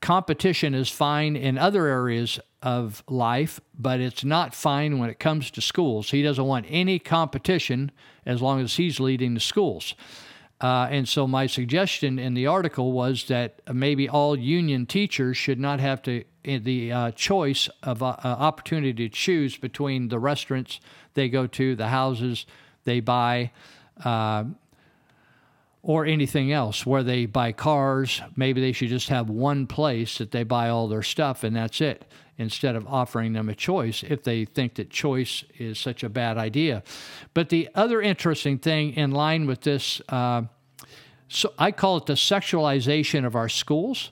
competition 0.00 0.74
is 0.74 0.88
fine 0.88 1.36
in 1.36 1.58
other 1.58 1.86
areas 1.86 2.40
of 2.62 3.02
life, 3.08 3.60
but 3.78 4.00
it's 4.00 4.24
not 4.24 4.54
fine 4.54 4.98
when 4.98 5.10
it 5.10 5.18
comes 5.18 5.50
to 5.50 5.60
schools. 5.60 6.10
He 6.10 6.22
doesn't 6.22 6.44
want 6.44 6.66
any 6.68 6.98
competition 6.98 7.90
as 8.24 8.40
long 8.40 8.60
as 8.60 8.76
he's 8.76 9.00
leading 9.00 9.34
the 9.34 9.40
schools. 9.40 9.94
Uh, 10.60 10.86
and 10.90 11.08
so 11.08 11.26
my 11.26 11.46
suggestion 11.46 12.20
in 12.20 12.34
the 12.34 12.46
article 12.46 12.92
was 12.92 13.24
that 13.24 13.60
maybe 13.72 14.08
all 14.08 14.38
union 14.38 14.86
teachers 14.86 15.36
should 15.36 15.58
not 15.58 15.80
have 15.80 16.00
to 16.02 16.22
the 16.44 16.92
uh, 16.92 17.10
choice 17.12 17.68
of 17.82 18.02
uh, 18.02 18.16
opportunity 18.24 19.08
to 19.08 19.14
choose 19.14 19.56
between 19.56 20.08
the 20.08 20.18
restaurants 20.18 20.80
they 21.14 21.28
go 21.28 21.46
to, 21.46 21.74
the 21.76 21.88
houses 21.88 22.46
they 22.84 23.00
buy, 23.00 23.50
uh, 24.04 24.44
or 25.82 26.06
anything 26.06 26.52
else 26.52 26.86
where 26.86 27.02
they 27.02 27.26
buy 27.26 27.52
cars. 27.52 28.22
Maybe 28.36 28.60
they 28.60 28.72
should 28.72 28.88
just 28.88 29.08
have 29.08 29.28
one 29.28 29.66
place 29.66 30.18
that 30.18 30.30
they 30.30 30.44
buy 30.44 30.68
all 30.68 30.88
their 30.88 31.02
stuff 31.02 31.42
and 31.42 31.56
that's 31.56 31.80
it 31.80 32.04
instead 32.38 32.76
of 32.76 32.86
offering 32.86 33.32
them 33.32 33.48
a 33.48 33.54
choice 33.54 34.02
if 34.02 34.22
they 34.22 34.44
think 34.44 34.74
that 34.74 34.90
choice 34.90 35.44
is 35.58 35.78
such 35.78 36.02
a 36.02 36.08
bad 36.08 36.38
idea. 36.38 36.82
But 37.34 37.48
the 37.48 37.68
other 37.74 38.00
interesting 38.00 38.58
thing 38.58 38.94
in 38.94 39.10
line 39.10 39.46
with 39.46 39.62
this, 39.62 40.00
uh, 40.08 40.42
so 41.28 41.52
I 41.58 41.72
call 41.72 41.96
it 41.96 42.06
the 42.06 42.14
sexualization 42.14 43.26
of 43.26 43.34
our 43.34 43.48
schools. 43.48 44.10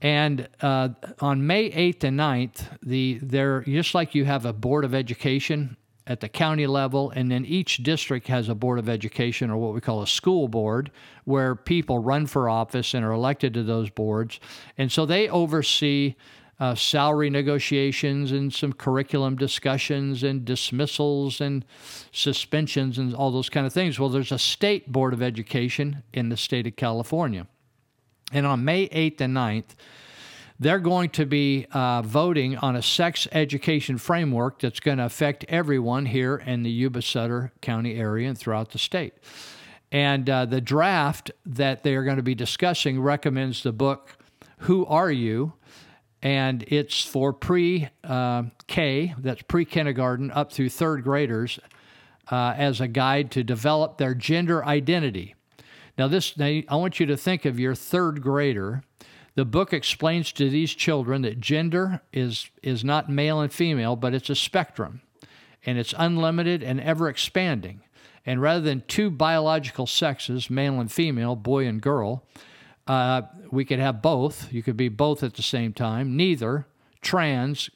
And 0.00 0.48
uh, 0.60 0.90
on 1.20 1.46
May 1.46 1.70
8th 1.70 2.04
and 2.04 2.18
9th, 2.18 2.78
the 2.82 3.20
there 3.22 3.60
just 3.62 3.94
like 3.94 4.16
you 4.16 4.24
have 4.24 4.44
a 4.44 4.52
board 4.52 4.84
of 4.84 4.94
education 4.94 5.76
at 6.06 6.20
the 6.20 6.28
county 6.28 6.66
level, 6.66 7.10
and 7.10 7.30
then 7.30 7.44
each 7.44 7.78
district 7.78 8.26
has 8.28 8.48
a 8.48 8.54
board 8.54 8.78
of 8.78 8.88
education 8.88 9.50
or 9.50 9.56
what 9.56 9.74
we 9.74 9.80
call 9.80 10.02
a 10.02 10.06
school 10.06 10.48
board, 10.48 10.90
where 11.24 11.54
people 11.54 11.98
run 11.98 12.26
for 12.26 12.48
office 12.48 12.94
and 12.94 13.04
are 13.04 13.12
elected 13.12 13.54
to 13.54 13.62
those 13.62 13.90
boards, 13.90 14.40
and 14.76 14.90
so 14.90 15.06
they 15.06 15.28
oversee 15.28 16.14
uh, 16.62 16.76
salary 16.76 17.28
negotiations 17.28 18.30
and 18.30 18.54
some 18.54 18.72
curriculum 18.72 19.34
discussions 19.34 20.22
and 20.22 20.44
dismissals 20.44 21.40
and 21.40 21.64
suspensions 22.12 22.98
and 22.98 23.14
all 23.16 23.32
those 23.32 23.48
kind 23.48 23.66
of 23.66 23.72
things. 23.72 23.98
Well, 23.98 24.08
there's 24.08 24.30
a 24.30 24.38
state 24.38 24.92
board 24.92 25.12
of 25.12 25.22
education 25.22 26.04
in 26.12 26.28
the 26.28 26.36
state 26.36 26.68
of 26.68 26.76
California. 26.76 27.48
And 28.32 28.46
on 28.46 28.64
May 28.64 28.88
8th 28.90 29.20
and 29.22 29.36
9th, 29.36 29.74
they're 30.62 30.78
going 30.78 31.10
to 31.10 31.26
be 31.26 31.66
uh, 31.72 32.02
voting 32.02 32.56
on 32.56 32.76
a 32.76 32.82
sex 32.82 33.26
education 33.32 33.98
framework 33.98 34.60
that's 34.60 34.80
going 34.80 34.98
to 34.98 35.04
affect 35.04 35.44
everyone 35.48 36.06
here 36.06 36.36
in 36.36 36.62
the 36.62 36.70
Yuba 36.70 37.02
Sutter 37.02 37.52
County 37.60 37.96
area 37.96 38.28
and 38.28 38.38
throughout 38.38 38.70
the 38.70 38.78
state. 38.78 39.14
And 39.90 40.30
uh, 40.30 40.46
the 40.46 40.60
draft 40.60 41.32
that 41.44 41.82
they 41.82 41.94
are 41.96 42.04
going 42.04 42.16
to 42.16 42.22
be 42.22 42.34
discussing 42.34 43.00
recommends 43.00 43.62
the 43.62 43.72
book, 43.72 44.16
Who 44.58 44.86
Are 44.86 45.10
You? 45.10 45.54
and 46.22 46.64
it's 46.68 47.04
for 47.04 47.32
pre 47.32 47.88
uh, 48.04 48.44
K, 48.68 49.14
that's 49.18 49.42
pre 49.42 49.64
kindergarten 49.64 50.30
up 50.30 50.52
through 50.52 50.68
third 50.68 51.02
graders, 51.02 51.58
uh, 52.30 52.54
as 52.56 52.80
a 52.80 52.86
guide 52.86 53.30
to 53.32 53.42
develop 53.42 53.98
their 53.98 54.14
gender 54.14 54.64
identity. 54.64 55.34
Now, 55.98 56.08
this 56.08 56.34
I 56.40 56.64
want 56.70 57.00
you 57.00 57.06
to 57.06 57.16
think 57.16 57.44
of 57.44 57.58
your 57.58 57.74
third 57.74 58.22
grader. 58.22 58.82
The 59.34 59.44
book 59.44 59.72
explains 59.72 60.32
to 60.32 60.50
these 60.50 60.74
children 60.74 61.22
that 61.22 61.40
gender 61.40 62.02
is 62.12 62.50
is 62.62 62.84
not 62.84 63.08
male 63.08 63.40
and 63.40 63.52
female, 63.52 63.96
but 63.96 64.14
it's 64.14 64.30
a 64.30 64.34
spectrum, 64.34 65.00
and 65.64 65.78
it's 65.78 65.94
unlimited 65.96 66.62
and 66.62 66.80
ever 66.80 67.08
expanding. 67.08 67.80
And 68.26 68.40
rather 68.40 68.60
than 68.60 68.84
two 68.86 69.10
biological 69.10 69.86
sexes, 69.86 70.48
male 70.48 70.78
and 70.80 70.92
female, 70.92 71.34
boy 71.34 71.66
and 71.66 71.80
girl, 71.80 72.24
uh, 72.86 73.22
we 73.50 73.64
could 73.64 73.78
have 73.78 74.02
both. 74.02 74.52
You 74.52 74.62
could 74.62 74.76
be 74.76 74.88
both 74.88 75.22
at 75.22 75.34
the 75.34 75.42
same 75.42 75.72
time. 75.72 76.16
Neither, 76.16 76.66
trans, 77.00 77.70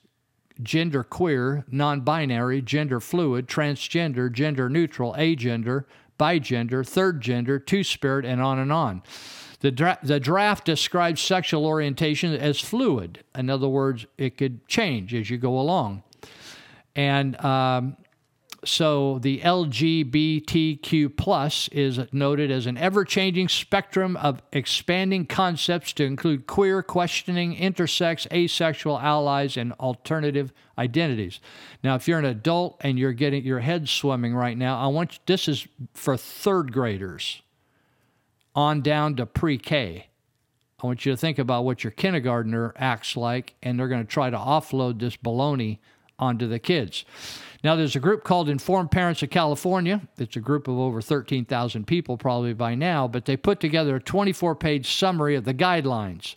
gender 0.63 1.03
queer, 1.03 1.65
non 1.71 2.01
binary, 2.03 2.63
gender 2.63 3.01
fluid, 3.01 3.47
transgender, 3.47 4.31
gender 4.31 4.69
neutral, 4.69 5.15
agender, 5.19 5.85
bigender, 6.19 6.87
third 6.87 7.21
gender, 7.21 7.59
two 7.59 7.83
spirit, 7.83 8.25
and 8.25 8.41
on 8.41 8.59
and 8.59 8.73
on. 8.73 9.03
The, 9.61 9.71
dra- 9.71 9.99
the 10.03 10.21
draft 10.21 10.65
describes 10.65 11.21
sexual 11.21 11.67
orientation 11.67 12.35
as 12.35 12.61
fluid. 12.61 13.25
In 13.35 13.51
other 13.51 13.69
words, 13.69 14.07
it 14.19 14.37
could 14.37 14.67
change 14.69 15.15
as 15.15 15.31
you 15.31 15.39
go 15.39 15.59
along. 15.59 16.03
And 16.95 17.43
um, 17.45 17.97
so 18.65 19.19
the 19.21 19.41
LGBTQ 19.41 21.17
plus 21.17 21.69
is 21.69 22.01
noted 22.13 22.51
as 22.51 22.67
an 22.67 22.77
ever-changing 22.77 23.49
spectrum 23.49 24.17
of 24.17 24.43
expanding 24.53 25.27
concepts 25.27 25.93
to 25.95 26.05
include 26.05 26.47
queer, 26.47 26.83
questioning, 26.83 27.55
intersex, 27.57 28.31
asexual, 28.33 28.99
allies, 28.99 29.57
and 29.57 29.73
alternative 29.75 30.53
identities. 30.79 31.41
Now, 31.85 31.95
if 31.95 32.09
you're 32.09 32.19
an 32.19 32.25
adult 32.25 32.77
and 32.81 32.99
you're 32.99 33.13
getting 33.13 33.45
your 33.45 33.61
head 33.61 33.89
swimming 33.89 34.35
right 34.35 34.59
now, 34.59 34.79
I 34.79 34.89
want 34.89 35.15
you, 35.15 35.19
this 35.27 35.49
is 35.49 35.67
for 35.95 36.17
third 36.17 36.73
graders 36.73 37.43
on 38.57 38.81
down 38.81 39.15
to 39.17 39.27
pre-K. 39.27 40.09
I 40.83 40.87
want 40.87 41.07
you 41.07 41.13
to 41.13 41.17
think 41.17 41.39
about 41.39 41.65
what 41.65 41.85
your 41.85 41.91
kindergartner 41.93 42.75
acts 42.77 43.17
like, 43.17 43.55
and 43.63 43.79
they're 43.79 43.89
going 43.89 44.05
to 44.05 44.11
try 44.11 44.31
to 44.31 44.37
offload 44.37 44.99
this 44.99 45.17
baloney 45.17 45.79
onto 46.19 46.49
the 46.49 46.59
kids. 46.59 47.05
Now, 47.63 47.77
there's 47.77 47.97
a 47.97 48.01
group 48.01 48.25
called 48.25 48.49
Informed 48.49 48.91
Parents 48.91 49.23
of 49.23 49.31
California. 49.31 50.01
It's 50.19 50.37
a 50.37 50.41
group 50.41 50.69
of 50.69 50.79
over 50.79 51.01
13,000 51.01 51.87
people, 51.87 52.17
probably 52.17 52.55
by 52.55 52.75
now, 52.75 53.07
but 53.07 53.25
they 53.25 53.37
put 53.37 53.61
together 53.61 53.97
a 53.97 54.01
24 54.01 54.55
page 54.55 54.95
summary 54.95 55.35
of 55.35 55.45
the 55.45 55.55
guidelines. 55.55 56.37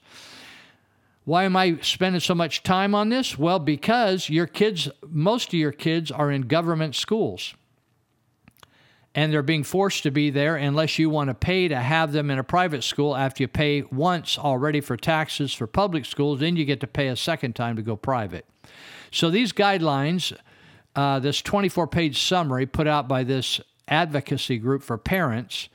Why 1.25 1.43
am 1.43 1.55
I 1.55 1.77
spending 1.81 2.21
so 2.21 2.33
much 2.33 2.63
time 2.63 2.95
on 2.95 3.09
this? 3.09 3.37
Well, 3.37 3.59
because 3.59 4.29
your 4.29 4.47
kids, 4.47 4.89
most 5.07 5.49
of 5.49 5.53
your 5.53 5.71
kids 5.71 6.11
are 6.11 6.31
in 6.31 6.43
government 6.43 6.95
schools. 6.95 7.53
And 9.15 9.33
they're 9.33 9.41
being 9.41 9.63
forced 9.63 10.03
to 10.03 10.11
be 10.11 10.29
there 10.29 10.55
unless 10.55 10.99
you 10.99 11.09
want 11.09 11.29
to 11.29 11.33
pay 11.33 11.67
to 11.67 11.75
have 11.75 12.11
them 12.11 12.29
in 12.29 12.37
a 12.37 12.43
private 12.43 12.83
school 12.83 13.15
after 13.15 13.43
you 13.43 13.47
pay 13.47 13.81
once 13.91 14.37
already 14.37 14.81
for 14.81 14.95
taxes 14.95 15.53
for 15.53 15.65
public 15.65 16.05
schools, 16.05 16.39
then 16.39 16.55
you 16.55 16.63
get 16.63 16.79
to 16.81 16.87
pay 16.87 17.07
a 17.07 17.15
second 17.15 17.55
time 17.55 17.75
to 17.75 17.81
go 17.81 17.95
private. 17.95 18.45
So 19.11 19.31
these 19.31 19.51
guidelines, 19.51 20.37
uh, 20.95 21.19
this 21.19 21.41
24 21.41 21.87
page 21.87 22.21
summary 22.21 22.67
put 22.67 22.87
out 22.87 23.07
by 23.07 23.23
this 23.23 23.59
advocacy 23.87 24.57
group 24.57 24.83
for 24.83 24.97
parents, 24.97 25.69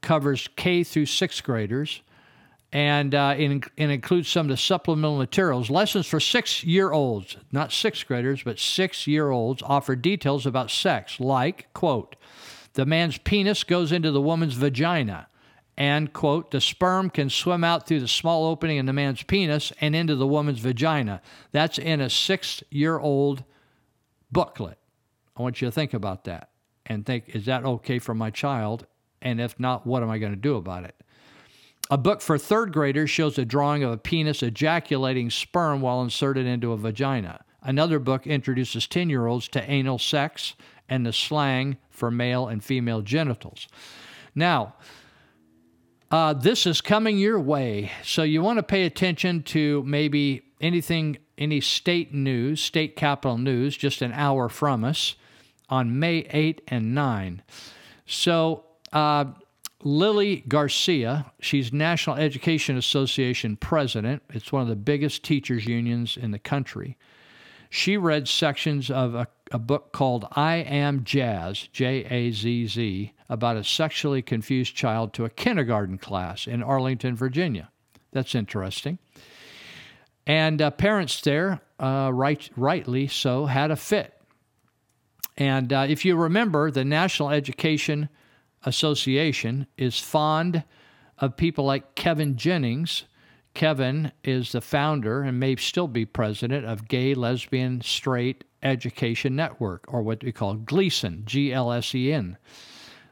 covers 0.00 0.48
K 0.54 0.84
through 0.84 1.06
sixth 1.06 1.42
graders. 1.42 2.02
And 2.72 3.14
uh, 3.14 3.36
it, 3.38 3.64
it 3.76 3.90
includes 3.90 4.28
some 4.28 4.46
of 4.46 4.50
the 4.50 4.56
supplemental 4.56 5.16
materials. 5.16 5.70
Lessons 5.70 6.06
for 6.06 6.18
six 6.18 6.64
year 6.64 6.90
olds, 6.90 7.36
not 7.52 7.70
sixth 7.72 8.06
graders, 8.06 8.42
but 8.42 8.58
six 8.58 9.06
year 9.06 9.30
olds, 9.30 9.62
offer 9.62 9.94
details 9.94 10.44
about 10.44 10.72
sex, 10.72 11.20
like, 11.20 11.72
quote, 11.72 12.16
the 12.74 12.86
man's 12.86 13.18
penis 13.18 13.64
goes 13.64 13.92
into 13.92 14.10
the 14.10 14.20
woman's 14.20 14.54
vagina 14.54 15.28
and 15.76 16.12
quote 16.12 16.50
the 16.50 16.60
sperm 16.60 17.10
can 17.10 17.30
swim 17.30 17.64
out 17.64 17.86
through 17.86 18.00
the 18.00 18.08
small 18.08 18.46
opening 18.46 18.76
in 18.76 18.86
the 18.86 18.92
man's 18.92 19.22
penis 19.22 19.72
and 19.80 19.96
into 19.96 20.14
the 20.14 20.26
woman's 20.26 20.60
vagina. 20.60 21.20
That's 21.52 21.78
in 21.78 22.00
a 22.00 22.10
six 22.10 22.62
year 22.70 22.98
old 22.98 23.44
booklet. 24.30 24.78
I 25.36 25.42
want 25.42 25.60
you 25.60 25.68
to 25.68 25.72
think 25.72 25.94
about 25.94 26.24
that 26.24 26.50
and 26.86 27.04
think 27.04 27.30
is 27.30 27.46
that 27.46 27.64
okay 27.64 27.98
for 27.98 28.14
my 28.14 28.30
child? 28.30 28.86
And 29.22 29.40
if 29.40 29.58
not 29.58 29.86
what 29.86 30.02
am 30.02 30.10
i 30.10 30.18
going 30.18 30.32
to 30.32 30.36
do 30.36 30.56
about 30.56 30.84
it? 30.84 30.94
A 31.90 31.98
book 31.98 32.20
for 32.20 32.38
third 32.38 32.72
graders 32.72 33.10
shows 33.10 33.38
a 33.38 33.44
drawing 33.44 33.82
of 33.82 33.92
a 33.92 33.98
penis 33.98 34.42
ejaculating 34.42 35.30
sperm 35.30 35.80
while 35.80 36.02
inserted 36.02 36.46
into 36.46 36.72
a 36.72 36.76
vagina. 36.76 37.44
Another 37.62 37.98
book 37.98 38.26
introduces 38.26 38.86
10 38.86 39.10
year 39.10 39.26
olds 39.26 39.48
to 39.48 39.70
anal 39.70 39.98
sex 39.98 40.54
and 40.88 41.04
the 41.04 41.12
slang 41.12 41.78
for 41.94 42.10
male 42.10 42.46
and 42.46 42.62
female 42.62 43.00
genitals 43.00 43.66
now 44.34 44.74
uh, 46.14 46.32
this 46.32 46.64
is 46.64 46.80
coming 46.80 47.18
your 47.18 47.40
way. 47.40 47.90
So 48.04 48.22
you 48.22 48.40
want 48.40 48.58
to 48.60 48.62
pay 48.62 48.84
attention 48.84 49.42
to 49.44 49.82
maybe 49.82 50.42
anything, 50.60 51.18
any 51.36 51.60
state 51.60 52.14
news, 52.14 52.60
state 52.60 52.94
capital 52.94 53.36
news, 53.36 53.76
just 53.76 54.00
an 54.00 54.12
hour 54.12 54.48
from 54.48 54.84
us 54.84 55.16
on 55.68 55.98
May 55.98 56.18
8 56.30 56.60
and 56.68 56.94
9. 56.94 57.42
So 58.06 58.64
uh, 58.92 59.24
Lily 59.82 60.44
Garcia, 60.46 61.32
she's 61.40 61.72
National 61.72 62.14
Education 62.14 62.76
Association 62.76 63.56
president. 63.56 64.22
It's 64.30 64.52
one 64.52 64.62
of 64.62 64.68
the 64.68 64.76
biggest 64.76 65.24
teachers 65.24 65.66
unions 65.66 66.16
in 66.16 66.30
the 66.30 66.38
country. 66.38 66.96
She 67.76 67.96
read 67.96 68.28
sections 68.28 68.88
of 68.88 69.16
a, 69.16 69.26
a 69.50 69.58
book 69.58 69.90
called 69.90 70.28
I 70.30 70.58
Am 70.58 71.02
Jazz, 71.02 71.68
J 71.72 72.04
A 72.04 72.30
Z 72.30 72.68
Z, 72.68 73.12
about 73.28 73.56
a 73.56 73.64
sexually 73.64 74.22
confused 74.22 74.76
child 74.76 75.12
to 75.14 75.24
a 75.24 75.28
kindergarten 75.28 75.98
class 75.98 76.46
in 76.46 76.62
Arlington, 76.62 77.16
Virginia. 77.16 77.72
That's 78.12 78.36
interesting. 78.36 79.00
And 80.24 80.62
uh, 80.62 80.70
parents 80.70 81.20
there, 81.20 81.62
uh, 81.80 82.12
right, 82.14 82.48
rightly 82.54 83.08
so, 83.08 83.46
had 83.46 83.72
a 83.72 83.76
fit. 83.76 84.14
And 85.36 85.72
uh, 85.72 85.86
if 85.88 86.04
you 86.04 86.14
remember, 86.14 86.70
the 86.70 86.84
National 86.84 87.30
Education 87.30 88.08
Association 88.62 89.66
is 89.76 89.98
fond 89.98 90.62
of 91.18 91.36
people 91.36 91.64
like 91.64 91.96
Kevin 91.96 92.36
Jennings. 92.36 93.02
Kevin 93.54 94.10
is 94.24 94.52
the 94.52 94.60
founder 94.60 95.22
and 95.22 95.38
may 95.38 95.56
still 95.56 95.88
be 95.88 96.04
president 96.04 96.66
of 96.66 96.88
Gay, 96.88 97.14
Lesbian, 97.14 97.80
Straight 97.80 98.44
Education 98.62 99.36
Network, 99.36 99.84
or 99.86 100.02
what 100.02 100.24
we 100.24 100.32
call 100.32 100.56
GLSEN, 100.56 101.24
G 101.24 101.52
L 101.52 101.72
S 101.72 101.94
E 101.94 102.12
N. 102.12 102.36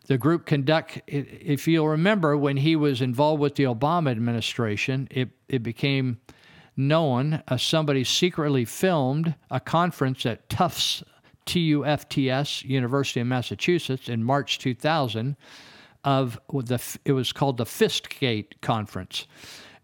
The 0.07 0.19
group 0.19 0.47
conduct, 0.47 1.01
if 1.07 1.69
you'll 1.69 1.89
remember, 1.89 2.37
when 2.37 2.57
he 2.57 2.75
was 2.75 3.01
involved 3.01 3.41
with 3.41 3.55
the 3.55 3.65
Obama 3.65 4.11
administration, 4.11 5.07
it, 5.13 5.31
it 5.49 5.63
became 5.63 6.21
known 6.77 7.43
as 7.47 7.63
somebody 7.63 8.03
secretly 8.03 8.65
filmed 8.65 9.35
a 9.51 9.61
conference 9.61 10.27
at 10.27 10.49
Tufts, 10.49 11.05
T 11.47 11.61
U 11.61 11.85
F 11.87 12.09
T 12.09 12.29
S, 12.29 12.65
University 12.65 13.21
of 13.21 13.29
Massachusetts 13.29 14.09
in 14.09 14.25
March 14.25 14.59
2000 14.59 15.37
of 16.05 16.41
the, 16.53 16.99
it 17.05 17.13
was 17.13 17.33
called 17.33 17.59
the 17.59 17.65
Fistgate 17.65 18.61
Conference. 18.61 19.27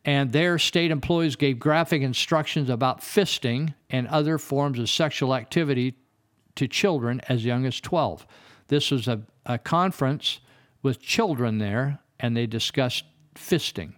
And 0.08 0.32
their 0.32 0.58
state 0.58 0.90
employees 0.90 1.36
gave 1.36 1.58
graphic 1.58 2.00
instructions 2.00 2.70
about 2.70 3.02
fisting 3.02 3.74
and 3.90 4.08
other 4.08 4.38
forms 4.38 4.78
of 4.78 4.88
sexual 4.88 5.34
activity 5.34 5.96
to 6.54 6.66
children 6.66 7.20
as 7.28 7.44
young 7.44 7.66
as 7.66 7.78
12. 7.78 8.26
This 8.68 8.90
was 8.90 9.06
a, 9.06 9.20
a 9.44 9.58
conference 9.58 10.40
with 10.82 10.98
children 10.98 11.58
there, 11.58 11.98
and 12.18 12.34
they 12.34 12.46
discussed 12.46 13.04
fisting. 13.34 13.92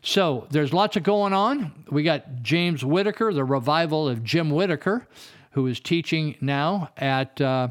So 0.00 0.46
there's 0.50 0.72
lots 0.72 0.96
of 0.96 1.02
going 1.02 1.32
on. 1.32 1.86
We 1.90 2.04
got 2.04 2.44
James 2.44 2.84
Whitaker, 2.84 3.32
the 3.32 3.42
revival 3.42 4.08
of 4.08 4.22
Jim 4.22 4.48
Whitaker, 4.48 5.08
who 5.50 5.66
is 5.66 5.80
teaching 5.80 6.36
now 6.40 6.90
at 6.96 7.40
uh, 7.40 7.70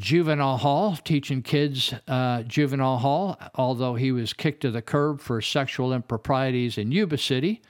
juvenile 0.00 0.56
hall, 0.56 0.96
teaching 1.04 1.42
kids 1.42 1.94
uh, 2.08 2.42
juvenile 2.42 2.98
hall, 2.98 3.38
although 3.54 3.94
he 3.94 4.10
was 4.10 4.32
kicked 4.32 4.62
to 4.62 4.70
the 4.70 4.82
curb 4.82 5.20
for 5.20 5.40
sexual 5.40 5.92
improprieties 5.92 6.78
in 6.78 6.90
Yuba 6.90 7.18
City. 7.18 7.60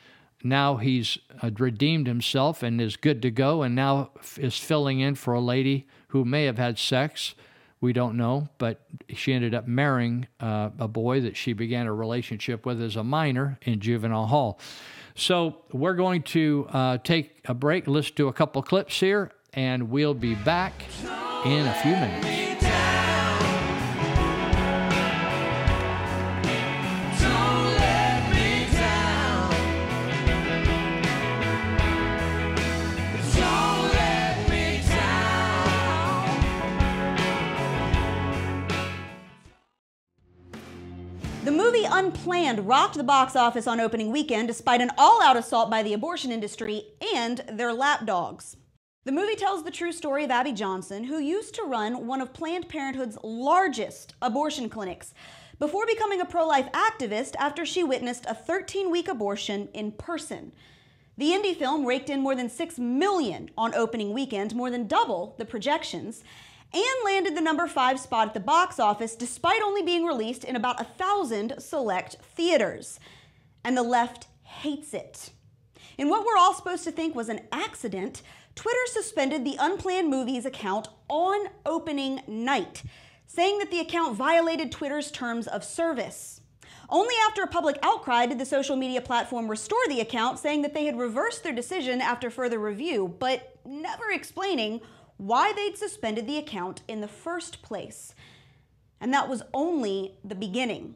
Now 0.43 0.77
he's 0.77 1.19
uh, 1.43 1.51
redeemed 1.59 2.07
himself 2.07 2.63
and 2.63 2.81
is 2.81 2.97
good 2.97 3.21
to 3.23 3.31
go, 3.31 3.63
and 3.63 3.75
now 3.75 4.11
f- 4.19 4.39
is 4.39 4.57
filling 4.57 5.01
in 5.01 5.17
for 5.17 5.35
a 5.35 5.41
lady 5.41 5.87
who 6.09 6.25
may 6.25 6.45
have 6.45 6.57
had 6.57 6.79
sex. 6.79 7.35
We 7.81 7.93
don't 7.93 8.17
know, 8.17 8.49
but 8.59 8.81
she 9.09 9.33
ended 9.33 9.55
up 9.55 9.67
marrying 9.67 10.29
uh, 10.39 10.71
a 10.79 10.89
boy 10.89 11.21
that 11.23 11.37
she 11.37 11.53
began 11.53 11.87
a 11.87 11.93
relationship 11.93 12.65
with 12.65 12.81
as 12.81 12.97
a 12.97 13.05
minor 13.05 13.59
in 13.63 13.81
juvenile 13.81 14.27
hall. 14.27 14.61
So 15.15 15.63
we're 15.73 15.95
going 15.95 16.23
to 16.23 16.67
uh, 16.71 16.99
take 16.99 17.41
a 17.47 17.55
break, 17.55 17.87
listen 17.87 18.15
to 18.17 18.29
a 18.29 18.33
couple 18.33 18.63
clips 18.63 19.01
here, 19.01 19.33
and 19.53 19.91
we'll 19.91 20.15
be 20.15 20.35
back 20.37 20.75
in 21.45 21.67
a 21.67 21.75
few 21.75 21.93
minutes. 21.93 22.51
The 41.43 41.51
movie 41.51 41.85
Unplanned 41.85 42.69
rocked 42.69 42.97
the 42.97 43.03
box 43.03 43.35
office 43.35 43.67
on 43.67 43.81
opening 43.81 44.13
weekend 44.13 44.49
despite 44.49 44.83
an 44.83 44.91
all 44.99 45.23
out 45.23 45.37
assault 45.39 45.71
by 45.71 45.83
the 45.83 45.95
abortion 45.95 46.31
industry 46.31 46.85
and 47.15 47.39
their 47.49 47.73
lapdogs. 47.73 48.57
The 49.05 49.13
movie 49.13 49.35
tells 49.35 49.65
the 49.65 49.71
true 49.71 49.93
story 49.93 50.25
of 50.25 50.31
Abby 50.31 50.53
Johnson, 50.53 51.05
who 51.05 51.19
used 51.19 51.55
to 51.55 51.63
run 51.63 52.07
one 52.07 52.21
of 52.21 52.35
Planned 52.35 52.69
Parenthood's 52.69 53.17
largest 53.23 54.15
abortion 54.21 54.69
clinics 54.69 55.15
before 55.59 55.87
becoming 55.87 56.21
a 56.21 56.27
pro 56.27 56.47
life 56.47 56.71
activist 56.73 57.35
after 57.39 57.65
she 57.65 57.83
witnessed 57.83 58.27
a 58.29 58.35
13 58.35 58.91
week 58.91 59.09
abortion 59.09 59.71
in 59.73 59.93
person. 59.93 60.53
The 61.17 61.31
indie 61.31 61.57
film 61.57 61.87
raked 61.87 62.11
in 62.11 62.21
more 62.21 62.35
than 62.35 62.51
6 62.51 62.79
million 62.79 63.51
on 63.57 63.75
opening 63.75 64.13
weekend, 64.13 64.55
more 64.55 64.71
than 64.71 64.87
double 64.87 65.35
the 65.39 65.47
projections, 65.47 66.23
and 66.75 66.85
landed 67.03 67.35
the 67.35 67.41
number 67.41 67.67
5 67.67 67.99
spot 67.99 68.29
at 68.29 68.35
the 68.35 68.41
box 68.41 68.79
office 68.79 69.17
despite 69.17 69.63
only 69.63 69.81
being 69.81 70.05
released 70.05 70.45
in 70.45 70.57
about 70.57 70.79
a 70.79 70.85
thousand 70.85 71.55
select 71.59 72.17
theaters. 72.17 73.01
And 73.65 73.75
the 73.75 73.83
left 73.83 74.27
hates 74.43 74.93
it. 74.93 75.31
In 76.01 76.09
what 76.09 76.25
we're 76.25 76.39
all 76.39 76.55
supposed 76.55 76.85
to 76.85 76.91
think 76.91 77.15
was 77.15 77.29
an 77.29 77.43
accident, 77.53 78.23
Twitter 78.55 78.87
suspended 78.87 79.45
the 79.45 79.59
Unplanned 79.61 80.09
Movies 80.09 80.47
account 80.47 80.89
on 81.11 81.49
opening 81.67 82.23
night, 82.27 82.83
saying 83.27 83.59
that 83.59 83.71
the 83.71 83.81
account 83.81 84.17
violated 84.17 84.73
Twitter's 84.73 85.11
terms 85.11 85.47
of 85.47 85.63
service. 85.63 86.41
Only 86.89 87.15
after 87.29 87.43
a 87.43 87.49
public 87.49 87.79
outcry 87.83 88.25
did 88.25 88.39
the 88.39 88.47
social 88.47 88.77
media 88.77 89.03
platform 89.03 89.47
restore 89.47 89.87
the 89.89 90.01
account, 90.01 90.39
saying 90.39 90.63
that 90.63 90.73
they 90.73 90.87
had 90.87 90.97
reversed 90.97 91.43
their 91.43 91.53
decision 91.53 92.01
after 92.01 92.31
further 92.31 92.59
review, 92.59 93.15
but 93.19 93.59
never 93.67 94.05
explaining 94.11 94.81
why 95.19 95.53
they'd 95.53 95.77
suspended 95.77 96.27
the 96.27 96.39
account 96.39 96.81
in 96.89 97.03
the 97.03 97.09
first 97.09 97.61
place. 97.61 98.15
And 99.03 99.13
that 99.13 99.29
was 99.29 99.43
only 99.53 100.15
the 100.25 100.35
beginning. 100.35 100.95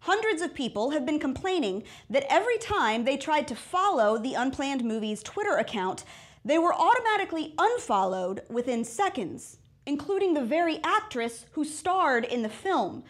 Hundreds 0.00 0.42
of 0.42 0.54
people 0.54 0.90
have 0.90 1.04
been 1.04 1.18
complaining 1.18 1.82
that 2.08 2.26
every 2.30 2.58
time 2.58 3.04
they 3.04 3.16
tried 3.16 3.48
to 3.48 3.54
follow 3.54 4.18
the 4.18 4.34
Unplanned 4.34 4.84
Movies 4.84 5.22
Twitter 5.22 5.56
account, 5.56 6.04
they 6.44 6.58
were 6.58 6.74
automatically 6.74 7.54
unfollowed 7.58 8.42
within 8.48 8.84
seconds, 8.84 9.58
including 9.86 10.34
the 10.34 10.44
very 10.44 10.78
actress 10.84 11.46
who 11.52 11.64
starred 11.64 12.24
in 12.24 12.42
the 12.42 12.48
film. 12.48 13.02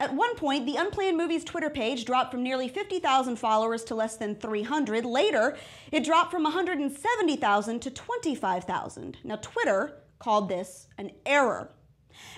At 0.00 0.14
one 0.14 0.36
point, 0.36 0.64
the 0.64 0.76
Unplanned 0.76 1.16
Movies 1.16 1.42
Twitter 1.42 1.70
page 1.70 2.04
dropped 2.04 2.30
from 2.30 2.44
nearly 2.44 2.68
50,000 2.68 3.36
followers 3.36 3.82
to 3.84 3.96
less 3.96 4.16
than 4.16 4.36
300. 4.36 5.04
Later, 5.04 5.56
it 5.90 6.04
dropped 6.04 6.30
from 6.30 6.44
170,000 6.44 7.80
to 7.80 7.90
25,000. 7.90 9.18
Now, 9.24 9.36
Twitter 9.36 9.94
called 10.20 10.48
this 10.48 10.86
an 10.98 11.10
error. 11.26 11.70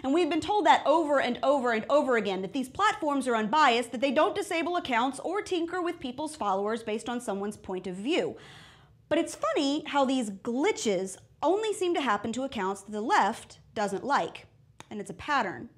And 0.02 0.14
we've 0.14 0.30
been 0.30 0.40
told 0.40 0.66
that 0.66 0.82
over 0.86 1.20
and 1.20 1.38
over 1.42 1.72
and 1.72 1.84
over 1.90 2.16
again 2.16 2.42
that 2.42 2.52
these 2.52 2.68
platforms 2.68 3.28
are 3.28 3.36
unbiased, 3.36 3.92
that 3.92 4.00
they 4.00 4.10
don't 4.10 4.34
disable 4.34 4.76
accounts 4.76 5.20
or 5.20 5.42
tinker 5.42 5.80
with 5.82 6.00
people's 6.00 6.36
followers 6.36 6.82
based 6.82 7.08
on 7.08 7.20
someone's 7.20 7.56
point 7.56 7.86
of 7.86 7.96
view. 7.96 8.36
But 9.08 9.18
it's 9.18 9.34
funny 9.34 9.84
how 9.86 10.04
these 10.04 10.30
glitches 10.30 11.16
only 11.42 11.72
seem 11.72 11.94
to 11.94 12.00
happen 12.00 12.32
to 12.32 12.44
accounts 12.44 12.82
that 12.82 12.92
the 12.92 13.00
left 13.00 13.58
doesn't 13.74 14.04
like. 14.04 14.46
And 14.90 15.00
it's 15.00 15.10
a 15.10 15.14
pattern. 15.14 15.68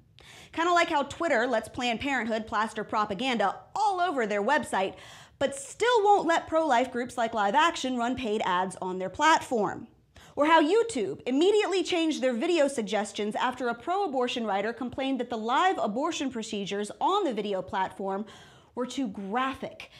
Kind 0.51 0.67
of 0.67 0.75
like 0.75 0.89
how 0.89 1.03
Twitter 1.03 1.47
lets 1.47 1.67
Planned 1.67 1.99
Parenthood 1.99 2.47
plaster 2.47 2.83
propaganda 2.83 3.55
all 3.75 3.99
over 3.99 4.27
their 4.27 4.43
website, 4.43 4.95
but 5.39 5.55
still 5.55 6.03
won't 6.03 6.27
let 6.27 6.47
pro 6.47 6.65
life 6.65 6.91
groups 6.91 7.17
like 7.17 7.33
Live 7.33 7.55
Action 7.55 7.97
run 7.97 8.15
paid 8.15 8.41
ads 8.45 8.75
on 8.81 8.99
their 8.99 9.09
platform. 9.09 9.87
Or 10.35 10.47
how 10.47 10.63
YouTube 10.63 11.21
immediately 11.27 11.83
changed 11.83 12.21
their 12.21 12.33
video 12.33 12.67
suggestions 12.67 13.35
after 13.35 13.67
a 13.67 13.75
pro 13.75 14.05
abortion 14.05 14.45
writer 14.45 14.73
complained 14.73 15.19
that 15.19 15.29
the 15.29 15.37
live 15.37 15.77
abortion 15.77 16.31
procedures 16.31 16.91
on 16.99 17.23
the 17.23 17.33
video 17.33 17.61
platform 17.61 18.25
were 18.73 18.87
too 18.87 19.07
graphic, 19.07 19.91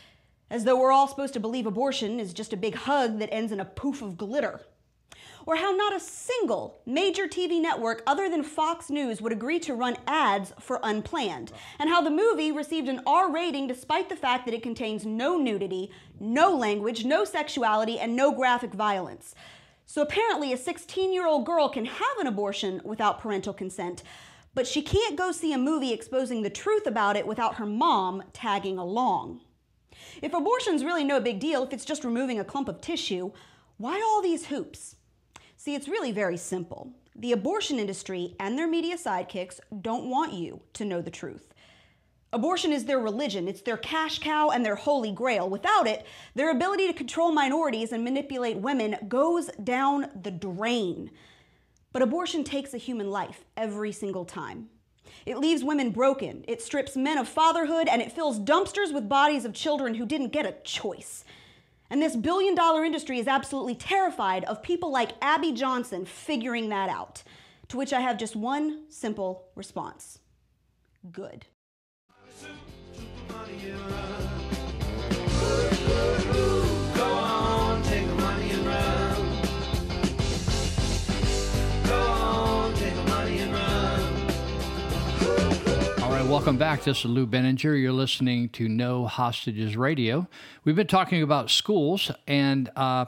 as 0.50 0.64
though 0.64 0.80
we're 0.80 0.92
all 0.92 1.08
supposed 1.08 1.34
to 1.34 1.40
believe 1.40 1.68
abortion 1.68 2.20
is 2.20 2.34
just 2.34 2.54
a 2.54 2.58
big 2.58 2.76
hug 2.76 3.20
that 3.20 3.32
ends 3.32 3.52
in 3.52 3.60
a 3.60 3.66
poof 3.66 4.02
of 4.02 4.18
glitter 4.18 4.62
or 5.46 5.58
how 5.58 5.72
not 5.72 5.96
a 5.96 6.00
single 6.00 6.82
major 6.86 7.28
TV 7.28 7.62
network 7.62 8.04
other 8.08 8.30
than 8.30 8.44
Fox 8.44 8.90
News 8.90 9.22
would 9.22 9.32
agree 9.32 9.60
to 9.60 9.74
run 9.74 9.98
ads 10.08 10.54
for 10.60 10.80
Unplanned, 10.84 11.52
and 11.80 11.90
how 11.90 12.02
the 12.02 12.10
movie 12.10 12.52
received 12.52 12.88
an 12.88 13.02
R 13.06 13.32
rating 13.32 13.68
despite 13.68 14.10
the 14.10 14.16
fact 14.16 14.46
that 14.46 14.54
it 14.54 14.64
contains 14.64 15.06
no 15.06 15.38
nudity, 15.38 15.92
no 16.20 16.56
language, 16.56 17.06
no 17.06 17.26
sexuality, 17.26 18.00
and 18.00 18.16
no 18.16 18.32
graphic 18.32 18.74
violence. 18.74 19.36
So 19.86 20.02
apparently, 20.02 20.54
a 20.54 20.58
16 20.58 21.14
year 21.14 21.28
old 21.28 21.46
girl 21.46 21.70
can 21.70 21.86
have 21.86 22.18
an 22.20 22.28
abortion 22.28 22.82
without 22.84 23.20
parental 23.20 23.54
consent, 23.54 24.04
but 24.56 24.68
she 24.68 24.82
can't 24.82 25.18
go 25.18 25.32
see 25.32 25.54
a 25.54 25.58
movie 25.58 25.94
exposing 25.94 26.42
the 26.42 26.50
truth 26.50 26.88
about 26.88 27.16
it 27.16 27.28
without 27.28 27.56
her 27.56 27.66
mom 27.66 28.24
tagging 28.34 28.78
along. 28.78 29.42
If 30.22 30.34
abortion's 30.34 30.84
really 30.84 31.04
no 31.04 31.20
big 31.20 31.40
deal, 31.40 31.64
if 31.64 31.74
it's 31.74 31.86
just 31.86 32.04
removing 32.04 32.40
a 32.40 32.44
clump 32.44 32.68
of 32.68 32.82
tissue, 32.82 33.32
why 33.78 34.02
all 34.02 34.22
these 34.22 34.48
hoops? 34.48 34.96
See, 35.58 35.76
it's 35.76 35.88
really 35.88 36.12
very 36.12 36.38
simple. 36.38 36.92
The 37.16 37.32
abortion 37.32 37.80
industry 37.80 38.36
and 38.40 38.58
their 38.58 38.68
media 38.68 38.98
sidekicks 38.98 39.60
don't 39.82 40.10
want 40.10 40.34
you 40.34 40.62
to 40.74 40.86
know 40.86 41.02
the 41.02 41.12
truth. 41.12 41.53
Abortion 42.34 42.74
is 42.74 42.86
their 42.86 43.00
religion, 43.00 43.48
it's 43.48 43.62
their 43.62 43.78
cash 43.78 44.18
cow 44.18 44.50
and 44.50 44.66
their 44.66 44.76
holy 44.76 45.12
grail. 45.12 45.48
Without 45.48 45.86
it, 45.86 46.04
their 46.34 46.50
ability 46.50 46.88
to 46.88 46.94
control 46.94 47.32
minorities 47.32 47.92
and 47.92 48.04
manipulate 48.04 48.58
women 48.58 48.98
goes 49.08 49.52
down 49.64 50.10
the 50.20 50.32
drain. 50.32 51.12
But 51.92 52.02
abortion 52.02 52.44
takes 52.44 52.74
a 52.74 52.80
human 52.80 53.12
life 53.12 53.46
every 53.56 53.92
single 53.92 54.26
time. 54.26 54.70
It 55.28 55.38
leaves 55.38 55.64
women 55.64 55.92
broken, 55.92 56.44
it 56.48 56.60
strips 56.60 56.98
men 56.98 57.20
of 57.20 57.28
fatherhood, 57.28 57.88
and 57.88 58.02
it 58.02 58.12
fills 58.12 58.40
dumpsters 58.40 58.92
with 58.92 59.08
bodies 59.08 59.46
of 59.46 59.54
children 59.54 59.94
who 59.94 60.06
didn't 60.06 60.34
get 60.34 60.48
a 60.48 60.56
choice. 60.64 61.24
And 61.92 62.02
this 62.02 62.16
billion 62.16 62.56
dollar 62.56 62.84
industry 62.84 63.20
is 63.20 63.28
absolutely 63.28 63.76
terrified 63.76 64.44
of 64.46 64.64
people 64.64 64.92
like 64.92 65.12
Abby 65.22 65.52
Johnson 65.52 66.04
figuring 66.04 66.70
that 66.70 66.90
out. 66.90 67.22
To 67.68 67.78
which 67.78 67.94
I 67.94 68.02
have 68.02 68.18
just 68.18 68.36
one 68.36 68.90
simple 68.90 69.46
response 69.56 70.18
good. 71.12 71.46
Welcome 86.44 86.58
back. 86.58 86.84
This 86.84 87.00
is 87.00 87.06
Lou 87.06 87.26
Binninger. 87.26 87.82
You're 87.82 87.94
listening 87.94 88.50
to 88.50 88.68
No 88.68 89.08
Hostages 89.08 89.78
Radio. 89.78 90.28
We've 90.66 90.76
been 90.76 90.88
talking 90.88 91.24
about 91.24 91.50
schools, 91.50 92.12
and 92.28 92.70
uh, 92.76 93.06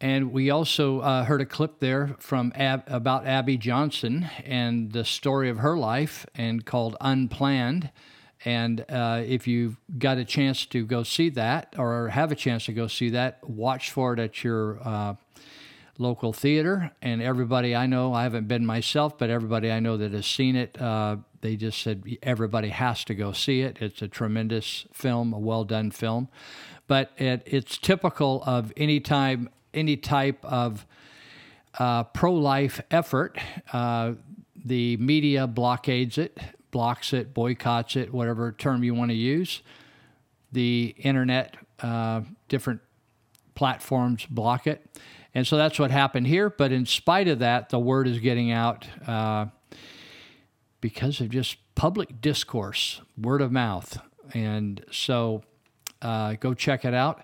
and 0.00 0.30
we 0.30 0.50
also 0.50 1.00
uh, 1.00 1.24
heard 1.24 1.40
a 1.40 1.46
clip 1.46 1.80
there 1.80 2.14
from 2.20 2.52
Ab- 2.54 2.84
about 2.86 3.26
Abby 3.26 3.56
Johnson 3.56 4.30
and 4.44 4.92
the 4.92 5.04
story 5.04 5.50
of 5.50 5.58
her 5.58 5.76
life, 5.76 6.24
and 6.36 6.64
called 6.64 6.96
Unplanned. 7.00 7.90
And 8.44 8.84
uh, 8.88 9.22
if 9.26 9.46
you've 9.46 9.76
got 9.98 10.18
a 10.18 10.24
chance 10.24 10.66
to 10.66 10.84
go 10.84 11.02
see 11.02 11.30
that, 11.30 11.74
or 11.78 12.08
have 12.08 12.30
a 12.30 12.34
chance 12.34 12.66
to 12.66 12.72
go 12.72 12.86
see 12.86 13.10
that, 13.10 13.38
watch 13.48 13.90
for 13.90 14.12
it 14.12 14.18
at 14.18 14.44
your 14.44 14.78
uh, 14.86 15.14
local 15.98 16.32
theater. 16.32 16.90
And 17.00 17.22
everybody 17.22 17.74
I 17.74 17.86
know, 17.86 18.12
I 18.12 18.24
haven't 18.24 18.48
been 18.48 18.66
myself, 18.66 19.16
but 19.16 19.30
everybody 19.30 19.70
I 19.70 19.80
know 19.80 19.96
that 19.96 20.12
has 20.12 20.26
seen 20.26 20.56
it, 20.56 20.80
uh, 20.80 21.16
they 21.40 21.56
just 21.56 21.82
said 21.82 22.04
everybody 22.22 22.68
has 22.68 23.04
to 23.04 23.14
go 23.14 23.32
see 23.32 23.60
it. 23.60 23.78
It's 23.80 24.02
a 24.02 24.08
tremendous 24.08 24.86
film, 24.92 25.32
a 25.32 25.38
well 25.38 25.64
done 25.64 25.90
film. 25.90 26.28
But 26.86 27.12
it, 27.16 27.42
it's 27.46 27.78
typical 27.78 28.42
of 28.46 28.72
any 28.76 29.00
time, 29.00 29.48
any 29.72 29.96
type 29.96 30.44
of 30.44 30.86
uh, 31.78 32.04
pro 32.04 32.32
life 32.34 32.80
effort. 32.90 33.38
Uh, 33.72 34.12
the 34.64 34.96
media 34.96 35.46
blockades 35.46 36.16
it, 36.16 36.38
blocks 36.74 37.12
it, 37.12 37.32
boycotts 37.32 37.94
it, 37.94 38.12
whatever 38.12 38.50
term 38.50 38.82
you 38.82 38.92
want 38.94 39.12
to 39.12 39.16
use. 39.16 39.62
The 40.50 40.92
internet, 40.98 41.56
uh, 41.78 42.22
different 42.48 42.80
platforms 43.54 44.26
block 44.26 44.66
it. 44.66 44.84
And 45.36 45.46
so 45.46 45.56
that's 45.56 45.78
what 45.78 45.92
happened 45.92 46.26
here. 46.26 46.50
But 46.50 46.72
in 46.72 46.84
spite 46.84 47.28
of 47.28 47.38
that, 47.38 47.68
the 47.68 47.78
word 47.78 48.08
is 48.08 48.18
getting 48.18 48.50
out 48.50 48.88
uh, 49.06 49.46
because 50.80 51.20
of 51.20 51.30
just 51.30 51.58
public 51.76 52.20
discourse, 52.20 53.00
word 53.16 53.40
of 53.40 53.52
mouth. 53.52 53.96
And 54.32 54.84
so 54.90 55.44
uh, 56.02 56.34
go 56.40 56.54
check 56.54 56.84
it 56.84 56.92
out. 56.92 57.22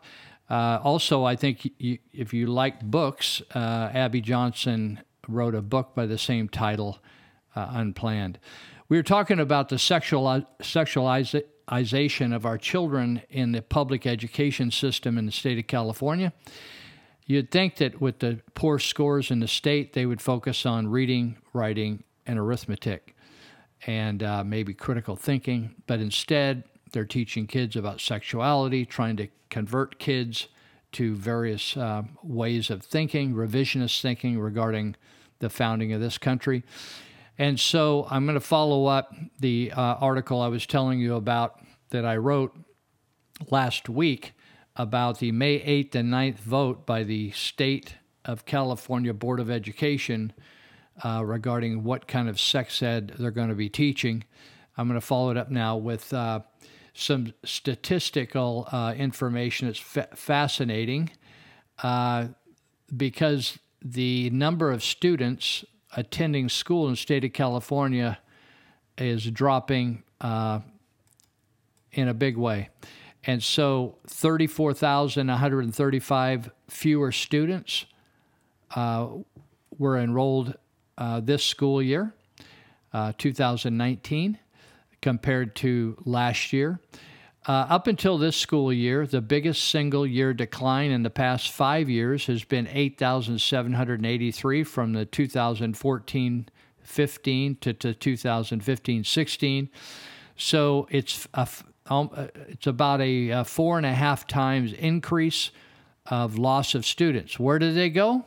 Uh, 0.49 0.79
also, 0.81 1.25
I 1.25 1.35
think 1.35 1.69
you, 1.77 1.99
if 2.13 2.33
you 2.33 2.47
like 2.47 2.83
books, 2.83 3.43
uh, 3.53 3.91
Abby 3.93 4.21
Johnson 4.21 5.01
wrote 5.27 5.57
a 5.57 5.63
book 5.63 5.97
by 5.97 6.07
the 6.07 6.19
same 6.19 6.49
title, 6.49 7.01
uh, 7.57 7.67
Unplanned. 7.73 8.39
We 8.91 8.97
were 8.97 9.05
talking 9.05 9.39
about 9.39 9.69
the 9.69 9.79
sexual, 9.79 10.45
sexualization 10.61 12.35
of 12.35 12.45
our 12.45 12.59
children 12.59 13.23
in 13.31 13.53
the 13.53 13.63
public 13.63 14.05
education 14.05 14.73
system 14.73 15.17
in 15.17 15.27
the 15.27 15.33
state 15.33 15.61
of 15.61 15.69
California. 15.69 16.33
You'd 17.25 17.53
think 17.53 17.77
that 17.77 18.01
with 18.01 18.19
the 18.19 18.41
poor 18.55 18.81
scores 18.81 19.31
in 19.31 19.39
the 19.39 19.47
state, 19.47 19.93
they 19.93 20.07
would 20.07 20.21
focus 20.21 20.67
on 20.67 20.89
reading, 20.89 21.37
writing, 21.53 22.03
and 22.27 22.37
arithmetic. 22.37 23.15
and 23.87 24.23
uh, 24.23 24.45
maybe 24.45 24.75
critical 24.75 25.17
thinking, 25.17 25.75
but 25.87 26.01
instead 26.01 26.65
they're 26.93 27.05
teaching 27.05 27.47
kids 27.47 27.77
about 27.77 28.01
sexuality, 28.01 28.85
trying 28.85 29.17
to 29.17 29.29
convert 29.49 29.99
kids 29.99 30.49
to 30.93 31.15
various 31.15 31.77
uh, 31.77 32.03
ways 32.23 32.71
of 32.71 32.83
thinking, 32.83 33.35
revisionist 33.35 34.03
thinking 34.03 34.39
regarding 34.39 34.97
the 35.39 35.49
founding 35.49 35.93
of 35.93 36.01
this 36.01 36.19
country. 36.19 36.65
And 37.41 37.59
so 37.59 38.07
I'm 38.11 38.27
going 38.27 38.35
to 38.35 38.41
follow 38.41 38.85
up 38.85 39.15
the 39.39 39.73
uh, 39.75 39.81
article 39.81 40.43
I 40.43 40.49
was 40.49 40.67
telling 40.67 41.01
you 41.01 41.15
about 41.15 41.59
that 41.89 42.05
I 42.05 42.19
wrote 42.19 42.55
last 43.49 43.89
week 43.89 44.35
about 44.77 45.21
the 45.21 45.33
May 45.33 45.59
8th 45.59 45.95
and 45.95 46.13
9th 46.13 46.37
vote 46.41 46.85
by 46.85 47.03
the 47.03 47.31
State 47.31 47.95
of 48.27 48.45
California 48.45 49.15
Board 49.15 49.41
of 49.41 49.51
Education 49.51 50.35
uh, 51.03 51.23
regarding 51.25 51.83
what 51.83 52.07
kind 52.07 52.29
of 52.29 52.39
sex 52.39 52.83
ed 52.83 53.15
they're 53.19 53.31
going 53.31 53.49
to 53.49 53.55
be 53.55 53.71
teaching. 53.71 54.25
I'm 54.77 54.87
going 54.87 55.01
to 55.01 55.07
follow 55.07 55.31
it 55.31 55.39
up 55.39 55.51
now 55.51 55.79
with 55.79 56.13
uh, 56.13 56.41
some 56.93 57.33
statistical 57.43 58.69
uh, 58.71 58.93
information. 58.95 59.67
It's 59.67 59.79
fa- 59.79 60.09
fascinating 60.15 61.09
uh, 61.83 62.27
because 62.95 63.59
the 63.83 64.29
number 64.29 64.71
of 64.71 64.85
students 64.85 65.65
attending 65.97 66.49
school 66.49 66.87
in 66.87 66.93
the 66.93 66.97
state 66.97 67.25
of 67.25 67.33
California 67.33 68.19
is 68.99 69.29
dropping 69.31 70.03
uh, 70.21 70.61
in 71.93 72.09
a 72.09 72.15
big 72.15 72.37
way. 72.37 72.69
And 73.25 73.41
so 73.43 73.97
34,135 74.07 76.51
fewer 76.69 77.11
students 77.13 77.87
uh, 78.75 79.09
were 79.79 79.99
enrolled 79.99 80.57
uh, 80.97 81.21
this 81.21 81.45
school 81.45 81.83
year, 81.83 82.15
uh, 82.93 83.13
2019, 83.19 84.39
compared 85.03 85.55
to 85.57 85.97
last 86.05 86.53
year. 86.53 86.79
Uh, 87.51 87.67
up 87.69 87.89
until 87.89 88.17
this 88.17 88.37
school 88.37 88.73
year, 88.73 89.05
the 89.05 89.21
biggest 89.21 89.65
single 89.65 90.07
year 90.07 90.33
decline 90.33 90.93
in 90.93 91.03
the 91.03 91.11
past 91.11 91.51
five 91.51 91.91
years 91.91 92.27
has 92.27 92.45
been 92.45 92.69
8,783 92.71 94.63
from 94.63 94.93
the 94.93 95.05
2014 95.05 96.49
15 96.85 97.57
to, 97.57 97.73
to 97.73 97.93
2015 97.93 99.03
16. 99.03 99.69
So 100.37 100.87
it's 100.93 101.27
a, 101.35 101.49
um, 101.87 102.11
uh, 102.15 102.29
it's 102.47 102.69
about 102.69 103.01
a, 103.01 103.31
a 103.31 103.45
four 103.45 103.79
and 103.79 103.87
a 103.87 103.95
half 103.95 104.29
times 104.29 104.73
increase 104.73 105.51
of 106.07 106.39
loss 106.39 106.77
of 106.77 106.87
students. 106.87 107.41
Where 107.41 107.59
did 107.59 107.75
they 107.75 107.91
go? 107.91 108.27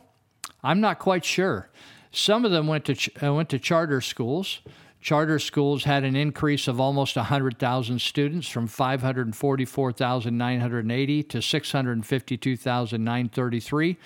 I'm 0.61 0.81
not 0.81 0.99
quite 0.99 1.23
sure. 1.23 1.69
Some 2.11 2.43
of 2.43 2.51
them 2.51 2.67
went 2.67 2.83
to 2.85 2.95
ch- 2.95 3.23
uh, 3.23 3.33
went 3.33 3.47
to 3.51 3.59
charter 3.59 4.01
schools. 4.01 4.59
Charter 5.03 5.37
schools 5.37 5.83
had 5.83 6.03
an 6.05 6.15
increase 6.15 6.69
of 6.69 6.79
almost 6.79 7.17
100,000 7.17 7.99
students 7.99 8.47
from 8.47 8.67
544,980 8.67 11.23
to 11.23 11.41
652,933. 11.41 13.97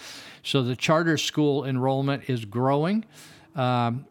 So 0.41 0.63
the 0.63 0.75
charter 0.75 1.17
school 1.17 1.65
enrollment 1.65 2.27
is 2.27 2.45
growing. 2.45 3.05
Um, 3.55 4.07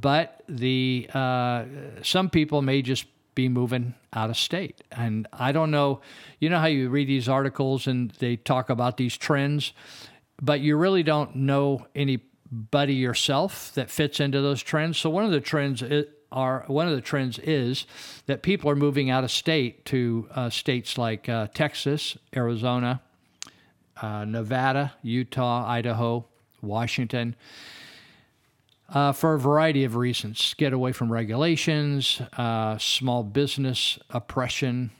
but 0.00 0.44
the 0.48 1.10
uh, 1.12 1.64
some 2.02 2.30
people 2.30 2.62
may 2.62 2.82
just 2.82 3.06
be 3.34 3.48
moving 3.48 3.94
out 4.12 4.30
of 4.30 4.36
state. 4.36 4.84
And 4.92 5.26
I 5.32 5.50
don't 5.50 5.72
know, 5.72 6.00
you 6.38 6.48
know 6.48 6.60
how 6.60 6.66
you 6.66 6.90
read 6.90 7.08
these 7.08 7.28
articles 7.28 7.88
and 7.88 8.12
they 8.12 8.36
talk 8.36 8.70
about 8.70 8.98
these 8.98 9.16
trends, 9.16 9.72
but 10.40 10.60
you 10.60 10.76
really 10.76 11.02
don't 11.02 11.34
know 11.34 11.88
anybody 11.94 12.94
yourself 12.94 13.72
that 13.74 13.90
fits 13.90 14.20
into 14.20 14.40
those 14.40 14.62
trends. 14.62 14.96
So 14.98 15.10
one 15.10 15.24
of 15.24 15.32
the 15.32 15.40
trends 15.40 15.82
are 16.32 16.64
one 16.68 16.86
of 16.86 16.94
the 16.94 17.00
trends 17.00 17.38
is 17.40 17.86
that 18.26 18.42
people 18.42 18.70
are 18.70 18.76
moving 18.76 19.10
out 19.10 19.24
of 19.24 19.30
state 19.30 19.84
to 19.86 20.28
uh, 20.32 20.50
states 20.50 20.96
like 20.96 21.28
uh, 21.28 21.48
Texas, 21.54 22.16
Arizona, 22.34 23.00
uh, 24.00 24.24
Nevada, 24.24 24.94
Utah, 25.02 25.66
Idaho, 25.66 26.24
Washington 26.62 27.36
uh, 28.90 29.12
for 29.12 29.34
a 29.34 29.38
variety 29.38 29.84
of 29.84 29.94
reasons 29.94 30.54
get 30.54 30.72
away 30.72 30.92
from 30.92 31.12
regulations, 31.12 32.20
uh, 32.36 32.76
small 32.78 33.22
business 33.22 33.98
oppression, 34.10 34.90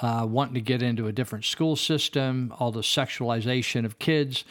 uh, 0.00 0.26
wanting 0.28 0.54
to 0.54 0.60
get 0.60 0.82
into 0.82 1.06
a 1.06 1.12
different 1.12 1.44
school 1.44 1.76
system, 1.76 2.52
all 2.58 2.72
the 2.72 2.80
sexualization 2.80 3.84
of 3.84 3.98
kids. 3.98 4.44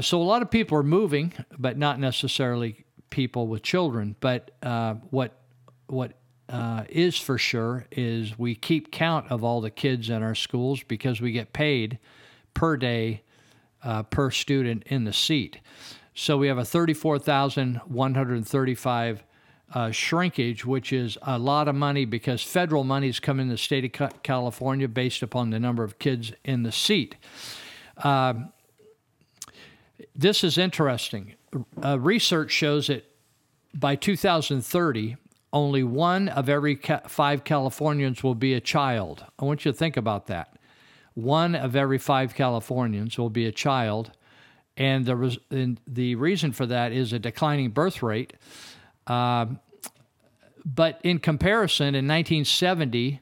So 0.00 0.20
a 0.20 0.22
lot 0.22 0.42
of 0.42 0.50
people 0.50 0.78
are 0.78 0.84
moving, 0.84 1.32
but 1.58 1.76
not 1.76 1.98
necessarily 1.98 2.81
people 3.12 3.46
with 3.46 3.62
children. 3.62 4.16
But 4.18 4.50
uh, 4.62 4.94
what 5.10 5.38
what 5.86 6.14
uh, 6.48 6.82
is 6.88 7.16
for 7.16 7.38
sure 7.38 7.86
is 7.92 8.36
we 8.36 8.56
keep 8.56 8.90
count 8.90 9.30
of 9.30 9.44
all 9.44 9.60
the 9.60 9.70
kids 9.70 10.10
in 10.10 10.20
our 10.22 10.34
schools 10.34 10.82
because 10.82 11.20
we 11.20 11.30
get 11.30 11.52
paid 11.52 12.00
per 12.54 12.76
day 12.76 13.22
per 14.10 14.30
student 14.30 14.82
in 14.86 15.04
the 15.04 15.12
seat. 15.12 15.58
So 16.14 16.36
we 16.36 16.48
have 16.48 16.58
a 16.58 16.64
34,135 16.64 19.24
uh, 19.74 19.90
shrinkage, 19.90 20.66
which 20.66 20.92
is 20.92 21.16
a 21.22 21.38
lot 21.38 21.68
of 21.68 21.74
money 21.74 22.04
because 22.04 22.42
federal 22.42 22.84
monies 22.84 23.18
come 23.18 23.40
in 23.40 23.48
the 23.48 23.56
state 23.56 23.98
of 23.98 24.22
California 24.22 24.88
based 24.88 25.22
upon 25.22 25.48
the 25.50 25.58
number 25.58 25.82
of 25.82 25.98
kids 25.98 26.32
in 26.44 26.62
the 26.62 26.72
seat. 26.72 27.16
Uh, 27.96 28.34
this 30.14 30.44
is 30.44 30.58
interesting. 30.58 31.34
Uh, 31.84 31.98
research 31.98 32.50
shows 32.50 32.86
that 32.86 33.04
by 33.74 33.94
2030, 33.94 35.16
only 35.52 35.82
one 35.82 36.28
of 36.28 36.48
every 36.48 36.76
ca- 36.76 37.02
five 37.06 37.44
Californians 37.44 38.22
will 38.22 38.34
be 38.34 38.54
a 38.54 38.60
child. 38.60 39.24
I 39.38 39.44
want 39.44 39.64
you 39.64 39.72
to 39.72 39.76
think 39.76 39.96
about 39.96 40.26
that. 40.28 40.58
One 41.14 41.54
of 41.54 41.76
every 41.76 41.98
five 41.98 42.34
Californians 42.34 43.18
will 43.18 43.30
be 43.30 43.46
a 43.46 43.52
child 43.52 44.12
and 44.76 45.04
the, 45.04 45.16
res- 45.16 45.38
and 45.50 45.78
the 45.86 46.14
reason 46.14 46.52
for 46.52 46.64
that 46.66 46.92
is 46.92 47.12
a 47.12 47.18
declining 47.18 47.70
birth 47.70 48.02
rate. 48.02 48.32
Uh, 49.06 49.46
but 50.64 51.00
in 51.02 51.18
comparison, 51.18 51.88
in 51.88 52.06
1970, 52.06 53.20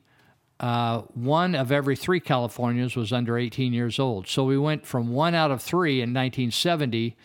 uh, 0.61 1.01
one 1.15 1.55
of 1.55 1.73
every 1.73 1.97
three 1.97 2.21
Californians 2.21 2.95
was 2.95 3.13
under 3.13 3.39
18 3.39 3.73
years 3.73 3.99
old. 3.99 4.29
So 4.29 4.45
we 4.45 4.59
went 4.59 4.87
from 4.87 5.13
one 5.13 5.35
out 5.35 5.51
of 5.51 5.63
three 5.63 6.01
in 6.01 6.11
1970 6.11 7.17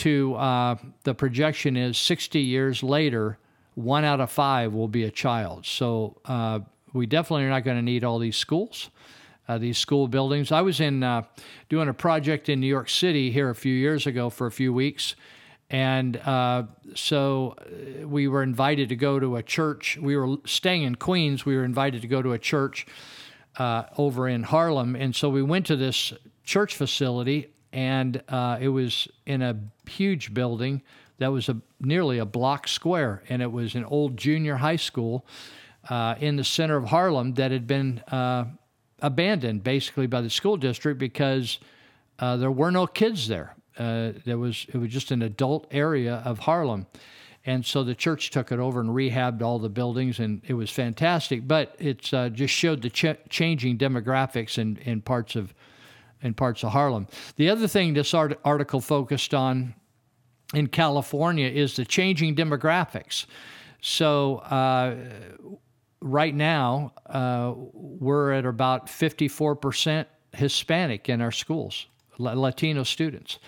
to 0.00 0.34
uh, 0.34 0.76
the 1.04 1.14
projection 1.14 1.76
is 1.76 1.96
60 1.98 2.40
years 2.40 2.82
later, 2.82 3.38
one 3.74 4.04
out 4.04 4.20
of 4.20 4.30
five 4.30 4.72
will 4.72 4.88
be 4.88 5.04
a 5.04 5.10
child. 5.10 5.66
So 5.66 6.20
uh, 6.24 6.60
we 6.92 7.06
definitely 7.06 7.44
are 7.44 7.50
not 7.50 7.64
going 7.64 7.76
to 7.76 7.82
need 7.82 8.04
all 8.04 8.18
these 8.18 8.36
schools 8.36 8.90
uh, 9.50 9.58
these 9.58 9.78
school 9.78 10.06
buildings. 10.06 10.52
I 10.52 10.60
was 10.60 10.78
in 10.78 11.02
uh, 11.02 11.22
doing 11.68 11.88
a 11.88 11.94
project 11.94 12.48
in 12.48 12.60
New 12.60 12.68
York 12.68 12.88
City 12.88 13.32
here 13.32 13.50
a 13.50 13.54
few 13.54 13.74
years 13.74 14.06
ago 14.06 14.30
for 14.30 14.46
a 14.46 14.52
few 14.52 14.72
weeks. 14.72 15.16
And 15.68 16.16
uh, 16.18 16.64
so 16.94 17.56
uh, 17.58 18.06
we 18.06 18.28
were 18.28 18.44
invited 18.44 18.90
to 18.90 18.96
go 18.96 19.18
to 19.18 19.34
a 19.34 19.42
church. 19.42 19.98
We 20.00 20.16
were 20.16 20.36
staying 20.46 20.84
in 20.84 20.94
Queens. 20.94 21.44
We 21.44 21.56
were 21.56 21.64
invited 21.64 22.00
to 22.02 22.06
go 22.06 22.22
to 22.22 22.32
a 22.32 22.38
church 22.38 22.86
over 23.58 24.28
in 24.28 24.44
Harlem. 24.44 24.94
And 24.94 25.16
so 25.16 25.28
we 25.28 25.42
went 25.42 25.66
to 25.66 25.76
this 25.76 26.12
church 26.44 26.76
facility, 26.76 27.52
and 27.72 28.22
uh, 28.28 28.58
it 28.60 28.68
was 28.68 29.08
in 29.26 29.42
a 29.42 29.56
huge 29.88 30.34
building 30.34 30.82
that 31.18 31.32
was 31.32 31.48
a, 31.48 31.56
nearly 31.80 32.18
a 32.18 32.24
block 32.24 32.66
square. 32.66 33.22
And 33.28 33.42
it 33.42 33.52
was 33.52 33.74
an 33.74 33.84
old 33.84 34.16
junior 34.16 34.56
high 34.56 34.76
school 34.76 35.26
in 36.18 36.36
the 36.36 36.44
center 36.44 36.76
of 36.76 36.84
Harlem 36.84 37.34
that 37.34 37.50
had 37.50 37.66
been 37.66 38.02
abandoned 39.02 39.62
basically 39.62 40.06
by 40.06 40.20
the 40.20 40.30
school 40.30 40.56
district 40.56 40.98
because 40.98 41.58
uh, 42.18 42.36
there 42.36 42.50
were 42.50 42.70
no 42.70 42.86
kids 42.86 43.28
there. 43.28 43.54
Uh, 43.78 44.12
there 44.24 44.38
was 44.38 44.66
it 44.68 44.76
was 44.76 44.90
just 44.90 45.10
an 45.10 45.22
adult 45.22 45.66
area 45.70 46.22
of 46.24 46.40
Harlem, 46.40 46.86
and 47.46 47.64
so 47.64 47.82
the 47.82 47.94
church 47.94 48.30
took 48.30 48.52
it 48.52 48.58
over 48.58 48.80
and 48.80 48.90
rehabbed 48.90 49.42
all 49.42 49.58
the 49.58 49.70
buildings, 49.70 50.18
and 50.18 50.42
it 50.46 50.54
was 50.54 50.70
fantastic. 50.70 51.48
But 51.48 51.76
it 51.78 52.12
uh, 52.12 52.28
just 52.28 52.52
showed 52.52 52.82
the 52.82 52.90
ch- 52.90 53.16
changing 53.30 53.78
demographics 53.78 54.58
in, 54.58 54.76
in 54.84 55.00
parts 55.00 55.34
of 55.34 55.54
in 56.22 56.34
parts 56.34 56.62
of 56.62 56.72
Harlem. 56.72 57.06
The 57.36 57.48
other 57.48 57.66
thing 57.66 57.94
this 57.94 58.14
art- 58.14 58.38
article 58.44 58.80
focused 58.80 59.34
on 59.34 59.74
in 60.54 60.66
California 60.66 61.48
is 61.48 61.76
the 61.76 61.84
changing 61.84 62.34
demographics. 62.34 63.26
So 63.80 64.38
uh, 64.38 64.96
right 66.00 66.34
now, 66.34 66.92
uh, 67.06 67.54
we're 67.56 68.32
at 68.32 68.44
about 68.44 68.86
54% 68.86 70.06
Hispanic 70.32 71.08
in 71.08 71.20
our 71.20 71.32
schools, 71.32 71.86
Latino 72.18 72.82
students. 72.82 73.38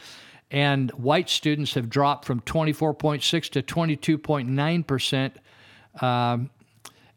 And 0.51 0.91
white 0.93 1.31
students 1.31 1.75
have 1.75 1.89
dropped 1.89 2.27
from 2.27 2.41
24.6 2.43 3.51
to 3.51 3.63
22.9%. 3.63 6.03
Um, 6.03 6.51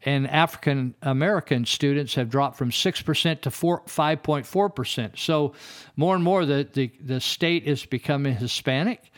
and 0.06 0.30
African 0.30 0.94
American 1.02 1.66
students 1.66 2.14
have 2.14 2.30
dropped 2.30 2.56
from 2.56 2.70
6% 2.70 3.40
to 3.40 3.50
4, 3.50 3.82
5.4%. 3.82 5.18
So 5.18 5.52
more 5.96 6.14
and 6.14 6.22
more 6.22 6.46
the, 6.46 6.66
the, 6.72 6.92
the 7.00 7.20
state 7.20 7.64
is 7.64 7.84
becoming 7.84 8.36
Hispanic. 8.36 9.10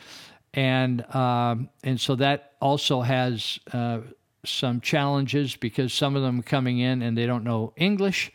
and 0.53 1.05
um, 1.15 1.69
and 1.83 2.01
so 2.01 2.15
that 2.15 2.53
also 2.59 3.01
has 3.01 3.59
uh, 3.71 3.99
some 4.43 4.81
challenges 4.81 5.55
because 5.55 5.93
some 5.93 6.15
of 6.15 6.23
them 6.23 6.41
coming 6.41 6.79
in 6.79 7.03
and 7.03 7.15
they 7.15 7.27
don't 7.27 7.43
know 7.43 7.71
English, 7.75 8.31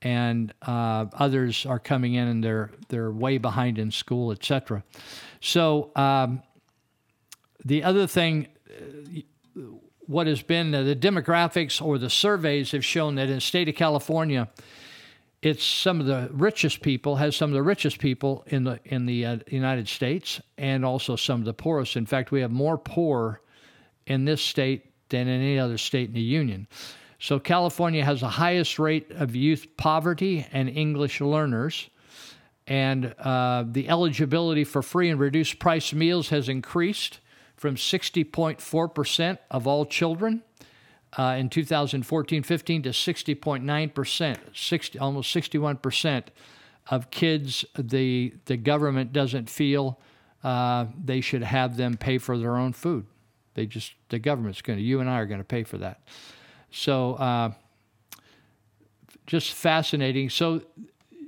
and 0.00 0.54
uh, 0.62 1.06
others 1.12 1.66
are 1.66 1.78
coming 1.78 2.14
in 2.14 2.26
and 2.26 2.42
they're 2.42 2.70
they're 2.88 3.10
way 3.10 3.36
behind 3.36 3.78
in 3.78 3.90
school, 3.90 4.32
etc. 4.32 4.82
So 5.40 5.90
um, 5.94 6.42
the 7.64 7.84
other 7.84 8.06
thing, 8.06 8.48
uh, 8.70 9.20
what 10.12 10.26
has 10.26 10.42
been 10.42 10.70
the 10.70 10.94
demographics 10.94 11.82
or 11.82 11.98
the 11.98 12.10
surveys 12.10 12.72
have 12.72 12.84
shown 12.84 13.14
that 13.16 13.28
in 13.28 13.36
the 13.36 13.40
state 13.40 13.68
of 13.68 13.74
California, 13.74 14.48
it's 15.40 15.64
some 15.64 16.00
of 16.00 16.06
the 16.06 16.28
richest 16.32 16.82
people 16.82 17.16
has 17.16 17.34
some 17.34 17.50
of 17.50 17.54
the 17.54 17.62
richest 17.62 17.98
people 17.98 18.44
in 18.46 18.62
the 18.62 18.78
in 18.84 19.06
the 19.06 19.26
uh, 19.26 19.36
United 19.48 19.88
States 19.88 20.40
and 20.58 20.84
also 20.84 21.16
some 21.16 21.40
of 21.40 21.44
the 21.44 21.54
poorest. 21.54 21.96
In 21.96 22.06
fact, 22.06 22.30
we 22.30 22.40
have 22.42 22.52
more 22.52 22.78
poor 22.78 23.40
in 24.06 24.24
this 24.24 24.40
state 24.40 24.92
than 25.08 25.26
in 25.26 25.40
any 25.40 25.58
other 25.58 25.78
state 25.78 26.08
in 26.08 26.14
the 26.14 26.20
union. 26.20 26.68
So 27.18 27.38
California 27.38 28.04
has 28.04 28.20
the 28.20 28.28
highest 28.28 28.78
rate 28.78 29.10
of 29.12 29.34
youth 29.34 29.66
poverty 29.76 30.46
and 30.52 30.68
English 30.68 31.20
learners. 31.20 31.88
And 32.66 33.14
uh, 33.18 33.64
the 33.66 33.88
eligibility 33.88 34.64
for 34.64 34.82
free 34.82 35.10
and 35.10 35.18
reduced 35.18 35.58
price 35.58 35.92
meals 35.92 36.28
has 36.28 36.48
increased 36.48 37.18
from 37.62 37.76
60.4% 37.76 39.38
of 39.52 39.68
all 39.68 39.86
children 39.86 40.42
uh, 41.16 41.36
in 41.38 41.48
2014 41.48 42.42
15 42.42 42.82
to 42.82 42.88
60.9%, 42.88 44.36
60, 44.52 44.98
almost 44.98 45.32
61% 45.32 46.24
of 46.90 47.08
kids 47.12 47.64
the, 47.78 48.34
the 48.46 48.56
government 48.56 49.12
doesn't 49.12 49.48
feel 49.48 50.00
uh, 50.42 50.86
they 51.04 51.20
should 51.20 51.44
have 51.44 51.76
them 51.76 51.96
pay 51.96 52.18
for 52.18 52.36
their 52.36 52.56
own 52.56 52.72
food. 52.72 53.06
They 53.54 53.66
just, 53.66 53.92
the 54.08 54.18
government's 54.18 54.60
going 54.60 54.80
to, 54.80 54.84
you 54.84 54.98
and 54.98 55.08
I 55.08 55.20
are 55.20 55.26
going 55.26 55.38
to 55.38 55.44
pay 55.44 55.62
for 55.62 55.78
that. 55.78 56.00
So, 56.72 57.14
uh, 57.14 57.52
just 59.24 59.52
fascinating. 59.52 60.30
So, 60.30 60.62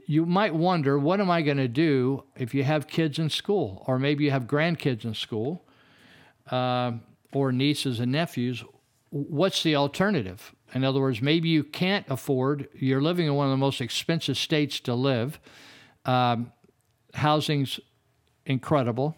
you 0.06 0.26
might 0.26 0.52
wonder, 0.52 0.98
what 0.98 1.20
am 1.20 1.30
I 1.30 1.42
going 1.42 1.58
to 1.58 1.68
do 1.68 2.24
if 2.36 2.54
you 2.54 2.64
have 2.64 2.88
kids 2.88 3.20
in 3.20 3.30
school, 3.30 3.84
or 3.86 4.00
maybe 4.00 4.24
you 4.24 4.32
have 4.32 4.48
grandkids 4.48 5.04
in 5.04 5.14
school, 5.14 5.63
uh, 6.50 6.92
or 7.32 7.52
nieces 7.52 8.00
and 8.00 8.12
nephews? 8.12 8.64
What's 9.10 9.62
the 9.62 9.76
alternative? 9.76 10.54
In 10.74 10.84
other 10.84 11.00
words, 11.00 11.22
maybe 11.22 11.48
you 11.48 11.62
can't 11.62 12.04
afford, 12.08 12.68
you're 12.74 13.00
living 13.00 13.26
in 13.26 13.34
one 13.34 13.46
of 13.46 13.52
the 13.52 13.56
most 13.56 13.80
expensive 13.80 14.36
states 14.36 14.80
to 14.80 14.94
live. 14.94 15.38
Um, 16.04 16.52
housing's 17.14 17.78
incredible. 18.44 19.16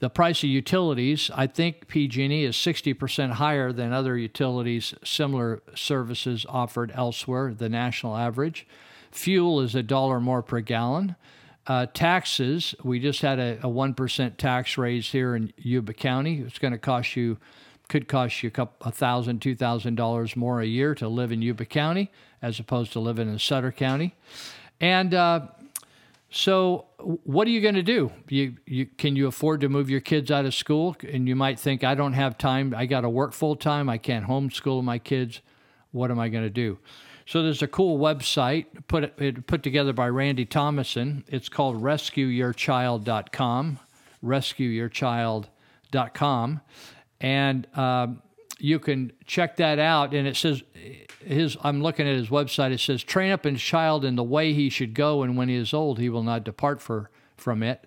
The 0.00 0.10
price 0.10 0.42
of 0.42 0.50
utilities, 0.50 1.30
I 1.32 1.46
think 1.46 1.86
PG&E 1.86 2.44
is 2.44 2.56
60% 2.56 3.30
higher 3.34 3.72
than 3.72 3.92
other 3.92 4.18
utilities, 4.18 4.94
similar 5.04 5.62
services 5.76 6.44
offered 6.48 6.90
elsewhere, 6.96 7.54
the 7.54 7.68
national 7.68 8.16
average. 8.16 8.66
Fuel 9.12 9.60
is 9.60 9.76
a 9.76 9.82
dollar 9.82 10.18
more 10.18 10.42
per 10.42 10.60
gallon. 10.60 11.14
Uh, 11.66 11.86
taxes, 11.94 12.74
we 12.82 12.98
just 12.98 13.22
had 13.22 13.38
a, 13.38 13.58
a 13.58 13.70
1% 13.70 14.36
tax 14.36 14.76
raise 14.76 15.10
here 15.12 15.36
in 15.36 15.52
Yuba 15.56 15.94
County. 15.94 16.40
It's 16.40 16.58
going 16.58 16.72
to 16.72 16.78
cost 16.78 17.14
you, 17.14 17.38
could 17.88 18.08
cost 18.08 18.42
you 18.42 18.48
a 18.48 18.50
couple, 18.50 18.88
a 18.88 18.90
thousand, 18.90 19.40
two 19.40 19.54
thousand 19.54 19.94
dollars 19.94 20.34
more 20.34 20.60
a 20.60 20.66
year 20.66 20.94
to 20.96 21.08
live 21.08 21.30
in 21.30 21.40
Yuba 21.40 21.66
County 21.66 22.10
as 22.40 22.58
opposed 22.58 22.92
to 22.92 23.00
living 23.00 23.28
in 23.28 23.38
Sutter 23.38 23.70
County. 23.70 24.16
And 24.80 25.14
uh, 25.14 25.46
so, 26.34 26.86
what 26.98 27.46
are 27.46 27.50
you 27.50 27.60
going 27.60 27.74
to 27.74 27.82
do? 27.82 28.10
You, 28.28 28.56
you 28.66 28.86
can 28.86 29.14
you 29.14 29.26
afford 29.26 29.60
to 29.60 29.68
move 29.68 29.90
your 29.90 30.00
kids 30.00 30.30
out 30.30 30.46
of 30.46 30.54
school? 30.54 30.96
And 31.06 31.28
you 31.28 31.36
might 31.36 31.60
think, 31.60 31.84
I 31.84 31.94
don't 31.94 32.14
have 32.14 32.38
time. 32.38 32.74
I 32.74 32.86
got 32.86 33.02
to 33.02 33.08
work 33.10 33.34
full 33.34 33.54
time. 33.54 33.88
I 33.88 33.98
can't 33.98 34.26
homeschool 34.26 34.82
my 34.82 34.98
kids. 34.98 35.42
What 35.90 36.10
am 36.10 36.18
I 36.18 36.30
going 36.30 36.44
to 36.44 36.50
do? 36.50 36.78
So 37.26 37.42
there's 37.42 37.62
a 37.62 37.68
cool 37.68 37.98
website 37.98 38.66
put 38.88 39.04
it, 39.04 39.46
put 39.46 39.62
together 39.62 39.92
by 39.92 40.08
Randy 40.08 40.44
Thomasson. 40.44 41.24
It's 41.28 41.48
called 41.48 41.80
RescueYourChild.com, 41.82 43.78
RescueYourChild.com, 44.24 46.60
and 47.20 47.76
um, 47.76 48.22
you 48.58 48.78
can 48.78 49.12
check 49.26 49.56
that 49.56 49.78
out. 49.78 50.14
And 50.14 50.26
it 50.26 50.36
says 50.36 50.62
his. 51.24 51.56
I'm 51.62 51.82
looking 51.82 52.08
at 52.08 52.16
his 52.16 52.28
website. 52.28 52.72
It 52.72 52.80
says 52.80 53.02
train 53.02 53.32
up 53.32 53.44
a 53.44 53.52
child 53.54 54.04
in 54.04 54.16
the 54.16 54.24
way 54.24 54.52
he 54.52 54.68
should 54.68 54.94
go, 54.94 55.22
and 55.22 55.36
when 55.36 55.48
he 55.48 55.56
is 55.56 55.72
old, 55.72 55.98
he 55.98 56.08
will 56.08 56.22
not 56.22 56.44
depart 56.44 56.80
for, 56.80 57.10
from 57.36 57.62
it. 57.62 57.86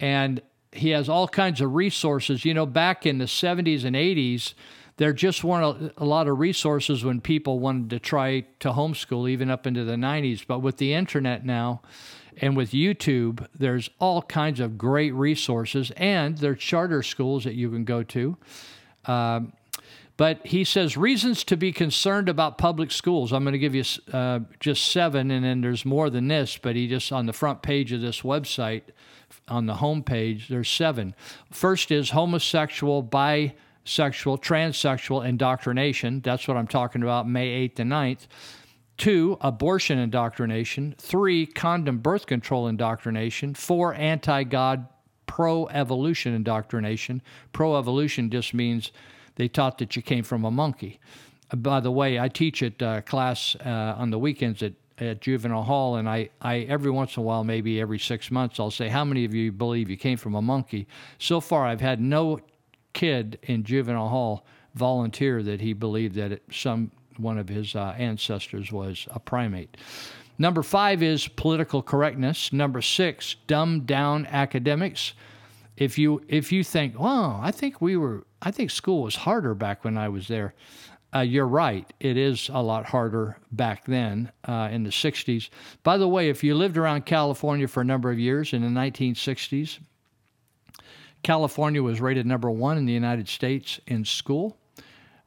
And 0.00 0.40
he 0.72 0.90
has 0.90 1.08
all 1.08 1.28
kinds 1.28 1.60
of 1.60 1.74
resources. 1.74 2.44
You 2.44 2.54
know, 2.54 2.66
back 2.66 3.06
in 3.06 3.18
the 3.18 3.26
70s 3.26 3.84
and 3.84 3.94
80s 3.94 4.54
there 4.96 5.12
just 5.12 5.42
weren't 5.42 5.92
a, 5.98 6.02
a, 6.02 6.04
lot 6.04 6.28
of 6.28 6.38
resources 6.38 7.04
when 7.04 7.20
people 7.20 7.58
wanted 7.58 7.90
to 7.90 7.98
try 7.98 8.40
to 8.60 8.70
homeschool, 8.70 9.28
even 9.28 9.50
up 9.50 9.66
into 9.66 9.84
the 9.84 9.96
90s. 9.96 10.46
But 10.46 10.60
with 10.60 10.76
the 10.76 10.94
internet 10.94 11.44
now 11.44 11.82
and 12.40 12.56
with 12.56 12.70
YouTube, 12.70 13.46
there's 13.56 13.90
all 13.98 14.22
kinds 14.22 14.60
of 14.60 14.78
great 14.78 15.12
resources, 15.14 15.90
and 15.96 16.38
there 16.38 16.52
are 16.52 16.56
charter 16.56 17.02
schools 17.02 17.44
that 17.44 17.54
you 17.54 17.70
can 17.70 17.84
go 17.84 18.02
to. 18.04 18.36
Um, 19.06 19.52
but 20.16 20.46
he 20.46 20.62
says 20.62 20.96
reasons 20.96 21.42
to 21.44 21.56
be 21.56 21.72
concerned 21.72 22.28
about 22.28 22.56
public 22.56 22.92
schools. 22.92 23.32
I'm 23.32 23.42
going 23.42 23.52
to 23.52 23.58
give 23.58 23.74
you 23.74 23.82
uh, 24.12 24.40
just 24.60 24.92
seven, 24.92 25.32
and 25.32 25.44
then 25.44 25.60
there's 25.60 25.84
more 25.84 26.08
than 26.08 26.28
this. 26.28 26.56
But 26.56 26.76
he 26.76 26.86
just 26.86 27.10
on 27.10 27.26
the 27.26 27.32
front 27.32 27.62
page 27.62 27.90
of 27.90 28.00
this 28.00 28.20
website, 28.22 28.82
on 29.48 29.66
the 29.66 29.74
home 29.74 30.04
page, 30.04 30.46
there's 30.48 30.68
seven. 30.68 31.16
First 31.50 31.90
is 31.90 32.10
homosexual, 32.10 33.02
bi 33.02 33.54
sexual, 33.84 34.38
transsexual 34.38 35.26
indoctrination. 35.26 36.20
That's 36.20 36.48
what 36.48 36.56
I'm 36.56 36.66
talking 36.66 37.02
about, 37.02 37.28
May 37.28 37.68
8th 37.68 37.80
and 37.80 37.92
9th. 37.92 38.26
Two, 38.96 39.36
abortion 39.40 39.98
indoctrination. 39.98 40.94
Three, 40.98 41.46
condom 41.46 41.98
birth 41.98 42.26
control 42.26 42.68
indoctrination. 42.68 43.54
Four, 43.54 43.94
anti 43.94 44.44
God, 44.44 44.86
pro 45.26 45.66
evolution 45.66 46.32
indoctrination. 46.32 47.20
Pro 47.52 47.76
evolution 47.76 48.30
just 48.30 48.54
means 48.54 48.92
they 49.34 49.48
taught 49.48 49.78
that 49.78 49.96
you 49.96 50.02
came 50.02 50.22
from 50.22 50.44
a 50.44 50.50
monkey. 50.50 51.00
By 51.54 51.80
the 51.80 51.90
way, 51.90 52.20
I 52.20 52.28
teach 52.28 52.62
at 52.62 52.80
uh, 52.80 53.00
class 53.02 53.56
uh, 53.64 53.96
on 53.98 54.10
the 54.10 54.18
weekends 54.18 54.62
at, 54.62 54.74
at 54.98 55.20
juvenile 55.20 55.64
hall, 55.64 55.96
and 55.96 56.08
I, 56.08 56.30
I 56.40 56.58
every 56.60 56.90
once 56.90 57.16
in 57.16 57.22
a 57.22 57.24
while, 57.24 57.42
maybe 57.42 57.80
every 57.80 57.98
six 57.98 58.30
months, 58.30 58.60
I'll 58.60 58.70
say, 58.70 58.88
How 58.88 59.04
many 59.04 59.24
of 59.24 59.34
you 59.34 59.50
believe 59.50 59.90
you 59.90 59.96
came 59.96 60.16
from 60.16 60.36
a 60.36 60.42
monkey? 60.42 60.86
So 61.18 61.40
far, 61.40 61.66
I've 61.66 61.80
had 61.80 62.00
no 62.00 62.38
kid 62.94 63.38
in 63.42 63.64
juvenile 63.64 64.08
hall 64.08 64.46
volunteer 64.74 65.42
that 65.42 65.60
he 65.60 65.72
believed 65.72 66.14
that 66.16 66.32
it, 66.32 66.42
some 66.50 66.90
one 67.16 67.38
of 67.38 67.48
his 67.48 67.76
uh, 67.76 67.94
ancestors 67.96 68.72
was 68.72 69.06
a 69.10 69.20
primate. 69.20 69.76
Number 70.38 70.62
five 70.62 71.02
is 71.02 71.28
political 71.28 71.82
correctness. 71.82 72.52
Number 72.52 72.82
six, 72.82 73.36
dumbed 73.46 73.86
down 73.86 74.26
academics. 74.26 75.12
If 75.76 75.98
you 75.98 76.22
if 76.28 76.50
you 76.50 76.64
think, 76.64 76.98
well, 76.98 77.38
I 77.42 77.50
think 77.50 77.80
we 77.80 77.96
were, 77.96 78.26
I 78.42 78.50
think 78.50 78.70
school 78.70 79.02
was 79.02 79.16
harder 79.16 79.54
back 79.54 79.84
when 79.84 79.96
I 79.96 80.08
was 80.08 80.28
there. 80.28 80.54
Uh, 81.14 81.20
you're 81.20 81.46
right. 81.46 81.92
It 82.00 82.16
is 82.16 82.50
a 82.52 82.60
lot 82.60 82.86
harder 82.86 83.38
back 83.52 83.84
then 83.84 84.32
uh, 84.48 84.68
in 84.72 84.82
the 84.82 84.90
60s. 84.90 85.48
By 85.84 85.96
the 85.96 86.08
way, 86.08 86.28
if 86.28 86.42
you 86.42 86.56
lived 86.56 86.76
around 86.76 87.06
California 87.06 87.68
for 87.68 87.82
a 87.82 87.84
number 87.84 88.10
of 88.10 88.18
years 88.18 88.52
in 88.52 88.62
the 88.62 88.68
1960s, 88.68 89.78
California 91.24 91.82
was 91.82 92.00
rated 92.00 92.26
number 92.26 92.50
one 92.50 92.76
in 92.76 92.84
the 92.84 92.92
United 92.92 93.28
States 93.28 93.80
in 93.86 94.04
school, 94.04 94.56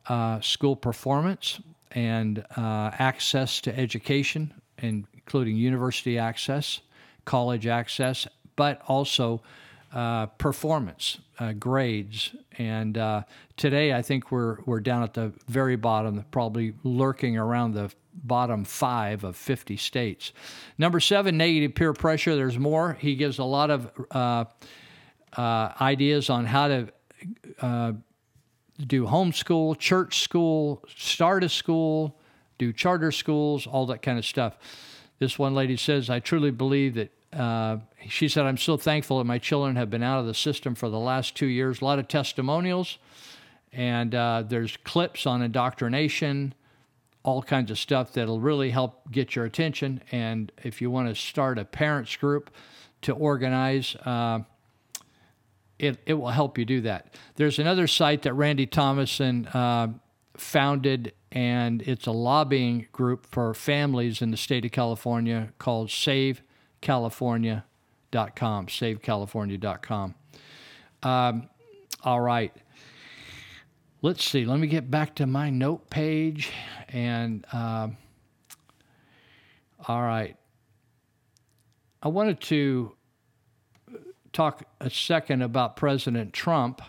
uh, 0.07 0.39
school 0.39 0.75
performance, 0.75 1.59
and 1.91 2.45
uh, 2.55 2.91
access 2.99 3.59
to 3.61 3.77
education, 3.77 4.53
including 4.77 5.57
university 5.57 6.19
access, 6.19 6.81
college 7.25 7.65
access, 7.65 8.27
but 8.55 8.79
also 8.87 9.41
uh, 9.91 10.27
performance, 10.27 11.17
uh, 11.39 11.53
grades. 11.53 12.35
And 12.59 12.97
uh, 12.97 13.23
today, 13.55 13.93
I 13.93 14.03
think 14.03 14.31
we're, 14.31 14.57
we're 14.67 14.81
down 14.81 15.01
at 15.01 15.15
the 15.15 15.33
very 15.47 15.77
bottom, 15.77 16.23
probably 16.29 16.75
lurking 16.83 17.37
around 17.37 17.73
the 17.73 17.91
bottom 18.13 18.65
five 18.65 19.23
of 19.23 19.35
50 19.35 19.77
states. 19.77 20.31
Number 20.77 20.99
seven, 20.99 21.37
negative 21.37 21.73
peer 21.73 21.93
pressure. 21.93 22.35
There's 22.35 22.59
more. 22.59 22.93
He 22.99 23.15
gives 23.15 23.39
a 23.39 23.43
lot 23.43 23.71
of 23.71 23.89
uh, 25.38 25.73
ideas 25.80 26.30
on 26.30 26.45
how 26.45 26.68
to 26.68 26.88
uh, 27.61 27.93
do 28.85 29.05
homeschool, 29.05 29.77
church 29.77 30.19
school, 30.19 30.84
start 30.95 31.43
a 31.43 31.49
school, 31.49 32.19
do 32.57 32.73
charter 32.73 33.11
schools, 33.11 33.68
all 33.68 33.85
that 33.85 34.01
kind 34.01 34.18
of 34.18 34.26
stuff. 34.26 34.57
This 35.19 35.39
one 35.39 35.55
lady 35.55 35.77
says, 35.77 36.09
I 36.09 36.19
truly 36.19 36.51
believe 36.51 36.95
that. 36.95 37.11
Uh, 37.34 37.77
she 38.07 38.30
said, 38.30 38.45
I'm 38.45 38.57
so 38.57 38.77
thankful 38.77 39.18
that 39.18 39.26
my 39.26 39.38
children 39.38 39.76
have 39.76 39.89
been 39.89 40.01
out 40.01 40.19
of 40.19 40.26
the 40.26 40.34
system 40.34 40.76
for 40.76 40.89
the 40.89 40.97
last 40.97 41.35
two 41.35 41.45
years. 41.45 41.81
A 41.81 41.85
lot 41.85 41.99
of 41.99 42.07
testimonials, 42.07 42.99
and 43.73 44.15
uh, 44.15 44.43
there's 44.47 44.77
clips 44.77 45.26
on 45.26 45.41
indoctrination, 45.41 46.53
all 47.23 47.43
kinds 47.43 47.69
of 47.69 47.77
stuff 47.77 48.14
that'll 48.14 48.39
really 48.39 48.69
help 48.69 49.11
get 49.11 49.35
your 49.35 49.43
attention. 49.43 50.01
And 50.11 50.53
if 50.64 50.81
you 50.81 50.89
want 50.89 51.09
to 51.09 51.15
start 51.15 51.59
a 51.59 51.65
parents 51.65 52.15
group 52.15 52.49
to 53.01 53.11
organize, 53.11 53.95
uh, 54.05 54.39
it, 55.79 55.99
it 56.05 56.15
will 56.15 56.29
help 56.29 56.57
you 56.57 56.65
do 56.65 56.81
that. 56.81 57.13
There's 57.35 57.59
another 57.59 57.87
site 57.87 58.23
that 58.23 58.33
Randy 58.33 58.65
Thomasson 58.65 59.45
uh, 59.47 59.87
founded, 60.35 61.13
and 61.31 61.81
it's 61.83 62.07
a 62.07 62.11
lobbying 62.11 62.87
group 62.91 63.27
for 63.27 63.53
families 63.53 64.21
in 64.21 64.31
the 64.31 64.37
state 64.37 64.65
of 64.65 64.71
California 64.71 65.53
called 65.59 65.89
SaveCalifornia.com. 65.89 68.67
SaveCalifornia.com. 68.67 70.15
Um, 71.03 71.49
all 72.03 72.21
right. 72.21 72.53
Let's 74.01 74.23
see. 74.23 74.45
Let 74.45 74.59
me 74.59 74.67
get 74.67 74.89
back 74.89 75.15
to 75.15 75.25
my 75.25 75.49
note 75.49 75.89
page. 75.89 76.51
And 76.89 77.45
um, 77.51 77.97
all 79.87 80.01
right. 80.01 80.37
I 82.01 82.09
wanted 82.09 82.39
to 82.41 82.96
talk 84.38 84.65
a 84.80 84.88
second 84.88 85.41
about 85.41 85.76
President 85.76 86.31
Trump. 86.31 86.80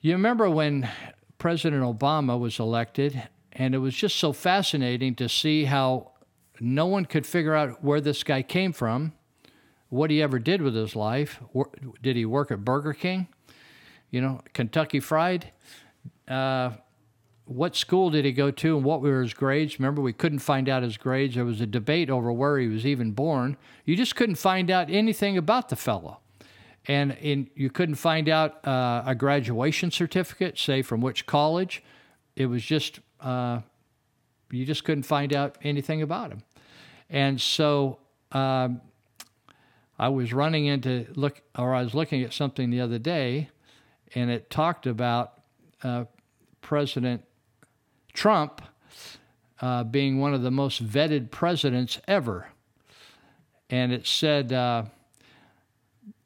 You 0.00 0.12
remember 0.12 0.48
when 0.48 0.88
President 1.38 1.82
Obama 1.82 2.38
was 2.38 2.60
elected, 2.60 3.24
and 3.50 3.74
it 3.74 3.78
was 3.78 3.92
just 3.92 4.18
so 4.18 4.32
fascinating 4.32 5.16
to 5.16 5.28
see 5.28 5.64
how 5.64 6.12
no 6.60 6.86
one 6.86 7.06
could 7.06 7.26
figure 7.26 7.56
out 7.56 7.82
where 7.82 8.00
this 8.00 8.22
guy 8.22 8.42
came 8.42 8.72
from, 8.72 9.14
what 9.88 10.12
he 10.12 10.22
ever 10.22 10.38
did 10.38 10.62
with 10.62 10.76
his 10.76 10.94
life. 10.94 11.40
Did 12.00 12.14
he 12.14 12.24
work 12.24 12.52
at 12.52 12.64
Burger 12.64 12.92
King? 12.92 13.26
You 14.12 14.20
know, 14.20 14.42
Kentucky 14.52 15.00
Fried? 15.00 15.50
Uh, 16.28 16.70
what 17.44 17.74
school 17.74 18.10
did 18.10 18.24
he 18.24 18.32
go 18.32 18.50
to 18.50 18.76
and 18.76 18.84
what 18.84 19.02
were 19.02 19.22
his 19.22 19.34
grades? 19.34 19.78
Remember, 19.78 20.00
we 20.00 20.12
couldn't 20.12 20.38
find 20.38 20.68
out 20.68 20.82
his 20.82 20.96
grades. 20.96 21.34
There 21.34 21.44
was 21.44 21.60
a 21.60 21.66
debate 21.66 22.08
over 22.08 22.32
where 22.32 22.58
he 22.58 22.68
was 22.68 22.86
even 22.86 23.12
born. 23.12 23.56
You 23.84 23.96
just 23.96 24.14
couldn't 24.16 24.36
find 24.36 24.70
out 24.70 24.88
anything 24.90 25.36
about 25.36 25.68
the 25.68 25.76
fellow. 25.76 26.20
And 26.86 27.16
in, 27.20 27.48
you 27.54 27.70
couldn't 27.70 27.96
find 27.96 28.28
out 28.28 28.66
uh, 28.66 29.02
a 29.06 29.14
graduation 29.14 29.90
certificate, 29.90 30.58
say 30.58 30.82
from 30.82 31.00
which 31.00 31.26
college. 31.26 31.82
It 32.36 32.46
was 32.46 32.64
just, 32.64 33.00
uh, 33.20 33.60
you 34.50 34.64
just 34.64 34.84
couldn't 34.84 35.04
find 35.04 35.32
out 35.32 35.56
anything 35.62 36.02
about 36.02 36.30
him. 36.32 36.42
And 37.10 37.40
so 37.40 37.98
um, 38.32 38.80
I 39.98 40.08
was 40.08 40.32
running 40.32 40.66
into 40.66 41.06
look, 41.14 41.42
or 41.56 41.74
I 41.74 41.82
was 41.82 41.94
looking 41.94 42.22
at 42.22 42.32
something 42.32 42.70
the 42.70 42.80
other 42.80 42.98
day, 42.98 43.50
and 44.14 44.30
it 44.30 44.50
talked 44.50 44.86
about 44.86 45.34
uh, 45.82 46.04
President 46.60 47.22
Trump 48.12 48.62
uh, 49.60 49.84
being 49.84 50.20
one 50.20 50.34
of 50.34 50.42
the 50.42 50.50
most 50.50 50.84
vetted 50.84 51.30
presidents 51.30 52.00
ever. 52.08 52.48
And 53.70 53.92
it 53.92 54.06
said 54.06 54.52
uh, 54.52 54.84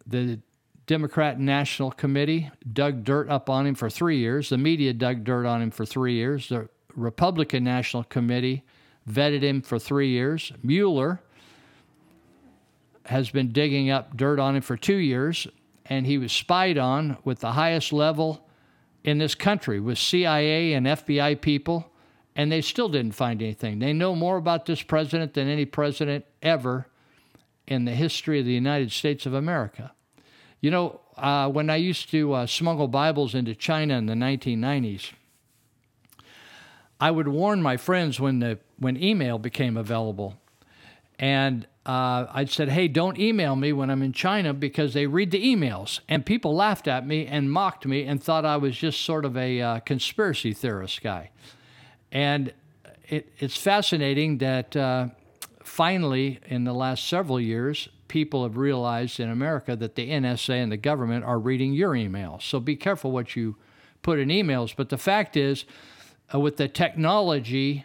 the 0.07 0.41
Democrat 0.87 1.39
National 1.39 1.91
Committee 1.91 2.51
dug 2.73 3.05
dirt 3.05 3.29
up 3.29 3.51
on 3.51 3.67
him 3.67 3.75
for 3.75 3.91
three 3.91 4.19
years. 4.19 4.49
The 4.49 4.59
media 4.59 4.93
dug 4.93 5.25
dirt 5.25 5.47
on 5.47 5.63
him 5.63 5.71
for 5.71 5.85
three 5.85 6.15
years. 6.15 6.49
The 6.49 6.69
Republican 6.95 7.65
National 7.65 8.05
Committee 8.05 8.65
vetted 9.09 9.43
him 9.43 9.63
for 9.63 9.79
three 9.79 10.09
years. 10.09 10.53
Mueller 10.63 11.21
has 13.05 13.31
been 13.31 13.53
digging 13.53 13.91
up 13.91 14.17
dirt 14.17 14.39
on 14.39 14.57
him 14.57 14.63
for 14.63 14.77
two 14.77 14.97
years, 14.97 15.47
and 15.85 16.07
he 16.07 16.19
was 16.19 16.33
spied 16.33 16.79
on 16.79 17.19
with 17.25 17.41
the 17.41 17.53
highest 17.53 17.93
level 17.93 18.46
in 19.07 19.19
this 19.19 19.37
country 19.37 19.79
with 19.79 19.97
CIA 19.97 20.75
and 20.75 20.85
FBI 20.85 21.41
people, 21.41 21.91
and 22.35 22.51
they 22.51 22.61
still 22.61 22.89
didn't 22.89 23.13
find 23.13 23.41
anything. 23.41 23.79
They 23.79 23.93
know 23.93 24.15
more 24.17 24.37
about 24.37 24.67
this 24.67 24.83
president 24.83 25.33
than 25.33 25.49
any 25.49 25.65
president 25.65 26.27
ever 26.43 26.89
in 27.69 27.85
the 27.85 27.93
history 27.93 28.41
of 28.41 28.45
the 28.45 28.53
United 28.53 28.91
States 28.91 29.25
of 29.25 29.33
America. 29.33 29.93
You 30.61 30.73
know, 30.73 31.01
uh, 31.17 31.49
when 31.49 31.71
I 31.71 31.77
used 31.77 32.11
to 32.11 32.33
uh, 32.33 32.47
smuggle 32.47 32.89
Bibles 32.89 33.35
into 33.35 33.55
China 33.55 33.97
in 33.97 34.07
the 34.07 34.15
1990s, 34.15 35.13
I 36.99 37.11
would 37.13 37.29
warn 37.29 37.63
my 37.63 37.77
friends 37.77 38.19
when 38.19 38.41
the 38.41 38.59
when 38.79 39.03
email 39.03 39.39
became 39.39 39.77
available, 39.77 40.35
and 41.19 41.67
uh, 41.87 42.27
I'd 42.33 42.51
said, 42.51 42.69
"Hey, 42.69 42.89
don't 42.89 43.19
email 43.19 43.55
me 43.55 43.73
when 43.73 43.91
I'm 43.91 44.03
in 44.03 44.13
China 44.13 44.53
because 44.53 44.93
they 44.93 45.07
read 45.07 45.31
the 45.31 45.43
emails." 45.43 46.01
And 46.09 46.27
people 46.27 46.55
laughed 46.55 46.89
at 46.89 47.07
me 47.07 47.27
and 47.27 47.51
mocked 47.51 47.87
me 47.87 48.05
and 48.05 48.23
thought 48.23 48.45
I 48.45 48.57
was 48.57 48.77
just 48.77 49.03
sort 49.03 49.25
of 49.25 49.37
a 49.37 49.61
uh, 49.61 49.81
conspiracy 49.81 50.53
theorist 50.53 51.01
guy. 51.01 51.31
And 52.11 52.53
it, 53.09 53.33
it's 53.39 53.57
fascinating 53.57 54.39
that 54.39 54.77
uh, 54.77 55.09
finally, 55.63 56.41
in 56.47 56.65
the 56.65 56.75
last 56.75 57.07
several 57.07 57.41
years, 57.41 57.89
people 58.09 58.43
have 58.43 58.57
realized 58.57 59.21
in 59.21 59.31
America 59.31 59.77
that 59.77 59.95
the 59.95 60.11
NSA 60.11 60.63
and 60.63 60.73
the 60.73 60.77
government 60.77 61.25
are 61.25 61.39
reading 61.39 61.73
your 61.73 61.93
emails. 61.93 62.43
So 62.43 62.61
be 62.61 62.77
careful 62.77 63.13
what 63.13 63.37
you 63.37 63.57
put 64.03 64.19
in 64.19 64.29
emails. 64.29 64.75
But 64.75 64.89
the 64.89 64.99
fact 64.99 65.37
is, 65.37 65.65
uh, 66.35 66.41
with 66.41 66.57
the 66.57 66.69
technology 66.69 67.85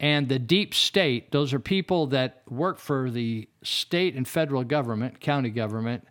and 0.00 0.30
the 0.30 0.38
deep 0.38 0.74
state, 0.74 1.30
those 1.30 1.52
are 1.52 1.60
people 1.60 2.06
that 2.06 2.42
work 2.48 2.78
for 2.78 3.10
the 3.10 3.46
state 3.62 4.14
and 4.14 4.26
federal 4.26 4.64
government, 4.64 5.20
county 5.20 5.50
government, 5.50 6.08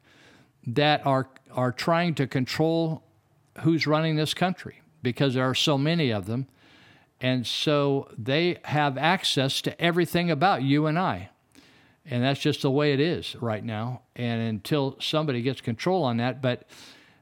that 0.67 1.05
are 1.07 1.27
are 1.51 1.71
trying 1.71 2.13
to 2.13 2.27
control 2.27 3.03
who's 3.61 3.87
running 3.87 4.15
this 4.15 4.35
country 4.35 4.81
because 5.01 5.33
there 5.33 5.49
are 5.49 5.55
so 5.55 5.77
many 5.77 6.11
of 6.11 6.27
them. 6.27 6.47
And 7.19 7.45
so 7.45 8.07
they 8.15 8.59
have 8.63 8.97
access 8.97 9.61
to 9.63 9.81
everything 9.81 10.29
about 10.29 10.61
you 10.61 10.85
and 10.85 10.97
I. 10.97 11.29
And 12.05 12.23
that's 12.23 12.39
just 12.39 12.61
the 12.61 12.71
way 12.71 12.93
it 12.93 12.99
is 12.99 13.35
right 13.41 13.63
now. 13.63 14.03
And 14.15 14.41
until 14.41 14.97
somebody 14.99 15.41
gets 15.41 15.61
control 15.61 16.03
on 16.03 16.17
that, 16.17 16.41
but 16.41 16.67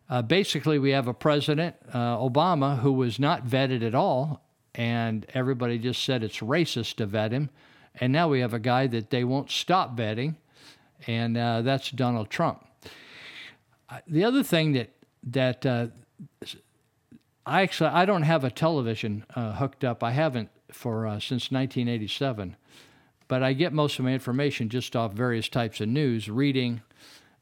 uh, 0.10 0.22
basically, 0.22 0.80
we 0.80 0.92
have 0.92 1.08
a 1.08 1.14
president, 1.14 1.76
uh, 1.94 2.18
Obama, 2.18 2.80
who 2.80 2.94
was 2.94 3.20
not 3.20 3.46
vetted 3.46 3.86
at 3.86 3.96
all, 3.96 4.42
and 4.78 5.26
everybody 5.34 5.80
just 5.80 6.06
said 6.06 6.24
it's 6.24 6.38
racist 6.38 6.98
to 6.98 7.08
vet 7.08 7.32
him. 7.32 7.50
And 8.00 8.14
now 8.14 8.30
we 8.30 8.42
have 8.42 8.54
a 8.54 8.60
guy 8.60 8.86
that 8.88 9.10
they 9.10 9.24
won't 9.24 9.50
stop 9.50 9.98
vetting, 9.98 10.36
and 11.08 11.36
uh, 11.36 11.64
that's 11.64 11.90
Donald 11.90 12.30
Trump. 12.30 12.64
Uh, 13.90 14.00
The 14.08 14.24
other 14.24 14.44
thing 14.44 14.74
that 14.74 14.92
that 15.24 15.66
uh, 15.66 15.88
I 17.46 17.64
actually 17.64 17.90
I 17.90 18.06
don't 18.06 18.22
have 18.22 18.44
a 18.44 18.52
television 18.52 19.26
uh, 19.36 19.54
hooked 19.54 19.84
up. 19.84 20.04
I 20.04 20.12
haven't 20.12 20.50
for 20.72 21.08
uh, 21.08 21.20
since 21.20 21.50
1987, 21.50 22.56
but 23.28 23.42
I 23.42 23.54
get 23.54 23.74
most 23.74 23.98
of 23.98 24.06
my 24.06 24.14
information 24.14 24.70
just 24.70 24.96
off 24.96 25.14
various 25.14 25.50
types 25.50 25.82
of 25.82 25.90
news, 25.90 26.30
reading, 26.30 26.82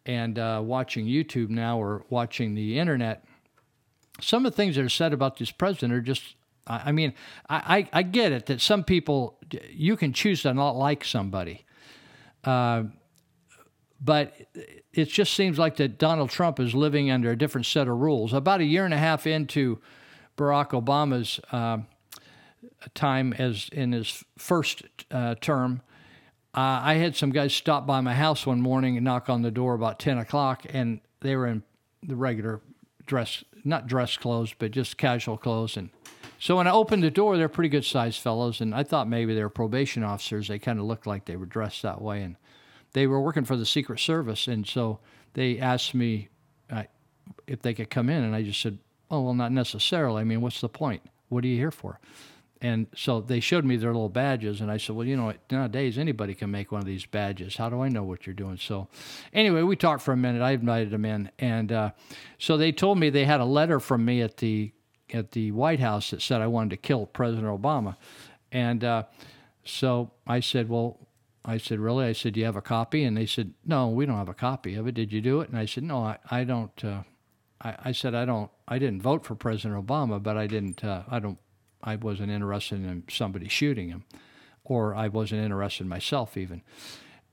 and 0.06 0.40
uh, 0.40 0.62
watching 0.64 1.06
YouTube 1.06 1.49
now 1.49 1.82
or 1.82 2.06
watching 2.10 2.56
the 2.56 2.80
internet. 2.80 3.26
Some 4.22 4.45
of 4.45 4.53
the 4.53 4.56
things 4.56 4.78
that 4.78 4.86
are 4.86 4.90
said 4.90 5.12
about 5.12 5.38
this 5.38 5.52
president 5.52 5.91
are 5.91 6.02
just. 6.02 6.36
I 6.68 6.92
mean, 6.92 7.14
I, 7.48 7.88
I 7.94 8.02
get 8.02 8.32
it 8.32 8.48
that 8.48 8.60
some 8.60 8.84
people 8.84 9.38
you 9.70 9.96
can 9.96 10.14
choose 10.14 10.42
to 10.44 10.54
not 10.54 10.76
like 10.76 11.04
somebody, 11.04 11.66
uh, 12.44 12.84
but 14.02 14.34
it 14.92 15.10
just 15.10 15.34
seems 15.34 15.60
like 15.60 15.76
that 15.78 16.00
Donald 16.00 16.30
Trump 16.30 16.60
is 16.60 16.74
living 16.74 17.12
under 17.12 17.32
a 17.32 17.38
different 17.38 17.68
set 17.68 17.88
of 17.88 17.98
rules. 17.98 18.34
About 18.34 18.62
a 18.62 18.66
year 18.66 18.86
and 18.86 18.94
a 18.94 18.98
half 18.98 19.28
into 19.28 19.80
Barack 20.38 20.70
Obama's 20.72 21.40
uh, 21.52 21.80
time 22.94 23.34
as 23.34 23.70
in 23.72 23.92
his 23.92 24.24
first 24.38 24.84
uh, 25.12 25.36
term, 25.36 25.82
I 26.58 26.96
had 26.96 27.16
some 27.16 27.32
guys 27.32 27.54
stop 27.54 27.86
by 27.86 28.00
my 28.00 28.14
house 28.14 28.46
one 28.46 28.62
morning 28.62 28.96
and 28.96 29.04
knock 29.04 29.30
on 29.30 29.42
the 29.42 29.52
door 29.52 29.74
about 29.74 30.00
ten 30.00 30.18
o'clock, 30.18 30.66
and 30.70 31.02
they 31.20 31.36
were 31.36 31.48
in 31.48 31.64
the 32.02 32.16
regular 32.16 32.62
dress, 33.06 33.44
not 33.64 33.88
dress 33.88 34.16
clothes, 34.16 34.56
but 34.58 34.72
just 34.72 34.98
casual 34.98 35.38
clothes. 35.38 35.76
And 35.76 35.90
so 36.40 36.57
when 36.57 36.68
I 36.68 36.72
opened 36.72 37.03
the 37.03 37.12
door, 37.12 37.38
they're 37.38 37.49
pretty 37.49 37.70
good 37.70 37.86
sized 37.86 38.22
fellows, 38.22 38.62
and 38.62 38.74
I 38.74 38.84
thought 38.84 39.07
maybe 39.07 39.34
they 39.34 39.44
were 39.44 39.49
probation 39.49 40.03
officers. 40.03 40.48
They 40.48 40.60
kind 40.60 40.80
of 40.80 40.86
looked 40.86 41.07
like 41.07 41.26
they 41.26 41.36
were 41.36 41.45
dressed 41.45 41.82
that 41.84 42.02
way, 42.02 42.22
and 42.22 42.36
they 42.94 43.07
were 43.07 43.22
working 43.22 43.45
for 43.45 43.57
the 43.57 43.66
Secret 43.66 43.99
Service, 43.99 44.48
and 44.48 44.66
so 44.66 44.99
they 45.34 45.60
asked 45.60 45.94
me 45.94 46.30
uh, 46.70 46.84
if 47.48 47.62
they 47.62 47.74
could 47.74 47.90
come 47.90 48.10
in, 48.10 48.24
and 48.24 48.36
I 48.36 48.44
just 48.44 48.62
said, 48.62 48.80
"Oh, 49.10 49.22
well, 49.22 49.34
not 49.34 49.52
necessarily. 49.52 50.22
I 50.22 50.24
mean, 50.24 50.41
what's 50.41 50.62
the 50.62 50.70
point? 50.70 51.03
What 51.30 51.44
are 51.44 51.48
you 51.48 51.57
here 51.57 51.72
for?" 51.72 51.99
And 52.62 52.88
so 52.95 53.20
they 53.22 53.41
showed 53.41 53.66
me 53.66 53.76
their 53.76 53.91
little 53.91 54.10
badges, 54.10 54.62
and 54.62 54.72
I 54.72 54.78
said, 54.78 54.95
"Well, 54.95 55.06
you 55.06 55.18
know, 55.18 55.34
nowadays 55.52 55.98
anybody 55.98 56.34
can 56.34 56.52
make 56.52 56.72
one 56.72 56.80
of 56.80 56.88
these 56.88 57.06
badges. 57.06 57.57
How 57.57 57.70
do 57.70 57.82
I 57.82 57.90
know 57.90 58.03
what 58.03 58.26
you're 58.26 58.34
doing?" 58.34 58.57
So, 58.57 58.88
anyway, 59.34 59.62
we 59.62 59.76
talked 59.76 60.02
for 60.02 60.14
a 60.14 60.18
minute. 60.18 60.41
I 60.41 60.52
invited 60.52 60.90
them 60.91 61.06
in, 61.06 61.30
and 61.38 61.72
uh, 61.72 61.91
so 62.40 62.57
they 62.57 62.72
told 62.72 62.98
me 62.98 63.10
they 63.10 63.26
had 63.26 63.41
a 63.41 63.45
letter 63.45 63.80
from 63.80 64.06
me 64.06 64.22
at 64.22 64.38
the 64.38 64.72
at 65.14 65.32
the 65.32 65.52
White 65.52 65.80
House 65.80 66.11
that 66.11 66.22
said 66.22 66.41
I 66.41 66.48
wanted 66.48 66.72
to 66.72 66.77
kill 66.77 67.06
President 67.06 67.48
Obama, 67.48 67.95
and 68.52 68.84
uh, 68.84 69.03
so 69.64 70.11
I 70.27 70.40
said, 70.40 70.69
"Well." 70.69 70.99
I 71.48 71.60
said, 71.60 71.80
really? 71.80 72.07
I 72.07 72.14
said, 72.14 72.34
do 72.34 72.40
you 72.40 72.45
have 72.48 72.56
a 72.56 72.61
copy? 72.61 73.03
And 73.03 73.15
they 73.15 73.27
said, 73.27 73.53
no, 73.64 73.88
we 73.88 74.07
don't 74.07 74.18
have 74.18 74.30
a 74.30 74.34
copy 74.34 74.73
of 74.73 74.88
it. 74.88 74.95
Did 74.95 75.14
you 75.14 75.22
do 75.22 75.41
it? 75.41 75.49
And 75.49 75.60
I 75.60 75.68
said, 75.68 75.84
no, 75.84 75.99
I, 75.99 76.18
I 76.32 76.44
don't. 76.44 76.84
Uh, 76.84 77.03
I, 77.61 77.76
I 77.86 77.91
said, 77.91 78.15
I 78.15 78.26
don't. 78.26 78.49
I 78.68 78.80
didn't 78.80 79.03
vote 79.03 79.23
for 79.23 79.36
President 79.36 79.86
Obama, 79.86 80.22
but 80.22 80.38
I 80.38 80.48
didn't. 80.48 80.84
Uh, 80.84 81.03
I 81.07 81.19
don't. 81.19 81.38
I 81.84 81.98
wasn't 81.98 82.32
interested 82.32 82.84
in 82.84 83.03
somebody 83.11 83.48
shooting 83.48 83.90
him, 83.90 84.06
or 84.64 84.95
I 84.95 85.07
wasn't 85.07 85.44
interested 85.44 85.86
myself 85.86 86.36
even. 86.36 86.64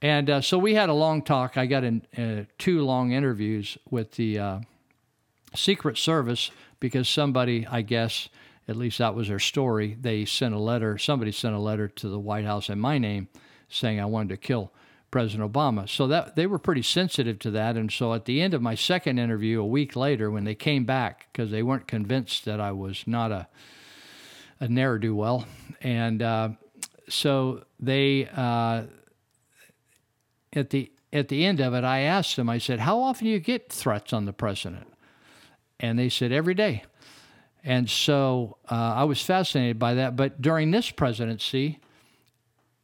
And 0.03 0.29
uh, 0.29 0.41
so 0.43 0.59
we 0.59 0.75
had 0.75 0.91
a 0.91 0.95
long 0.95 1.23
talk. 1.23 1.57
I 1.57 1.65
got 1.65 1.83
in 1.83 2.03
uh, 2.19 2.45
two 2.59 2.83
long 2.85 3.13
interviews 3.13 3.79
with 3.91 4.13
the 4.13 4.39
uh, 4.39 4.61
Secret 5.55 5.97
Service 5.97 6.51
because 6.83 7.09
somebody, 7.09 7.65
I 7.65 7.83
guess, 7.83 8.29
at 8.67 8.75
least 8.75 8.99
that 8.99 9.15
was 9.15 9.29
their 9.29 9.39
story, 9.39 9.97
they 10.01 10.25
sent 10.25 10.53
a 10.53 10.59
letter, 10.59 10.99
somebody 10.99 11.31
sent 11.31 11.55
a 11.55 11.61
letter 11.61 11.87
to 11.87 12.09
the 12.09 12.19
White 12.19 12.45
House 12.45 12.69
in 12.69 12.81
my 12.81 12.99
name 12.99 13.29
saying 13.69 14.01
I 14.01 14.07
wanted 14.07 14.31
to 14.31 14.37
kill 14.37 14.73
President 15.13 15.51
Obama. 15.51 15.89
So 15.89 16.09
that 16.09 16.35
they 16.35 16.45
were 16.45 16.59
pretty 16.59 16.83
sensitive 16.83 17.39
to 17.39 17.53
that. 17.53 17.77
And 17.77 17.93
so 17.93 18.15
at 18.15 18.25
the 18.25 18.43
end 18.43 18.53
of 18.53 18.63
my 18.63 18.75
second 18.75 19.21
interview, 19.21 19.61
a 19.61 19.65
week 19.65 19.95
later, 19.95 20.29
when 20.29 20.43
they 20.43 20.57
came 20.57 20.85
back, 20.85 21.29
because 21.33 21.53
they 21.53 21.63
weren't 21.63 21.87
convinced 21.87 22.47
that 22.47 22.59
I 22.59 22.73
was 22.73 23.05
not 23.07 23.31
a, 23.31 23.47
a 24.59 24.67
ne'er 24.67 24.99
do 24.99 25.15
well, 25.15 25.47
and 25.83 26.21
uh, 26.21 26.49
so 27.09 27.63
they, 27.79 28.29
uh, 28.35 28.83
at 30.53 30.71
the 30.71 30.91
at 31.13 31.29
the 31.29 31.45
end 31.45 31.61
of 31.61 31.75
it, 31.75 31.85
I 31.85 32.01
asked 32.01 32.35
them, 32.35 32.49
I 32.49 32.59
said, 32.59 32.81
How 32.81 32.99
often 32.99 33.27
do 33.27 33.31
you 33.31 33.39
get 33.39 33.71
threats 33.71 34.13
on 34.13 34.25
the 34.25 34.33
president? 34.33 34.92
And 35.83 35.99
they 35.99 36.09
said, 36.09 36.33
Every 36.33 36.55
day. 36.55 36.85
And 37.65 37.89
so 37.89 38.57
uh, 38.71 38.75
I 38.75 39.05
was 39.05 39.23
fascinated 39.23 39.79
by 39.79 39.95
that. 39.95 40.17
But 40.17 40.41
during 40.41 40.71
this 40.71 40.91
presidency, 40.91 41.79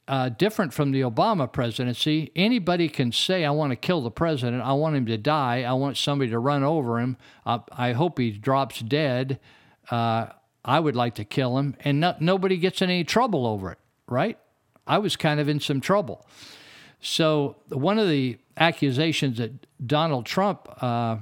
uh, 0.06 0.28
different 0.30 0.72
from 0.72 0.92
the 0.92 1.00
Obama 1.00 1.52
presidency, 1.52 2.30
anybody 2.36 2.88
can 2.88 3.10
say, 3.12 3.44
I 3.44 3.50
want 3.50 3.72
to 3.72 3.76
kill 3.76 4.02
the 4.02 4.10
president. 4.10 4.62
I 4.62 4.72
want 4.72 4.96
him 4.96 5.06
to 5.06 5.18
die. 5.18 5.64
I 5.64 5.72
want 5.72 5.96
somebody 5.96 6.30
to 6.30 6.38
run 6.38 6.62
over 6.62 7.00
him. 7.00 7.16
Uh, 7.44 7.58
I 7.72 7.92
hope 7.92 8.18
he 8.18 8.30
drops 8.30 8.80
dead. 8.80 9.40
Uh, 9.90 10.26
I 10.64 10.80
would 10.80 10.96
like 10.96 11.16
to 11.16 11.24
kill 11.24 11.58
him. 11.58 11.76
And 11.80 12.00
no, 12.00 12.14
nobody 12.20 12.56
gets 12.56 12.80
in 12.80 12.88
any 12.88 13.04
trouble 13.04 13.46
over 13.46 13.72
it, 13.72 13.78
right? 14.06 14.38
I 14.86 14.98
was 14.98 15.16
kind 15.16 15.40
of 15.40 15.48
in 15.48 15.60
some 15.60 15.80
trouble. 15.80 16.26
So 17.00 17.56
one 17.68 17.98
of 17.98 18.08
the 18.08 18.38
accusations 18.56 19.38
that 19.38 19.52
Donald 19.84 20.26
Trump, 20.26 20.68
uh, 20.82 21.18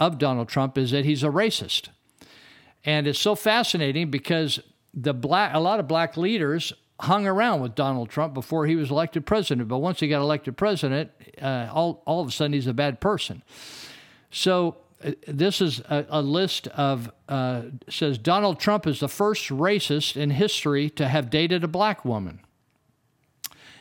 of 0.00 0.18
Donald 0.18 0.48
Trump, 0.48 0.76
is 0.76 0.90
that 0.90 1.04
he's 1.04 1.22
a 1.22 1.28
racist. 1.28 1.90
And 2.84 3.06
it's 3.06 3.18
so 3.18 3.34
fascinating 3.34 4.10
because 4.10 4.58
the 4.92 5.14
black, 5.14 5.54
a 5.54 5.60
lot 5.60 5.78
of 5.78 5.86
black 5.86 6.16
leaders 6.16 6.72
hung 7.00 7.26
around 7.26 7.60
with 7.60 7.74
Donald 7.74 8.10
Trump 8.10 8.34
before 8.34 8.66
he 8.66 8.76
was 8.76 8.90
elected 8.90 9.24
president. 9.24 9.68
But 9.68 9.78
once 9.78 10.00
he 10.00 10.08
got 10.08 10.20
elected 10.20 10.56
president, 10.56 11.10
uh, 11.40 11.68
all, 11.72 12.02
all 12.06 12.20
of 12.20 12.28
a 12.28 12.30
sudden 12.30 12.52
he's 12.52 12.66
a 12.66 12.74
bad 12.74 13.00
person. 13.00 13.42
So 14.30 14.76
uh, 15.02 15.12
this 15.26 15.60
is 15.60 15.80
a, 15.80 16.06
a 16.08 16.22
list 16.22 16.68
of, 16.68 17.10
uh, 17.28 17.62
says 17.88 18.18
Donald 18.18 18.60
Trump 18.60 18.86
is 18.86 19.00
the 19.00 19.08
first 19.08 19.48
racist 19.48 20.16
in 20.16 20.30
history 20.30 20.90
to 20.90 21.08
have 21.08 21.30
dated 21.30 21.64
a 21.64 21.68
black 21.68 22.04
woman. 22.04 22.40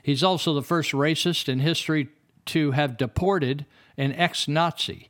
He's 0.01 0.23
also 0.23 0.53
the 0.53 0.63
first 0.63 0.91
racist 0.91 1.49
in 1.49 1.59
history 1.59 2.09
to 2.47 2.71
have 2.71 2.97
deported 2.97 3.65
an 3.97 4.13
ex 4.13 4.47
Nazi, 4.47 5.09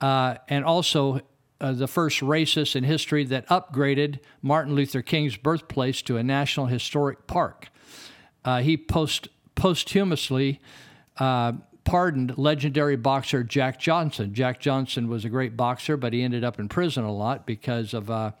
uh, 0.00 0.36
and 0.48 0.64
also 0.64 1.20
uh, 1.60 1.72
the 1.72 1.88
first 1.88 2.20
racist 2.20 2.76
in 2.76 2.84
history 2.84 3.24
that 3.24 3.46
upgraded 3.48 4.20
Martin 4.42 4.74
Luther 4.74 5.02
King's 5.02 5.36
birthplace 5.36 6.02
to 6.02 6.16
a 6.16 6.22
national 6.22 6.66
historic 6.66 7.26
park. 7.26 7.68
Uh, 8.44 8.60
he 8.60 8.76
post, 8.76 9.28
posthumously 9.54 10.60
uh, 11.18 11.52
pardoned 11.84 12.36
legendary 12.36 12.96
boxer 12.96 13.42
Jack 13.42 13.80
Johnson. 13.80 14.34
Jack 14.34 14.60
Johnson 14.60 15.08
was 15.08 15.24
a 15.24 15.28
great 15.28 15.56
boxer, 15.56 15.96
but 15.96 16.12
he 16.12 16.22
ended 16.22 16.44
up 16.44 16.58
in 16.58 16.68
prison 16.68 17.04
a 17.04 17.12
lot 17.12 17.46
because 17.46 17.94
of 17.94 18.10
uh, 18.10 18.32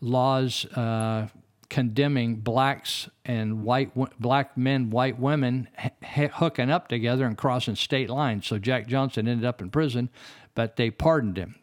laws 0.00 0.66
uh, 0.76 1.26
condemning 1.68 2.36
blacks 2.36 3.08
and 3.24 3.64
white 3.64 3.90
black 4.20 4.56
men, 4.56 4.90
white 4.90 5.18
women 5.18 5.68
h- 6.02 6.30
hooking 6.34 6.70
up 6.70 6.88
together 6.88 7.26
and 7.26 7.36
crossing 7.36 7.74
state 7.74 8.08
lines. 8.08 8.46
So 8.46 8.58
Jack 8.58 8.86
Johnson 8.86 9.26
ended 9.26 9.44
up 9.44 9.60
in 9.60 9.70
prison, 9.70 10.10
but 10.56 10.74
they 10.74 10.90
pardoned 10.90 11.36
him. 11.36 11.54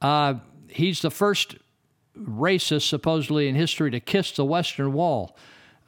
Uh, 0.00 0.34
he's 0.68 1.02
the 1.02 1.10
first 1.10 1.56
racist, 2.16 2.88
supposedly 2.88 3.48
in 3.48 3.56
history, 3.56 3.90
to 3.90 3.98
kiss 3.98 4.30
the 4.30 4.44
Western 4.44 4.92
Wall, 4.92 5.36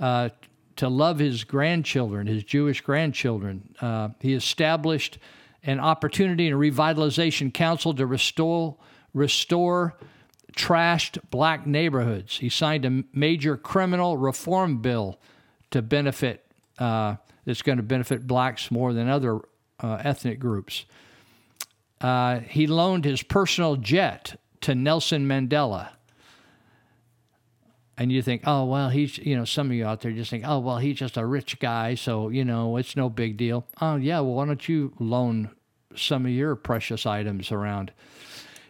uh, 0.00 0.30
to 0.74 0.88
love 0.88 1.20
his 1.20 1.44
grandchildren, 1.44 2.26
his 2.26 2.42
Jewish 2.42 2.80
grandchildren. 2.80 3.74
Uh, 3.80 4.08
he 4.18 4.34
established 4.34 5.18
an 5.62 5.78
opportunity 5.78 6.48
and 6.48 6.56
revitalization 6.56 7.54
council 7.54 7.94
to 7.94 8.06
restore 8.06 8.76
restore 9.12 9.96
trashed 10.56 11.18
black 11.30 11.66
neighborhoods. 11.66 12.38
He 12.38 12.48
signed 12.48 12.84
a 12.84 13.04
major 13.12 13.56
criminal 13.56 14.16
reform 14.16 14.78
bill 14.78 15.18
to 15.70 15.82
benefit 15.82 16.46
uh, 16.78 17.16
that's 17.44 17.62
going 17.62 17.78
to 17.78 17.84
benefit 17.84 18.26
blacks 18.26 18.70
more 18.70 18.92
than 18.92 19.08
other 19.08 19.40
uh, 19.80 19.98
ethnic 20.02 20.38
groups. 20.38 20.84
Uh, 22.00 22.40
he 22.40 22.66
loaned 22.66 23.04
his 23.04 23.22
personal 23.22 23.76
jet 23.76 24.40
to 24.62 24.74
Nelson 24.74 25.26
Mandela. 25.26 25.90
And 27.98 28.10
you 28.10 28.22
think, 28.22 28.42
oh, 28.46 28.64
well, 28.64 28.88
he's, 28.88 29.18
you 29.18 29.36
know, 29.36 29.44
some 29.44 29.66
of 29.66 29.74
you 29.74 29.84
out 29.84 30.00
there 30.00 30.12
just 30.12 30.30
think, 30.30 30.44
oh, 30.46 30.58
well, 30.58 30.78
he's 30.78 30.96
just 30.96 31.18
a 31.18 31.26
rich 31.26 31.58
guy, 31.58 31.94
so, 31.94 32.30
you 32.30 32.46
know, 32.46 32.78
it's 32.78 32.96
no 32.96 33.10
big 33.10 33.36
deal. 33.36 33.66
Oh, 33.80 33.96
yeah, 33.96 34.20
well, 34.20 34.34
why 34.34 34.46
don't 34.46 34.66
you 34.66 34.94
loan 34.98 35.50
some 35.94 36.24
of 36.24 36.32
your 36.32 36.56
precious 36.56 37.04
items 37.04 37.52
around? 37.52 37.92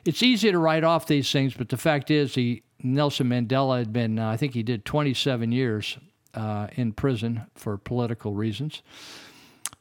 It's 0.04 0.22
easy 0.22 0.50
to 0.50 0.58
write 0.58 0.82
off 0.82 1.06
these 1.06 1.30
things, 1.30 1.54
but 1.54 1.68
the 1.68 1.76
fact 1.76 2.10
is, 2.10 2.34
he, 2.34 2.64
Nelson 2.82 3.28
Mandela 3.28 3.78
had 3.78 3.92
been, 3.92 4.18
uh, 4.18 4.30
I 4.30 4.36
think 4.36 4.54
he 4.54 4.64
did 4.64 4.84
27 4.84 5.52
years 5.52 5.96
uh, 6.34 6.66
in 6.72 6.92
prison 6.92 7.46
for 7.54 7.76
political 7.76 8.34
reasons. 8.34 8.82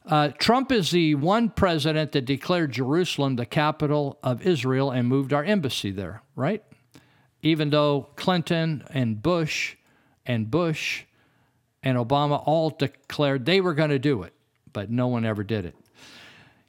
Uh, 0.10 0.30
Trump 0.40 0.72
is 0.72 0.90
the 0.90 1.14
one 1.14 1.50
president 1.50 2.14
that 2.14 2.26
declared 2.26 2.72
Jerusalem 2.72 3.36
the 3.36 3.46
capital 3.46 4.18
of 4.24 4.46
Israel 4.46 4.90
and 4.90 5.08
moved 5.08 5.34
our 5.34 5.44
embassy 5.44 5.92
there, 5.92 6.24
right? 6.36 6.64
Even 7.44 7.70
though 7.70 8.10
Clinton 8.16 8.84
and 8.90 9.22
Bush 9.22 9.76
and 10.26 10.50
Bush 10.50 11.04
and 11.84 11.96
Obama 11.96 12.42
all 12.44 12.72
declared 12.72 13.46
they 13.46 13.62
were 13.62 13.76
going 13.76 13.92
to 13.92 14.00
do 14.00 14.24
it, 14.24 14.34
but 14.74 14.90
no 14.90 15.08
one 15.08 15.26
ever 15.26 15.44
did 15.44 15.64
it. 15.64 15.76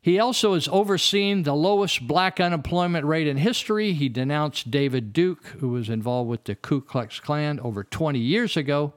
He 0.03 0.19
also 0.19 0.53
has 0.53 0.69
overseen 0.69 1.43
the 1.43 1.55
lowest 1.55 2.07
black 2.07 2.41
unemployment 2.41 3.07
rate 3.07 3.27
in 3.27 3.39
history. 3.39 3.95
He 3.95 4.11
denounced 4.11 4.71
David 4.71 5.15
Duke, 5.15 5.47
who 5.61 5.71
was 5.71 5.89
involved 5.89 6.29
with 6.29 6.45
the 6.45 6.55
Ku 6.55 6.83
Klux 6.83 7.21
Klan 7.21 7.59
over 7.61 7.85
20 7.85 8.19
years 8.19 8.59
ago. 8.59 8.93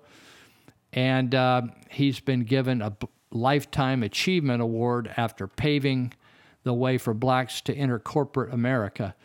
And 0.91 1.34
uh, 1.34 1.64
he's 1.90 2.20
been 2.20 2.41
given 2.41 2.82
a 2.82 2.95
Lifetime 3.34 4.03
Achievement 4.03 4.61
Award 4.61 5.11
after 5.18 5.47
paving 5.47 6.14
the 6.64 6.73
way 6.73 6.97
for 6.97 7.14
blacks 7.14 7.61
to 7.61 7.76
enter 7.76 7.99
corporate 7.99 8.53
America. 8.53 9.15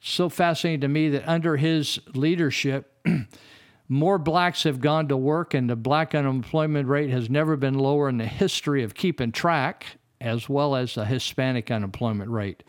So 0.00 0.28
fascinating 0.28 0.82
to 0.82 0.88
me 0.88 1.08
that 1.10 1.26
under 1.26 1.56
his 1.56 1.98
leadership, 2.14 2.92
more 3.88 4.18
blacks 4.18 4.64
have 4.64 4.80
gone 4.80 5.08
to 5.08 5.16
work, 5.16 5.54
and 5.54 5.68
the 5.70 5.76
black 5.76 6.14
unemployment 6.14 6.88
rate 6.88 7.10
has 7.10 7.30
never 7.30 7.56
been 7.56 7.78
lower 7.78 8.08
in 8.08 8.18
the 8.18 8.26
history 8.26 8.82
of 8.82 8.94
keeping 8.94 9.32
track, 9.32 9.98
as 10.20 10.48
well 10.48 10.76
as 10.76 10.94
the 10.94 11.06
Hispanic 11.06 11.70
unemployment 11.70 12.30
rate. 12.30 12.62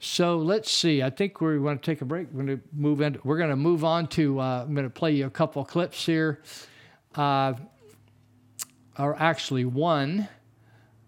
So 0.00 0.36
let's 0.36 0.70
see. 0.70 1.02
I 1.02 1.08
think 1.08 1.40
we 1.40 1.58
want 1.58 1.82
to 1.82 1.90
take 1.90 2.02
a 2.02 2.04
break. 2.04 2.28
We're 2.30 2.44
going 2.44 2.58
to 2.58 2.64
move 2.74 3.00
in. 3.00 3.18
We're 3.24 3.38
going 3.38 3.50
to 3.50 3.56
move 3.56 3.84
on 3.84 4.06
to. 4.08 4.38
Uh, 4.38 4.64
I'm 4.66 4.74
going 4.74 4.86
to 4.86 4.90
play 4.90 5.12
you 5.12 5.26
a 5.26 5.30
couple 5.30 5.64
clips 5.64 6.04
here. 6.04 6.42
Uh, 7.14 7.54
or 8.98 9.16
actually 9.20 9.64
one, 9.64 10.28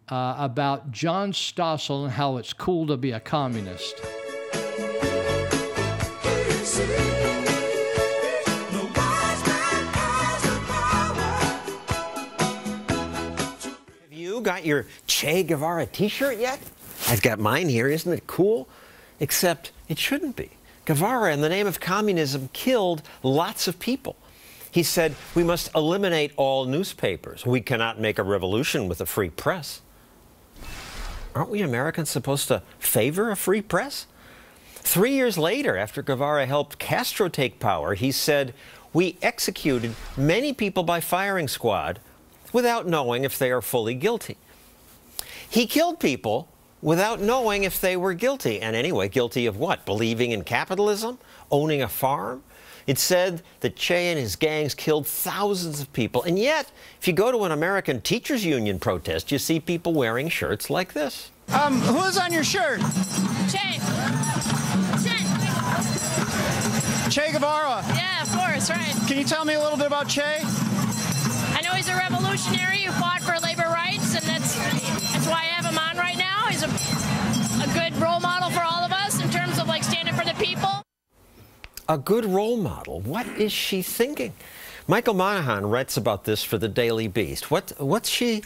uh, 0.09 0.37
about 0.39 0.93
John 0.93 1.33
Stossel 1.33 2.05
and 2.05 2.13
how 2.13 2.37
it's 2.37 2.53
cool 2.53 2.87
to 2.87 2.97
be 2.97 3.13
a 3.13 3.21
communist. 3.21 3.99
Have 14.01 14.13
you 14.13 14.41
got 14.41 14.65
your 14.65 14.87
Che 15.07 15.43
Guevara 15.43 15.87
t 15.87 16.09
shirt 16.09 16.39
yet? 16.39 16.61
I've 17.09 17.23
got 17.23 17.39
mine 17.39 17.69
here. 17.69 17.89
Isn't 17.89 18.13
it 18.13 18.27
cool? 18.27 18.69
Except 19.21 19.73
it 19.89 19.99
shouldn't 19.99 20.37
be. 20.37 20.51
Guevara, 20.85 21.33
in 21.33 21.41
the 21.41 21.49
name 21.49 21.67
of 21.67 21.81
communism, 21.81 22.49
killed 22.53 23.03
lots 23.23 23.67
of 23.67 23.79
people. 23.81 24.17
He 24.77 24.83
said, 24.83 25.15
We 25.35 25.43
must 25.43 25.75
eliminate 25.75 26.33
all 26.37 26.67
newspapers. 26.67 27.47
We 27.47 27.63
cannot 27.63 27.99
make 27.99 28.19
a 28.19 28.23
revolution 28.23 28.89
with 28.89 29.01
a 29.01 29.07
free 29.07 29.31
press. 29.31 29.81
Aren't 31.35 31.49
we 31.49 31.63
Americans 31.63 32.11
supposed 32.11 32.47
to 32.49 32.61
favor 32.79 33.31
a 33.31 33.37
free 33.37 33.63
press? 33.63 34.07
Three 34.75 35.13
years 35.13 35.39
later, 35.39 35.79
after 35.79 36.03
Guevara 36.03 36.45
helped 36.45 36.79
Castro 36.79 37.31
take 37.31 37.59
power, 37.59 37.95
he 37.95 38.13
said, 38.13 38.53
We 38.93 39.17
executed 39.23 39.95
many 40.15 40.53
people 40.53 40.83
by 40.83 41.01
firing 41.01 41.49
squad 41.49 41.99
without 42.53 42.87
knowing 42.87 43.25
if 43.25 43.39
they 43.39 43.51
are 43.51 43.63
fully 43.63 43.95
guilty. 43.95 44.37
He 45.49 45.67
killed 45.67 46.01
people 46.01 46.51
without 46.83 47.19
knowing 47.19 47.65
if 47.65 47.81
they 47.81 47.97
were 47.97 48.13
guilty. 48.13 48.61
And 48.61 48.77
anyway, 48.77 49.09
guilty 49.09 49.47
of 49.47 49.57
what? 49.57 49.87
Believing 49.87 50.33
in 50.33 50.45
capitalism? 50.45 51.17
Owning 51.51 51.81
a 51.81 51.89
farm? 51.89 52.43
It 52.87 52.99
said 52.99 53.43
that 53.61 53.75
Che 53.75 54.11
and 54.11 54.19
his 54.19 54.37
gangs 54.37 54.75
killed 54.75 55.07
thousands 55.07 55.81
of 55.81 55.93
people. 55.93 56.23
And 56.23 56.39
yet, 56.39 56.71
if 57.01 57.09
you 57.09 57.15
go 57.15 57.33
to 57.33 57.45
an 57.45 57.51
American 57.51 58.01
teachers 58.01 58.45
union 58.45 58.79
protest, 58.79 59.33
you 59.33 59.39
see 59.39 59.59
people 59.59 59.93
wearing 59.93 60.29
shirts 60.29 60.71
like 60.71 60.93
this. 60.93 61.31
Um, 61.49 61.81
who's 61.81 62.17
on 62.17 62.33
your 62.33 62.45
shirt? 62.45 62.81
Che. 63.51 63.81
Che. 65.03 65.17
Che 67.11 67.33
Guevara. 67.33 67.85
Yeah, 67.95 68.23
of 68.23 68.33
course, 68.33 68.71
right. 68.71 68.95
Can 69.09 69.19
you 69.19 69.25
tell 69.25 69.45
me 69.45 69.55
a 69.55 69.61
little 69.61 69.79
bit 69.79 69.87
about 69.87 70.09
Che? 70.09 70.23
I 70.23 71.61
know 71.65 71.71
he's 71.71 71.89
a 71.89 71.97
revolutionary 71.97 72.83
who 72.83 72.93
fought 72.93 73.23
for 73.23 73.39
labor 73.41 73.69
rights, 73.69 74.15
and 74.15 74.25
that's 74.25 74.55
that's 75.13 75.27
why 75.27 75.41
I 75.43 75.51
have 75.55 75.65
him 75.65 75.79
on 75.79 75.97
right 75.97 76.17
now. 76.17 76.47
He's 76.49 76.63
a, 76.63 76.69
a 76.69 77.73
good 77.75 78.01
role 78.01 78.21
model 78.21 78.51
for 78.51 78.63
all 78.63 78.85
of 78.85 78.93
us 78.93 79.21
in 79.21 79.31
terms 79.31 79.59
of 79.59 79.67
like 79.67 79.83
standing 79.83 80.15
for 80.15 80.25
the 80.25 80.35
people. 80.35 80.86
A 81.89 81.99
good 81.99 82.25
role 82.25 82.57
model. 82.57 83.01
What 83.01 83.27
is 83.39 83.53
she 83.53 83.81
thinking? 83.81 84.33
Michael 84.89 85.15
Moynihan 85.15 85.67
writes 85.67 85.97
about 85.97 86.25
this 86.25 86.43
for 86.43 86.59
the 86.59 86.69
Daily 86.69 87.07
Beast. 87.07 87.51
What 87.51 87.73
what's 87.79 88.09
she 88.09 88.43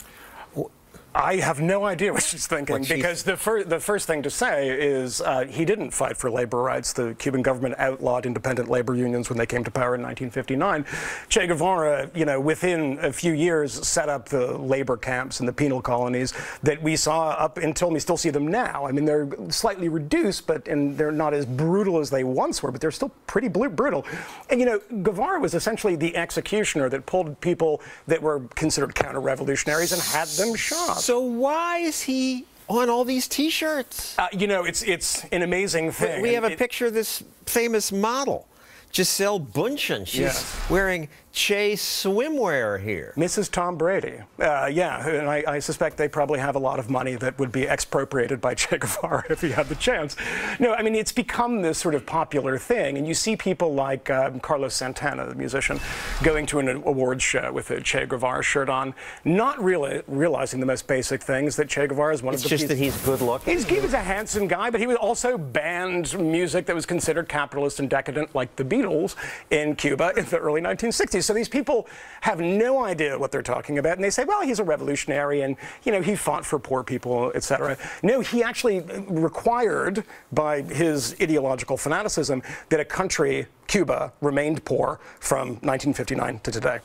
I 1.14 1.36
have 1.36 1.60
no 1.60 1.84
idea 1.84 2.12
what 2.12 2.22
she's 2.22 2.46
thinking 2.46 2.78
What 2.78 2.88
because 2.88 3.24
the, 3.24 3.36
fir- 3.36 3.64
the 3.64 3.80
first 3.80 4.06
thing 4.06 4.22
to 4.22 4.30
say 4.30 4.70
is 4.70 5.20
uh, 5.20 5.44
he 5.44 5.64
didn't 5.64 5.90
fight 5.90 6.16
for 6.16 6.30
labor 6.30 6.62
rights. 6.62 6.92
The 6.92 7.16
Cuban 7.18 7.42
government 7.42 7.74
outlawed 7.78 8.26
independent 8.26 8.68
labor 8.68 8.94
unions 8.94 9.28
when 9.28 9.36
they 9.36 9.46
came 9.46 9.64
to 9.64 9.72
power 9.72 9.96
in 9.96 10.02
1959. 10.02 10.84
Che 11.28 11.46
Guevara, 11.48 12.10
you 12.14 12.24
know, 12.24 12.40
within 12.40 12.98
a 13.02 13.12
few 13.12 13.32
years 13.32 13.72
set 13.86 14.08
up 14.08 14.28
the 14.28 14.56
labor 14.58 14.96
camps 14.96 15.40
and 15.40 15.48
the 15.48 15.52
penal 15.52 15.82
colonies 15.82 16.32
that 16.62 16.80
we 16.80 16.94
saw 16.94 17.30
up 17.30 17.58
until 17.58 17.90
we 17.90 17.98
still 17.98 18.16
see 18.16 18.30
them 18.30 18.46
now. 18.46 18.86
I 18.86 18.92
mean, 18.92 19.04
they're 19.04 19.28
slightly 19.48 19.88
reduced, 19.88 20.46
but 20.46 20.68
and 20.68 20.96
they're 20.96 21.10
not 21.10 21.34
as 21.34 21.44
brutal 21.44 21.98
as 21.98 22.10
they 22.10 22.22
once 22.22 22.62
were, 22.62 22.70
but 22.70 22.80
they're 22.80 22.92
still 22.92 23.10
pretty 23.26 23.48
brutal. 23.48 24.06
And 24.48 24.60
you 24.60 24.66
know, 24.66 24.80
Guevara 25.02 25.40
was 25.40 25.54
essentially 25.54 25.96
the 25.96 26.16
executioner 26.16 26.88
that 26.88 27.06
pulled 27.06 27.40
people 27.40 27.80
that 28.06 28.22
were 28.22 28.40
considered 28.54 28.94
counter-revolutionaries 28.94 29.90
and 29.90 30.00
had 30.00 30.28
them 30.28 30.54
shot. 30.54 30.99
So 31.00 31.20
why 31.20 31.78
is 31.78 32.02
he 32.02 32.44
on 32.68 32.88
all 32.90 33.04
these 33.04 33.26
T-shirts? 33.26 34.18
Uh, 34.18 34.28
you 34.32 34.46
know, 34.46 34.64
it's 34.64 34.82
it's 34.82 35.24
an 35.32 35.42
amazing 35.42 35.92
thing. 35.92 36.22
We 36.22 36.34
have 36.34 36.44
a 36.44 36.52
It- 36.52 36.58
picture 36.58 36.86
of 36.86 36.94
this 36.94 37.22
famous 37.46 37.90
model, 37.90 38.46
Gisele 38.92 39.40
Bündchen. 39.40 40.06
She's 40.06 40.44
wearing 40.68 41.08
Che 41.32 41.74
swimwear 41.74 42.80
here. 42.82 43.14
Mrs. 43.16 43.50
Tom 43.50 43.76
Brady. 43.76 44.18
Uh, 44.40 44.66
yeah, 44.66 45.06
and 45.06 45.28
I, 45.28 45.44
I 45.46 45.58
suspect 45.60 45.96
they 45.96 46.08
probably 46.08 46.40
have 46.40 46.56
a 46.56 46.58
lot 46.58 46.80
of 46.80 46.90
money 46.90 47.14
that 47.16 47.38
would 47.38 47.52
be 47.52 47.68
expropriated 47.68 48.40
by 48.40 48.54
Che 48.60 48.78
Guevara 48.78 49.24
if 49.30 49.40
he 49.40 49.52
had 49.52 49.68
the 49.68 49.76
chance. 49.76 50.16
No, 50.58 50.74
I 50.74 50.82
mean, 50.82 50.96
it's 50.96 51.12
become 51.12 51.62
this 51.62 51.78
sort 51.78 51.94
of 51.94 52.04
popular 52.04 52.58
thing, 52.58 52.98
and 52.98 53.06
you 53.06 53.14
see 53.14 53.36
people 53.36 53.74
like 53.74 54.10
um, 54.10 54.40
Carlos 54.40 54.74
Santana, 54.74 55.26
the 55.26 55.36
musician, 55.36 55.78
going 56.24 56.46
to 56.46 56.58
an 56.58 56.68
awards 56.68 57.22
show 57.22 57.52
with 57.52 57.70
a 57.70 57.80
Che 57.80 58.06
Guevara 58.06 58.42
shirt 58.42 58.68
on, 58.68 58.92
not 59.24 59.62
really 59.62 60.02
realizing 60.08 60.58
the 60.58 60.66
most 60.66 60.88
basic 60.88 61.22
things 61.22 61.54
that 61.54 61.68
Che 61.68 61.86
Guevara 61.86 62.12
is 62.12 62.24
one 62.24 62.34
It's 62.34 62.42
of 62.42 62.50
the 62.50 62.54
It's 62.56 62.62
just 62.62 62.68
that 62.70 62.78
he's 62.78 62.96
good 63.04 63.20
looking. 63.20 63.54
He's, 63.54 63.64
he 63.64 63.78
was 63.78 63.94
a 63.94 64.00
handsome 64.00 64.48
guy, 64.48 64.70
but 64.70 64.80
he 64.80 64.88
was 64.88 64.96
also 64.96 65.38
banned 65.38 66.18
music 66.18 66.66
that 66.66 66.74
was 66.74 66.86
considered 66.86 67.28
capitalist 67.28 67.78
and 67.78 67.88
decadent, 67.88 68.34
like 68.34 68.56
the 68.56 68.64
Beatles 68.64 69.14
in 69.50 69.76
Cuba 69.76 70.12
in 70.16 70.24
the 70.24 70.38
early 70.38 70.60
1960s. 70.60 71.19
So 71.20 71.32
these 71.32 71.48
people 71.48 71.88
have 72.22 72.40
no 72.40 72.84
idea 72.84 73.18
what 73.18 73.32
they're 73.32 73.42
talking 73.42 73.78
about, 73.78 73.94
and 73.94 74.04
they 74.04 74.10
say, 74.10 74.24
"Well, 74.24 74.42
he's 74.42 74.58
a 74.58 74.64
revolutionary, 74.64 75.42
and 75.42 75.56
you 75.84 75.92
know, 75.92 76.00
he 76.00 76.16
fought 76.16 76.44
for 76.44 76.58
poor 76.58 76.82
people, 76.82 77.32
etc." 77.34 77.76
No, 78.02 78.20
he 78.20 78.42
actually 78.42 78.80
required, 79.08 80.04
by 80.32 80.62
his 80.62 81.16
ideological 81.20 81.76
fanaticism, 81.76 82.42
that 82.68 82.80
a 82.80 82.84
country, 82.84 83.46
Cuba, 83.66 84.12
remained 84.20 84.64
poor 84.64 85.00
from 85.18 85.48
1959 85.62 86.40
to 86.40 86.50
today. 86.50 86.78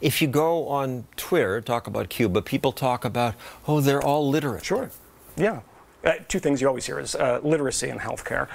If 0.00 0.20
you 0.20 0.28
go 0.28 0.68
on 0.68 1.06
Twitter, 1.16 1.60
talk 1.60 1.86
about 1.86 2.08
Cuba, 2.08 2.42
people 2.42 2.72
talk 2.72 3.04
about, 3.04 3.34
oh, 3.66 3.80
they're 3.80 4.02
all 4.02 4.28
literate. 4.28 4.64
Sure. 4.64 4.90
Yeah. 5.36 5.60
Uh, 6.04 6.12
two 6.28 6.38
things 6.38 6.60
you 6.60 6.68
always 6.68 6.84
hear 6.84 6.98
is 6.98 7.14
uh, 7.14 7.40
literacy 7.42 7.88
and 7.88 7.98
healthcare. 7.98 8.48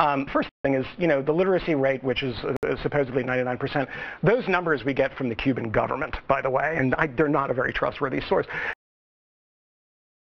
Um, 0.00 0.24
first 0.32 0.48
thing 0.62 0.74
is, 0.74 0.86
you 0.96 1.06
know, 1.06 1.20
the 1.20 1.32
literacy 1.32 1.74
rate, 1.74 2.02
which 2.02 2.22
is 2.22 2.34
uh, 2.38 2.74
supposedly 2.82 3.22
99%, 3.22 3.86
those 4.22 4.48
numbers 4.48 4.82
we 4.82 4.94
get 4.94 5.14
from 5.14 5.28
the 5.28 5.34
Cuban 5.34 5.70
government, 5.70 6.16
by 6.26 6.40
the 6.40 6.48
way, 6.48 6.76
and 6.78 6.94
I, 6.94 7.06
they're 7.06 7.28
not 7.28 7.50
a 7.50 7.54
very 7.54 7.70
trustworthy 7.70 8.22
source. 8.22 8.46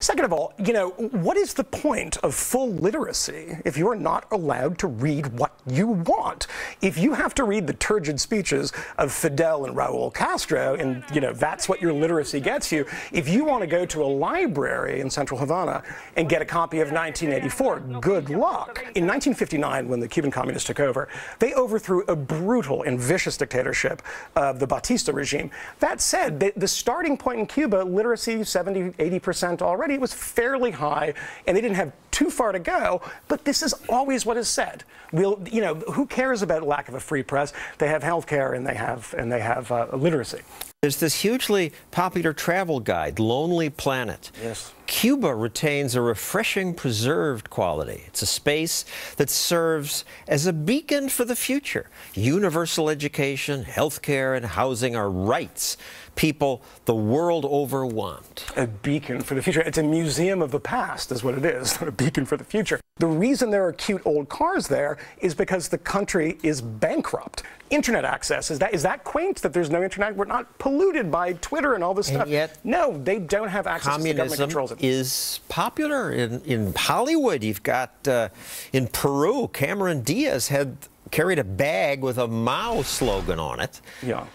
Second 0.02 0.26
of 0.26 0.34
all, 0.34 0.52
you 0.57 0.73
know, 0.73 0.90
what 0.90 1.38
is 1.38 1.53
the 1.53 1.64
point 1.64 2.18
of 2.18 2.34
full 2.34 2.72
literacy 2.72 3.56
if 3.65 3.78
you're 3.78 3.95
not 3.95 4.26
allowed 4.32 4.80
to 4.80 4.88
read 4.88 5.28
what 5.38 5.53
you 5.68 5.86
want? 5.86 6.48
If 6.82 6.98
you 6.98 7.14
have 7.14 7.36
to 7.36 7.44
read 7.44 7.68
the 7.68 7.73
turgid 7.73 8.19
speeches 8.19 8.73
of 8.98 9.11
Fidel 9.11 9.65
and 9.65 9.76
Raul 9.76 10.11
Castro, 10.11 10.73
and, 10.73 11.03
you 11.14 11.22
know, 11.22 11.34
that's 11.34 11.69
what 11.69 11.84
your 11.84 11.94
literacy 11.94 12.40
gets 12.40 12.72
you, 12.72 12.84
if 13.11 13.30
you 13.30 13.45
want 13.45 13.61
to 13.61 13.68
go 13.68 13.86
to 13.86 14.02
a 14.02 14.06
library 14.06 15.02
in 15.02 15.10
central 15.11 15.40
Havana 15.40 15.84
and 16.15 16.28
get 16.28 16.41
a 16.41 16.45
copy 16.45 16.80
of 16.80 16.91
1984, 16.91 17.99
good 18.02 18.32
luck. 18.32 18.80
In 18.95 19.06
1959, 19.06 19.88
when 19.88 19.99
the 19.99 20.07
Cuban 20.07 20.32
communists 20.32 20.65
took 20.65 20.80
over, 20.80 21.10
they 21.38 21.53
overthrew 21.53 22.03
a 22.07 22.15
brutal 22.15 22.82
and 22.82 22.99
vicious 22.99 23.38
dictatorship 23.38 24.02
of 24.36 24.57
the 24.57 24.65
Batista 24.65 25.11
regime. 25.11 25.52
That 25.80 26.02
said, 26.02 26.40
the, 26.40 26.53
the 26.56 26.68
starting 26.68 27.18
point 27.18 27.40
in 27.40 27.45
Cuba, 27.45 27.84
literacy 27.84 28.44
70, 28.44 28.94
80% 28.94 29.61
already, 29.61 29.90
was 29.97 30.13
fairly 30.13 30.72
high, 30.72 31.13
and 31.47 31.55
they 31.55 31.61
didn't 31.61 31.77
have 31.77 31.91
too 32.11 32.30
far 32.30 32.51
to 32.51 32.59
go. 32.59 33.01
But 33.27 33.45
this 33.45 33.63
is 33.63 33.73
always 33.89 34.26
what 34.26 34.38
is 34.38 34.47
said. 34.47 34.84
We'll, 35.11 35.41
you 35.51 35.61
know, 35.61 35.76
who 35.76 36.05
cares 36.05 36.41
about 36.41 36.63
lack 36.63 36.88
of 36.88 36.95
a 36.95 36.99
free 36.99 37.23
press? 37.23 37.53
They 37.77 37.88
have 37.88 38.03
health 38.03 38.27
care 38.27 38.53
and 38.53 38.65
they 38.65 38.76
have 38.76 39.13
and 39.18 39.31
they 39.31 39.41
have 39.41 39.72
uh, 39.72 39.88
literacy. 39.93 40.41
There's 40.81 40.97
this 40.97 41.22
hugely 41.22 41.73
popular 41.91 42.34
travel 42.34 42.80
guide, 42.80 43.19
Lonely 43.19 43.69
Planet. 43.69 44.31
Yes. 44.41 44.73
Cuba 44.88 45.35
retains 45.35 45.93
a 45.93 46.01
refreshing, 46.01 46.73
preserved 46.73 47.51
quality. 47.51 48.05
It's 48.07 48.23
a 48.23 48.26
space 48.26 48.84
that 49.18 49.30
serves 49.30 50.05
as 50.27 50.47
a 50.47 50.53
beacon 50.53 51.09
for 51.09 51.23
the 51.23 51.35
future. 51.35 51.88
Universal 52.15 52.89
education, 52.89 53.63
healthcare, 53.63 54.35
and 54.35 54.43
housing 54.43 54.95
are 54.95 55.09
rights 55.09 55.77
people 56.15 56.61
the 56.85 56.95
world 56.95 57.45
over 57.47 57.85
want. 57.85 58.45
A 58.55 58.67
beacon 58.67 59.21
for 59.21 59.35
the 59.35 59.41
future. 59.41 59.61
It's 59.61 59.77
a 59.77 59.83
museum 59.83 60.41
of 60.41 60.51
the 60.51 60.59
past, 60.59 61.11
is 61.11 61.23
what 61.23 61.35
it 61.35 61.45
is, 61.45 61.79
not 61.81 61.88
a 61.88 61.91
beacon 61.91 62.25
for 62.25 62.38
the 62.38 62.43
future. 62.43 62.79
The 62.97 63.07
reason 63.07 63.49
there 63.49 63.65
are 63.65 63.73
cute 63.73 64.01
old 64.05 64.29
cars 64.29 64.67
there 64.67 64.97
is 65.19 65.33
because 65.33 65.69
the 65.69 65.77
country 65.77 66.38
is 66.43 66.61
bankrupt. 66.61 67.43
Internet 67.71 68.03
access 68.05 68.51
is 68.51 68.59
that 68.59 68.73
is 68.73 68.83
that 68.83 69.03
quaint 69.05 69.41
that 69.41 69.53
there's 69.53 69.69
no 69.69 69.81
internet? 69.81 70.15
We're 70.15 70.25
not 70.25 70.59
polluted 70.59 71.09
by 71.09 71.33
Twitter 71.33 71.73
and 71.73 71.83
all 71.83 71.93
this 71.93 72.09
And 72.09 72.17
stuff. 72.17 72.27
yet, 72.27 72.59
no, 72.65 72.97
they 73.01 73.17
don't 73.17 73.47
have 73.47 73.65
access. 73.65 73.85
to 73.95 73.99
government 74.13 74.17
Communism 74.17 74.49
controls 74.49 74.71
it. 74.73 74.83
is 74.83 75.39
popular 75.47 76.11
in, 76.11 76.41
in 76.41 76.73
Hollywood. 76.75 77.43
You've 77.43 77.63
got 77.63 78.05
uh, 78.07 78.27
in 78.73 78.88
Peru, 78.88 79.47
Cameron 79.53 80.01
Diaz 80.01 80.49
had 80.49 80.75
carried 81.11 81.39
a 81.39 81.43
bag 81.45 82.01
with 82.01 82.17
a 82.17 82.27
Mao 82.27 82.81
slogan 82.81 83.39
on 83.39 83.61
it. 83.61 83.79
Yeah. 84.03 84.25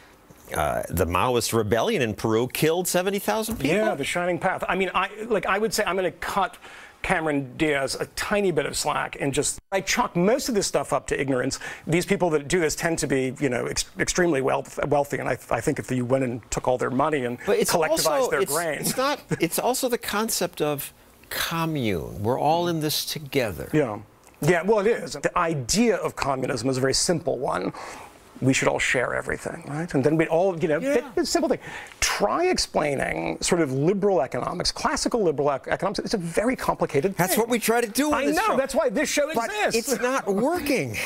Uh, 0.54 0.82
the 0.88 1.06
Maoist 1.06 1.52
rebellion 1.52 2.02
in 2.02 2.14
Peru 2.14 2.48
killed 2.48 2.86
70,000 2.86 3.56
people. 3.56 3.76
Yeah, 3.76 3.94
the 3.94 4.04
shining 4.04 4.38
path. 4.38 4.64
I 4.68 4.76
mean, 4.76 4.90
I 4.94 5.10
like 5.28 5.46
I 5.46 5.58
would 5.58 5.74
say 5.74 5.82
I'm 5.84 5.96
going 5.96 6.10
to 6.10 6.18
cut 6.18 6.56
Cameron 7.02 7.56
Diaz 7.56 7.96
a 7.98 8.06
tiny 8.16 8.50
bit 8.50 8.66
of 8.66 8.76
slack 8.76 9.16
and 9.20 9.32
just 9.32 9.60
I 9.70 9.80
chalk 9.80 10.16
most 10.16 10.48
of 10.48 10.54
this 10.54 10.66
stuff 10.66 10.92
up 10.92 11.06
to 11.08 11.20
ignorance. 11.20 11.58
These 11.86 12.06
people 12.06 12.30
that 12.30 12.48
do 12.48 12.60
this 12.60 12.74
tend 12.74 12.98
to 12.98 13.06
be, 13.06 13.34
you 13.38 13.48
know, 13.48 13.66
ex- 13.66 13.84
extremely 13.98 14.42
wealth, 14.42 14.78
wealthy, 14.88 15.18
and 15.18 15.28
I, 15.28 15.38
I 15.50 15.60
think 15.60 15.78
if 15.78 15.90
you 15.90 16.04
went 16.04 16.24
and 16.24 16.50
took 16.50 16.66
all 16.66 16.78
their 16.78 16.90
money 16.90 17.24
and 17.24 17.38
collectivized 17.40 18.06
also, 18.06 18.30
their 18.30 18.40
it's, 18.40 18.52
grain, 18.52 18.78
It's 18.80 18.96
not. 18.96 19.20
It's 19.40 19.58
also 19.58 19.88
the 19.88 19.98
concept 19.98 20.60
of 20.60 20.92
commune. 21.30 22.22
We're 22.22 22.40
all 22.40 22.68
in 22.68 22.80
this 22.80 23.04
together. 23.04 23.70
Yeah. 23.72 24.00
Yeah, 24.42 24.62
well, 24.62 24.80
it 24.80 24.86
is. 24.86 25.14
The 25.14 25.36
idea 25.38 25.96
of 25.96 26.14
communism 26.14 26.68
is 26.68 26.76
a 26.76 26.80
very 26.80 26.92
simple 26.94 27.38
one. 27.38 27.72
We 28.40 28.52
should 28.52 28.68
all 28.68 28.78
share 28.78 29.14
everything, 29.14 29.64
right? 29.66 29.92
And 29.94 30.04
then 30.04 30.16
we 30.16 30.26
all, 30.26 30.58
you 30.58 30.68
know, 30.68 30.78
Yeah. 30.78 31.00
it's 31.16 31.28
a 31.28 31.32
simple 31.32 31.48
thing. 31.48 31.58
Try 32.00 32.46
explaining 32.46 33.38
sort 33.40 33.60
of 33.60 33.72
liberal 33.72 34.20
economics, 34.22 34.70
classical 34.70 35.22
liberal 35.22 35.50
ec- 35.52 35.68
economics. 35.68 36.00
It's 36.00 36.14
a 36.14 36.18
very 36.18 36.54
complicated 36.56 37.14
That's 37.16 37.32
thing. 37.32 37.40
what 37.40 37.48
we 37.48 37.58
try 37.58 37.80
to 37.80 37.86
do. 37.88 38.08
On 38.08 38.14
I 38.14 38.26
this 38.26 38.36
know. 38.36 38.42
show. 38.48 38.56
That's 38.56 38.74
why 38.74 38.88
this 38.90 39.08
show 39.08 39.30
But 39.34 39.50
exists. 39.66 39.92
it's 39.92 40.02
not 40.02 40.26
working. 40.50 40.96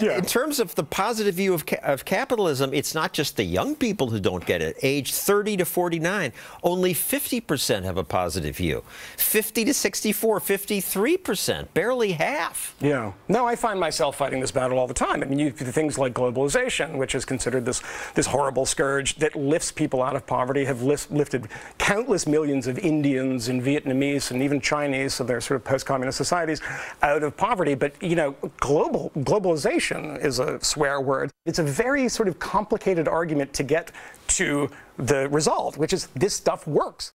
Yeah. 0.00 0.16
In 0.18 0.24
terms 0.24 0.60
of 0.60 0.74
the 0.74 0.82
positive 0.84 1.34
view 1.34 1.52
of, 1.54 1.66
ca- 1.66 1.76
of 1.82 2.04
capitalism, 2.04 2.72
it's 2.72 2.94
not 2.94 3.12
just 3.12 3.36
the 3.36 3.44
young 3.44 3.74
people 3.74 4.08
who 4.10 4.18
don't 4.20 4.44
get 4.46 4.62
it. 4.62 4.76
Age 4.82 5.12
30 5.12 5.58
to 5.58 5.64
49, 5.64 6.32
only 6.62 6.94
50% 6.94 7.84
have 7.84 7.96
a 7.98 8.04
positive 8.04 8.56
view. 8.56 8.82
50 9.16 9.64
to 9.66 9.74
64, 9.74 10.40
53%, 10.40 11.66
barely 11.74 12.12
half. 12.12 12.74
Yeah. 12.80 13.12
No, 13.28 13.46
I 13.46 13.56
find 13.56 13.78
myself 13.78 14.16
fighting 14.16 14.40
this 14.40 14.50
battle 14.50 14.78
all 14.78 14.86
the 14.86 14.94
time. 14.94 15.22
I 15.22 15.26
mean, 15.26 15.38
you, 15.38 15.50
things 15.50 15.98
like 15.98 16.14
globalization 16.14 16.61
which 16.96 17.14
is 17.14 17.24
considered 17.24 17.64
this, 17.64 17.82
this 18.14 18.26
horrible 18.26 18.66
scourge 18.66 19.16
that 19.16 19.34
lifts 19.34 19.72
people 19.72 20.02
out 20.02 20.16
of 20.16 20.26
poverty, 20.26 20.64
have 20.64 20.82
lif- 20.82 21.10
lifted 21.10 21.48
countless 21.78 22.26
millions 22.26 22.66
of 22.66 22.78
Indians 22.78 23.48
and 23.48 23.62
Vietnamese 23.62 24.30
and 24.30 24.42
even 24.42 24.60
Chinese, 24.60 25.14
so 25.14 25.24
they're 25.24 25.40
sort 25.40 25.56
of 25.56 25.64
post-communist 25.64 26.16
societies, 26.16 26.60
out 27.02 27.22
of 27.22 27.36
poverty. 27.36 27.74
But, 27.74 28.00
you 28.02 28.16
know, 28.16 28.36
global 28.60 29.10
globalization 29.16 30.22
is 30.24 30.38
a 30.38 30.62
swear 30.62 31.00
word. 31.00 31.30
It's 31.46 31.58
a 31.58 31.64
very 31.64 32.08
sort 32.08 32.28
of 32.28 32.38
complicated 32.38 33.08
argument 33.08 33.52
to 33.54 33.62
get 33.62 33.90
to 34.28 34.70
the 34.96 35.28
result, 35.28 35.76
which 35.76 35.92
is 35.92 36.06
this 36.14 36.34
stuff 36.34 36.66
works. 36.66 37.12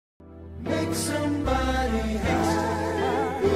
Make 0.62 0.94
somebody 0.94 2.18
happy. 2.18 3.48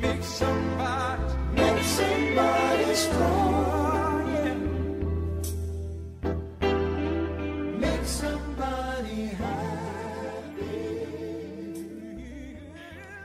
Make 0.00 0.22
somebody, 0.22 1.34
make 1.54 1.82
somebody 1.82 2.94
strong. 2.94 3.75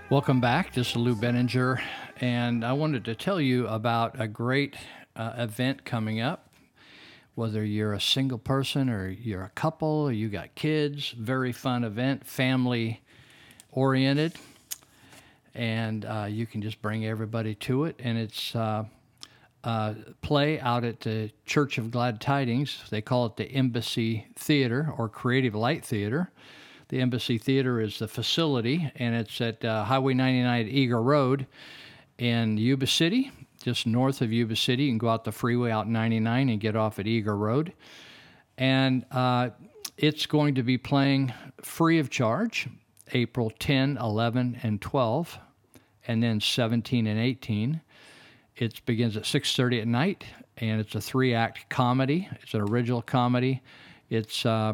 Welcome 0.09 0.41
back. 0.41 0.73
This 0.73 0.89
is 0.89 0.95
Lou 0.95 1.15
Binninger, 1.15 1.79
and 2.19 2.65
I 2.65 2.73
wanted 2.73 3.05
to 3.05 3.13
tell 3.13 3.39
you 3.39 3.67
about 3.67 4.19
a 4.19 4.27
great 4.27 4.75
uh, 5.15 5.33
event 5.37 5.85
coming 5.85 6.19
up. 6.19 6.49
Whether 7.35 7.63
you're 7.63 7.93
a 7.93 8.01
single 8.01 8.39
person 8.39 8.89
or 8.89 9.07
you're 9.07 9.43
a 9.43 9.51
couple 9.51 9.87
or 9.87 10.11
you 10.11 10.29
got 10.29 10.55
kids, 10.55 11.11
very 11.11 11.51
fun 11.51 11.83
event, 11.83 12.25
family 12.25 13.01
oriented, 13.71 14.33
and 15.53 16.05
uh, 16.05 16.27
you 16.27 16.47
can 16.47 16.63
just 16.63 16.81
bring 16.81 17.05
everybody 17.05 17.53
to 17.55 17.85
it. 17.85 17.95
And 18.03 18.17
it's 18.17 18.55
uh, 18.55 18.85
uh, 19.63 19.93
play 20.21 20.59
out 20.59 20.83
at 20.83 21.01
the 21.01 21.31
Church 21.45 21.77
of 21.77 21.91
Glad 21.91 22.19
Tidings. 22.19 22.83
They 22.89 23.01
call 23.01 23.25
it 23.27 23.35
the 23.35 23.45
Embassy 23.45 24.27
Theater 24.35 24.93
or 24.97 25.07
Creative 25.07 25.53
Light 25.55 25.85
Theater. 25.85 26.31
The 26.89 26.99
Embassy 26.99 27.37
Theater 27.37 27.79
is 27.79 27.99
the 27.99 28.07
facility, 28.07 28.91
and 28.95 29.15
it's 29.15 29.39
at 29.39 29.63
uh, 29.63 29.85
Highway 29.85 30.13
99 30.13 30.67
Eagle 30.67 31.03
Road 31.03 31.47
in 32.17 32.57
Yuba 32.57 32.87
City, 32.87 33.31
just 33.63 33.87
north 33.87 34.21
of 34.21 34.33
Yuba 34.33 34.55
City. 34.55 34.83
You 34.83 34.91
can 34.91 34.97
go 34.97 35.09
out 35.09 35.23
the 35.23 35.31
freeway 35.31 35.71
out 35.71 35.87
99 35.87 36.49
and 36.49 36.59
get 36.59 36.75
off 36.75 36.99
at 36.99 37.07
Eagle 37.07 37.35
Road. 37.35 37.73
And 38.57 39.05
uh, 39.11 39.51
it's 39.97 40.25
going 40.25 40.55
to 40.55 40.63
be 40.63 40.77
playing 40.77 41.33
free 41.61 41.99
of 41.99 42.09
charge 42.09 42.67
April 43.13 43.51
10, 43.59 43.97
11, 43.97 44.59
and 44.63 44.81
12, 44.81 45.39
and 46.07 46.23
then 46.23 46.39
17 46.39 47.07
and 47.07 47.19
18. 47.19 47.81
It 48.57 48.85
begins 48.85 49.17
at 49.17 49.23
6:30 49.23 49.81
at 49.81 49.87
night, 49.87 50.25
and 50.57 50.79
it's 50.81 50.95
a 50.95 51.01
three-act 51.01 51.69
comedy. 51.69 52.27
It's 52.41 52.53
an 52.53 52.61
original 52.61 53.01
comedy. 53.01 53.61
It's 54.09 54.45
uh, 54.45 54.73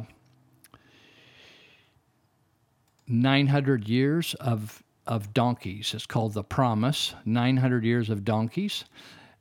900 3.08 3.88
years 3.88 4.34
of 4.36 4.84
of 5.06 5.34
donkeys. 5.34 5.94
It's 5.94 6.06
called 6.06 6.34
The 6.34 6.44
Promise. 6.44 7.16
900 7.26 7.86
years 7.86 8.10
of 8.10 8.26
donkeys, 8.26 8.84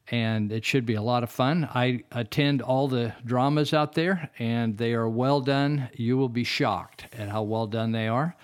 and 0.08 0.52
it 0.52 0.64
should 0.64 0.86
be 0.86 0.94
a 0.94 1.02
lot 1.02 1.22
of 1.24 1.30
fun. 1.30 1.68
I 1.74 2.04
attend 2.12 2.62
all 2.62 2.86
the 2.88 3.12
dramas 3.24 3.74
out 3.74 3.94
there, 3.94 4.30
and 4.38 4.78
they 4.78 4.92
are 4.92 5.08
well 5.08 5.40
done. 5.40 5.88
You 5.94 6.16
will 6.16 6.28
be 6.28 6.44
shocked 6.44 7.06
at 7.12 7.28
how 7.28 7.42
well 7.42 7.66
done 7.66 7.92
they 7.92 8.06
are. 8.06 8.36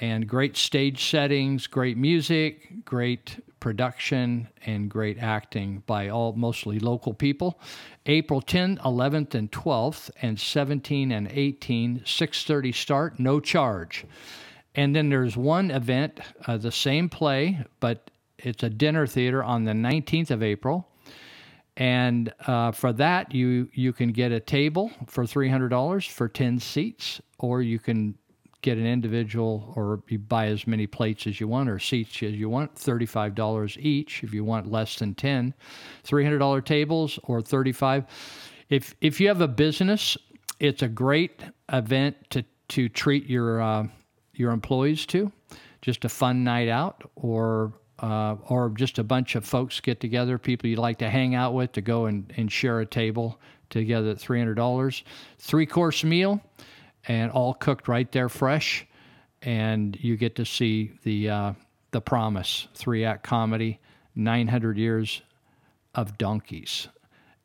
And 0.00 0.28
great 0.28 0.56
stage 0.56 1.10
settings, 1.10 1.66
great 1.66 1.96
music, 1.96 2.84
great 2.84 3.40
production, 3.60 4.48
and 4.66 4.90
great 4.90 5.18
acting 5.18 5.82
by 5.86 6.08
all 6.08 6.32
mostly 6.34 6.78
local 6.78 7.14
people. 7.14 7.60
April 8.06 8.40
10th, 8.40 8.78
11th, 8.80 9.34
and 9.34 9.50
12th, 9.52 10.10
and 10.22 10.38
17 10.38 11.12
and 11.12 11.28
18, 11.30 12.02
6:30 12.04 12.72
start, 12.74 13.18
no 13.18 13.40
charge. 13.40 14.04
And 14.74 14.94
then 14.94 15.08
there's 15.08 15.36
one 15.36 15.70
event, 15.70 16.20
uh, 16.46 16.56
the 16.56 16.72
same 16.72 17.08
play, 17.08 17.64
but 17.80 18.10
it's 18.38 18.62
a 18.62 18.70
dinner 18.70 19.06
theater 19.06 19.42
on 19.42 19.64
the 19.64 19.72
19th 19.72 20.30
of 20.30 20.42
April. 20.42 20.88
And 21.76 22.32
uh, 22.46 22.72
for 22.72 22.92
that, 22.94 23.32
you 23.32 23.68
you 23.72 23.92
can 23.92 24.10
get 24.10 24.32
a 24.32 24.40
table 24.40 24.90
for 25.06 25.24
three 25.24 25.48
hundred 25.48 25.68
dollars 25.68 26.04
for 26.06 26.28
ten 26.28 26.58
seats, 26.58 27.20
or 27.38 27.62
you 27.62 27.78
can 27.78 28.18
get 28.60 28.78
an 28.78 28.86
individual, 28.86 29.72
or 29.76 30.02
you 30.08 30.18
buy 30.18 30.46
as 30.46 30.66
many 30.66 30.86
plates 30.86 31.26
as 31.26 31.40
you 31.40 31.48
want 31.48 31.68
or 31.68 31.78
seats 31.78 32.22
as 32.22 32.34
you 32.34 32.48
want. 32.48 32.76
Thirty-five 32.76 33.34
dollars 33.34 33.76
each 33.78 34.24
if 34.24 34.34
you 34.34 34.44
want 34.44 34.70
less 34.70 34.96
than 34.96 35.14
ten. 35.14 35.54
Three 36.02 36.24
hundred 36.24 36.38
dollar 36.38 36.60
tables 36.60 37.18
or 37.24 37.40
thirty-five. 37.40 38.04
If 38.68 38.94
if 39.00 39.20
you 39.20 39.28
have 39.28 39.40
a 39.40 39.48
business, 39.48 40.16
it's 40.60 40.82
a 40.82 40.88
great 40.88 41.42
event 41.72 42.16
to 42.30 42.44
to 42.68 42.88
treat 42.88 43.26
your 43.26 43.62
uh, 43.62 43.86
your 44.34 44.52
employees 44.52 45.06
to. 45.06 45.32
Just 45.80 46.04
a 46.04 46.08
fun 46.08 46.42
night 46.42 46.68
out, 46.68 47.08
or 47.14 47.72
uh, 48.00 48.34
or 48.48 48.70
just 48.70 48.98
a 48.98 49.04
bunch 49.04 49.36
of 49.36 49.44
folks 49.44 49.80
get 49.80 50.00
together, 50.00 50.38
people 50.38 50.68
you'd 50.68 50.78
like 50.78 50.98
to 50.98 51.08
hang 51.08 51.34
out 51.34 51.54
with, 51.54 51.72
to 51.72 51.80
go 51.80 52.06
and, 52.06 52.32
and 52.36 52.50
share 52.50 52.80
a 52.80 52.86
table 52.86 53.40
together 53.70 54.10
at 54.10 54.18
three 54.18 54.38
hundred 54.38 54.56
dollars, 54.56 55.04
three 55.38 55.66
course 55.66 56.02
meal, 56.02 56.40
and 57.08 57.32
all 57.32 57.54
cooked 57.54 57.88
right 57.88 58.10
there 58.12 58.28
fresh, 58.28 58.86
and 59.42 59.98
you 60.00 60.16
get 60.16 60.36
to 60.36 60.44
see 60.44 60.92
the 61.02 61.28
uh, 61.28 61.52
the 61.90 62.00
promise 62.00 62.68
three 62.74 63.04
act 63.04 63.24
comedy, 63.24 63.80
nine 64.14 64.46
hundred 64.46 64.78
years 64.78 65.22
of 65.94 66.16
donkeys. 66.18 66.88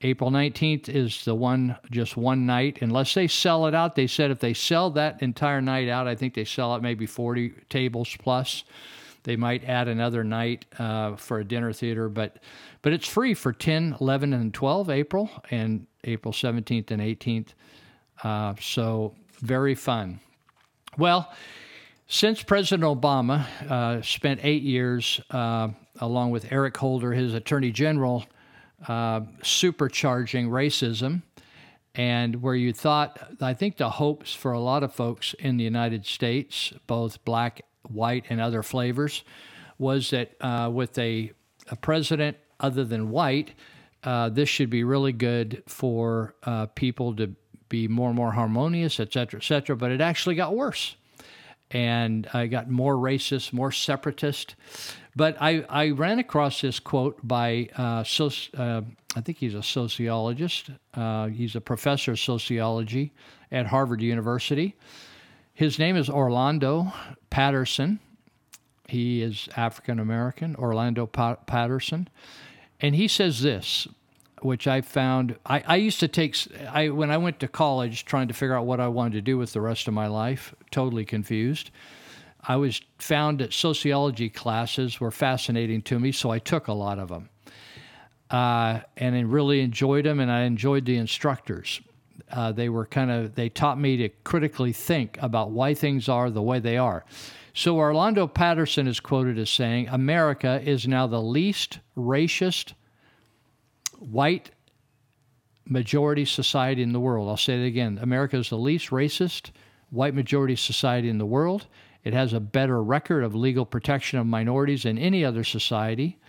April 0.05 0.29
19th 0.29 0.89
is 0.89 1.23
the 1.23 1.33
one, 1.33 1.77
just 1.89 2.17
one 2.17 2.45
night. 2.45 2.79
Unless 2.81 3.13
they 3.13 3.27
sell 3.27 3.67
it 3.67 3.73
out, 3.73 3.95
they 3.95 4.05
said 4.05 4.31
if 4.31 4.39
they 4.39 4.53
sell 4.53 4.89
that 4.91 5.21
entire 5.21 5.61
night 5.61 5.87
out, 5.87 6.07
I 6.07 6.15
think 6.15 6.33
they 6.33 6.43
sell 6.43 6.75
it 6.75 6.81
maybe 6.81 7.05
40 7.05 7.53
tables 7.69 8.15
plus. 8.19 8.65
They 9.23 9.37
might 9.37 9.63
add 9.63 9.87
another 9.87 10.25
night 10.25 10.65
uh, 10.77 11.15
for 11.15 11.39
a 11.39 11.45
dinner 11.45 11.71
theater, 11.71 12.09
but 12.09 12.39
but 12.81 12.91
it's 12.91 13.07
free 13.07 13.33
for 13.33 13.53
10, 13.53 13.95
11, 14.01 14.33
and 14.33 14.53
12 14.53 14.89
April, 14.89 15.29
and 15.49 15.87
April 16.03 16.33
17th 16.33 16.91
and 16.91 17.01
18th. 17.01 17.47
Uh, 18.23 18.53
so 18.59 19.15
very 19.43 19.75
fun. 19.75 20.19
Well, 20.97 21.31
since 22.07 22.41
President 22.41 22.83
Obama 22.83 23.45
uh, 23.69 24.01
spent 24.01 24.39
eight 24.43 24.63
years, 24.63 25.19
uh, 25.31 25.69
along 25.99 26.31
with 26.31 26.51
Eric 26.51 26.77
Holder, 26.77 27.11
his 27.11 27.33
Attorney 27.33 27.71
General, 27.71 28.25
uh, 28.87 29.21
supercharging 29.41 30.47
racism, 30.47 31.23
and 31.95 32.41
where 32.41 32.55
you 32.55 32.73
thought, 32.73 33.19
I 33.41 33.53
think 33.53 33.77
the 33.77 33.89
hopes 33.89 34.33
for 34.33 34.53
a 34.53 34.59
lot 34.59 34.81
of 34.81 34.93
folks 34.93 35.35
in 35.35 35.57
the 35.57 35.63
United 35.63 36.05
States, 36.05 36.73
both 36.87 37.23
black, 37.25 37.61
white, 37.89 38.25
and 38.29 38.39
other 38.39 38.63
flavors, 38.63 39.23
was 39.77 40.09
that 40.11 40.35
uh, 40.41 40.69
with 40.73 40.97
a, 40.97 41.31
a 41.69 41.75
president 41.75 42.37
other 42.59 42.83
than 42.83 43.09
white, 43.09 43.51
uh, 44.03 44.29
this 44.29 44.49
should 44.49 44.69
be 44.69 44.83
really 44.83 45.13
good 45.13 45.63
for 45.67 46.33
uh, 46.43 46.65
people 46.67 47.15
to 47.15 47.35
be 47.73 47.87
more 47.87 48.09
and 48.09 48.15
more 48.15 48.33
harmonious, 48.33 48.99
et 48.99 49.11
cetera, 49.11 49.39
et 49.39 49.43
cetera. 49.43 49.75
But 49.75 49.89
it 49.91 49.99
actually 49.99 50.35
got 50.35 50.55
worse. 50.55 50.95
And 51.71 52.27
I 52.31 52.45
got 52.45 52.69
more 52.69 52.95
racist, 52.95 53.51
more 53.51 53.71
separatist. 53.71 54.55
But 55.15 55.37
I, 55.41 55.65
I 55.69 55.89
ran 55.89 56.19
across 56.19 56.61
this 56.61 56.79
quote 56.79 57.17
by, 57.23 57.69
uh, 57.75 58.03
soci- 58.03 58.53
uh, 58.57 58.83
I 59.15 59.21
think 59.21 59.39
he's 59.39 59.55
a 59.55 59.63
sociologist. 59.63 60.69
Uh, 60.93 61.27
he's 61.29 61.55
a 61.55 61.61
professor 61.61 62.11
of 62.11 62.19
sociology 62.19 63.11
at 63.51 63.65
Harvard 63.65 64.01
University. 64.01 64.75
His 65.55 65.79
name 65.79 65.95
is 65.95 66.09
Orlando 66.09 66.93
Patterson. 67.29 67.99
He 68.87 69.23
is 69.23 69.49
African 69.55 69.99
American, 69.99 70.55
Orlando 70.57 71.07
pa- 71.07 71.37
Patterson. 71.47 72.07
And 72.79 72.95
he 72.95 73.07
says 73.07 73.41
this, 73.41 73.87
which 74.43 74.67
I 74.67 74.81
found, 74.81 75.35
I, 75.45 75.63
I 75.65 75.75
used 75.77 75.99
to 76.01 76.07
take, 76.07 76.35
I, 76.69 76.89
when 76.89 77.11
I 77.11 77.17
went 77.17 77.39
to 77.39 77.47
college 77.47 78.05
trying 78.05 78.27
to 78.27 78.33
figure 78.33 78.55
out 78.55 78.65
what 78.65 78.79
I 78.79 78.87
wanted 78.87 79.13
to 79.13 79.21
do 79.21 79.37
with 79.37 79.53
the 79.53 79.61
rest 79.61 79.87
of 79.87 79.93
my 79.93 80.07
life, 80.07 80.53
totally 80.71 81.05
confused. 81.05 81.71
I 82.45 82.57
was 82.57 82.81
found 82.99 83.39
that 83.39 83.53
sociology 83.53 84.29
classes 84.29 84.99
were 84.99 85.11
fascinating 85.11 85.81
to 85.83 85.99
me, 85.99 86.11
so 86.11 86.29
I 86.29 86.39
took 86.39 86.67
a 86.67 86.73
lot 86.73 86.99
of 86.99 87.09
them. 87.09 87.29
Uh, 88.29 88.81
and 88.97 89.15
I 89.15 89.21
really 89.21 89.61
enjoyed 89.61 90.05
them, 90.05 90.19
and 90.19 90.31
I 90.31 90.41
enjoyed 90.41 90.85
the 90.85 90.97
instructors. 90.97 91.79
Uh, 92.31 92.51
they 92.51 92.67
were 92.67 92.85
kind 92.85 93.11
of, 93.11 93.35
they 93.35 93.47
taught 93.47 93.79
me 93.79 93.95
to 93.97 94.09
critically 94.23 94.73
think 94.73 95.17
about 95.21 95.51
why 95.51 95.73
things 95.73 96.09
are 96.09 96.29
the 96.29 96.41
way 96.41 96.59
they 96.59 96.77
are. 96.77 97.05
So 97.53 97.77
Orlando 97.77 98.27
Patterson 98.27 98.87
is 98.87 98.99
quoted 98.99 99.37
as 99.37 99.49
saying, 99.49 99.87
America 99.89 100.59
is 100.65 100.87
now 100.87 101.05
the 101.05 101.21
least 101.21 101.79
racist 101.95 102.73
white 104.03 104.51
majority 105.65 106.25
society 106.25 106.83
in 106.83 106.91
the 106.91 106.99
world. 106.99 107.29
I'll 107.29 107.37
say 107.37 107.61
it 107.63 107.65
again. 107.65 107.99
America 108.01 108.37
is 108.37 108.49
the 108.49 108.57
least 108.57 108.89
racist 108.89 109.51
white 109.89 110.13
majority 110.13 110.55
society 110.55 111.07
in 111.07 111.19
the 111.19 111.25
world. 111.25 111.67
It 112.03 112.13
has 112.13 112.33
a 112.33 112.39
better 112.39 112.83
record 112.83 113.23
of 113.23 113.33
legal 113.33 113.65
protection 113.65 114.19
of 114.19 114.25
minorities 114.25 114.83
than 114.83 114.97
any 114.97 115.23
other 115.23 115.43
society, 115.43 116.19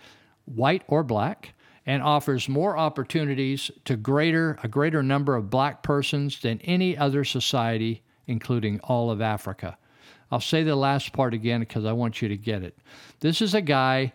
white 0.45 0.83
or 0.87 1.03
black. 1.03 1.53
and 1.85 2.01
offers 2.01 2.49
more 2.49 2.77
opportunities 2.77 3.69
to 3.85 3.95
greater 3.95 4.57
a 4.63 4.67
greater 4.67 5.03
number 5.03 5.35
of 5.35 5.49
black 5.49 5.83
persons 5.83 6.39
than 6.41 6.59
any 6.61 6.97
other 6.97 7.23
society, 7.23 8.01
including 8.27 8.79
all 8.81 9.11
of 9.11 9.21
Africa. 9.21 9.77
I'll 10.31 10.41
say 10.41 10.63
the 10.63 10.75
last 10.75 11.13
part 11.13 11.33
again 11.33 11.59
because 11.59 11.85
I 11.85 11.91
want 11.91 12.21
you 12.21 12.27
to 12.29 12.37
get 12.37 12.63
it. 12.63 12.77
This 13.19 13.41
is 13.41 13.53
a 13.53 13.61
guy. 13.61 14.13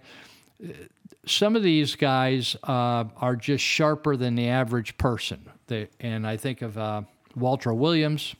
Some 1.26 1.54
of 1.54 1.62
these 1.62 1.96
guys 1.96 2.56
uh, 2.64 3.04
are 3.16 3.36
just 3.36 3.62
sharper 3.62 4.16
than 4.16 4.34
the 4.36 4.48
average 4.48 4.96
person. 4.96 5.50
They, 5.66 5.88
and 6.00 6.26
I 6.26 6.36
think 6.36 6.62
of 6.62 6.78
uh, 6.78 7.02
Walter 7.36 7.74
Williams, 7.74 8.34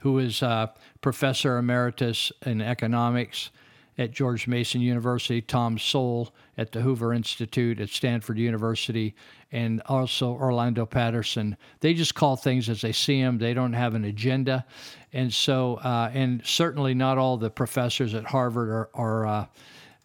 who 0.00 0.18
is 0.18 0.42
uh, 0.42 0.68
professor 1.00 1.56
emeritus 1.56 2.30
in 2.44 2.60
economics 2.60 3.50
at 3.96 4.10
George 4.10 4.46
Mason 4.46 4.80
University, 4.80 5.40
Tom 5.40 5.78
Sowell 5.78 6.34
at 6.58 6.72
the 6.72 6.80
Hoover 6.80 7.12
Institute 7.14 7.80
at 7.80 7.88
Stanford 7.88 8.38
University, 8.38 9.14
and 9.52 9.80
also 9.86 10.32
Orlando 10.32 10.84
Patterson. 10.84 11.56
They 11.80 11.94
just 11.94 12.14
call 12.14 12.36
things 12.36 12.68
as 12.68 12.80
they 12.80 12.92
see 12.92 13.22
them. 13.22 13.38
They 13.38 13.54
don't 13.54 13.72
have 13.72 13.94
an 13.94 14.04
agenda, 14.04 14.66
and 15.12 15.32
so 15.32 15.76
uh, 15.76 16.10
and 16.12 16.44
certainly 16.44 16.92
not 16.92 17.18
all 17.18 17.36
the 17.36 17.50
professors 17.50 18.14
at 18.14 18.24
Harvard 18.24 18.68
are, 18.68 18.90
are 18.94 19.26
uh, 19.26 19.46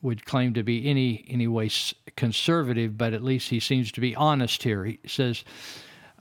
would 0.02 0.26
claim 0.26 0.54
to 0.54 0.64
be 0.64 0.88
any 0.88 1.26
any 1.28 1.48
way 1.48 1.70
conservative, 2.16 2.98
but 2.98 3.14
at 3.14 3.24
least 3.24 3.50
he 3.50 3.60
seems 3.60 3.92
to 3.92 4.02
be 4.02 4.16
honest 4.16 4.64
here. 4.64 4.86
He 4.86 5.00
says. 5.06 5.44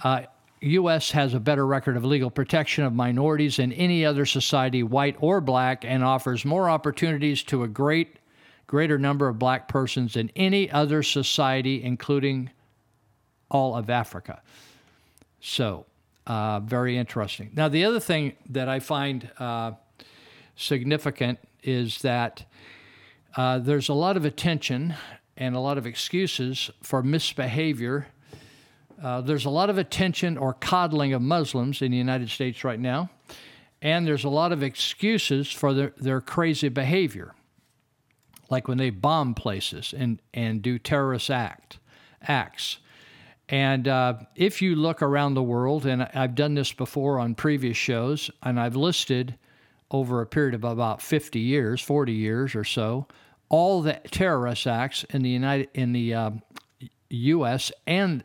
Uh, 0.02 0.22
U.S. 0.60 1.12
has 1.12 1.34
a 1.34 1.40
better 1.40 1.64
record 1.64 1.96
of 1.96 2.04
legal 2.04 2.30
protection 2.30 2.84
of 2.84 2.92
minorities 2.92 3.58
than 3.58 3.72
any 3.72 4.04
other 4.04 4.26
society, 4.26 4.82
white 4.82 5.16
or 5.20 5.40
black, 5.40 5.84
and 5.84 6.02
offers 6.02 6.44
more 6.44 6.68
opportunities 6.68 7.42
to 7.44 7.62
a 7.62 7.68
great, 7.68 8.16
greater 8.66 8.98
number 8.98 9.28
of 9.28 9.38
black 9.38 9.68
persons 9.68 10.14
than 10.14 10.30
any 10.34 10.68
other 10.70 11.02
society, 11.02 11.82
including 11.82 12.50
all 13.50 13.76
of 13.76 13.88
Africa. 13.88 14.42
So, 15.40 15.86
uh, 16.26 16.60
very 16.60 16.98
interesting. 16.98 17.50
Now, 17.54 17.68
the 17.68 17.84
other 17.84 18.00
thing 18.00 18.34
that 18.50 18.68
I 18.68 18.80
find 18.80 19.30
uh, 19.38 19.72
significant 20.56 21.38
is 21.62 21.98
that 22.02 22.44
uh, 23.36 23.58
there's 23.58 23.88
a 23.88 23.94
lot 23.94 24.16
of 24.16 24.24
attention 24.24 24.94
and 25.36 25.54
a 25.54 25.60
lot 25.60 25.78
of 25.78 25.86
excuses 25.86 26.70
for 26.82 27.02
misbehavior 27.02 28.08
uh, 29.02 29.20
there's 29.20 29.44
a 29.44 29.50
lot 29.50 29.70
of 29.70 29.78
attention 29.78 30.36
or 30.36 30.54
coddling 30.54 31.12
of 31.12 31.22
Muslims 31.22 31.82
in 31.82 31.92
the 31.92 31.96
United 31.96 32.30
States 32.30 32.64
right 32.64 32.80
now, 32.80 33.10
and 33.80 34.06
there's 34.06 34.24
a 34.24 34.28
lot 34.28 34.50
of 34.50 34.62
excuses 34.62 35.50
for 35.50 35.72
their, 35.72 35.92
their 35.98 36.20
crazy 36.20 36.68
behavior, 36.68 37.34
like 38.50 38.66
when 38.66 38.78
they 38.78 38.90
bomb 38.90 39.34
places 39.34 39.94
and, 39.96 40.20
and 40.34 40.62
do 40.62 40.78
terrorist 40.78 41.30
act 41.30 41.78
acts. 42.22 42.78
And 43.48 43.86
uh, 43.86 44.14
if 44.34 44.60
you 44.60 44.74
look 44.74 45.00
around 45.00 45.34
the 45.34 45.42
world, 45.42 45.86
and 45.86 46.02
I've 46.02 46.34
done 46.34 46.54
this 46.54 46.72
before 46.72 47.20
on 47.20 47.36
previous 47.36 47.76
shows, 47.76 48.30
and 48.42 48.58
I've 48.58 48.76
listed 48.76 49.36
over 49.90 50.20
a 50.20 50.26
period 50.26 50.54
of 50.54 50.64
about 50.64 51.00
50 51.00 51.38
years, 51.38 51.80
40 51.80 52.12
years 52.12 52.54
or 52.54 52.64
so, 52.64 53.06
all 53.48 53.82
the 53.82 54.00
terrorist 54.10 54.66
acts 54.66 55.04
in 55.04 55.22
the 55.22 55.30
United 55.30 55.68
in 55.74 55.92
the 55.92 56.14
um, 56.14 56.42
U.S. 57.10 57.72
and 57.86 58.24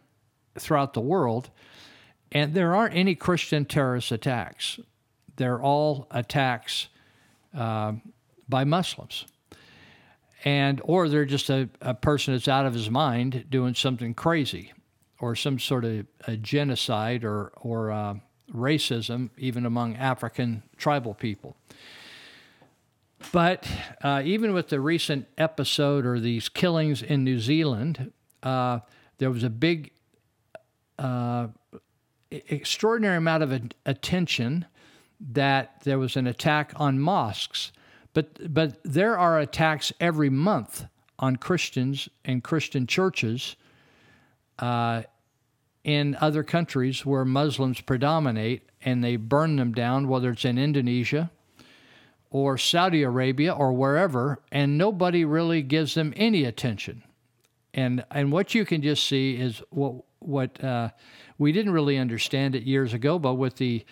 throughout 0.57 0.93
the 0.93 1.01
world, 1.01 1.49
and 2.31 2.53
there 2.53 2.75
aren't 2.75 2.95
any 2.95 3.15
Christian 3.15 3.65
terrorist 3.65 4.11
attacks. 4.11 4.79
They're 5.37 5.61
all 5.61 6.07
attacks 6.11 6.89
uh, 7.57 7.93
by 8.49 8.65
Muslims, 8.65 9.25
and 10.43 10.81
or 10.83 11.07
they're 11.07 11.25
just 11.25 11.49
a, 11.49 11.69
a 11.81 11.93
person 11.93 12.33
that's 12.33 12.47
out 12.47 12.65
of 12.65 12.73
his 12.73 12.89
mind 12.89 13.45
doing 13.49 13.73
something 13.73 14.13
crazy, 14.13 14.73
or 15.19 15.35
some 15.35 15.59
sort 15.59 15.85
of 15.85 16.05
a 16.27 16.35
genocide 16.35 17.23
or 17.23 17.53
or 17.55 17.91
uh, 17.91 18.15
racism, 18.51 19.29
even 19.37 19.65
among 19.65 19.95
African 19.95 20.63
tribal 20.77 21.13
people. 21.13 21.55
But 23.31 23.67
uh, 24.01 24.21
even 24.25 24.53
with 24.53 24.69
the 24.69 24.79
recent 24.79 25.27
episode 25.37 26.05
or 26.05 26.19
these 26.19 26.49
killings 26.49 27.01
in 27.01 27.23
New 27.23 27.39
Zealand, 27.39 28.11
uh, 28.41 28.79
there 29.17 29.31
was 29.31 29.43
a 29.43 29.49
big 29.49 29.91
uh, 30.99 31.47
extraordinary 32.31 33.17
amount 33.17 33.43
of 33.43 33.61
attention 33.85 34.65
that 35.31 35.81
there 35.83 35.97
was 35.97 36.17
an 36.17 36.27
attack 36.27 36.73
on 36.75 36.99
mosques, 36.99 37.71
but 38.13 38.53
but 38.53 38.77
there 38.83 39.17
are 39.17 39.39
attacks 39.39 39.93
every 39.99 40.29
month 40.29 40.85
on 41.17 41.37
Christians 41.37 42.09
and 42.25 42.43
Christian 42.43 42.85
churches 42.87 43.55
uh, 44.59 45.03
in 45.83 46.17
other 46.21 46.43
countries 46.43 47.05
where 47.05 47.25
Muslims 47.25 47.81
predominate, 47.81 48.69
and 48.83 49.03
they 49.03 49.15
burn 49.15 49.57
them 49.57 49.73
down, 49.73 50.07
whether 50.07 50.31
it's 50.31 50.45
in 50.45 50.57
Indonesia 50.57 51.31
or 52.29 52.57
Saudi 52.57 53.03
Arabia 53.03 53.53
or 53.53 53.73
wherever, 53.73 54.39
and 54.51 54.77
nobody 54.77 55.23
really 55.23 55.61
gives 55.61 55.93
them 55.93 56.13
any 56.15 56.45
attention. 56.45 57.03
And 57.73 58.03
and 58.11 58.31
what 58.31 58.53
you 58.53 58.65
can 58.65 58.81
just 58.81 59.05
see 59.05 59.35
is 59.35 59.61
what 59.69 60.03
what 60.19 60.63
uh, 60.63 60.89
we 61.37 61.51
didn't 61.51 61.73
really 61.73 61.97
understand 61.97 62.55
it 62.55 62.63
years 62.63 62.93
ago, 62.93 63.19
but 63.19 63.35
with 63.35 63.57
the 63.57 63.85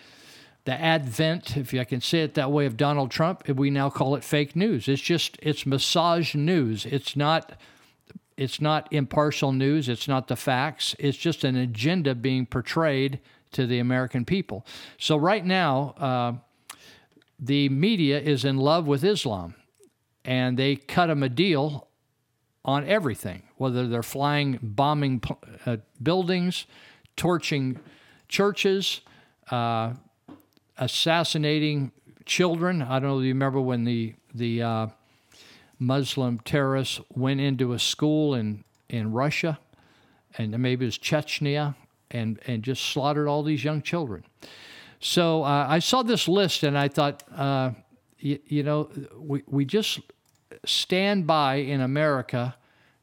the 0.64 0.80
advent, 0.80 1.56
if 1.56 1.74
I 1.74 1.84
can 1.84 2.00
say 2.00 2.22
it 2.22 2.34
that 2.34 2.52
way, 2.52 2.66
of 2.66 2.76
Donald 2.76 3.10
Trump, 3.10 3.48
we 3.48 3.70
now 3.70 3.90
call 3.90 4.14
it 4.14 4.22
fake 4.22 4.54
news. 4.54 4.88
It's 4.88 5.02
just 5.02 5.36
it's 5.42 5.66
massage 5.66 6.34
news. 6.34 6.86
It's 6.86 7.16
not 7.16 7.58
it's 8.36 8.60
not 8.60 8.92
impartial 8.92 9.52
news. 9.52 9.88
It's 9.88 10.08
not 10.08 10.28
the 10.28 10.36
facts. 10.36 10.94
It's 10.98 11.18
just 11.18 11.44
an 11.44 11.56
agenda 11.56 12.14
being 12.14 12.46
portrayed 12.46 13.20
to 13.52 13.66
the 13.66 13.78
American 13.78 14.24
people. 14.24 14.66
So 14.98 15.16
right 15.16 15.44
now, 15.44 15.94
uh, 15.98 16.32
the 17.38 17.68
media 17.68 18.20
is 18.20 18.44
in 18.44 18.56
love 18.56 18.86
with 18.86 19.04
Islam, 19.04 19.54
and 20.24 20.58
they 20.58 20.76
cut 20.76 21.06
them 21.06 21.22
a 21.22 21.28
deal 21.28 21.88
on 22.64 22.86
everything, 22.86 23.42
whether 23.56 23.88
they're 23.88 24.02
flying, 24.02 24.58
bombing 24.62 25.22
uh, 25.66 25.78
buildings, 26.02 26.66
torching 27.16 27.80
churches, 28.28 29.00
uh, 29.50 29.92
assassinating 30.78 31.92
children. 32.24 32.82
I 32.82 32.98
don't 32.98 33.10
know 33.10 33.18
if 33.18 33.24
you 33.24 33.30
remember 33.30 33.60
when 33.60 33.84
the 33.84 34.14
the 34.34 34.62
uh, 34.62 34.86
Muslim 35.82 36.38
terrorists 36.40 37.00
went 37.14 37.40
into 37.40 37.72
a 37.72 37.78
school 37.78 38.34
in 38.34 38.64
in 38.88 39.12
Russia, 39.12 39.58
and 40.38 40.56
maybe 40.58 40.84
it 40.84 40.88
was 40.88 40.98
Chechnya, 40.98 41.74
and 42.10 42.38
and 42.46 42.62
just 42.62 42.82
slaughtered 42.84 43.28
all 43.28 43.42
these 43.42 43.64
young 43.64 43.82
children. 43.82 44.24
So 45.00 45.42
uh, 45.42 45.66
I 45.68 45.80
saw 45.80 46.02
this 46.02 46.28
list, 46.28 46.62
and 46.62 46.78
I 46.78 46.88
thought, 46.88 47.24
uh, 47.36 47.72
you, 48.18 48.38
you 48.46 48.62
know, 48.62 48.90
we 49.16 49.42
we 49.46 49.64
just 49.64 50.00
stand 50.64 51.26
by 51.26 51.56
in 51.56 51.80
America 51.80 52.54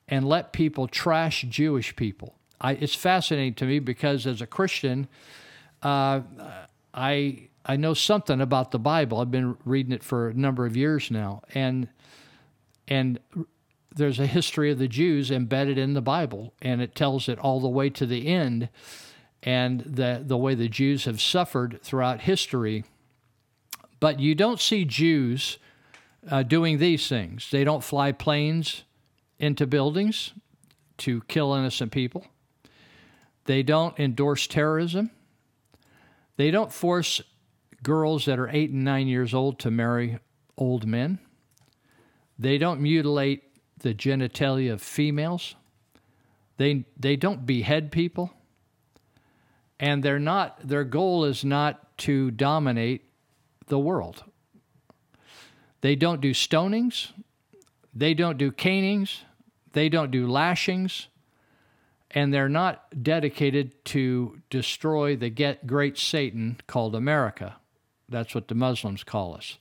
and 0.07 0.27
let 0.27 0.53
people 0.53 0.87
trash 0.87 1.45
Jewish 1.49 1.95
people. 1.95 2.35
I, 2.61 2.73
it's 2.73 2.95
fascinating 2.95 3.55
to 3.55 3.65
me 3.65 3.79
because 3.79 4.25
as 4.25 4.41
a 4.41 4.47
Christian, 4.47 5.07
uh, 5.83 6.21
I 6.93 7.49
I 7.65 7.75
know 7.75 7.93
something 7.93 8.39
about 8.41 8.71
the 8.71 8.79
Bible. 8.79 9.19
I've 9.19 9.31
been 9.31 9.57
reading 9.65 9.91
it 9.91 10.03
for 10.03 10.29
a 10.29 10.33
number 10.33 10.65
of 10.65 10.77
years 10.77 11.11
now, 11.11 11.41
and 11.53 11.89
and 12.89 13.19
there's 13.95 14.19
a 14.19 14.25
history 14.25 14.71
of 14.71 14.79
the 14.79 14.87
Jews 14.87 15.31
embedded 15.31 15.77
in 15.77 15.93
the 15.93 16.01
Bible, 16.01 16.53
and 16.61 16.81
it 16.81 16.95
tells 16.95 17.29
it 17.29 17.39
all 17.39 17.59
the 17.59 17.69
way 17.69 17.89
to 17.91 18.05
the 18.05 18.27
end, 18.27 18.69
and 19.41 19.81
the 19.81 20.21
the 20.25 20.37
way 20.37 20.55
the 20.55 20.67
Jews 20.67 21.05
have 21.05 21.21
suffered 21.21 21.79
throughout 21.81 22.21
history. 22.21 22.83
But 23.99 24.19
you 24.19 24.35
don't 24.35 24.59
see 24.59 24.85
Jews 24.85 25.57
uh, 26.29 26.43
doing 26.43 26.77
these 26.77 27.07
things. 27.07 27.49
They 27.51 27.63
don't 27.63 27.83
fly 27.83 28.11
planes 28.11 28.83
into 29.37 29.67
buildings 29.67 30.33
to 30.97 31.21
kill 31.27 31.53
innocent 31.53 31.91
people. 31.91 32.25
They 33.45 33.63
don't 33.63 33.97
endorse 33.99 34.47
terrorism. 34.47 35.11
They 36.37 36.51
don't 36.51 36.71
force 36.71 37.21
girls 37.83 38.25
that 38.25 38.39
are 38.39 38.49
eight 38.49 38.71
and 38.71 38.83
nine 38.83 39.07
years 39.07 39.33
old 39.33 39.59
to 39.59 39.71
marry 39.71 40.19
old 40.57 40.85
men. 40.85 41.19
They 42.39 42.57
don't 42.57 42.79
mutilate 42.79 43.43
the 43.79 43.93
genitalia 43.93 44.71
of 44.71 44.81
females. 44.81 45.55
They, 46.55 46.85
they 46.97 47.17
don't 47.17 47.45
behead 47.45 47.91
people. 47.91 48.31
And 49.77 50.01
they're 50.03 50.19
not, 50.19 50.65
their 50.65 50.85
goal 50.85 51.25
is 51.25 51.43
not 51.43 51.97
to 51.99 52.31
dominate 52.31 53.09
the 53.67 53.79
world. 53.79 54.23
They 55.81 55.95
don't 55.95 56.21
do 56.21 56.31
stonings. 56.31 57.11
They 57.93 58.13
don't 58.13 58.37
do 58.37 58.51
canings. 58.51 59.23
They 59.73 59.89
don't 59.89 60.11
do 60.11 60.27
lashings. 60.27 61.07
And 62.11 62.33
they're 62.33 62.49
not 62.49 63.03
dedicated 63.03 63.85
to 63.85 64.41
destroy 64.49 65.15
the 65.15 65.29
great 65.65 65.97
Satan 65.97 66.59
called 66.67 66.95
America. 66.95 67.57
That's 68.07 68.33
what 68.33 68.47
the 68.47 68.55
Muslims 68.55 69.03
call 69.03 69.35
us. 69.35 69.57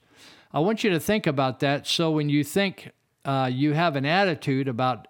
I 0.53 0.61
want 0.61 0.85
you 0.85 0.91
to 0.91 1.01
think 1.01 1.27
about 1.27 1.61
that. 1.61 1.87
So 1.87 2.11
when 2.11 2.29
you 2.29 2.43
think 2.45 2.91
uh, 3.25 3.51
you 3.53 3.75
have 3.75 3.97
an 3.97 4.07
attitude 4.07 4.69
about 4.69 5.09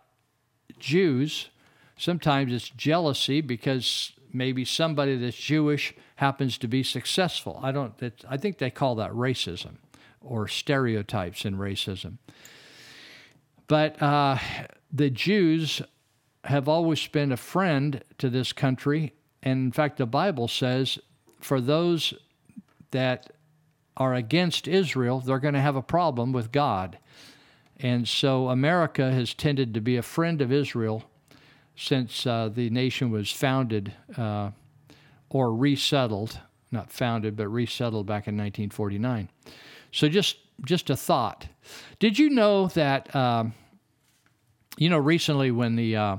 Jews 0.78 1.50
Sometimes 1.98 2.52
it's 2.52 2.70
jealousy 2.70 3.40
because 3.40 4.12
maybe 4.32 4.64
somebody 4.64 5.16
that's 5.16 5.36
Jewish 5.36 5.92
happens 6.14 6.56
to 6.58 6.68
be 6.68 6.84
successful. 6.84 7.58
I 7.60 7.72
don't. 7.72 7.92
I 8.28 8.36
think 8.36 8.58
they 8.58 8.70
call 8.70 8.94
that 8.94 9.10
racism 9.10 9.78
or 10.20 10.46
stereotypes 10.46 11.44
in 11.44 11.56
racism. 11.56 12.18
But 13.66 14.00
uh, 14.00 14.38
the 14.92 15.10
Jews 15.10 15.82
have 16.44 16.68
always 16.68 17.04
been 17.08 17.32
a 17.32 17.36
friend 17.36 18.02
to 18.18 18.30
this 18.30 18.52
country. 18.52 19.12
And 19.42 19.66
in 19.66 19.72
fact, 19.72 19.96
the 19.96 20.06
Bible 20.06 20.46
says 20.46 21.00
for 21.40 21.60
those 21.60 22.14
that 22.92 23.32
are 23.98 24.14
against 24.14 24.66
Israel, 24.66 25.20
they're 25.20 25.38
going 25.38 25.54
to 25.54 25.60
have 25.60 25.76
a 25.76 25.82
problem 25.82 26.32
with 26.32 26.52
God. 26.52 26.98
And 27.80 28.08
so 28.08 28.48
America 28.48 29.12
has 29.12 29.34
tended 29.34 29.74
to 29.74 29.80
be 29.80 29.96
a 29.96 30.02
friend 30.02 30.40
of 30.40 30.50
Israel 30.50 31.04
since 31.76 32.26
uh, 32.26 32.48
the 32.52 32.70
nation 32.70 33.10
was 33.10 33.30
founded 33.30 33.92
uh, 34.16 34.50
or 35.28 35.54
resettled, 35.54 36.40
not 36.72 36.90
founded, 36.90 37.36
but 37.36 37.48
resettled 37.48 38.06
back 38.06 38.26
in 38.26 38.36
1949. 38.36 39.28
So 39.92 40.08
just 40.08 40.38
just 40.64 40.90
a 40.90 40.96
thought. 40.96 41.46
Did 42.00 42.18
you 42.18 42.30
know 42.30 42.66
that? 42.68 43.14
Um, 43.14 43.54
you 44.76 44.88
know, 44.88 44.98
recently 44.98 45.50
when 45.50 45.76
the 45.76 45.96
uh, 45.96 46.16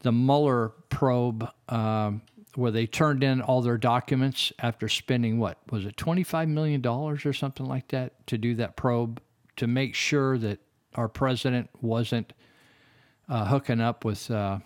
the 0.00 0.12
Mueller 0.12 0.72
probe, 0.88 1.48
um, 1.68 2.22
where 2.54 2.70
they 2.70 2.86
turned 2.86 3.22
in 3.22 3.40
all 3.40 3.62
their 3.62 3.78
documents 3.78 4.52
after 4.58 4.88
spending 4.88 5.38
what 5.38 5.58
was 5.70 5.86
it, 5.86 5.96
twenty 5.96 6.22
five 6.22 6.48
million 6.48 6.80
dollars 6.80 7.24
or 7.24 7.32
something 7.32 7.66
like 7.66 7.88
that 7.88 8.26
to 8.26 8.36
do 8.38 8.54
that 8.54 8.76
probe 8.76 9.20
to 9.56 9.66
make 9.66 9.94
sure 9.94 10.38
that 10.38 10.60
our 10.94 11.08
president 11.08 11.70
wasn't 11.80 12.32
uh, 13.28 13.46
hooking 13.46 13.80
up 13.80 14.04
with 14.04 14.30
uh, 14.30 14.58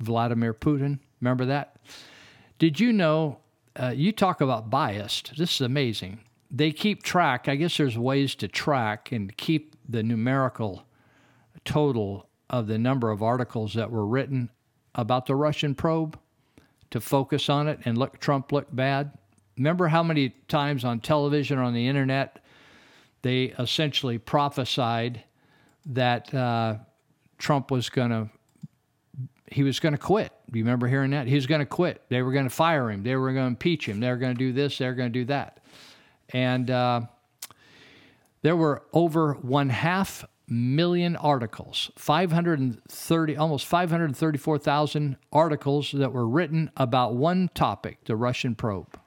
Vladimir 0.00 0.54
Putin. 0.54 1.00
Remember 1.20 1.44
that? 1.46 1.76
Did 2.58 2.78
you 2.80 2.92
know? 2.92 3.38
Uh, 3.76 3.92
you 3.94 4.10
talk 4.10 4.40
about 4.40 4.70
biased. 4.70 5.36
This 5.36 5.54
is 5.54 5.60
amazing. 5.60 6.20
They 6.50 6.72
keep 6.72 7.02
track. 7.04 7.48
I 7.48 7.54
guess 7.54 7.76
there's 7.76 7.96
ways 7.96 8.34
to 8.36 8.48
track 8.48 9.12
and 9.12 9.36
keep 9.36 9.76
the 9.88 10.02
numerical 10.02 10.84
total 11.64 12.28
of 12.50 12.66
the 12.66 12.78
number 12.78 13.10
of 13.10 13.22
articles 13.22 13.74
that 13.74 13.90
were 13.90 14.06
written 14.06 14.50
about 14.94 15.26
the 15.26 15.36
Russian 15.36 15.74
probe 15.74 16.18
to 16.90 17.00
focus 17.00 17.48
on 17.48 17.68
it 17.68 17.80
and 17.84 17.98
look 17.98 18.18
Trump 18.18 18.52
look 18.52 18.66
bad. 18.74 19.12
Remember 19.56 19.88
how 19.88 20.02
many 20.02 20.30
times 20.48 20.84
on 20.84 21.00
television 21.00 21.58
or 21.58 21.62
on 21.62 21.74
the 21.74 21.86
internet 21.86 22.40
they 23.22 23.44
essentially 23.58 24.18
prophesied 24.18 25.24
that 25.86 26.32
uh, 26.32 26.76
Trump 27.38 27.70
was 27.70 27.88
going 27.88 28.10
to 28.10 28.28
he 29.50 29.62
was 29.62 29.80
going 29.80 29.92
to 29.92 29.98
quit. 29.98 30.30
Do 30.50 30.58
you 30.58 30.64
remember 30.64 30.86
hearing 30.86 31.12
that? 31.12 31.26
He 31.26 31.34
was 31.34 31.46
going 31.46 31.60
to 31.60 31.66
quit. 31.66 32.02
They 32.10 32.20
were 32.20 32.32
going 32.32 32.44
to 32.44 32.54
fire 32.54 32.90
him. 32.90 33.02
They 33.02 33.16
were 33.16 33.32
going 33.32 33.44
to 33.44 33.48
impeach 33.48 33.88
him. 33.88 33.98
They 33.98 34.10
were 34.10 34.18
going 34.18 34.34
to 34.34 34.38
do 34.38 34.52
this. 34.52 34.76
They 34.76 34.86
were 34.86 34.94
going 34.94 35.10
to 35.10 35.18
do 35.18 35.24
that. 35.26 35.60
And 36.30 36.70
uh, 36.70 37.02
there 38.42 38.56
were 38.56 38.82
over 38.92 39.34
one 39.34 39.70
half 39.70 40.24
million 40.48 41.16
articles, 41.16 41.90
530, 41.96 43.36
almost 43.36 43.66
534,000 43.66 45.16
articles 45.32 45.92
that 45.92 46.12
were 46.12 46.26
written 46.26 46.70
about 46.76 47.14
one 47.14 47.50
topic, 47.54 48.04
the 48.04 48.16
Russian 48.16 48.54
probe, 48.54 48.98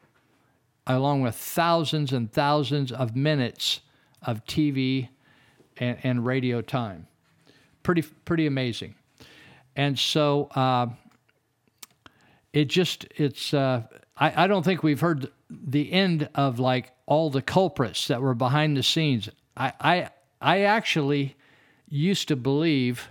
along 0.85 1.21
with 1.21 1.35
thousands 1.35 2.13
and 2.13 2.31
thousands 2.31 2.91
of 2.91 3.15
minutes 3.15 3.81
of 4.21 4.45
TV 4.45 5.09
and, 5.77 5.97
and 6.03 6.25
radio 6.25 6.61
time. 6.61 7.07
Pretty, 7.83 8.03
pretty 8.03 8.45
amazing. 8.45 8.95
And 9.75 9.97
so 9.97 10.49
uh, 10.55 10.87
it 12.53 12.65
just, 12.65 13.05
it's, 13.15 13.53
uh, 13.53 13.83
I, 14.15 14.43
I 14.43 14.47
don't 14.47 14.63
think 14.63 14.83
we've 14.83 14.99
heard 14.99 15.31
the 15.49 15.91
end 15.91 16.29
of 16.35 16.59
like 16.59 16.91
all 17.05 17.29
the 17.29 17.41
culprits 17.41 18.07
that 18.07 18.21
were 18.21 18.35
behind 18.35 18.77
the 18.77 18.83
scenes. 18.83 19.29
I, 19.57 19.73
I, 19.79 20.09
I 20.41 20.61
actually 20.61 21.35
used 21.87 22.27
to 22.29 22.35
believe 22.35 23.09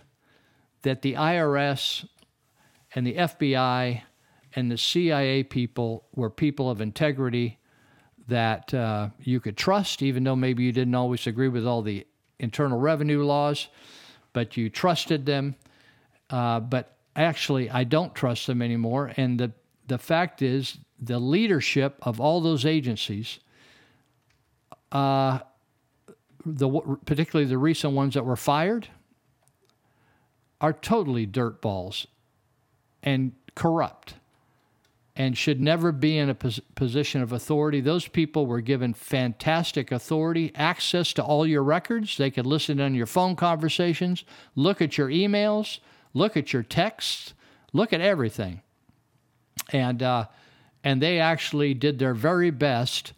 that 0.82 1.02
the 1.02 1.14
IRS 1.14 2.06
and 2.94 3.06
the 3.06 3.14
FBI 3.14 4.02
and 4.56 4.70
the 4.70 4.78
CIA 4.78 5.44
people 5.44 6.04
were 6.14 6.30
people 6.30 6.68
of 6.70 6.80
integrity 6.80 7.58
that 8.26 8.72
uh, 8.74 9.10
you 9.20 9.40
could 9.40 9.56
trust, 9.56 10.02
even 10.02 10.24
though 10.24 10.36
maybe 10.36 10.64
you 10.64 10.72
didn't 10.72 10.94
always 10.94 11.26
agree 11.26 11.48
with 11.48 11.66
all 11.66 11.82
the 11.82 12.06
internal 12.38 12.78
revenue 12.78 13.22
laws, 13.24 13.68
but 14.32 14.56
you 14.56 14.70
trusted 14.70 15.26
them. 15.26 15.54
Uh, 16.30 16.60
but 16.60 16.96
actually, 17.14 17.70
I 17.70 17.84
don't 17.84 18.14
trust 18.14 18.46
them 18.46 18.62
anymore. 18.62 19.12
And 19.16 19.38
the, 19.38 19.52
the 19.86 19.98
fact 19.98 20.42
is, 20.42 20.78
the 21.00 21.18
leadership 21.18 21.96
of 22.02 22.20
all 22.20 22.40
those 22.40 22.64
agencies, 22.64 23.40
uh, 24.92 25.40
the 26.44 26.68
particularly 27.04 27.48
the 27.48 27.58
recent 27.58 27.94
ones 27.94 28.14
that 28.14 28.24
were 28.24 28.36
fired, 28.36 28.88
are 30.60 30.72
totally 30.72 31.26
dirtballs 31.26 32.06
and 33.02 33.32
corrupt 33.54 34.14
and 35.16 35.36
should 35.36 35.60
never 35.60 35.92
be 35.92 36.16
in 36.16 36.30
a 36.30 36.34
pos- 36.34 36.60
position 36.74 37.20
of 37.20 37.32
authority. 37.32 37.80
Those 37.80 38.08
people 38.08 38.46
were 38.46 38.60
given 38.60 38.94
fantastic 38.94 39.92
authority, 39.92 40.52
access 40.54 41.12
to 41.14 41.22
all 41.22 41.46
your 41.46 41.62
records. 41.62 42.16
They 42.16 42.30
could 42.30 42.46
listen 42.46 42.80
on 42.80 42.94
your 42.94 43.06
phone 43.06 43.36
conversations, 43.36 44.24
look 44.54 44.80
at 44.80 44.96
your 44.96 45.08
emails, 45.08 45.80
look 46.14 46.36
at 46.36 46.52
your 46.52 46.62
texts, 46.62 47.34
look 47.72 47.92
at 47.92 48.00
everything. 48.00 48.62
And 49.72 50.02
uh, 50.02 50.26
and 50.82 51.02
they 51.02 51.18
actually 51.18 51.74
did 51.74 51.98
their 51.98 52.14
very 52.14 52.50
best 52.50 53.12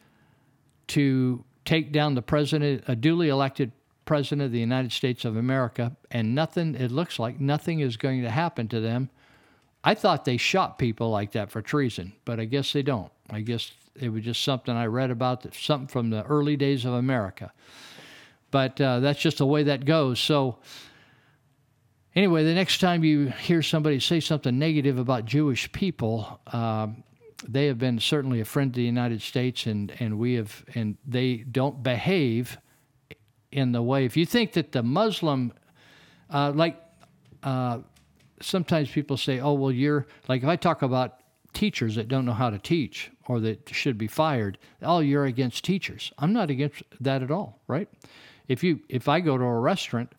to 0.89 1.45
take 1.65 1.93
down 1.93 2.15
the 2.15 2.23
president, 2.23 2.85
a 2.89 2.97
duly 2.97 3.29
elected 3.29 3.73
president 4.05 4.43
of 4.43 4.53
the 4.53 4.59
United 4.61 4.93
States 4.93 5.25
of 5.25 5.37
America, 5.37 5.97
and 6.11 6.35
nothing, 6.35 6.75
it 6.75 6.91
looks 6.91 7.19
like 7.19 7.41
nothing 7.41 7.81
is 7.81 7.97
going 7.97 8.23
to 8.23 8.31
happen 8.31 8.69
to 8.69 8.81
them. 8.81 9.11
I 9.85 9.95
thought 9.95 10.25
they 10.25 10.37
shot 10.37 10.79
people 10.79 11.11
like 11.11 11.33
that 11.33 11.51
for 11.51 11.63
treason, 11.63 12.13
but 12.25 12.39
I 12.39 12.45
guess 12.45 12.73
they 12.73 12.83
don't. 12.83 13.11
I 13.31 13.41
guess 13.41 13.73
it 13.95 14.11
was 14.11 14.25
just 14.25 14.43
something 14.43 14.75
I 14.75 14.87
read 14.87 15.11
about, 15.11 15.55
something 15.55 15.89
from 15.89 16.11
the 16.11 16.25
early 16.25 16.57
days 16.57 16.85
of 16.85 16.95
America. 16.95 17.53
But 18.51 18.81
uh, 18.81 19.01
that's 19.01 19.21
just 19.21 19.39
the 19.39 19.47
way 19.47 19.65
that 19.65 19.85
goes. 19.85 20.21
So, 20.21 20.59
anyway, 22.15 22.45
the 22.45 22.55
next 22.55 22.81
time 22.81 23.03
you 23.03 23.29
hear 23.29 23.63
somebody 23.63 23.99
say 23.99 24.21
something 24.21 24.59
negative 24.59 24.99
about 24.99 25.25
Jewish 25.25 25.71
people, 25.73 26.41
um, 26.49 27.03
they 27.49 27.67
have 27.67 27.79
been 27.79 27.99
certainly 27.99 28.41
a 28.41 28.45
friend 28.45 28.73
to 28.73 28.77
the 28.77 28.87
United 28.87 29.23
States, 29.23 29.67
and, 29.67 29.93
and 30.01 30.19
we 30.19 30.35
have, 30.35 30.65
and 30.75 30.97
they 31.07 31.37
don't 31.37 31.83
behave 31.83 32.59
in 33.51 33.73
the 33.73 33.83
way. 33.83 34.05
If 34.05 34.17
you 34.17 34.27
think 34.27 34.53
that 34.53 34.73
the 34.73 34.83
Muslim, 34.83 35.53
uh, 36.31 36.53
like, 36.55 36.81
uh, 37.43 37.79
sometimes 38.41 38.91
people 38.91 39.17
say, 39.17 39.41
oh, 39.41 39.53
well, 39.53 39.73
you're, 39.73 40.07
like, 40.29 40.43
if 40.43 40.49
I 40.49 40.57
talk 40.57 40.83
about 40.83 41.21
teachers 41.53 41.97
that 41.97 42.09
don't 42.09 42.25
know 42.25 42.33
how 42.33 42.51
to 42.51 42.59
teach 42.59 43.11
or 43.27 43.41
that 43.41 43.69
should 43.71 43.99
be 43.99 44.07
fired, 44.07 44.59
oh, 44.81 45.01
you're 45.01 45.27
against 45.27 45.65
teachers. 45.65 46.13
I'm 46.19 46.33
not 46.33 46.51
against 46.51 46.83
that 47.01 47.23
at 47.23 47.31
all, 47.31 47.61
right? 47.67 47.89
If 48.49 48.65
you, 48.65 48.81
if 48.89 49.09
I 49.09 49.21
go 49.21 49.37
to 49.37 49.45
a 49.45 49.61
restaurant 49.61 50.15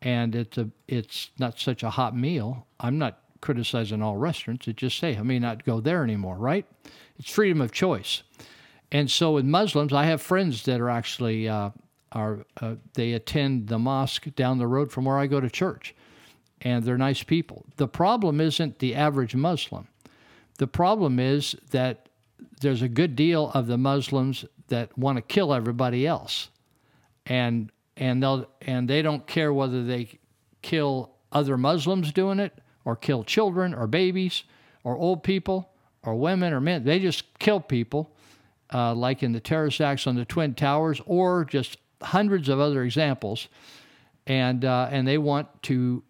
and 0.00 0.34
it's 0.34 0.58
a, 0.58 0.70
it's 0.86 1.30
not 1.38 1.58
such 1.58 1.82
a 1.82 1.90
hot 1.90 2.16
meal, 2.16 2.66
I'm 2.78 2.98
not 2.98 3.18
criticizing 3.40 4.02
all 4.02 4.16
restaurants. 4.16 4.68
It 4.68 4.76
just 4.76 4.98
say 4.98 5.16
I 5.16 5.22
may 5.22 5.38
not 5.38 5.64
go 5.64 5.80
there 5.80 6.02
anymore, 6.02 6.36
right? 6.36 6.66
It's 7.18 7.30
freedom 7.30 7.60
of 7.60 7.72
choice. 7.72 8.22
And 8.92 9.10
so 9.10 9.32
with 9.32 9.44
Muslims, 9.44 9.92
I 9.92 10.04
have 10.04 10.22
friends 10.22 10.64
that 10.64 10.80
are 10.80 10.90
actually 10.90 11.48
uh, 11.48 11.70
are 12.12 12.46
uh, 12.60 12.76
they 12.94 13.12
attend 13.12 13.68
the 13.68 13.78
mosque 13.78 14.26
down 14.36 14.58
the 14.58 14.66
road 14.66 14.92
from 14.92 15.04
where 15.04 15.18
I 15.18 15.26
go 15.26 15.40
to 15.40 15.50
church, 15.50 15.94
and 16.60 16.84
they're 16.84 16.98
nice 16.98 17.22
people. 17.22 17.64
The 17.76 17.88
problem 17.88 18.40
isn't 18.40 18.78
the 18.78 18.94
average 18.94 19.34
Muslim. 19.34 19.88
The 20.58 20.66
problem 20.66 21.18
is 21.18 21.56
that 21.70 22.08
there's 22.60 22.82
a 22.82 22.88
good 22.88 23.16
deal 23.16 23.50
of 23.54 23.66
the 23.66 23.76
Muslims 23.76 24.44
that 24.68 24.96
want 24.96 25.16
to 25.16 25.22
kill 25.22 25.52
everybody 25.52 26.06
else, 26.06 26.48
and 27.26 27.70
and 27.96 28.22
they'll 28.22 28.46
and 28.62 28.88
they 28.88 29.02
don't 29.02 29.26
care 29.26 29.52
whether 29.52 29.84
they 29.84 30.18
kill 30.62 31.10
other 31.32 31.58
Muslims 31.58 32.12
doing 32.12 32.38
it 32.38 32.58
or 32.86 32.96
kill 32.96 33.24
children 33.24 33.74
or 33.74 33.86
babies 33.86 34.44
or 34.84 34.96
old 34.96 35.22
people 35.22 35.68
or 36.04 36.14
women 36.14 36.54
or 36.54 36.60
men. 36.60 36.84
They 36.84 37.00
just 37.00 37.38
kill 37.38 37.60
people, 37.60 38.14
uh, 38.72 38.94
like 38.94 39.22
in 39.22 39.32
the 39.32 39.40
terrorist 39.40 39.80
acts 39.80 40.06
on 40.06 40.14
the 40.14 40.24
Twin 40.24 40.54
Towers 40.54 41.02
or 41.04 41.44
just 41.44 41.76
hundreds 42.00 42.48
of 42.48 42.60
other 42.60 42.84
examples. 42.84 43.48
And, 44.26 44.64
uh, 44.64 44.88
and 44.90 45.06
they 45.06 45.18
want 45.18 45.48
to 45.64 46.04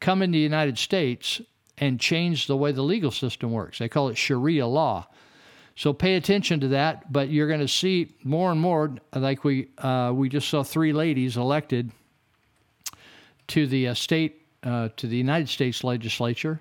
come 0.00 0.22
into 0.22 0.36
the 0.36 0.42
United 0.42 0.78
States 0.78 1.40
and 1.76 1.98
change 1.98 2.46
the 2.46 2.56
way 2.56 2.70
the 2.70 2.82
legal 2.82 3.10
system 3.10 3.50
works. 3.50 3.78
They 3.78 3.88
call 3.88 4.08
it 4.08 4.16
Sharia 4.16 4.66
law. 4.66 5.08
So 5.74 5.92
pay 5.92 6.14
attention 6.14 6.60
to 6.60 6.68
that, 6.68 7.12
but 7.12 7.30
you're 7.30 7.48
going 7.48 7.60
to 7.60 7.68
see 7.68 8.14
more 8.22 8.52
and 8.52 8.60
more, 8.60 8.94
like 9.14 9.42
we, 9.42 9.70
uh, 9.78 10.12
we 10.14 10.28
just 10.28 10.48
saw 10.48 10.62
three 10.62 10.92
ladies 10.92 11.36
elected 11.36 11.90
to 13.48 13.66
the 13.66 13.88
uh, 13.88 13.94
state 13.94 14.41
uh, 14.62 14.88
to 14.96 15.06
the 15.06 15.16
United 15.16 15.48
States 15.48 15.82
legislature 15.84 16.60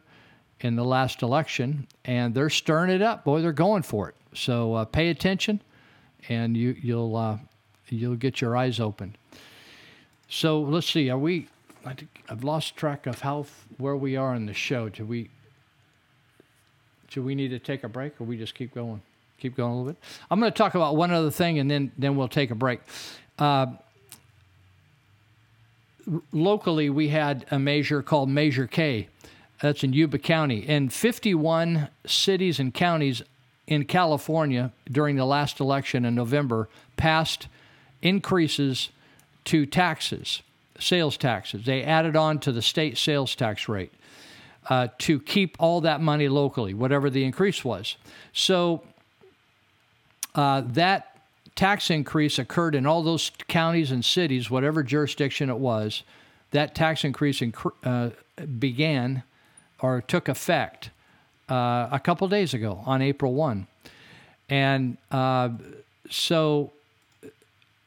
in 0.61 0.75
the 0.75 0.83
last 0.83 1.21
election, 1.21 1.87
and 2.05 2.33
they're 2.33 2.49
stirring 2.49 2.91
it 2.91 3.01
up. 3.01 3.23
Boy, 3.23 3.41
they're 3.41 3.51
going 3.51 3.83
for 3.83 4.09
it. 4.09 4.15
So 4.33 4.75
uh, 4.75 4.85
pay 4.85 5.09
attention, 5.09 5.61
and 6.29 6.55
you, 6.55 6.75
you'll 6.81 7.15
uh, 7.15 7.37
you'll 7.89 8.15
get 8.15 8.41
your 8.41 8.55
eyes 8.55 8.79
open. 8.79 9.15
So 10.29 10.61
let's 10.61 10.89
see. 10.89 11.09
Are 11.09 11.17
we? 11.17 11.47
I 11.85 11.95
I've 12.29 12.43
lost 12.43 12.75
track 12.75 13.07
of 13.07 13.19
how 13.19 13.45
where 13.77 13.95
we 13.95 14.15
are 14.15 14.35
in 14.35 14.45
the 14.45 14.53
show. 14.53 14.89
Do 14.89 15.05
we? 15.05 15.29
Do 17.09 17.21
we 17.21 17.35
need 17.35 17.49
to 17.49 17.59
take 17.59 17.83
a 17.83 17.89
break, 17.89 18.21
or 18.21 18.23
we 18.23 18.37
just 18.37 18.55
keep 18.55 18.73
going? 18.73 19.01
Keep 19.39 19.57
going 19.57 19.73
a 19.73 19.75
little 19.75 19.91
bit. 19.91 20.01
I'm 20.29 20.39
going 20.39 20.51
to 20.51 20.57
talk 20.57 20.75
about 20.75 20.95
one 20.95 21.11
other 21.11 21.31
thing, 21.31 21.59
and 21.59 21.69
then 21.69 21.91
then 21.97 22.15
we'll 22.15 22.29
take 22.29 22.51
a 22.51 22.55
break. 22.55 22.79
Uh, 23.37 23.67
locally, 26.31 26.89
we 26.89 27.09
had 27.09 27.45
a 27.51 27.59
measure 27.59 28.01
called 28.01 28.29
Measure 28.29 28.67
K. 28.67 29.07
That's 29.61 29.83
in 29.83 29.93
Yuba 29.93 30.17
County. 30.19 30.65
And 30.67 30.91
51 30.91 31.89
cities 32.05 32.59
and 32.59 32.73
counties 32.73 33.21
in 33.67 33.85
California 33.85 34.71
during 34.91 35.15
the 35.15 35.25
last 35.25 35.59
election 35.59 36.03
in 36.03 36.15
November 36.15 36.67
passed 36.97 37.47
increases 38.01 38.89
to 39.45 39.65
taxes, 39.65 40.41
sales 40.79 41.17
taxes. 41.17 41.65
They 41.65 41.83
added 41.83 42.15
on 42.15 42.39
to 42.39 42.51
the 42.51 42.61
state 42.61 42.97
sales 42.97 43.35
tax 43.35 43.69
rate 43.69 43.93
uh, 44.69 44.87
to 44.99 45.19
keep 45.19 45.55
all 45.59 45.81
that 45.81 46.01
money 46.01 46.27
locally, 46.27 46.73
whatever 46.73 47.09
the 47.09 47.23
increase 47.23 47.63
was. 47.63 47.95
So 48.33 48.83
uh, 50.35 50.61
that 50.67 51.10
tax 51.55 51.89
increase 51.89 52.39
occurred 52.39 52.75
in 52.75 52.85
all 52.85 53.03
those 53.03 53.31
counties 53.47 53.91
and 53.91 54.03
cities, 54.03 54.49
whatever 54.49 54.83
jurisdiction 54.83 55.49
it 55.49 55.57
was. 55.57 56.03
That 56.51 56.75
tax 56.75 57.03
increase 57.03 57.39
incre- 57.39 57.71
uh, 57.83 58.09
began 58.59 59.23
or 59.79 60.01
took 60.01 60.27
effect 60.27 60.89
uh, 61.49 61.89
a 61.91 61.99
couple 62.03 62.27
days 62.27 62.53
ago 62.53 62.81
on 62.85 63.01
April 63.01 63.33
1. 63.33 63.67
And 64.49 64.97
uh, 65.11 65.49
so 66.09 66.71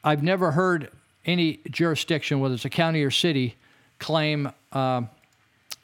I've 0.03 0.23
never 0.23 0.51
heard 0.51 0.89
any 1.25 1.59
jurisdiction, 1.69 2.39
whether 2.39 2.55
it's 2.55 2.65
a 2.65 2.69
county 2.69 3.03
or 3.03 3.11
city, 3.11 3.55
claim 3.99 4.51
uh, 4.71 5.03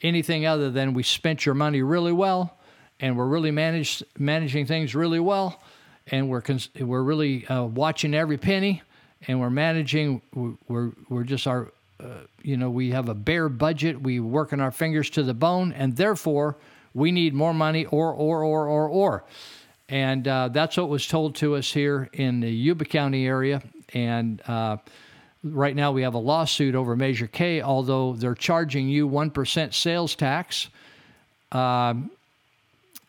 anything 0.02 0.44
other 0.44 0.70
than 0.70 0.94
we 0.94 1.02
spent 1.02 1.46
your 1.46 1.54
money 1.54 1.82
really 1.82 2.12
well 2.12 2.56
and 3.00 3.16
we're 3.16 3.26
really 3.26 3.50
managed, 3.50 4.04
managing 4.18 4.66
things 4.66 4.94
really 4.94 5.20
well 5.20 5.61
and 6.10 6.28
we're, 6.28 6.42
cons- 6.42 6.70
we're 6.78 7.02
really 7.02 7.46
uh, 7.46 7.64
watching 7.64 8.14
every 8.14 8.38
penny 8.38 8.82
and 9.28 9.40
we're 9.40 9.50
managing, 9.50 10.20
we're, 10.34 10.90
we're 11.08 11.24
just 11.24 11.46
our, 11.46 11.72
uh, 12.02 12.24
you 12.42 12.56
know, 12.56 12.68
we 12.68 12.90
have 12.90 13.08
a 13.08 13.14
bare 13.14 13.48
budget. 13.48 14.00
We 14.00 14.18
working 14.18 14.60
our 14.60 14.72
fingers 14.72 15.08
to 15.10 15.22
the 15.22 15.34
bone, 15.34 15.72
and 15.72 15.96
therefore 15.96 16.56
we 16.94 17.12
need 17.12 17.32
more 17.32 17.54
money, 17.54 17.86
or 17.86 18.12
or 18.12 18.42
or 18.42 18.66
or 18.66 18.88
or, 18.88 19.24
and 19.88 20.26
uh, 20.26 20.48
that's 20.48 20.76
what 20.76 20.88
was 20.88 21.06
told 21.06 21.36
to 21.36 21.54
us 21.54 21.72
here 21.72 22.10
in 22.12 22.40
the 22.40 22.50
Yuba 22.50 22.86
County 22.86 23.26
area. 23.26 23.62
And 23.94 24.42
uh, 24.48 24.78
right 25.44 25.76
now 25.76 25.92
we 25.92 26.02
have 26.02 26.14
a 26.14 26.18
lawsuit 26.18 26.74
over 26.74 26.96
Measure 26.96 27.28
K, 27.28 27.62
although 27.62 28.14
they're 28.14 28.34
charging 28.34 28.88
you 28.88 29.06
one 29.06 29.30
percent 29.30 29.72
sales 29.72 30.16
tax. 30.16 30.68
Um, 31.52 32.10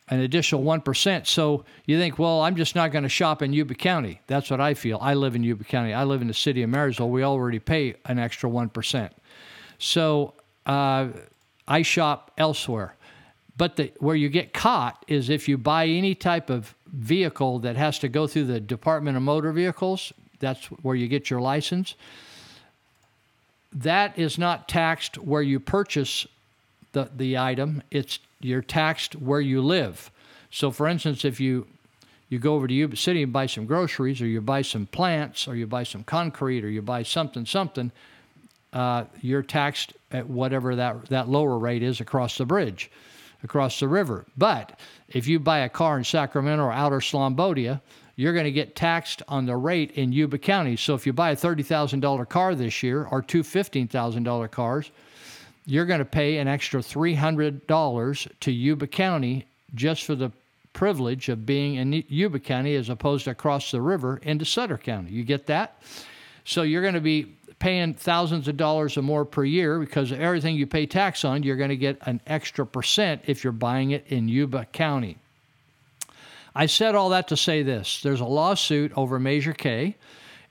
an 0.10 0.20
additional 0.20 0.64
1%. 0.64 1.28
So 1.28 1.66
you 1.86 1.98
think, 1.98 2.20
well, 2.20 2.42
I'm 2.42 2.56
just 2.56 2.76
not 2.76 2.92
going 2.92 3.04
to 3.04 3.10
shop 3.10 3.42
in 3.42 3.54
Yuba 3.54 3.76
County. 3.76 4.20
That's 4.28 4.50
what 4.50 4.60
I 4.60 4.74
feel. 4.74 4.98
I 5.02 5.14
live 5.14 5.36
in 5.36 5.44
Yuba 5.44 5.64
County. 5.64 5.94
I 5.94 6.04
live 6.04 6.22
in 6.22 6.28
the 6.28 6.34
city 6.34 6.62
of 6.62 6.70
Marysville. 6.70 7.10
We 7.10 7.24
already 7.24 7.60
pay 7.60 7.96
an 8.06 8.20
extra 8.20 8.50
1%. 8.50 9.10
So 9.80 10.34
uh, 10.66 11.08
I 11.68 11.82
shop 11.82 12.32
elsewhere. 12.38 12.96
But 13.56 13.76
the, 13.76 13.92
where 14.00 14.16
you 14.16 14.30
get 14.30 14.54
caught 14.54 15.04
is 15.08 15.30
if 15.30 15.48
you 15.48 15.58
buy 15.58 15.88
any 15.88 16.16
type 16.16 16.50
of 16.50 16.76
vehicle 16.88 17.60
that 17.60 17.76
has 17.76 18.00
to 18.00 18.10
go 18.10 18.28
through 18.28 18.46
the 18.46 18.60
Department 18.60 19.16
of 19.16 19.24
Motor 19.24 19.52
Vehicles, 19.52 20.12
that's 20.40 20.66
where 20.66 20.96
you 20.96 21.08
get 21.08 21.30
your 21.30 21.40
license. 21.40 21.96
That 23.72 24.18
is 24.18 24.38
not 24.38 24.68
taxed 24.68 25.18
where 25.18 25.42
you 25.42 25.60
purchase 25.60 26.28
the, 26.94 27.10
the 27.16 27.38
item, 27.38 27.84
it's 27.92 28.20
you're 28.40 28.62
taxed 28.62 29.16
where 29.16 29.42
you 29.42 29.62
live. 29.62 30.10
So, 30.50 30.72
for 30.72 30.88
instance, 30.88 31.26
if 31.26 31.40
you 31.40 31.68
you 32.30 32.40
go 32.40 32.56
over 32.56 32.68
to 32.68 32.74
Yuba 32.74 32.96
City 32.96 33.22
and 33.22 33.34
buy 33.34 33.46
some 33.46 33.66
groceries, 33.66 34.22
or 34.22 34.26
you 34.26 34.42
buy 34.42 34.64
some 34.64 34.88
plants, 34.88 35.48
or 35.48 35.56
you 35.56 35.68
buy 35.68 35.84
some 35.84 36.04
concrete, 36.04 36.64
or 36.64 36.70
you 36.70 36.82
buy 36.82 37.04
something 37.04 37.46
something, 37.46 37.92
uh, 38.72 39.04
you're 39.22 39.44
taxed 39.44 39.94
at 40.12 40.28
whatever 40.28 40.76
that 40.76 41.06
that 41.10 41.30
lower 41.30 41.58
rate 41.60 41.84
is 41.84 42.00
across 42.02 42.38
the 42.38 42.46
bridge, 42.46 42.90
across 43.44 43.80
the 43.80 43.88
river. 43.88 44.26
But 44.38 44.80
if 45.10 45.28
you 45.28 45.40
buy 45.40 45.60
a 45.60 45.70
car 45.70 45.98
in 45.98 46.04
Sacramento 46.04 46.64
or 46.64 46.72
outer 46.72 47.00
Slobovia, 47.00 47.82
you're 48.16 48.34
going 48.34 48.46
to 48.46 48.52
get 48.52 48.76
taxed 48.76 49.22
on 49.28 49.46
the 49.46 49.56
rate 49.56 49.92
in 49.92 50.12
Yuba 50.12 50.38
County. 50.38 50.76
So 50.76 50.94
if 50.96 51.06
you 51.06 51.14
buy 51.14 51.32
a 51.32 51.36
thirty 51.36 51.64
thousand 51.64 52.02
dollar 52.02 52.26
car 52.26 52.56
this 52.56 52.84
year, 52.84 53.08
or 53.10 53.22
two 53.22 53.44
fifteen 53.44 53.88
thousand 53.88 54.24
dollar 54.24 54.48
cars, 54.48 54.92
you're 55.66 55.86
going 55.86 56.00
to 56.00 56.06
pay 56.06 56.38
an 56.38 56.48
extra 56.48 56.82
$300 56.82 58.32
to 58.42 58.52
Yuba 58.52 58.88
County 58.88 59.46
just 59.76 60.04
for 60.04 60.16
the 60.16 60.32
privilege 60.74 61.30
of 61.30 61.46
being 61.46 61.76
in 61.76 62.04
Yuba 62.08 62.40
County 62.40 62.76
as 62.76 62.90
opposed 62.90 63.26
to 63.26 63.32
across 63.32 63.72
the 63.72 63.82
river 63.82 64.20
into 64.24 64.46
Sutter 64.46 64.78
County. 64.78 65.12
You 65.12 65.24
get 65.24 65.46
that? 65.48 65.82
So 66.46 66.64
you're 66.64 66.82
going 66.82 66.96
to 66.96 67.02
be 67.02 67.36
paying 67.60 67.94
thousands 67.94 68.48
of 68.48 68.58
dollars 68.58 68.98
or 68.98 69.02
more 69.04 69.24
per 69.24 69.46
year 69.46 69.80
because 69.80 70.12
everything 70.12 70.56
you 70.56 70.68
pay 70.68 70.86
tax 70.86 71.24
on, 71.24 71.44
you're 71.44 71.56
going 71.56 71.70
to 71.70 71.78
get 71.78 71.98
an 72.02 72.20
extra 72.28 72.66
percent 72.66 73.22
if 73.26 73.44
you're 73.44 73.54
buying 73.54 73.92
it 73.92 74.06
in 74.08 74.28
Yuba 74.28 74.66
County. 74.74 75.18
I 76.56 76.66
said 76.66 76.94
all 76.94 77.10
that 77.10 77.30
to 77.30 77.38
say 77.38 77.64
this 77.64 78.02
there's 78.02 78.20
a 78.20 78.26
lawsuit 78.26 78.92
over 78.96 79.20
Measure 79.20 79.54
K, 79.54 79.96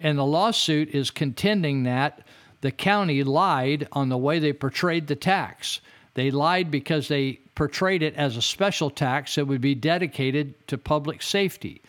and 0.01 0.19
the 0.19 0.25
lawsuit 0.25 0.89
is 0.89 1.11
contending 1.11 1.83
that 1.83 2.27
the 2.63 2.71
county 2.71 3.23
lied 3.25 3.89
on 3.93 4.09
the 4.09 4.17
way 4.17 4.39
they 4.39 4.53
portrayed 4.53 5.09
the 5.09 5.17
tax. 5.17 5.81
They 6.15 6.31
lied 6.31 6.71
because 6.71 7.09
they 7.09 7.41
portrayed 7.55 8.03
it 8.03 8.15
as 8.15 8.37
a 8.37 8.43
special 8.43 8.89
tax 8.89 9.35
that 9.35 9.47
would 9.47 9.61
be 9.61 9.75
dedicated 9.75 10.67
to 10.69 10.79
public 10.79 11.23
safety, 11.23 11.83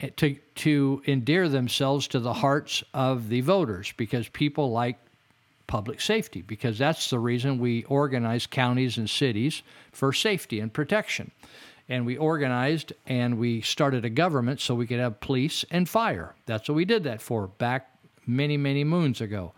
eh, 0.00 0.10
to, 0.16 0.36
to 0.56 1.02
endear 1.06 1.48
themselves 1.48 2.06
to 2.08 2.20
the 2.20 2.34
hearts 2.34 2.84
of 2.92 3.28
the 3.28 3.40
voters 3.40 3.92
because 3.96 4.28
people 4.28 4.70
like 4.70 4.98
public 5.66 6.02
safety, 6.02 6.42
because 6.42 6.76
that's 6.76 7.08
the 7.08 7.18
reason 7.18 7.58
we 7.58 7.84
organize 7.84 8.46
counties 8.46 8.98
and 8.98 9.08
cities 9.08 9.62
for 9.92 10.12
safety 10.12 10.60
and 10.60 10.72
protection. 10.72 11.30
And 11.88 12.04
we 12.04 12.18
organized 12.18 12.92
and 13.06 13.38
we 13.38 13.62
started 13.62 14.04
a 14.04 14.10
government 14.10 14.60
so 14.60 14.74
we 14.74 14.86
could 14.86 15.00
have 15.00 15.20
police 15.20 15.64
and 15.70 15.88
fire. 15.88 16.34
That's 16.44 16.68
what 16.68 16.74
we 16.74 16.84
did 16.84 17.04
that 17.04 17.22
for 17.22 17.46
back 17.46 17.88
many, 18.26 18.58
many 18.58 18.84
moons 18.84 19.22
ago 19.22 19.54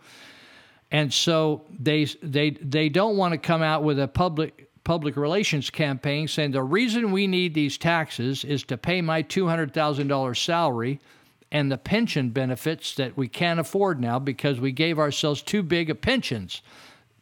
and 0.91 1.13
so 1.13 1.65
they 1.79 2.05
they 2.23 2.51
they 2.51 2.89
don't 2.89 3.17
want 3.17 3.33
to 3.33 3.37
come 3.37 3.61
out 3.61 3.83
with 3.83 3.99
a 3.99 4.07
public 4.07 4.69
public 4.83 5.17
relations 5.17 5.69
campaign 5.69 6.27
saying 6.27 6.51
the 6.51 6.63
reason 6.63 7.11
we 7.11 7.27
need 7.27 7.53
these 7.53 7.77
taxes 7.77 8.45
is 8.45 8.63
to 8.63 8.77
pay 8.77 9.01
my 9.01 9.21
two 9.21 9.47
hundred 9.47 9.73
thousand 9.73 10.07
dollars 10.07 10.39
salary 10.39 10.99
and 11.51 11.71
the 11.71 11.77
pension 11.77 12.29
benefits 12.29 12.95
that 12.95 13.15
we 13.17 13.27
can't 13.27 13.59
afford 13.59 13.99
now 13.99 14.19
because 14.19 14.59
we 14.59 14.71
gave 14.71 14.99
ourselves 14.99 15.41
too 15.41 15.63
big 15.63 15.89
of 15.89 16.01
pensions 16.01 16.61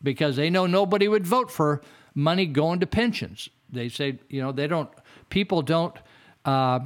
because 0.02 0.36
they 0.36 0.50
know 0.50 0.66
nobody 0.66 1.08
would 1.08 1.26
vote 1.26 1.52
for 1.52 1.82
money 2.14 2.46
going 2.46 2.80
to 2.80 2.88
pensions. 2.88 3.50
They 3.72 3.90
say 3.90 4.20
you 4.30 4.42
know 4.42 4.52
they 4.52 4.68
don't 4.68 4.90
people 5.30 5.62
don't. 5.62 5.96
Uh, 6.44 6.82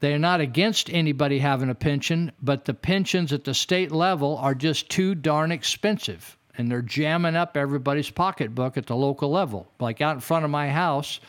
they're 0.00 0.18
not 0.18 0.40
against 0.40 0.90
anybody 0.90 1.38
having 1.38 1.70
a 1.70 1.74
pension, 1.74 2.30
but 2.42 2.64
the 2.64 2.74
pensions 2.74 3.32
at 3.32 3.44
the 3.44 3.54
state 3.54 3.90
level 3.90 4.36
are 4.38 4.54
just 4.54 4.88
too 4.88 5.14
darn 5.14 5.50
expensive. 5.50 6.36
And 6.56 6.70
they're 6.70 6.82
jamming 6.82 7.36
up 7.36 7.56
everybody's 7.56 8.10
pocketbook 8.10 8.76
at 8.76 8.86
the 8.86 8.96
local 8.96 9.30
level. 9.30 9.66
Like 9.78 10.00
out 10.00 10.14
in 10.14 10.20
front 10.20 10.44
of 10.44 10.50
my 10.50 10.68
house, 10.68 11.20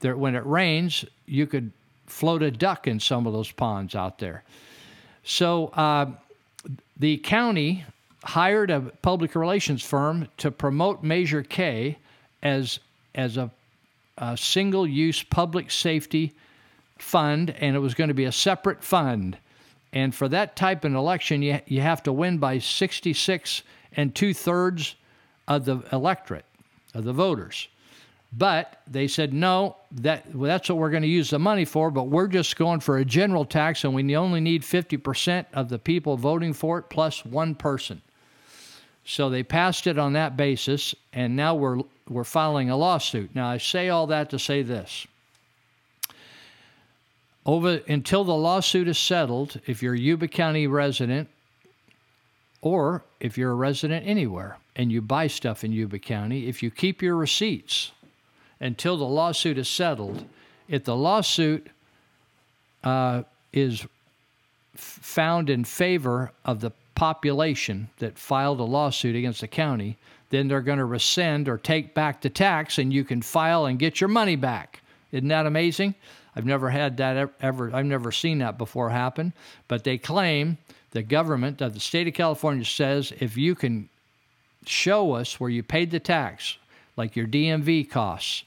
there, 0.00 0.16
when 0.16 0.34
it 0.34 0.46
rains, 0.46 1.04
you 1.26 1.46
could 1.46 1.72
float 2.06 2.42
a 2.42 2.50
duck 2.50 2.86
in 2.86 3.00
some 3.00 3.26
of 3.26 3.32
those 3.32 3.50
ponds 3.50 3.94
out 3.94 4.18
there. 4.18 4.44
So 5.24 5.66
uh, 5.68 6.06
the 6.96 7.18
county 7.18 7.84
hired 8.24 8.70
a 8.70 8.80
public 9.02 9.34
relations 9.34 9.82
firm 9.82 10.28
to 10.38 10.50
promote 10.50 11.02
Measure 11.02 11.42
K 11.42 11.98
as, 12.42 12.80
as 13.14 13.36
a, 13.36 13.50
a 14.16 14.36
single 14.36 14.86
use 14.86 15.22
public 15.22 15.70
safety 15.70 16.34
fund, 17.02 17.50
and 17.58 17.76
it 17.76 17.80
was 17.80 17.94
going 17.94 18.08
to 18.08 18.14
be 18.14 18.24
a 18.24 18.32
separate 18.32 18.82
fund. 18.82 19.38
And 19.92 20.14
for 20.14 20.28
that 20.28 20.56
type 20.56 20.84
of 20.84 20.94
election, 20.94 21.42
you, 21.42 21.60
you 21.66 21.80
have 21.80 22.02
to 22.04 22.12
win 22.12 22.38
by 22.38 22.58
66 22.58 23.62
and 23.92 24.14
two 24.14 24.34
thirds 24.34 24.96
of 25.46 25.64
the 25.64 25.82
electorate, 25.92 26.44
of 26.94 27.04
the 27.04 27.12
voters. 27.12 27.68
But 28.36 28.82
they 28.86 29.08
said, 29.08 29.32
no, 29.32 29.76
that, 29.92 30.34
well, 30.34 30.48
that's 30.48 30.68
what 30.68 30.76
we're 30.76 30.90
going 30.90 31.02
to 31.02 31.08
use 31.08 31.30
the 31.30 31.38
money 31.38 31.64
for, 31.64 31.90
but 31.90 32.04
we're 32.04 32.28
just 32.28 32.56
going 32.56 32.80
for 32.80 32.98
a 32.98 33.04
general 33.04 33.46
tax, 33.46 33.84
and 33.84 33.94
we 33.94 34.14
only 34.16 34.40
need 34.40 34.62
50% 34.62 35.46
of 35.54 35.70
the 35.70 35.78
people 35.78 36.16
voting 36.18 36.52
for 36.52 36.78
it 36.78 36.90
plus 36.90 37.24
one 37.24 37.54
person. 37.54 38.02
So 39.08 39.30
they 39.30 39.42
passed 39.42 39.86
it 39.86 39.98
on 39.98 40.12
that 40.12 40.36
basis, 40.36 40.94
and 41.14 41.34
now 41.34 41.54
we're 41.54 41.78
we're 42.10 42.24
filing 42.24 42.68
a 42.68 42.76
lawsuit. 42.76 43.34
Now 43.34 43.48
I 43.48 43.56
say 43.56 43.88
all 43.88 44.06
that 44.08 44.28
to 44.30 44.38
say 44.38 44.62
this. 44.62 45.06
Over 47.46 47.80
until 47.88 48.24
the 48.24 48.34
lawsuit 48.34 48.88
is 48.88 48.98
settled, 48.98 49.60
if 49.66 49.82
you're 49.82 49.94
a 49.94 49.98
Yuba 49.98 50.28
County 50.28 50.66
resident, 50.66 51.28
or 52.60 53.04
if 53.20 53.38
you're 53.38 53.52
a 53.52 53.54
resident 53.54 54.06
anywhere 54.06 54.58
and 54.76 54.92
you 54.92 55.00
buy 55.00 55.26
stuff 55.28 55.64
in 55.64 55.72
Yuba 55.72 55.98
County, 55.98 56.48
if 56.48 56.62
you 56.62 56.70
keep 56.70 57.02
your 57.02 57.16
receipts 57.16 57.92
until 58.60 58.96
the 58.96 59.04
lawsuit 59.04 59.56
is 59.58 59.68
settled, 59.68 60.24
if 60.68 60.84
the 60.84 60.96
lawsuit 60.96 61.68
uh, 62.84 63.22
is 63.52 63.86
found 64.74 65.50
in 65.50 65.64
favor 65.64 66.32
of 66.44 66.60
the 66.60 66.70
population 66.94 67.88
that 67.98 68.18
filed 68.18 68.60
a 68.60 68.64
lawsuit 68.64 69.14
against 69.16 69.40
the 69.40 69.48
county, 69.48 69.96
then 70.30 70.48
they're 70.48 70.60
going 70.60 70.78
to 70.78 70.84
rescind 70.84 71.48
or 71.48 71.56
take 71.56 71.94
back 71.94 72.20
the 72.20 72.28
tax 72.28 72.78
and 72.78 72.92
you 72.92 73.04
can 73.04 73.22
file 73.22 73.66
and 73.66 73.78
get 73.78 74.00
your 74.00 74.08
money 74.08 74.36
back. 74.36 74.82
Isn't 75.12 75.28
that 75.28 75.46
amazing? 75.46 75.94
I've 76.36 76.46
never 76.46 76.70
had 76.70 76.96
that 76.98 77.30
ever, 77.40 77.74
I've 77.74 77.86
never 77.86 78.12
seen 78.12 78.38
that 78.38 78.58
before 78.58 78.90
happen. 78.90 79.32
But 79.66 79.84
they 79.84 79.98
claim 79.98 80.58
the 80.90 81.02
government 81.02 81.60
of 81.60 81.74
the 81.74 81.80
state 81.80 82.08
of 82.08 82.14
California 82.14 82.64
says 82.64 83.12
if 83.20 83.36
you 83.36 83.54
can 83.54 83.88
show 84.66 85.12
us 85.12 85.38
where 85.40 85.50
you 85.50 85.62
paid 85.62 85.90
the 85.90 86.00
tax, 86.00 86.56
like 86.96 87.16
your 87.16 87.26
DMV 87.26 87.90
costs, 87.90 88.44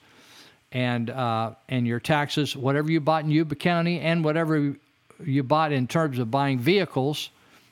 and 0.72 1.10
uh, 1.10 1.52
and 1.70 1.86
your 1.86 2.00
taxes, 2.00 2.56
whatever 2.56 2.92
you 2.92 3.02
bought 3.02 3.24
in 3.24 3.32
Yuba 3.32 3.56
County, 3.56 4.00
and 4.00 4.24
whatever 4.24 4.76
you 5.24 5.44
bought 5.44 5.72
in 5.72 5.88
terms 5.88 6.18
of 6.20 6.32
buying 6.32 6.60
vehicles 6.60 7.30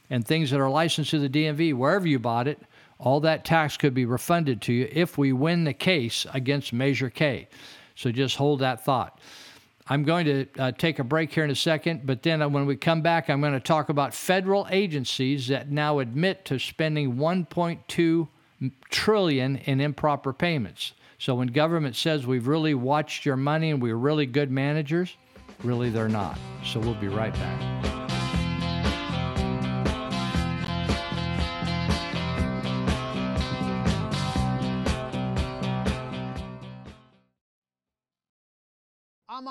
and 0.10 0.26
things 0.26 0.52
that 0.52 0.60
are 0.60 0.69
licensed 0.69 1.11
to 1.11 1.19
the 1.19 1.30
DMV, 1.30 1.73
wherever 1.73 2.07
you 2.07 2.19
bought 2.19 2.48
it, 2.48 2.60
all 2.99 3.19
that 3.22 3.45
tax 3.45 3.77
could 3.77 3.94
be 3.94 4.06
refunded 4.06 4.61
to 4.64 4.73
you 4.73 4.90
if 4.91 5.18
we 5.18 5.31
win 5.31 5.64
the 5.64 5.73
case 5.73 6.26
against 6.34 6.73
Measure 6.73 7.10
K. 7.10 7.48
So 7.95 8.11
just 8.11 8.36
hold 8.36 8.60
that 8.60 8.84
thought. 8.84 9.19
I'm 9.90 10.03
going 10.03 10.26
to 10.26 10.45
uh, 10.60 10.72
take 10.72 10.99
a 10.99 11.03
break 11.03 11.34
here 11.34 11.44
in 11.44 11.49
a 11.49 11.56
second, 11.56 12.06
but 12.06 12.22
then 12.22 12.44
uh, 12.44 12.48
when 12.48 12.68
we 12.68 12.76
come 12.76 13.02
back, 13.02 13.28
I'm 13.28 13.41
going 13.41 13.53
to 13.53 13.60
talk 13.60 13.90
about 13.90 14.14
federal 14.14 14.68
agencies 14.70 15.48
that 15.48 15.72
now 15.72 15.98
admit 15.98 16.45
to 16.45 16.60
spending 16.60 17.16
1.2 17.16 18.28
trillion 18.90 19.56
in 19.57 19.82
improper 19.82 20.32
payments. 20.32 20.94
So 21.18 21.36
when 21.36 21.48
government 21.48 21.95
says 21.95 22.28
we've 22.28 22.48
really 22.48 22.76
watched 22.76 23.26
your 23.26 23.36
money 23.36 23.72
and 23.72 23.82
we're 23.82 23.95
really 23.95 24.28
good 24.28 24.52
managers, 24.52 25.18
really 25.64 25.90
they're 25.90 26.07
not. 26.07 26.38
So 26.64 26.80
we'll 26.80 26.94
be 26.94 27.07
right 27.07 27.34
back. 27.34 27.98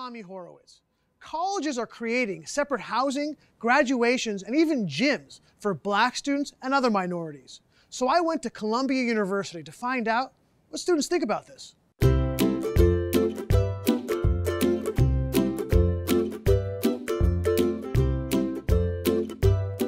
Ami 0.08 0.22
Horowitz. 0.22 0.80
Colleges 1.20 1.76
are 1.76 1.86
creating 1.86 2.46
separate 2.46 2.80
housing, 2.80 3.36
graduations, 3.58 4.42
and 4.42 4.56
even 4.56 4.86
gyms 4.86 5.40
for 5.60 5.74
black 5.74 6.16
students 6.16 6.54
and 6.62 6.72
other 6.72 6.88
minorities. 6.88 7.60
So 7.90 8.08
I 8.08 8.22
went 8.22 8.42
to 8.44 8.48
Columbia 8.48 9.04
University 9.04 9.62
to 9.62 9.70
find 9.70 10.08
out 10.08 10.32
what 10.70 10.80
students 10.80 11.08
think 11.08 11.22
about 11.22 11.46
this. 11.46 11.74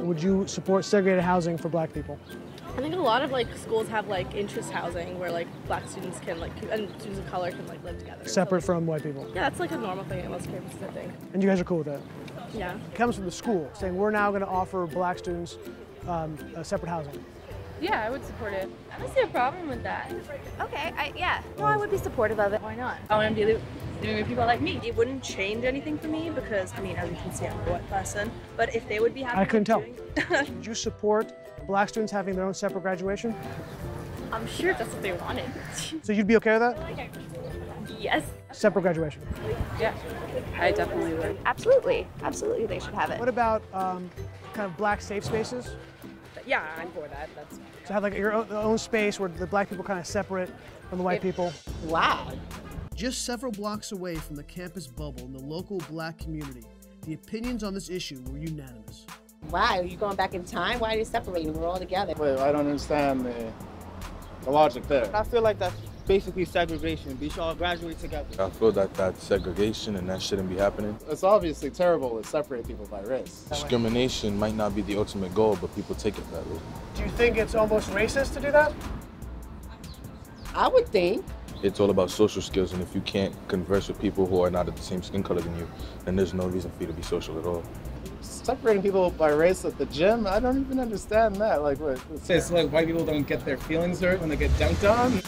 Would 0.04 0.22
you 0.22 0.46
support 0.46 0.84
segregated 0.84 1.24
housing 1.24 1.56
for 1.56 1.70
black 1.70 1.94
people? 1.94 2.18
I 2.80 2.82
think 2.82 2.94
a 2.94 2.98
lot 2.98 3.20
of 3.20 3.30
like 3.30 3.46
schools 3.58 3.88
have 3.88 4.08
like 4.08 4.34
interest 4.34 4.70
housing 4.70 5.18
where 5.18 5.30
like 5.30 5.46
black 5.66 5.86
students 5.86 6.18
can 6.20 6.40
like 6.40 6.50
and 6.70 6.88
students 6.98 7.18
of 7.18 7.26
color 7.26 7.50
can 7.50 7.66
like 7.66 7.84
live 7.84 7.98
together. 7.98 8.24
So, 8.24 8.30
Separate 8.30 8.62
from 8.62 8.86
white 8.86 9.02
people. 9.02 9.26
yeah, 9.34 9.50
that's 9.50 9.60
like 9.60 9.72
a 9.72 9.76
normal 9.76 10.02
thing 10.06 10.20
at 10.20 10.30
most 10.30 10.46
campuses, 10.46 10.82
I 10.88 10.90
think. 10.92 11.12
And 11.34 11.42
you 11.42 11.48
guys 11.50 11.60
are 11.60 11.64
cool 11.64 11.78
with 11.78 11.88
that? 11.88 12.00
Yeah. 12.54 12.74
It 12.74 12.94
comes 12.94 13.16
from 13.16 13.26
the 13.26 13.30
school 13.30 13.70
saying 13.74 13.94
we're 13.94 14.10
now 14.10 14.30
going 14.30 14.40
to 14.40 14.48
offer 14.48 14.86
black 14.86 15.18
students 15.18 15.58
um, 16.08 16.38
a 16.56 16.64
separate 16.64 16.88
housing. 16.88 17.22
Yeah, 17.82 18.02
I 18.02 18.08
would 18.08 18.24
support 18.24 18.54
it. 18.54 18.70
I 18.94 18.98
don't 18.98 19.14
see 19.14 19.20
a 19.20 19.26
problem 19.26 19.68
with 19.68 19.82
that. 19.82 20.10
Okay, 20.58 20.94
I, 20.96 21.12
yeah. 21.14 21.42
No, 21.58 21.64
I 21.64 21.76
would 21.76 21.90
be 21.90 21.98
supportive 21.98 22.40
of 22.40 22.54
it. 22.54 22.62
Why 22.62 22.76
not? 22.76 22.96
I 23.10 23.16
want 23.18 23.36
to 23.36 23.46
be 23.46 23.60
doing 24.00 24.16
with 24.16 24.26
people 24.26 24.46
like 24.46 24.62
me. 24.62 24.80
It 24.82 24.96
wouldn't 24.96 25.22
change 25.22 25.64
anything 25.64 25.98
for 25.98 26.08
me 26.08 26.30
because, 26.30 26.72
I 26.76 26.80
mean, 26.80 26.96
as 26.96 27.10
you 27.10 27.16
can 27.16 27.32
see, 27.32 27.46
I'm 27.46 27.58
a 27.60 27.72
white 27.72 27.90
person. 27.90 28.30
But 28.56 28.74
if 28.74 28.88
they 28.88 29.00
would 29.00 29.14
be 29.14 29.22
happy 29.22 29.38
I 29.38 29.44
couldn't 29.44 29.66
tell. 29.66 29.80
with 29.80 30.30
Would 30.50 30.66
you 30.66 30.74
support 30.74 31.32
black 31.70 31.88
students 31.88 32.10
having 32.10 32.34
their 32.34 32.44
own 32.44 32.52
separate 32.52 32.82
graduation? 32.82 33.32
I'm 34.32 34.44
sure 34.48 34.74
that's 34.74 34.92
what 34.92 35.02
they 35.02 35.12
wanted. 35.12 35.44
So 36.02 36.12
you'd 36.12 36.26
be 36.26 36.36
okay 36.36 36.58
with 36.58 36.62
that? 36.62 37.08
yes. 37.98 38.24
Separate 38.52 38.82
graduation. 38.82 39.22
Yeah. 39.78 39.94
I 40.58 40.72
definitely 40.72 41.14
would. 41.14 41.38
Absolutely, 41.46 42.08
absolutely, 42.22 42.66
they 42.66 42.80
should 42.80 42.94
have 42.94 43.10
it. 43.10 43.20
What 43.20 43.28
about 43.28 43.62
um, 43.72 44.10
kind 44.52 44.68
of 44.68 44.76
black 44.76 45.00
safe 45.00 45.24
spaces? 45.24 45.76
Yeah, 46.44 46.66
I'm 46.76 46.90
for 46.90 47.06
that. 47.06 47.28
That's 47.36 47.60
To 47.86 47.92
have 47.92 48.02
like 48.02 48.14
your 48.14 48.32
own, 48.32 48.50
own 48.50 48.78
space 48.78 49.20
where 49.20 49.28
the 49.28 49.46
black 49.46 49.68
people 49.68 49.84
kind 49.84 50.00
of 50.00 50.06
separate 50.06 50.50
from 50.88 50.98
the 50.98 51.04
white 51.04 51.22
people. 51.22 51.52
Wow. 51.84 52.32
Just 52.96 53.24
several 53.24 53.52
blocks 53.52 53.92
away 53.92 54.16
from 54.16 54.34
the 54.34 54.44
campus 54.44 54.88
bubble 54.88 55.22
in 55.22 55.32
the 55.32 55.38
local 55.38 55.78
black 55.88 56.18
community, 56.18 56.64
the 57.02 57.14
opinions 57.14 57.62
on 57.62 57.74
this 57.74 57.88
issue 57.88 58.20
were 58.26 58.38
unanimous. 58.38 59.06
Why? 59.48 59.80
Are 59.80 59.84
you 59.84 59.96
going 59.96 60.16
back 60.16 60.34
in 60.34 60.44
time? 60.44 60.78
Why 60.78 60.94
are 60.94 60.98
you 60.98 61.04
separating? 61.04 61.52
We're 61.52 61.66
all 61.66 61.78
together. 61.78 62.14
Well, 62.16 62.40
I 62.40 62.52
don't 62.52 62.66
understand 62.66 63.24
the, 63.24 63.52
the 64.42 64.50
logic 64.50 64.86
there. 64.86 65.10
I 65.14 65.24
feel 65.24 65.42
like 65.42 65.58
that's 65.58 65.74
basically 66.06 66.44
segregation. 66.44 67.18
We 67.20 67.30
should 67.30 67.40
all 67.40 67.54
graduate 67.54 67.98
together. 67.98 68.28
I 68.42 68.50
feel 68.50 68.70
that 68.72 68.94
that's 68.94 69.24
segregation 69.24 69.96
and 69.96 70.08
that 70.08 70.22
shouldn't 70.22 70.48
be 70.48 70.56
happening. 70.56 70.96
It's 71.08 71.24
obviously 71.24 71.70
terrible 71.70 72.20
to 72.20 72.28
separate 72.28 72.66
people 72.66 72.86
by 72.86 73.00
race. 73.02 73.44
Discrimination 73.48 74.38
might 74.38 74.54
not 74.54 74.74
be 74.74 74.82
the 74.82 74.96
ultimate 74.96 75.34
goal, 75.34 75.58
but 75.60 75.74
people 75.74 75.96
take 75.96 76.16
it 76.16 76.30
that 76.32 76.46
way. 76.46 76.60
Do 76.94 77.02
you 77.02 77.10
think 77.10 77.36
it's 77.36 77.54
almost 77.54 77.90
racist 77.90 78.34
to 78.34 78.40
do 78.40 78.52
that? 78.52 78.72
I 80.54 80.68
would 80.68 80.88
think. 80.88 81.24
It's 81.62 81.78
all 81.78 81.90
about 81.90 82.10
social 82.10 82.40
skills, 82.40 82.72
and 82.72 82.80
if 82.82 82.94
you 82.94 83.02
can't 83.02 83.34
converse 83.48 83.88
with 83.88 84.00
people 84.00 84.26
who 84.26 84.40
are 84.42 84.50
not 84.50 84.66
of 84.68 84.76
the 84.76 84.82
same 84.82 85.02
skin 85.02 85.22
color 85.22 85.42
than 85.42 85.56
you, 85.58 85.68
then 86.04 86.16
there's 86.16 86.32
no 86.32 86.46
reason 86.46 86.70
for 86.70 86.82
you 86.82 86.86
to 86.86 86.92
be 86.92 87.02
social 87.02 87.38
at 87.38 87.44
all. 87.44 87.62
Separating 88.20 88.82
people 88.82 89.10
by 89.10 89.30
race 89.30 89.64
at 89.64 89.78
the 89.78 89.86
gym, 89.86 90.26
I 90.26 90.40
don't 90.40 90.60
even 90.60 90.78
understand 90.80 91.36
that. 91.36 91.62
Like, 91.62 91.78
what? 91.80 92.00
It's 92.28 92.50
like 92.50 92.70
white 92.70 92.86
people 92.86 93.04
don't 93.04 93.26
get 93.26 93.44
their 93.44 93.56
feelings 93.56 94.00
hurt 94.00 94.20
when 94.20 94.28
they 94.28 94.36
get 94.36 94.50
dunked 94.52 94.88
on. 94.88 95.20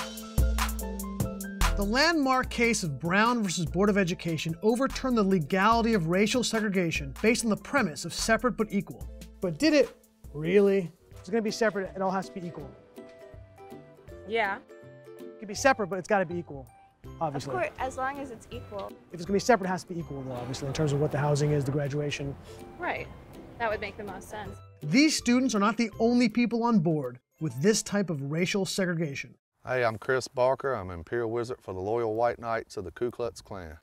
The 1.77 1.85
landmark 1.85 2.51
case 2.51 2.83
of 2.83 3.01
Brown 3.01 3.43
versus 3.43 3.65
Board 3.65 3.89
of 3.89 3.97
Education 3.97 4.55
overturned 4.63 5.17
the 5.17 5.23
legality 5.23 5.95
of 5.95 6.09
racial 6.09 6.45
segregation 6.45 7.15
based 7.23 7.45
on 7.45 7.51
the 7.51 7.57
premise 7.57 8.05
of 8.05 8.13
separate 8.13 8.57
but 8.57 8.69
equal. 8.71 9.09
But 9.41 9.59
did 9.59 9.73
it 9.73 9.97
really? 10.35 10.93
It's 11.19 11.31
going 11.31 11.41
to 11.41 11.43
be 11.43 11.51
separate, 11.51 11.91
it 11.97 12.03
all 12.03 12.11
has 12.11 12.29
to 12.29 12.35
be 12.35 12.47
equal. 12.47 12.71
Yeah. 14.29 14.59
It 15.19 15.39
can 15.39 15.49
be 15.49 15.55
separate, 15.55 15.87
but 15.87 15.99
it's 15.99 16.09
got 16.09 16.19
to 16.19 16.27
be 16.27 16.37
equal, 16.37 16.69
Of 17.05 17.11
obviously. 17.21 17.53
course, 17.53 17.69
as 17.79 17.97
long 17.97 18.19
as 18.19 18.31
it's 18.31 18.47
equal. 18.51 18.93
If 19.13 19.21
it's 19.21 19.25
going 19.25 19.27
to 19.27 19.33
be 19.33 19.39
separate, 19.41 19.67
it 19.67 19.71
has 19.71 19.83
to 19.85 19.93
be 19.93 20.01
equal, 20.01 20.23
though, 20.23 20.33
obviously, 20.33 20.69
in 20.69 20.75
terms 20.75 20.93
of 20.93 21.01
what 21.01 21.11
the 21.11 21.19
housing 21.19 21.51
is, 21.51 21.65
the 21.65 21.73
graduation. 21.73 22.35
Right. 22.79 23.09
That 23.59 23.71
would 23.71 23.81
make 23.81 23.97
the 23.97 24.05
most 24.05 24.29
sense. 24.29 24.57
These 24.83 25.17
students 25.17 25.55
are 25.55 25.59
not 25.59 25.77
the 25.77 25.91
only 25.99 26.29
people 26.29 26.63
on 26.65 26.81
board 26.81 27.19
with 27.41 27.61
this 27.61 27.83
type 27.83 28.11
of 28.11 28.31
racial 28.31 28.65
segregation. 28.65 29.35
Hey, 29.67 29.85
I'm 29.85 29.99
Chris 29.99 30.29
Barker. 30.29 30.75
I'm 30.75 30.91
Imperial 30.91 31.31
Wizard 31.31 31.59
for 31.61 31.73
the 31.73 31.81
Loyal 31.81 32.15
White 32.15 32.39
Knights 32.39 32.77
of 32.77 32.85
the 32.85 32.91
Ku 32.91 33.11
Klux 33.11 33.41
Klan. 33.41 33.79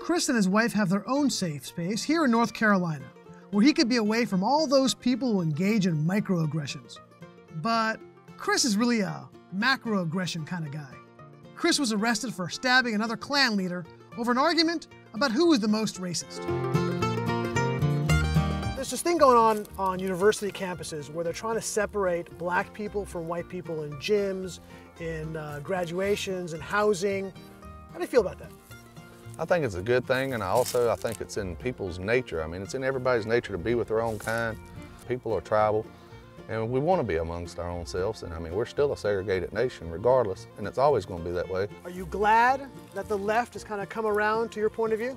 Chris 0.00 0.28
and 0.28 0.36
his 0.36 0.48
wife 0.48 0.72
have 0.72 0.88
their 0.88 1.06
own 1.08 1.28
safe 1.28 1.66
space 1.66 2.02
here 2.02 2.24
in 2.24 2.30
North 2.30 2.54
Carolina, 2.54 3.04
where 3.50 3.64
he 3.64 3.72
could 3.72 3.88
be 3.88 3.96
away 3.96 4.24
from 4.24 4.42
all 4.42 4.66
those 4.66 4.94
people 4.94 5.32
who 5.32 5.42
engage 5.42 5.86
in 5.86 6.04
microaggressions. 6.04 6.96
But 7.56 8.00
Chris 8.36 8.64
is 8.64 8.76
really 8.76 9.00
a 9.00 9.28
macroaggression 9.54 10.46
kind 10.46 10.66
of 10.66 10.72
guy. 10.72 10.94
Chris 11.60 11.78
was 11.78 11.92
arrested 11.92 12.32
for 12.32 12.48
stabbing 12.48 12.94
another 12.94 13.18
Klan 13.18 13.54
leader 13.54 13.84
over 14.16 14.32
an 14.32 14.38
argument 14.38 14.88
about 15.12 15.30
who 15.30 15.48
was 15.48 15.60
the 15.60 15.68
most 15.68 16.00
racist. 16.00 16.40
There's 18.76 18.90
this 18.90 19.02
thing 19.02 19.18
going 19.18 19.36
on 19.36 19.66
on 19.76 19.98
university 19.98 20.50
campuses 20.50 21.12
where 21.12 21.22
they're 21.22 21.34
trying 21.34 21.56
to 21.56 21.60
separate 21.60 22.38
black 22.38 22.72
people 22.72 23.04
from 23.04 23.28
white 23.28 23.46
people 23.46 23.82
in 23.82 23.92
gyms, 23.96 24.60
in 25.00 25.36
uh, 25.36 25.60
graduations, 25.62 26.54
in 26.54 26.60
housing. 26.62 27.30
How 27.92 27.96
do 27.96 28.00
you 28.00 28.06
feel 28.06 28.22
about 28.22 28.38
that? 28.38 28.50
I 29.38 29.44
think 29.44 29.62
it's 29.62 29.74
a 29.74 29.82
good 29.82 30.06
thing, 30.06 30.32
and 30.32 30.42
I 30.42 30.48
also 30.48 30.90
I 30.90 30.96
think 30.96 31.20
it's 31.20 31.36
in 31.36 31.56
people's 31.56 31.98
nature. 31.98 32.42
I 32.42 32.46
mean, 32.46 32.62
it's 32.62 32.74
in 32.74 32.82
everybody's 32.82 33.26
nature 33.26 33.52
to 33.52 33.58
be 33.58 33.74
with 33.74 33.88
their 33.88 34.00
own 34.00 34.18
kind. 34.18 34.56
People 35.06 35.34
are 35.34 35.42
tribal, 35.42 35.84
and 36.50 36.68
we 36.68 36.80
want 36.80 37.00
to 37.00 37.06
be 37.06 37.16
amongst 37.16 37.60
our 37.60 37.70
own 37.70 37.86
selves. 37.86 38.24
And 38.24 38.34
I 38.34 38.40
mean, 38.40 38.52
we're 38.52 38.66
still 38.66 38.92
a 38.92 38.96
segregated 38.96 39.52
nation, 39.52 39.88
regardless, 39.88 40.48
and 40.58 40.66
it's 40.66 40.78
always 40.78 41.06
going 41.06 41.20
to 41.20 41.24
be 41.24 41.32
that 41.32 41.48
way. 41.48 41.68
Are 41.84 41.90
you 41.90 42.06
glad 42.06 42.68
that 42.92 43.08
the 43.08 43.16
left 43.16 43.54
has 43.54 43.62
kind 43.62 43.80
of 43.80 43.88
come 43.88 44.04
around 44.04 44.50
to 44.52 44.60
your 44.60 44.68
point 44.68 44.92
of 44.92 44.98
view? 44.98 45.16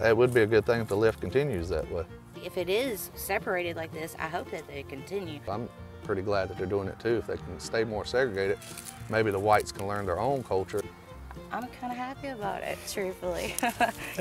That 0.00 0.16
would 0.16 0.34
be 0.34 0.42
a 0.42 0.46
good 0.46 0.66
thing 0.66 0.80
if 0.80 0.88
the 0.88 0.96
left 0.96 1.20
continues 1.20 1.68
that 1.68 1.90
way. 1.90 2.04
If 2.44 2.58
it 2.58 2.68
is 2.68 3.12
separated 3.14 3.76
like 3.76 3.92
this, 3.92 4.16
I 4.18 4.26
hope 4.26 4.50
that 4.50 4.66
they 4.66 4.82
continue. 4.82 5.38
I'm 5.48 5.68
pretty 6.02 6.22
glad 6.22 6.48
that 6.48 6.58
they're 6.58 6.66
doing 6.66 6.88
it 6.88 6.98
too. 6.98 7.18
If 7.18 7.28
they 7.28 7.36
can 7.36 7.60
stay 7.60 7.84
more 7.84 8.04
segregated, 8.04 8.58
maybe 9.08 9.30
the 9.30 9.38
whites 9.38 9.70
can 9.70 9.86
learn 9.86 10.04
their 10.04 10.18
own 10.18 10.42
culture. 10.42 10.82
I'm 11.52 11.66
kind 11.80 11.92
of 11.92 11.98
happy 11.98 12.28
about 12.28 12.62
it, 12.62 12.78
truthfully. 12.90 13.54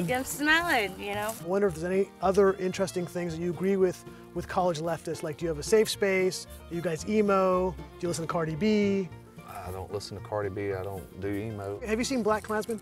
yeah, 0.06 0.18
I'm 0.18 0.26
smiling, 0.26 1.00
you 1.00 1.14
know. 1.14 1.34
I 1.40 1.48
wonder 1.48 1.68
if 1.68 1.76
there's 1.76 1.86
any 1.90 2.10
other 2.22 2.54
interesting 2.54 3.08
things 3.08 3.34
that 3.34 3.42
you 3.42 3.52
agree 3.52 3.78
with 3.78 4.04
with 4.34 4.50
college 4.50 4.80
leftists. 4.80 5.24
Like, 5.24 5.38
do 5.38 5.46
you 5.46 5.50
have 5.50 5.60
a 5.60 5.64
safe 5.64 5.90
space? 5.90 6.46
Are 6.70 6.76
you 6.76 6.82
guys 6.82 7.08
emo? 7.08 7.72
Do 7.72 7.78
you 8.02 8.10
listen 8.10 8.26
to 8.26 8.32
Cardi 8.32 8.56
B? 8.56 9.08
I 9.48 9.72
don't 9.72 9.92
listen 9.94 10.18
to 10.18 10.24
Cardi 10.24 10.50
B. 10.50 10.74
I 10.74 10.84
don't 10.84 11.22
do 11.22 11.30
emo. 11.30 11.80
Have 11.86 12.00
you 12.00 12.06
seen 12.06 12.22
Black 12.22 12.44
Klansman? 12.44 12.82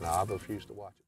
No, 0.00 0.08
I 0.08 0.24
refuse 0.24 0.64
to 0.66 0.72
watch 0.74 0.92
it. 1.00 1.04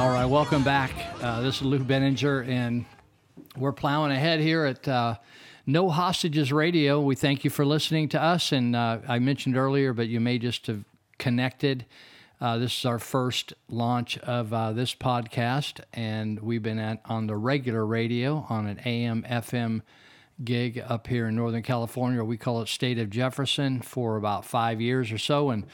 All 0.00 0.08
right, 0.08 0.24
welcome 0.24 0.64
back. 0.64 0.92
Uh, 1.20 1.42
this 1.42 1.56
is 1.56 1.62
Lou 1.62 1.78
Binninger, 1.78 2.48
and 2.48 2.86
we're 3.54 3.70
plowing 3.70 4.12
ahead 4.12 4.40
here 4.40 4.64
at 4.64 4.88
uh, 4.88 5.16
No 5.66 5.90
Hostages 5.90 6.54
Radio. 6.54 7.02
We 7.02 7.14
thank 7.14 7.44
you 7.44 7.50
for 7.50 7.66
listening 7.66 8.08
to 8.08 8.22
us. 8.22 8.50
And 8.50 8.74
uh, 8.74 9.00
I 9.06 9.18
mentioned 9.18 9.58
earlier, 9.58 9.92
but 9.92 10.08
you 10.08 10.18
may 10.18 10.38
just 10.38 10.68
have 10.68 10.86
connected. 11.18 11.84
Uh, 12.40 12.56
this 12.56 12.78
is 12.78 12.86
our 12.86 12.98
first 12.98 13.52
launch 13.68 14.16
of 14.20 14.54
uh, 14.54 14.72
this 14.72 14.94
podcast, 14.94 15.82
and 15.92 16.40
we've 16.40 16.62
been 16.62 16.78
at, 16.78 17.02
on 17.04 17.26
the 17.26 17.36
regular 17.36 17.84
radio 17.84 18.46
on 18.48 18.68
an 18.68 18.80
AM 18.86 19.22
FM 19.24 19.82
gig 20.42 20.82
up 20.88 21.08
here 21.08 21.28
in 21.28 21.36
Northern 21.36 21.62
California. 21.62 22.24
We 22.24 22.38
call 22.38 22.62
it 22.62 22.68
State 22.68 22.98
of 22.98 23.10
Jefferson 23.10 23.82
for 23.82 24.16
about 24.16 24.46
five 24.46 24.80
years 24.80 25.12
or 25.12 25.18
so, 25.18 25.50
and 25.50 25.66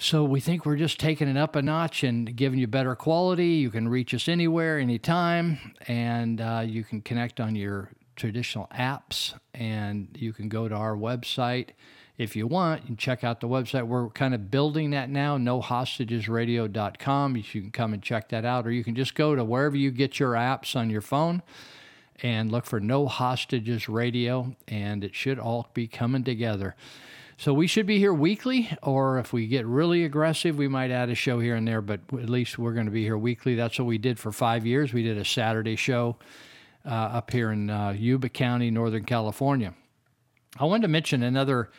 so 0.00 0.24
we 0.24 0.40
think 0.40 0.64
we're 0.64 0.76
just 0.76 0.98
taking 0.98 1.28
it 1.28 1.36
up 1.36 1.56
a 1.56 1.62
notch 1.62 2.02
and 2.02 2.34
giving 2.34 2.58
you 2.58 2.66
better 2.66 2.96
quality. 2.96 3.48
You 3.48 3.70
can 3.70 3.86
reach 3.86 4.14
us 4.14 4.28
anywhere, 4.28 4.78
anytime, 4.78 5.74
and 5.86 6.40
uh, 6.40 6.62
you 6.64 6.84
can 6.84 7.02
connect 7.02 7.38
on 7.38 7.54
your 7.54 7.90
traditional 8.16 8.66
apps, 8.74 9.38
and 9.52 10.08
you 10.18 10.32
can 10.32 10.48
go 10.48 10.68
to 10.68 10.74
our 10.74 10.96
website 10.96 11.72
if 12.16 12.34
you 12.34 12.46
want. 12.46 12.86
Can 12.86 12.96
check 12.96 13.24
out 13.24 13.40
the 13.40 13.48
website. 13.48 13.86
We're 13.86 14.08
kind 14.08 14.34
of 14.34 14.50
building 14.50 14.92
that 14.92 15.10
now, 15.10 15.36
nohostagesradio.com. 15.36 17.36
You 17.36 17.42
can 17.42 17.70
come 17.70 17.92
and 17.92 18.02
check 18.02 18.30
that 18.30 18.46
out, 18.46 18.66
or 18.66 18.70
you 18.70 18.82
can 18.82 18.94
just 18.94 19.14
go 19.14 19.34
to 19.34 19.44
wherever 19.44 19.76
you 19.76 19.90
get 19.90 20.18
your 20.18 20.32
apps 20.32 20.74
on 20.74 20.88
your 20.88 21.02
phone 21.02 21.42
and 22.22 22.50
look 22.50 22.64
for 22.64 22.80
No 22.80 23.06
Hostages 23.06 23.86
Radio, 23.86 24.56
and 24.66 25.04
it 25.04 25.14
should 25.14 25.38
all 25.38 25.68
be 25.74 25.86
coming 25.86 26.24
together. 26.24 26.74
So 27.40 27.54
we 27.54 27.68
should 27.68 27.86
be 27.86 27.96
here 27.96 28.12
weekly, 28.12 28.68
or 28.82 29.18
if 29.18 29.32
we 29.32 29.46
get 29.46 29.64
really 29.64 30.04
aggressive, 30.04 30.58
we 30.58 30.68
might 30.68 30.90
add 30.90 31.08
a 31.08 31.14
show 31.14 31.40
here 31.40 31.54
and 31.54 31.66
there, 31.66 31.80
but 31.80 32.00
at 32.12 32.28
least 32.28 32.58
we're 32.58 32.74
going 32.74 32.84
to 32.84 32.92
be 32.92 33.02
here 33.02 33.16
weekly. 33.16 33.54
That's 33.54 33.78
what 33.78 33.86
we 33.86 33.96
did 33.96 34.18
for 34.18 34.30
five 34.30 34.66
years. 34.66 34.92
We 34.92 35.02
did 35.02 35.16
a 35.16 35.24
Saturday 35.24 35.76
show 35.76 36.18
uh, 36.84 36.90
up 36.90 37.30
here 37.30 37.50
in 37.50 37.70
uh, 37.70 37.94
Yuba 37.96 38.28
County, 38.28 38.70
Northern 38.70 39.06
California. 39.06 39.72
I 40.58 40.66
wanted 40.66 40.82
to 40.82 40.88
mention 40.88 41.22
another 41.22 41.70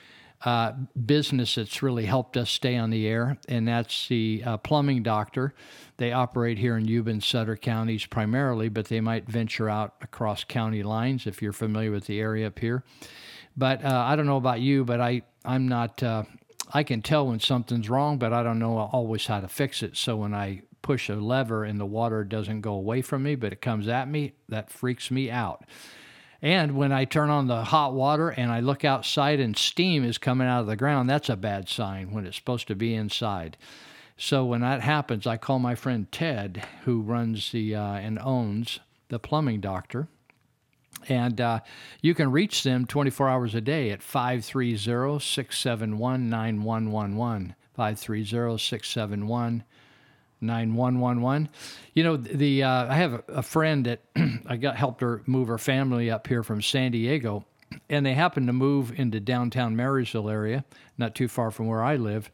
uh, 0.44 0.72
business 1.06 1.54
that's 1.54 1.84
really 1.84 2.06
helped 2.08 2.38
us 2.38 2.50
stay 2.50 2.76
on 2.76 2.90
the 2.90 3.06
air, 3.06 3.38
and 3.48 3.68
that's 3.68 4.08
the 4.08 4.42
uh, 4.44 4.58
plumbing 4.58 5.04
doctor. 5.04 5.54
They 5.98 6.12
operate 6.12 6.58
here 6.58 6.76
in 6.76 6.88
Yuba 6.88 7.12
and 7.12 7.24
Sutter 7.24 7.56
counties 7.56 8.08
primarily, 8.08 8.68
but 8.68 8.88
they 8.88 9.00
might 9.00 9.30
venture 9.30 9.70
out 9.70 9.94
across 10.02 10.44
county 10.44 10.82
lines 10.82 11.28
if 11.28 11.40
you're 11.40 11.54
familiar 11.54 11.92
with 11.92 12.08
the 12.08 12.20
area 12.20 12.48
up 12.48 12.58
here. 12.58 12.84
But 13.56 13.86
uh, 13.86 14.06
I 14.08 14.16
don't 14.16 14.26
know 14.26 14.38
about 14.38 14.62
you, 14.62 14.86
but 14.86 15.00
I 15.00 15.22
I'm 15.44 15.68
not. 15.68 16.02
Uh, 16.02 16.24
I 16.74 16.84
can 16.84 17.02
tell 17.02 17.28
when 17.28 17.40
something's 17.40 17.90
wrong, 17.90 18.18
but 18.18 18.34
I 18.34 18.44
don't 18.44 18.60
know 18.60 18.78
always 18.78 19.28
how 19.28 19.42
to 19.42 19.48
fix 19.48 19.84
it. 19.84 19.98
So 19.98 20.16
when 20.16 20.34
I 20.34 20.62
push 20.82 21.10
a 21.10 21.16
lever 21.16 21.64
and 21.64 21.80
the 21.80 21.86
water 21.86 22.24
doesn't 22.24 22.62
go 22.62 22.74
away 22.74 23.02
from 23.02 23.24
me, 23.24 23.36
but 23.36 23.54
it 23.54 23.62
comes 23.62 23.88
at 23.88 24.08
me, 24.08 24.34
that 24.50 24.70
freaks 24.70 25.12
me 25.12 25.30
out. 25.30 25.66
And 26.42 26.76
when 26.76 26.92
I 26.92 27.06
turn 27.06 27.30
on 27.30 27.48
the 27.48 27.66
hot 27.66 27.94
water 27.94 28.30
and 28.30 28.52
I 28.52 28.62
look 28.62 28.84
outside 28.84 29.40
and 29.40 29.56
steam 29.56 30.04
is 30.04 30.18
coming 30.18 30.48
out 30.48 30.62
of 30.62 30.68
the 30.68 30.76
ground, 30.76 31.10
that's 31.10 31.30
a 31.30 31.36
bad 31.36 31.70
sign 31.70 32.12
when 32.12 32.26
it's 32.26 32.38
supposed 32.38 32.68
to 32.70 32.76
be 32.76 32.96
inside. 32.96 33.58
So 34.18 34.46
when 34.46 34.62
that 34.62 34.82
happens, 34.82 35.28
I 35.28 35.38
call 35.38 35.60
my 35.60 35.76
friend 35.76 36.12
Ted, 36.12 36.66
who 36.84 37.02
runs 37.02 37.52
the 37.52 37.76
uh, 37.76 37.94
and 37.94 38.18
owns 38.20 38.80
the 39.10 39.20
plumbing 39.20 39.62
doctor, 39.62 40.08
and 41.08 41.40
uh, 41.40 41.60
you 42.02 42.14
can 42.14 42.32
reach 42.32 42.64
them 42.64 42.86
24 42.86 43.30
hours 43.30 43.56
a 43.56 43.62
day 43.62 43.92
at 43.92 44.04
530 44.04 45.20
671 45.20 46.30
9111. 46.30 47.56
530 47.74 48.58
671 48.58 49.64
9111. 50.42 51.50
You 51.94 52.04
know, 52.04 52.18
the 52.18 52.64
uh, 52.64 52.92
I 52.92 52.96
have 52.96 53.24
a, 53.28 53.44
friend 53.44 53.86
that 53.86 54.02
I 54.48 54.58
got 54.58 54.76
helped 54.76 55.02
her 55.02 55.22
move 55.26 55.48
her 55.48 55.58
family 55.58 56.10
up 56.10 56.28
here 56.28 56.44
from 56.44 56.62
San 56.62 56.92
Diego, 56.92 57.46
and 57.90 58.06
they 58.06 58.14
happened 58.14 58.48
to 58.48 58.54
move 58.54 59.00
into 59.00 59.20
downtown 59.20 59.76
Marysville 59.76 60.30
area, 60.30 60.66
not 60.98 61.16
too 61.16 61.28
far 61.28 61.52
from 61.52 61.68
where 61.68 61.84
I 61.84 61.96
live. 61.96 62.32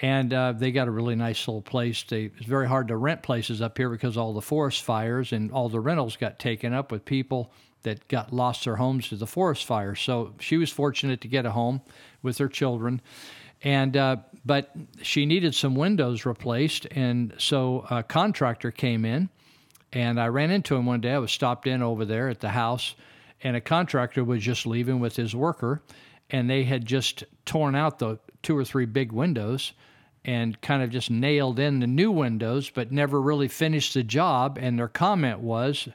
And 0.00 0.32
uh, 0.32 0.52
they 0.52 0.70
got 0.70 0.86
a 0.86 0.92
really 0.92 1.16
nice 1.16 1.48
little 1.48 1.62
place. 1.62 2.04
They, 2.04 2.30
it's 2.36 2.46
very 2.46 2.68
hard 2.68 2.86
to 2.88 2.96
rent 2.96 3.22
places 3.22 3.60
up 3.60 3.76
here 3.76 3.90
because 3.90 4.16
all 4.16 4.32
the 4.32 4.40
forest 4.40 4.82
fires 4.82 5.32
and 5.32 5.50
all 5.50 5.68
the 5.68 5.80
rentals 5.80 6.16
got 6.16 6.38
taken 6.38 6.72
up 6.72 6.92
with 6.92 7.04
people 7.04 7.50
that 7.88 8.06
got 8.08 8.32
lost 8.32 8.64
their 8.64 8.76
homes 8.76 9.08
to 9.08 9.16
the 9.16 9.26
forest 9.26 9.64
fire. 9.64 9.94
So 9.94 10.34
she 10.38 10.58
was 10.58 10.70
fortunate 10.70 11.20
to 11.22 11.28
get 11.28 11.46
a 11.46 11.50
home 11.50 11.80
with 12.22 12.38
her 12.38 12.48
children, 12.48 13.00
and 13.62 13.96
uh, 13.96 14.16
but 14.44 14.70
she 15.02 15.26
needed 15.26 15.54
some 15.54 15.74
windows 15.74 16.26
replaced, 16.26 16.86
and 16.90 17.32
so 17.38 17.86
a 17.90 18.02
contractor 18.02 18.70
came 18.70 19.04
in, 19.04 19.28
and 19.92 20.20
I 20.20 20.28
ran 20.28 20.50
into 20.50 20.76
him 20.76 20.86
one 20.86 21.00
day. 21.00 21.14
I 21.14 21.18
was 21.18 21.32
stopped 21.32 21.66
in 21.66 21.82
over 21.82 22.04
there 22.04 22.28
at 22.28 22.40
the 22.40 22.50
house, 22.50 22.94
and 23.42 23.56
a 23.56 23.60
contractor 23.60 24.24
was 24.24 24.42
just 24.42 24.66
leaving 24.66 25.00
with 25.00 25.16
his 25.16 25.34
worker, 25.34 25.80
and 26.30 26.48
they 26.48 26.64
had 26.64 26.84
just 26.84 27.24
torn 27.44 27.74
out 27.74 27.98
the 27.98 28.18
two 28.42 28.56
or 28.56 28.64
three 28.64 28.86
big 28.86 29.12
windows. 29.12 29.72
And 30.24 30.60
kind 30.60 30.82
of 30.82 30.90
just 30.90 31.10
nailed 31.10 31.58
in 31.58 31.80
the 31.80 31.86
new 31.86 32.10
windows, 32.10 32.70
but 32.70 32.92
never 32.92 33.18
really 33.18 33.48
finished 33.48 33.94
the 33.94 34.02
job. 34.02 34.58
And 34.60 34.78
their 34.78 34.88
comment 34.88 35.40
was, 35.40 35.88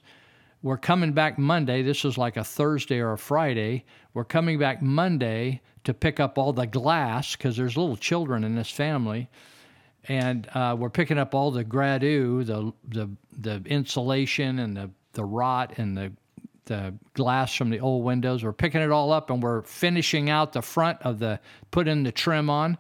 we're 0.64 0.77
coming 0.77 1.11
back 1.11 1.38
Monday. 1.38 1.84
This 1.84 2.03
was 2.06 2.18
like 2.18 2.38
a 2.38 2.44
Thursday 2.44 2.99
or 2.99 3.11
a 3.11 3.18
Friday. 3.18 3.84
We're 4.14 4.23
coming 4.23 4.57
back 4.57 4.81
Monday 4.81 5.61
to 5.84 5.94
pick 5.94 6.22
up 6.22 6.38
all 6.38 6.53
the 6.53 6.65
glass 6.65 7.35
because 7.35 7.57
there's 7.57 7.76
little 7.76 7.98
children 7.98 8.45
in 8.45 8.56
this 8.56 8.69
family, 8.69 9.30
and 10.07 10.48
uh, 10.56 10.76
we're 10.80 10.90
picking 10.90 11.18
up 11.18 11.35
all 11.35 11.52
the 11.52 11.65
gradu, 11.65 12.45
the 12.45 12.73
the 12.88 13.10
the 13.38 13.61
insulation 13.69 14.60
and 14.60 14.76
the 14.76 14.90
the 15.11 15.26
rot 15.26 15.73
and 15.77 15.98
the 15.98 16.14
the 16.65 16.94
glass 17.14 17.53
from 17.53 17.69
the 17.69 17.81
old 17.81 18.06
windows. 18.06 18.41
We're 18.41 18.53
picking 18.53 18.81
it 18.81 18.90
all 18.90 19.11
up 19.11 19.30
and 19.30 19.44
we're 19.44 19.64
finishing 19.64 20.30
out 20.30 20.53
the 20.53 20.61
front 20.61 20.98
of 21.02 21.19
the 21.19 21.41
putting 21.72 22.03
the 22.03 22.11
trim 22.14 22.49
on, 22.49 22.77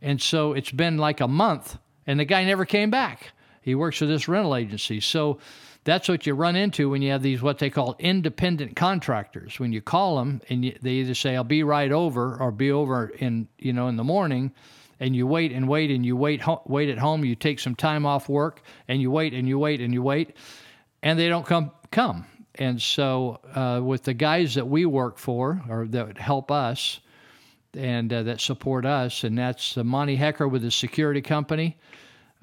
and 0.00 0.20
so 0.20 0.54
it's 0.54 0.72
been 0.72 0.96
like 0.96 1.20
a 1.20 1.28
month, 1.28 1.76
and 2.06 2.18
the 2.18 2.24
guy 2.24 2.46
never 2.46 2.64
came 2.64 2.90
back. 2.90 3.32
He 3.60 3.74
works 3.74 3.98
for 3.98 4.06
this 4.06 4.26
rental 4.26 4.56
agency, 4.56 5.00
so 5.00 5.38
that's 5.86 6.08
what 6.08 6.26
you 6.26 6.34
run 6.34 6.56
into 6.56 6.90
when 6.90 7.00
you 7.00 7.12
have 7.12 7.22
these 7.22 7.40
what 7.40 7.60
they 7.60 7.70
call 7.70 7.94
independent 8.00 8.74
contractors. 8.74 9.60
When 9.60 9.72
you 9.72 9.80
call 9.80 10.18
them 10.18 10.42
and 10.50 10.64
you, 10.64 10.76
they 10.82 10.90
either 10.90 11.14
say 11.14 11.36
I'll 11.36 11.44
be 11.44 11.62
right 11.62 11.92
over 11.92 12.36
or 12.36 12.50
be 12.50 12.72
over 12.72 13.06
in 13.06 13.46
you 13.58 13.72
know 13.72 13.86
in 13.86 13.96
the 13.96 14.04
morning, 14.04 14.52
and 14.98 15.14
you 15.14 15.28
wait 15.28 15.52
and 15.52 15.68
wait 15.68 15.92
and 15.92 16.04
you 16.04 16.16
wait 16.16 16.42
ho- 16.42 16.62
wait 16.66 16.88
at 16.88 16.98
home. 16.98 17.24
You 17.24 17.36
take 17.36 17.60
some 17.60 17.76
time 17.76 18.04
off 18.04 18.28
work 18.28 18.62
and 18.88 19.00
you 19.00 19.12
wait 19.12 19.32
and 19.32 19.48
you 19.48 19.60
wait 19.60 19.80
and 19.80 19.94
you 19.94 20.02
wait, 20.02 20.36
and 21.04 21.16
they 21.16 21.28
don't 21.28 21.46
come 21.46 21.70
come. 21.92 22.26
And 22.56 22.82
so 22.82 23.38
uh, 23.54 23.80
with 23.80 24.02
the 24.02 24.14
guys 24.14 24.56
that 24.56 24.66
we 24.66 24.86
work 24.86 25.18
for 25.18 25.62
or 25.68 25.86
that 25.86 26.18
help 26.18 26.50
us 26.50 26.98
and 27.74 28.12
uh, 28.12 28.24
that 28.24 28.40
support 28.40 28.84
us, 28.84 29.22
and 29.22 29.38
that's 29.38 29.78
uh, 29.78 29.84
Monty 29.84 30.16
Hecker 30.16 30.48
with 30.48 30.64
his 30.64 30.74
security 30.74 31.22
company 31.22 31.76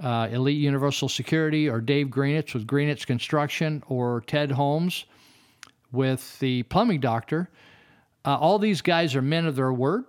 uh, 0.01 0.27
Elite 0.31 0.57
Universal 0.57 1.09
Security, 1.09 1.69
or 1.69 1.81
Dave 1.81 2.07
Greenitz 2.07 2.53
with 2.53 2.65
Greenitz 2.67 3.05
Construction, 3.05 3.83
or 3.87 4.21
Ted 4.21 4.51
Holmes 4.51 5.05
with 5.91 6.37
the 6.39 6.63
plumbing 6.63 6.99
doctor. 6.99 7.49
Uh, 8.25 8.37
all 8.37 8.59
these 8.59 8.81
guys 8.81 9.15
are 9.15 9.21
men 9.21 9.45
of 9.45 9.55
their 9.55 9.71
word. 9.71 10.05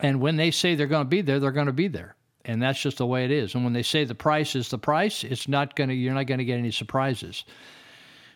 And 0.00 0.20
when 0.20 0.36
they 0.36 0.50
say 0.50 0.74
they're 0.74 0.86
going 0.86 1.04
to 1.04 1.08
be 1.08 1.22
there, 1.22 1.40
they're 1.40 1.50
going 1.50 1.66
to 1.66 1.72
be 1.72 1.88
there. 1.88 2.14
And 2.44 2.62
that's 2.62 2.80
just 2.80 2.98
the 2.98 3.06
way 3.06 3.24
it 3.24 3.30
is. 3.30 3.54
And 3.54 3.64
when 3.64 3.72
they 3.72 3.82
say 3.82 4.04
the 4.04 4.14
price 4.14 4.54
is 4.54 4.68
the 4.68 4.78
price, 4.78 5.24
it's 5.24 5.48
not 5.48 5.74
going 5.76 5.88
to, 5.88 5.94
you're 5.94 6.14
not 6.14 6.26
going 6.26 6.38
to 6.38 6.44
get 6.44 6.58
any 6.58 6.70
surprises. 6.70 7.44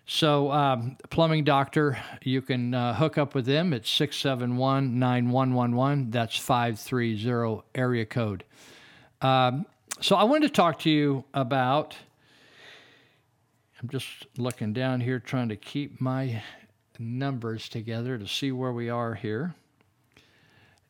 So, 0.05 0.51
um, 0.51 0.97
plumbing 1.11 1.45
doctor, 1.45 1.97
you 2.23 2.43
can 2.43 2.75
uh, 2.75 2.95
hook 2.95 3.19
up 3.19 3.37
with 3.37 3.47
them 3.47 3.73
at 3.73 3.87
671 3.87 4.99
9111. 4.99 6.11
That's 6.11 6.37
530 6.37 7.63
area 7.75 8.05
code. 8.05 8.45
Um, 9.21 9.65
so 10.03 10.17
I 10.17 10.25
wanted 10.25 10.49
to 10.49 10.53
talk 10.53 10.81
to 10.81 10.91
you 10.91 11.25
about 11.33 11.97
I'm 13.81 13.89
just 13.89 14.27
looking 14.37 14.73
down 14.73 15.01
here 15.01 15.19
trying 15.19 15.49
to 15.49 15.57
keep 15.57 16.01
my 16.01 16.43
numbers 16.99 17.69
together 17.69 18.17
to 18.17 18.29
see 18.29 18.53
where 18.53 18.73
we 18.73 18.89
are 18.89 19.15
here. 19.15 19.55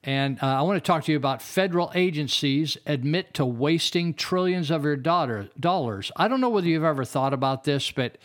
And 0.05 0.39
uh, 0.43 0.47
I 0.47 0.63
want 0.63 0.83
to 0.83 0.87
talk 0.87 1.05
to 1.05 1.13
you 1.13 1.17
about 1.17 1.41
federal 1.41 1.91
agencies 1.95 2.77
admit 2.87 3.35
to 3.35 3.47
wasting 3.47 4.13
trillions 4.13 4.71
of 4.71 4.85
your 4.85 4.97
daughter, 4.97 5.49
dollars. 5.59 6.11
I 6.17 6.29
don't 6.29 6.41
know 6.41 6.51
whether 6.51 6.67
you've 6.67 6.85
ever 6.85 7.05
thought 7.05 7.33
about 7.33 7.65
this, 7.65 7.91
but 7.91 8.19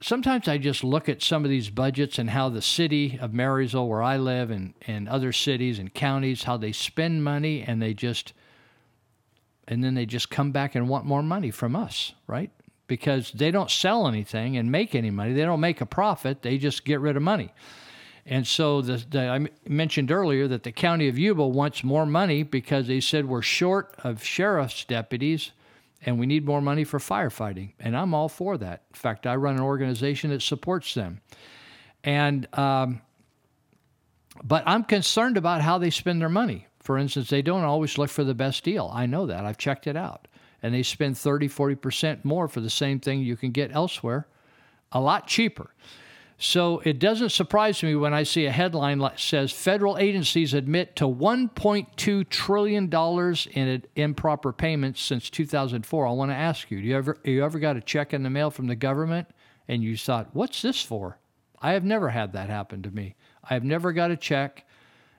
sometimes 0.00 0.48
I 0.48 0.58
just 0.58 0.82
look 0.82 1.08
at 1.08 1.22
some 1.22 1.44
of 1.44 1.50
these 1.50 1.70
budgets 1.70 2.18
and 2.18 2.30
how 2.30 2.48
the 2.48 2.62
city 2.62 3.18
of 3.20 3.32
Marysville, 3.32 3.86
where 3.86 4.02
I 4.02 4.16
live, 4.16 4.50
and, 4.50 4.74
and 4.86 5.08
other 5.08 5.30
cities 5.30 5.78
and 5.78 5.92
counties, 5.92 6.44
how 6.44 6.56
they 6.56 6.72
spend 6.72 7.22
money 7.22 7.62
and 7.62 7.80
they 7.80 7.94
just, 7.94 8.32
and 9.68 9.84
then 9.84 9.94
they 9.94 10.06
just 10.06 10.30
come 10.30 10.50
back 10.50 10.74
and 10.74 10.88
want 10.88 11.04
more 11.04 11.22
money 11.22 11.50
from 11.50 11.76
us, 11.76 12.14
right? 12.26 12.50
Because 12.86 13.30
they 13.32 13.50
don't 13.50 13.70
sell 13.70 14.08
anything 14.08 14.56
and 14.56 14.72
make 14.72 14.94
any 14.94 15.10
money. 15.10 15.34
They 15.34 15.44
don't 15.44 15.60
make 15.60 15.82
a 15.82 15.86
profit. 15.86 16.40
They 16.40 16.56
just 16.56 16.86
get 16.86 17.00
rid 17.00 17.16
of 17.16 17.22
money. 17.22 17.52
And 18.24 18.46
so 18.46 18.80
the, 18.80 18.96
the, 19.10 19.28
I 19.28 19.46
mentioned 19.68 20.10
earlier 20.10 20.48
that 20.48 20.62
the 20.62 20.72
county 20.72 21.08
of 21.08 21.18
Yuba 21.18 21.46
wants 21.46 21.84
more 21.84 22.06
money 22.06 22.42
because 22.42 22.86
they 22.86 23.00
said 23.00 23.26
we're 23.26 23.42
short 23.42 23.94
of 24.04 24.24
sheriff's 24.24 24.84
deputies 24.84 25.52
and 26.04 26.18
we 26.18 26.26
need 26.26 26.46
more 26.46 26.62
money 26.62 26.84
for 26.84 26.98
firefighting. 26.98 27.72
And 27.78 27.96
I'm 27.96 28.14
all 28.14 28.28
for 28.28 28.56
that. 28.58 28.84
In 28.90 28.98
fact, 28.98 29.26
I 29.26 29.36
run 29.36 29.56
an 29.56 29.62
organization 29.62 30.30
that 30.30 30.42
supports 30.42 30.94
them. 30.94 31.20
And, 32.04 32.46
um, 32.56 33.02
but 34.42 34.62
I'm 34.66 34.84
concerned 34.84 35.36
about 35.36 35.60
how 35.60 35.76
they 35.76 35.90
spend 35.90 36.20
their 36.20 36.28
money. 36.28 36.67
For 36.88 36.96
instance, 36.96 37.28
they 37.28 37.42
don't 37.42 37.64
always 37.64 37.98
look 37.98 38.08
for 38.08 38.24
the 38.24 38.32
best 38.32 38.64
deal. 38.64 38.90
I 38.94 39.04
know 39.04 39.26
that. 39.26 39.44
I've 39.44 39.58
checked 39.58 39.86
it 39.86 39.94
out. 39.94 40.26
And 40.62 40.72
they 40.72 40.82
spend 40.82 41.18
30, 41.18 41.46
40% 41.46 42.24
more 42.24 42.48
for 42.48 42.62
the 42.62 42.70
same 42.70 42.98
thing 42.98 43.20
you 43.20 43.36
can 43.36 43.50
get 43.50 43.74
elsewhere, 43.74 44.26
a 44.90 44.98
lot 44.98 45.26
cheaper. 45.26 45.74
So 46.38 46.78
it 46.86 46.98
doesn't 46.98 47.28
surprise 47.28 47.82
me 47.82 47.94
when 47.94 48.14
I 48.14 48.22
see 48.22 48.46
a 48.46 48.50
headline 48.50 49.00
that 49.00 49.20
says 49.20 49.52
federal 49.52 49.98
agencies 49.98 50.54
admit 50.54 50.96
to 50.96 51.04
1.2 51.04 52.28
trillion 52.30 52.88
dollars 52.88 53.46
in 53.52 53.84
improper 53.94 54.54
payments 54.54 55.02
since 55.02 55.28
2004. 55.28 56.06
I 56.06 56.12
want 56.12 56.30
to 56.30 56.36
ask 56.36 56.70
you: 56.70 56.80
Do 56.80 56.86
you 56.86 56.96
ever 56.96 57.18
you 57.22 57.44
ever 57.44 57.58
got 57.58 57.76
a 57.76 57.82
check 57.82 58.14
in 58.14 58.22
the 58.22 58.30
mail 58.30 58.50
from 58.50 58.66
the 58.66 58.74
government 58.74 59.28
and 59.68 59.84
you 59.84 59.98
thought, 59.98 60.30
"What's 60.32 60.62
this 60.62 60.80
for?" 60.80 61.18
I 61.60 61.72
have 61.72 61.84
never 61.84 62.08
had 62.08 62.32
that 62.32 62.48
happen 62.48 62.80
to 62.84 62.90
me. 62.90 63.14
I 63.44 63.52
have 63.52 63.64
never 63.64 63.92
got 63.92 64.10
a 64.10 64.16
check 64.16 64.66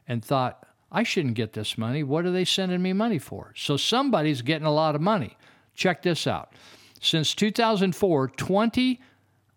and 0.07 0.25
thought, 0.25 0.65
"I 0.91 1.03
shouldn't 1.03 1.35
get 1.35 1.53
this 1.53 1.77
money. 1.77 2.03
What 2.03 2.25
are 2.25 2.31
they 2.31 2.45
sending 2.45 2.81
me 2.81 2.93
money 2.93 3.19
for?" 3.19 3.53
So 3.55 3.77
somebody's 3.77 4.41
getting 4.41 4.67
a 4.67 4.73
lot 4.73 4.95
of 4.95 5.01
money. 5.01 5.37
Check 5.75 6.01
this 6.01 6.27
out. 6.27 6.53
Since 7.01 7.33
2004, 7.35 8.27
20 8.29 8.99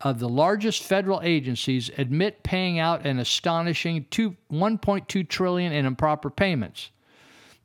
of 0.03 0.19
the 0.19 0.29
largest 0.29 0.83
federal 0.83 1.21
agencies 1.23 1.91
admit 1.97 2.43
paying 2.43 2.79
out 2.79 3.07
an 3.07 3.19
astonishing 3.19 4.07
2, 4.11 4.37
1.2 4.51 5.29
trillion 5.29 5.73
in 5.73 5.87
improper 5.87 6.29
payments. 6.29 6.91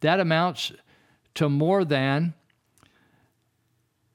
That 0.01 0.19
amounts 0.19 0.71
to 1.35 1.49
more 1.49 1.83
than 1.83 2.35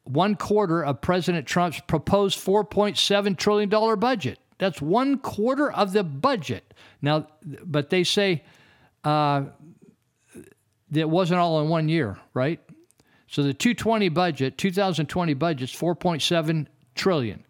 one 0.05 0.35
quarter 0.35 0.85
of 0.85 1.01
President 1.01 1.47
Trump's 1.47 1.81
proposed 1.81 2.39
4.7 2.39 3.37
trillion 3.37 3.69
dollar 3.69 3.97
budget. 3.97 4.39
That's 4.59 4.81
one 4.81 5.19
quarter 5.19 5.73
of 5.73 5.93
the 5.93 6.05
budget. 6.05 6.75
Now, 7.01 7.27
but 7.65 7.91
they 7.91 8.05
say 8.05 8.45
uh, 9.05 9.45
that 10.91 11.09
wasn't 11.09 11.41
all 11.41 11.61
in 11.61 11.69
one 11.69 11.89
year, 11.89 12.19
right? 12.35 12.61
So 13.27 13.43
the 13.43 13.55
220 13.55 14.11
budget, 14.11 14.59
2020 14.59 15.35
budget's 15.35 15.75
4.7 15.75 16.67
trillion 16.95 17.45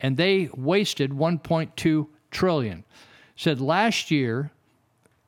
and 0.00 0.16
they 0.16 0.48
wasted 0.56 1.10
1.2 1.10 2.08
trillion. 2.30 2.84
Said 3.36 3.60
last 3.60 4.10
year 4.10 4.50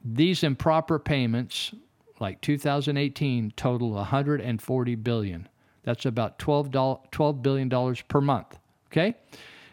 these 0.04 0.42
improper 0.42 0.98
payments 0.98 1.72
like 2.18 2.40
2018 2.40 3.52
total 3.56 3.92
140 3.92 4.94
billion. 4.96 5.48
That's 5.82 6.04
about 6.04 6.38
12 6.38 6.70
$12 6.70 7.42
billion 7.42 7.96
per 8.08 8.20
month, 8.20 8.58
okay? 8.88 9.14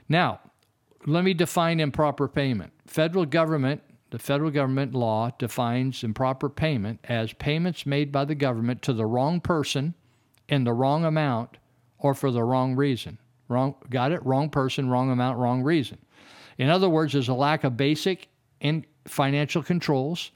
Now, 0.07 0.39
let 1.05 1.23
me 1.23 1.33
define 1.33 1.79
improper 1.79 2.27
payment. 2.27 2.71
Federal 2.85 3.25
government, 3.25 3.81
the 4.09 4.19
federal 4.19 4.51
government 4.51 4.93
law 4.93 5.31
defines 5.37 6.03
improper 6.03 6.49
payment 6.49 6.99
as 7.05 7.33
payments 7.33 7.85
made 7.85 8.11
by 8.11 8.25
the 8.25 8.35
government 8.35 8.81
to 8.83 8.93
the 8.93 9.05
wrong 9.05 9.41
person 9.41 9.93
in 10.47 10.63
the 10.63 10.73
wrong 10.73 11.03
amount 11.03 11.57
or 11.99 12.13
for 12.13 12.31
the 12.31 12.43
wrong 12.43 12.75
reason. 12.75 13.17
Wrong, 13.49 13.75
got 13.89 14.11
it? 14.11 14.25
Wrong 14.25 14.49
person, 14.49 14.89
wrong 14.89 15.11
amount, 15.11 15.37
wrong 15.37 15.63
reason. 15.63 15.97
In 16.57 16.69
other 16.69 16.89
words, 16.89 17.13
there's 17.13 17.29
a 17.29 17.33
lack 17.33 17.63
of 17.63 17.77
basic 17.77 18.27
in 18.59 18.85
financial 19.05 19.61
controls 19.61 20.31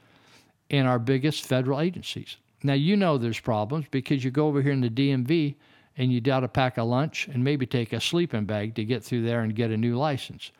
in 0.70 0.86
our 0.86 1.00
biggest 1.00 1.46
federal 1.46 1.80
agencies. 1.80 2.38
Now, 2.64 2.74
you 2.74 2.96
know 2.96 3.18
there's 3.18 3.40
problems 3.40 3.86
because 3.92 4.24
you 4.24 4.32
go 4.32 4.48
over 4.48 4.62
here 4.62 4.72
in 4.72 4.82
the 4.82 4.90
DMV 4.90 5.56
and 5.98 6.12
you 6.12 6.22
doubt 6.22 6.44
a 6.44 6.48
pack 6.48 6.78
of 6.78 6.88
lunch 6.88 7.28
and 7.28 7.44
maybe 7.44 7.66
take 7.66 7.92
a 7.92 8.00
sleeping 8.00 8.46
bag 8.46 8.76
to 8.76 8.86
get 8.86 9.04
through 9.04 9.24
there 9.24 9.42
and 9.42 9.56
get 9.56 9.72
a 9.72 9.78
new 9.78 9.98
license. 9.98 10.52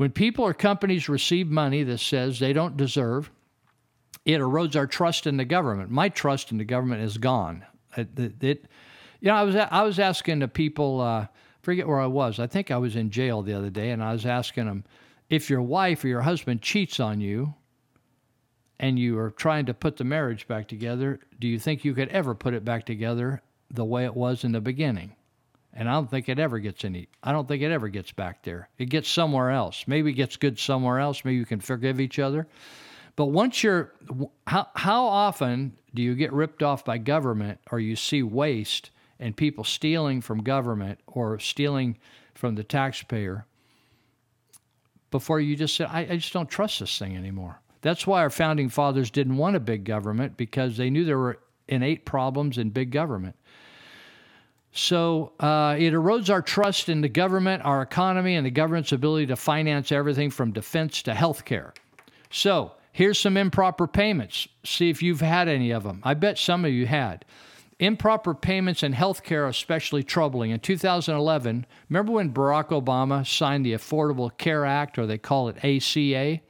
When 0.00 0.12
people 0.12 0.46
or 0.46 0.54
companies 0.54 1.10
receive 1.10 1.48
money 1.48 1.82
that 1.82 1.98
says 1.98 2.38
they 2.38 2.54
don't 2.54 2.74
deserve, 2.74 3.30
it 4.24 4.40
erodes 4.40 4.74
our 4.74 4.86
trust 4.86 5.26
in 5.26 5.36
the 5.36 5.44
government. 5.44 5.90
My 5.90 6.08
trust 6.08 6.50
in 6.50 6.56
the 6.56 6.64
government 6.64 7.02
is 7.02 7.18
gone. 7.18 7.66
It, 7.98 8.18
it, 8.18 8.42
it 8.42 8.64
you 9.20 9.28
know, 9.28 9.34
I 9.34 9.42
was 9.42 9.56
I 9.56 9.82
was 9.82 9.98
asking 9.98 10.38
the 10.38 10.48
people. 10.48 11.02
Uh, 11.02 11.26
forget 11.60 11.86
where 11.86 12.00
I 12.00 12.06
was. 12.06 12.40
I 12.40 12.46
think 12.46 12.70
I 12.70 12.78
was 12.78 12.96
in 12.96 13.10
jail 13.10 13.42
the 13.42 13.52
other 13.52 13.68
day, 13.68 13.90
and 13.90 14.02
I 14.02 14.14
was 14.14 14.24
asking 14.24 14.64
them 14.64 14.84
if 15.28 15.50
your 15.50 15.60
wife 15.60 16.02
or 16.02 16.08
your 16.08 16.22
husband 16.22 16.62
cheats 16.62 16.98
on 16.98 17.20
you 17.20 17.52
and 18.78 18.98
you 18.98 19.18
are 19.18 19.30
trying 19.30 19.66
to 19.66 19.74
put 19.74 19.98
the 19.98 20.04
marriage 20.04 20.48
back 20.48 20.66
together, 20.66 21.20
do 21.38 21.46
you 21.46 21.58
think 21.58 21.84
you 21.84 21.92
could 21.92 22.08
ever 22.08 22.34
put 22.34 22.54
it 22.54 22.64
back 22.64 22.86
together 22.86 23.42
the 23.70 23.84
way 23.84 24.06
it 24.06 24.16
was 24.16 24.44
in 24.44 24.52
the 24.52 24.62
beginning? 24.62 25.14
And 25.72 25.88
I 25.88 25.92
don't 25.92 26.10
think 26.10 26.28
it 26.28 26.38
ever 26.38 26.58
gets 26.58 26.84
any, 26.84 27.08
I 27.22 27.32
don't 27.32 27.46
think 27.46 27.62
it 27.62 27.70
ever 27.70 27.88
gets 27.88 28.12
back 28.12 28.42
there. 28.42 28.68
It 28.78 28.86
gets 28.86 29.08
somewhere 29.08 29.50
else. 29.50 29.84
Maybe 29.86 30.10
it 30.10 30.14
gets 30.14 30.36
good 30.36 30.58
somewhere 30.58 30.98
else. 30.98 31.24
Maybe 31.24 31.36
you 31.36 31.46
can 31.46 31.60
forgive 31.60 32.00
each 32.00 32.18
other. 32.18 32.48
But 33.14 33.26
once 33.26 33.62
you're, 33.62 33.92
how, 34.46 34.68
how 34.74 35.04
often 35.04 35.76
do 35.94 36.02
you 36.02 36.14
get 36.14 36.32
ripped 36.32 36.62
off 36.62 36.84
by 36.84 36.98
government 36.98 37.60
or 37.70 37.78
you 37.78 37.94
see 37.94 38.22
waste 38.22 38.90
and 39.20 39.36
people 39.36 39.62
stealing 39.62 40.20
from 40.20 40.42
government 40.42 40.98
or 41.06 41.38
stealing 41.38 41.98
from 42.34 42.54
the 42.54 42.64
taxpayer 42.64 43.46
before 45.10 45.40
you 45.40 45.56
just 45.56 45.76
said, 45.76 45.88
I, 45.90 46.00
I 46.00 46.16
just 46.16 46.32
don't 46.32 46.48
trust 46.48 46.80
this 46.80 46.98
thing 46.98 47.16
anymore. 47.16 47.60
That's 47.82 48.06
why 48.06 48.20
our 48.20 48.30
founding 48.30 48.68
fathers 48.68 49.10
didn't 49.10 49.36
want 49.36 49.56
a 49.56 49.60
big 49.60 49.84
government 49.84 50.36
because 50.36 50.76
they 50.76 50.90
knew 50.90 51.04
there 51.04 51.18
were 51.18 51.40
innate 51.68 52.04
problems 52.04 52.58
in 52.58 52.70
big 52.70 52.90
government. 52.90 53.36
So 54.72 55.32
uh, 55.40 55.76
it 55.78 55.92
erodes 55.92 56.30
our 56.30 56.42
trust 56.42 56.88
in 56.88 57.00
the 57.00 57.08
government, 57.08 57.64
our 57.64 57.82
economy, 57.82 58.36
and 58.36 58.46
the 58.46 58.50
government's 58.50 58.92
ability 58.92 59.26
to 59.26 59.36
finance 59.36 59.90
everything 59.90 60.30
from 60.30 60.52
defense 60.52 61.02
to 61.02 61.14
health 61.14 61.44
care. 61.44 61.74
So 62.30 62.72
here's 62.92 63.18
some 63.18 63.36
improper 63.36 63.88
payments. 63.88 64.46
See 64.64 64.88
if 64.88 65.02
you've 65.02 65.20
had 65.20 65.48
any 65.48 65.72
of 65.72 65.82
them. 65.82 66.00
I 66.04 66.14
bet 66.14 66.38
some 66.38 66.64
of 66.64 66.70
you 66.70 66.86
had. 66.86 67.24
Improper 67.80 68.34
payments 68.34 68.82
in 68.82 68.92
health 68.92 69.24
care 69.24 69.46
are 69.46 69.48
especially 69.48 70.02
troubling. 70.02 70.50
In 70.50 70.60
2011, 70.60 71.66
remember 71.88 72.12
when 72.12 72.32
Barack 72.32 72.68
Obama 72.68 73.26
signed 73.26 73.64
the 73.64 73.72
Affordable 73.72 74.36
Care 74.36 74.66
Act, 74.66 74.98
or 74.98 75.06
they 75.06 75.18
call 75.18 75.48
it 75.48 75.56
ACA? 75.64 76.40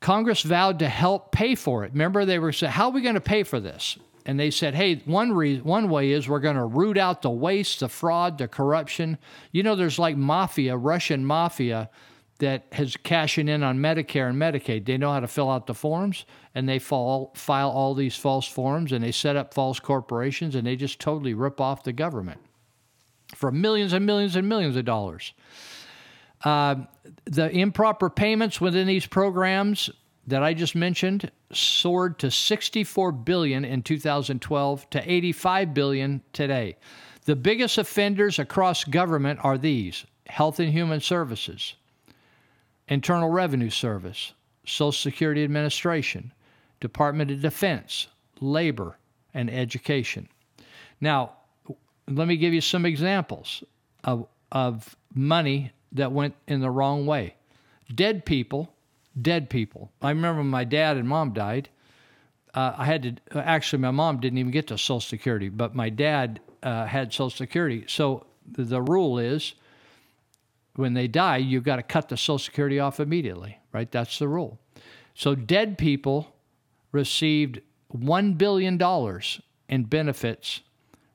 Congress 0.00 0.42
vowed 0.42 0.78
to 0.78 0.88
help 0.88 1.32
pay 1.32 1.54
for 1.56 1.84
it. 1.84 1.92
Remember, 1.92 2.24
they 2.24 2.38
were 2.38 2.52
saying, 2.52 2.72
How 2.72 2.86
are 2.86 2.92
we 2.92 3.02
going 3.02 3.16
to 3.16 3.20
pay 3.20 3.42
for 3.42 3.58
this? 3.58 3.98
And 4.26 4.40
they 4.40 4.50
said, 4.50 4.74
Hey, 4.74 4.96
one, 5.04 5.32
re- 5.32 5.60
one 5.60 5.88
way 5.88 6.10
is 6.10 6.28
we're 6.28 6.40
going 6.40 6.56
to 6.56 6.64
root 6.64 6.96
out 6.96 7.22
the 7.22 7.30
waste, 7.30 7.80
the 7.80 7.88
fraud, 7.88 8.38
the 8.38 8.48
corruption. 8.48 9.18
You 9.52 9.62
know, 9.62 9.76
there's 9.76 9.98
like 9.98 10.16
mafia, 10.16 10.76
Russian 10.76 11.24
mafia 11.24 11.90
that 12.38 12.66
has 12.72 12.96
cashing 12.96 13.48
in 13.48 13.62
on 13.62 13.78
Medicare 13.78 14.28
and 14.28 14.40
Medicaid. 14.40 14.86
They 14.86 14.98
know 14.98 15.12
how 15.12 15.20
to 15.20 15.28
fill 15.28 15.50
out 15.50 15.66
the 15.66 15.74
forms 15.74 16.24
and 16.54 16.68
they 16.68 16.78
fall, 16.78 17.32
file 17.36 17.70
all 17.70 17.94
these 17.94 18.16
false 18.16 18.46
forms 18.46 18.92
and 18.92 19.04
they 19.04 19.12
set 19.12 19.36
up 19.36 19.54
false 19.54 19.78
corporations 19.78 20.54
and 20.54 20.66
they 20.66 20.76
just 20.76 20.98
totally 20.98 21.34
rip 21.34 21.60
off 21.60 21.84
the 21.84 21.92
government 21.92 22.40
for 23.34 23.52
millions 23.52 23.92
and 23.92 24.04
millions 24.04 24.36
and 24.36 24.48
millions 24.48 24.76
of 24.76 24.84
dollars. 24.84 25.32
Uh, 26.44 26.76
the 27.24 27.50
improper 27.50 28.10
payments 28.10 28.60
within 28.60 28.86
these 28.86 29.06
programs 29.06 29.90
that 30.26 30.42
I 30.42 30.54
just 30.54 30.74
mentioned 30.74 31.30
soared 31.52 32.18
to 32.20 32.30
64 32.30 33.12
billion 33.12 33.64
in 33.64 33.82
2012 33.82 34.90
to 34.90 35.12
85 35.12 35.74
billion 35.74 36.22
today. 36.32 36.76
The 37.24 37.36
biggest 37.36 37.78
offenders 37.78 38.38
across 38.38 38.84
government 38.84 39.40
are 39.42 39.58
these: 39.58 40.04
Health 40.26 40.60
and 40.60 40.72
Human 40.72 41.00
Services, 41.00 41.74
Internal 42.88 43.30
Revenue 43.30 43.70
Service, 43.70 44.32
Social 44.64 44.92
Security 44.92 45.44
Administration, 45.44 46.32
Department 46.80 47.30
of 47.30 47.40
Defense, 47.40 48.08
Labor, 48.40 48.98
and 49.32 49.50
Education. 49.50 50.28
Now, 51.00 51.32
let 52.08 52.28
me 52.28 52.36
give 52.36 52.52
you 52.52 52.60
some 52.60 52.84
examples. 52.84 53.64
of, 54.04 54.26
of 54.52 54.96
money 55.14 55.72
that 55.92 56.12
went 56.12 56.34
in 56.46 56.60
the 56.60 56.70
wrong 56.70 57.06
way. 57.06 57.34
Dead 57.94 58.24
people, 58.24 58.73
dead 59.20 59.50
people. 59.50 59.92
I 60.02 60.10
remember 60.10 60.42
my 60.42 60.64
dad 60.64 60.96
and 60.96 61.08
mom 61.08 61.32
died. 61.32 61.68
Uh, 62.52 62.74
I 62.76 62.84
had 62.84 63.20
to 63.30 63.38
actually, 63.38 63.80
my 63.80 63.90
mom 63.90 64.20
didn't 64.20 64.38
even 64.38 64.52
get 64.52 64.68
to 64.68 64.78
Social 64.78 65.00
Security, 65.00 65.48
but 65.48 65.74
my 65.74 65.88
dad 65.88 66.40
uh, 66.62 66.86
had 66.86 67.12
Social 67.12 67.30
Security. 67.30 67.84
So 67.88 68.26
the, 68.50 68.64
the 68.64 68.82
rule 68.82 69.18
is 69.18 69.54
when 70.76 70.94
they 70.94 71.08
die, 71.08 71.38
you've 71.38 71.64
got 71.64 71.76
to 71.76 71.82
cut 71.82 72.08
the 72.08 72.16
Social 72.16 72.38
Security 72.38 72.78
off 72.78 73.00
immediately, 73.00 73.58
right? 73.72 73.90
That's 73.90 74.18
the 74.18 74.28
rule. 74.28 74.58
So 75.14 75.34
dead 75.34 75.78
people 75.78 76.34
received 76.92 77.60
$1 77.96 78.38
billion 78.38 78.80
in 79.68 79.84
benefits 79.84 80.60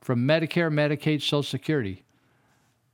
from 0.00 0.26
Medicare, 0.26 0.72
Medicaid, 0.72 1.20
Social 1.20 1.42
Security, 1.42 2.04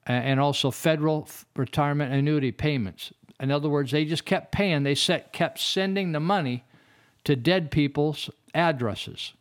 and 0.06 0.38
also 0.38 0.70
federal 0.70 1.28
retirement 1.56 2.12
annuity 2.12 2.52
payments. 2.52 3.12
In 3.40 3.50
other 3.50 3.68
words, 3.68 3.90
they 3.90 4.04
just 4.04 4.24
kept 4.24 4.52
paying. 4.52 4.82
They 4.82 4.94
set, 4.94 5.32
kept 5.32 5.58
sending 5.58 6.12
the 6.12 6.20
money 6.20 6.64
to 7.24 7.36
dead 7.36 7.70
people's 7.70 8.30
addresses, 8.54 9.32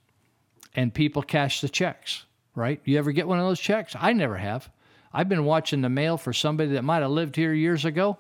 and 0.75 0.93
people 0.93 1.21
cashed 1.21 1.61
the 1.61 1.69
checks. 1.69 2.25
Right? 2.55 2.79
You 2.85 2.97
ever 2.97 3.11
get 3.11 3.27
one 3.27 3.39
of 3.39 3.45
those 3.45 3.59
checks? 3.59 3.95
I 3.99 4.13
never 4.13 4.37
have. 4.37 4.69
I've 5.11 5.29
been 5.29 5.45
watching 5.45 5.81
the 5.81 5.89
mail 5.89 6.17
for 6.17 6.33
somebody 6.33 6.71
that 6.71 6.83
might 6.83 7.01
have 7.01 7.11
lived 7.11 7.35
here 7.35 7.53
years 7.53 7.85
ago, 7.85 8.17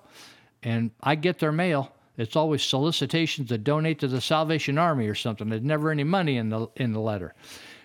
and 0.63 0.91
I 1.01 1.15
get 1.15 1.39
their 1.39 1.51
mail. 1.51 1.91
It's 2.17 2.35
always 2.35 2.63
solicitations 2.63 3.49
to 3.49 3.57
donate 3.57 3.99
to 3.99 4.07
the 4.07 4.21
Salvation 4.21 4.77
Army 4.77 5.07
or 5.07 5.15
something. 5.15 5.49
There's 5.49 5.61
never 5.61 5.91
any 5.91 6.03
money 6.03 6.37
in 6.37 6.49
the 6.49 6.67
in 6.75 6.93
the 6.93 6.99
letter. 6.99 7.33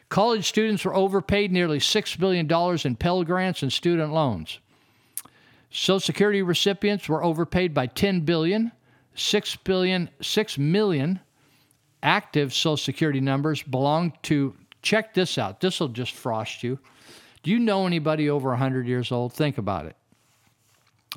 College 0.08 0.48
students 0.48 0.84
were 0.84 0.94
overpaid 0.94 1.52
nearly 1.52 1.80
six 1.80 2.16
billion 2.16 2.46
dollars 2.46 2.84
in 2.84 2.96
Pell 2.96 3.22
grants 3.24 3.62
and 3.62 3.72
student 3.72 4.12
loans. 4.12 4.58
Social 5.70 6.00
Security 6.00 6.42
recipients 6.42 7.08
were 7.08 7.22
overpaid 7.22 7.72
by 7.72 7.86
10 7.86 8.20
billion, 8.20 8.72
6 9.14 9.56
billion, 9.56 10.10
6 10.20 10.58
million 10.58 11.20
active 12.02 12.52
Social 12.52 12.76
Security 12.76 13.20
numbers 13.20 13.62
belong 13.62 14.12
to 14.22 14.54
check 14.82 15.14
this 15.14 15.38
out. 15.38 15.60
This 15.60 15.80
will 15.80 15.88
just 15.88 16.12
frost 16.12 16.62
you. 16.62 16.78
Do 17.42 17.50
you 17.50 17.58
know 17.58 17.86
anybody 17.86 18.28
over 18.28 18.50
100 18.50 18.86
years 18.86 19.12
old? 19.12 19.32
Think 19.32 19.58
about 19.58 19.86
it. 19.86 19.96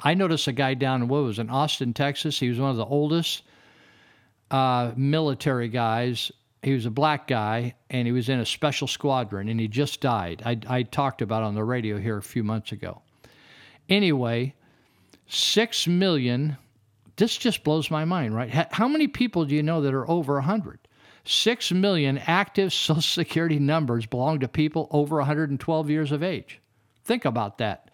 I 0.02 0.14
noticed 0.14 0.48
a 0.48 0.52
guy 0.52 0.74
down 0.74 1.04
in 1.04 1.08
what 1.08 1.24
was 1.24 1.40
in 1.40 1.50
Austin, 1.50 1.94
Texas. 1.94 2.40
He 2.40 2.50
was 2.50 2.60
one 2.60 2.72
of 2.72 2.78
the 2.78 2.86
oldest 2.86 3.44
uh, 4.50 4.92
military 4.96 5.68
guys. 5.68 6.32
He 6.62 6.74
was 6.74 6.86
a 6.86 6.92
black 6.92 7.28
guy, 7.28 7.76
and 7.90 8.08
he 8.08 8.12
was 8.12 8.30
in 8.30 8.40
a 8.40 8.46
special 8.46 8.88
squadron, 8.88 9.50
and 9.50 9.60
he 9.60 9.68
just 9.68 10.00
died. 10.00 10.42
I, 10.46 10.60
I 10.68 10.84
talked 10.84 11.22
about 11.22 11.44
on 11.44 11.56
the 11.56 11.64
radio 11.64 11.98
here 11.98 12.18
a 12.18 12.24
few 12.24 12.44
months 12.44 12.72
ago. 12.72 13.02
Anyway, 13.90 14.56
six 15.28 15.88
million. 15.88 16.58
This 17.16 17.38
just 17.38 17.64
blows 17.64 17.92
my 17.92 18.06
mind, 18.06 18.36
right? 18.36 18.50
How 18.72 18.88
many 18.88 19.08
people 19.08 19.46
do 19.46 19.56
you 19.56 19.64
know 19.64 19.82
that 19.82 19.94
are 19.94 20.10
over 20.10 20.36
100? 20.36 20.80
Six 21.26 21.72
million 21.72 22.18
active 22.18 22.74
Social 22.74 23.02
Security 23.02 23.60
numbers 23.60 24.06
belong 24.06 24.40
to 24.40 24.48
people 24.48 24.88
over 24.92 25.18
112 25.18 25.90
years 25.90 26.12
of 26.12 26.24
age. 26.24 26.60
Think 27.04 27.26
about 27.26 27.58
that. 27.60 27.92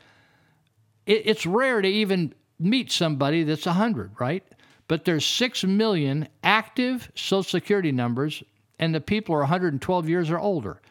It's 1.05 1.45
rare 1.45 1.81
to 1.81 1.87
even 1.87 2.33
meet 2.59 2.91
somebody 2.91 3.43
that's 3.43 3.65
100, 3.65 4.11
right? 4.19 4.43
But 4.87 5.05
there's 5.05 5.25
6 5.25 5.63
million 5.63 6.27
active 6.43 7.11
Social 7.15 7.43
Security 7.43 7.91
numbers, 7.91 8.43
and 8.77 8.93
the 8.93 9.01
people 9.01 9.35
are 9.35 9.39
112 9.39 10.09
years 10.09 10.29
or 10.29 10.39
older. 10.39 10.81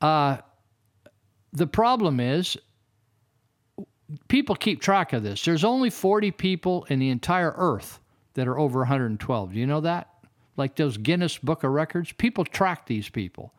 Uh, 0.00 0.38
the 1.52 1.66
problem 1.66 2.20
is 2.20 2.56
people 4.28 4.54
keep 4.54 4.80
track 4.80 5.12
of 5.12 5.22
this. 5.22 5.44
There's 5.44 5.64
only 5.64 5.90
40 5.90 6.30
people 6.32 6.84
in 6.88 6.98
the 6.98 7.10
entire 7.10 7.54
earth 7.56 8.00
that 8.34 8.48
are 8.48 8.58
over 8.58 8.80
112. 8.80 9.52
Do 9.52 9.58
you 9.58 9.66
know 9.66 9.80
that? 9.80 10.08
Like 10.56 10.76
those 10.76 10.96
Guinness 10.96 11.38
Book 11.38 11.64
of 11.64 11.70
Records, 11.70 12.12
people 12.12 12.44
track 12.44 12.86
these 12.86 13.08
people. 13.08 13.52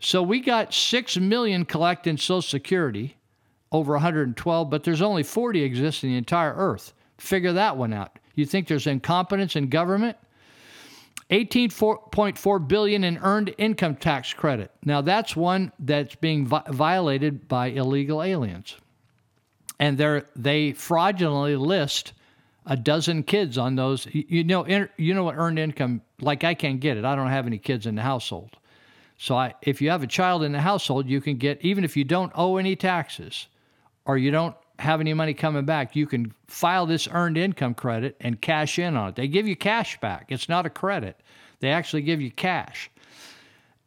So 0.00 0.22
we 0.22 0.40
got 0.40 0.72
6 0.72 1.16
million 1.18 1.64
collecting 1.64 2.16
Social 2.16 2.42
Security 2.42 3.16
over 3.72 3.94
112, 3.94 4.70
but 4.70 4.84
there's 4.84 5.02
only 5.02 5.22
40 5.22 5.62
exist 5.62 6.04
in 6.04 6.10
the 6.10 6.16
entire 6.16 6.54
earth. 6.54 6.92
Figure 7.18 7.52
that 7.52 7.76
one 7.76 7.92
out. 7.92 8.18
You 8.34 8.46
think 8.46 8.68
there's 8.68 8.86
incompetence 8.86 9.56
in 9.56 9.68
government? 9.68 10.16
18.4 11.30 12.68
billion 12.68 13.04
in 13.04 13.18
earned 13.18 13.54
income 13.58 13.96
tax 13.96 14.32
credit. 14.32 14.70
Now 14.84 15.02
that's 15.02 15.36
one 15.36 15.72
that's 15.78 16.14
being 16.14 16.46
vi- 16.46 16.62
violated 16.68 17.48
by 17.48 17.66
illegal 17.66 18.22
aliens. 18.22 18.76
And 19.78 19.96
they 19.96 20.22
they 20.34 20.72
fraudulently 20.72 21.56
list 21.56 22.12
a 22.66 22.76
dozen 22.76 23.22
kids 23.22 23.56
on 23.58 23.76
those. 23.76 24.06
You, 24.12 24.44
know, 24.44 24.88
you 24.96 25.14
know 25.14 25.24
what 25.24 25.36
earned 25.36 25.58
income? 25.58 26.02
Like 26.20 26.44
I 26.44 26.54
can't 26.54 26.80
get 26.80 26.96
it. 26.96 27.04
I 27.04 27.14
don't 27.14 27.28
have 27.28 27.46
any 27.46 27.58
kids 27.58 27.86
in 27.86 27.94
the 27.94 28.02
household. 28.02 28.56
So 29.16 29.36
I, 29.36 29.54
if 29.62 29.82
you 29.82 29.90
have 29.90 30.02
a 30.02 30.06
child 30.06 30.44
in 30.44 30.52
the 30.52 30.60
household, 30.60 31.08
you 31.08 31.20
can 31.20 31.36
get 31.36 31.60
even 31.62 31.84
if 31.84 31.96
you 31.96 32.04
don't 32.04 32.32
owe 32.34 32.56
any 32.56 32.76
taxes, 32.76 33.48
or 34.04 34.16
you 34.16 34.30
don't 34.30 34.54
have 34.78 35.00
any 35.00 35.12
money 35.12 35.34
coming 35.34 35.64
back, 35.64 35.96
you 35.96 36.06
can 36.06 36.32
file 36.46 36.86
this 36.86 37.08
earned 37.10 37.36
income 37.36 37.74
credit 37.74 38.16
and 38.20 38.40
cash 38.40 38.78
in 38.78 38.96
on 38.96 39.10
it. 39.10 39.16
They 39.16 39.28
give 39.28 39.48
you 39.48 39.56
cash 39.56 39.98
back. 40.00 40.26
It's 40.28 40.48
not 40.48 40.66
a 40.66 40.70
credit. 40.70 41.20
They 41.60 41.70
actually 41.70 42.02
give 42.02 42.20
you 42.20 42.30
cash. 42.30 42.90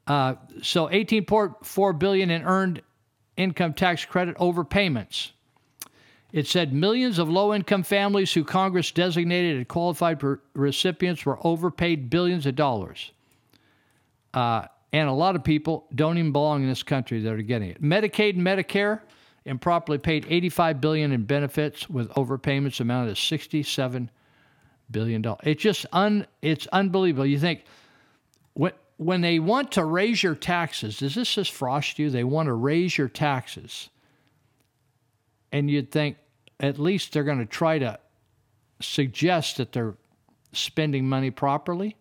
Uh, 0.07 0.35
so 0.61 0.87
18.4 0.87 1.97
billion 1.97 2.29
in 2.29 2.43
earned 2.43 2.81
income 3.37 3.73
tax 3.73 4.03
credit 4.03 4.35
overpayments. 4.37 5.31
It 6.31 6.47
said 6.47 6.73
millions 6.73 7.19
of 7.19 7.29
low 7.29 7.53
income 7.53 7.83
families 7.83 8.33
who 8.33 8.43
Congress 8.43 8.91
designated 8.91 9.59
as 9.59 9.67
qualified 9.67 10.21
recipients 10.53 11.25
were 11.25 11.37
overpaid 11.45 12.09
billions 12.09 12.45
of 12.45 12.55
dollars. 12.55 13.11
Uh, 14.33 14.65
and 14.93 15.09
a 15.09 15.13
lot 15.13 15.35
of 15.35 15.43
people 15.43 15.87
don't 15.93 16.17
even 16.17 16.31
belong 16.31 16.63
in 16.63 16.69
this 16.69 16.83
country 16.83 17.19
that 17.21 17.33
are 17.33 17.41
getting 17.41 17.69
it. 17.69 17.81
Medicaid 17.81 18.35
and 18.35 18.45
Medicare 18.45 19.01
improperly 19.45 19.97
paid 19.97 20.25
85 20.29 20.81
billion 20.81 21.11
in 21.11 21.23
benefits 21.23 21.89
with 21.89 22.09
overpayments 22.11 22.79
amounted 22.79 23.15
to 23.15 23.21
67 23.21 24.09
billion 24.91 25.21
dollars. 25.21 25.41
It's 25.43 25.61
just 25.61 25.85
un 25.93 26.27
it's 26.41 26.67
unbelievable. 26.67 27.25
You 27.25 27.39
think 27.39 27.63
when 28.53 28.73
when 28.97 29.21
they 29.21 29.39
want 29.39 29.71
to 29.73 29.85
raise 29.85 30.21
your 30.21 30.35
taxes, 30.35 30.99
does 30.99 31.15
this 31.15 31.33
just 31.33 31.51
frost 31.51 31.97
you? 31.97 32.09
They 32.09 32.23
want 32.23 32.47
to 32.47 32.53
raise 32.53 32.97
your 32.97 33.07
taxes. 33.07 33.89
And 35.51 35.69
you'd 35.69 35.91
think 35.91 36.17
at 36.61 36.79
least 36.79 37.11
they're 37.11 37.23
going 37.23 37.39
to 37.39 37.45
try 37.45 37.79
to 37.79 37.99
suggest 38.79 39.57
that 39.57 39.73
they're 39.73 39.95
spending 40.53 41.09
money 41.09 41.31
properly. 41.31 41.97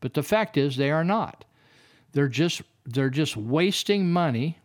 But 0.00 0.14
the 0.14 0.22
fact 0.22 0.56
is 0.56 0.76
they 0.76 0.90
are 0.90 1.04
not. 1.04 1.44
They're 2.12 2.28
just 2.28 2.62
they're 2.86 3.10
just 3.10 3.36
wasting 3.36 4.10
money. 4.10 4.58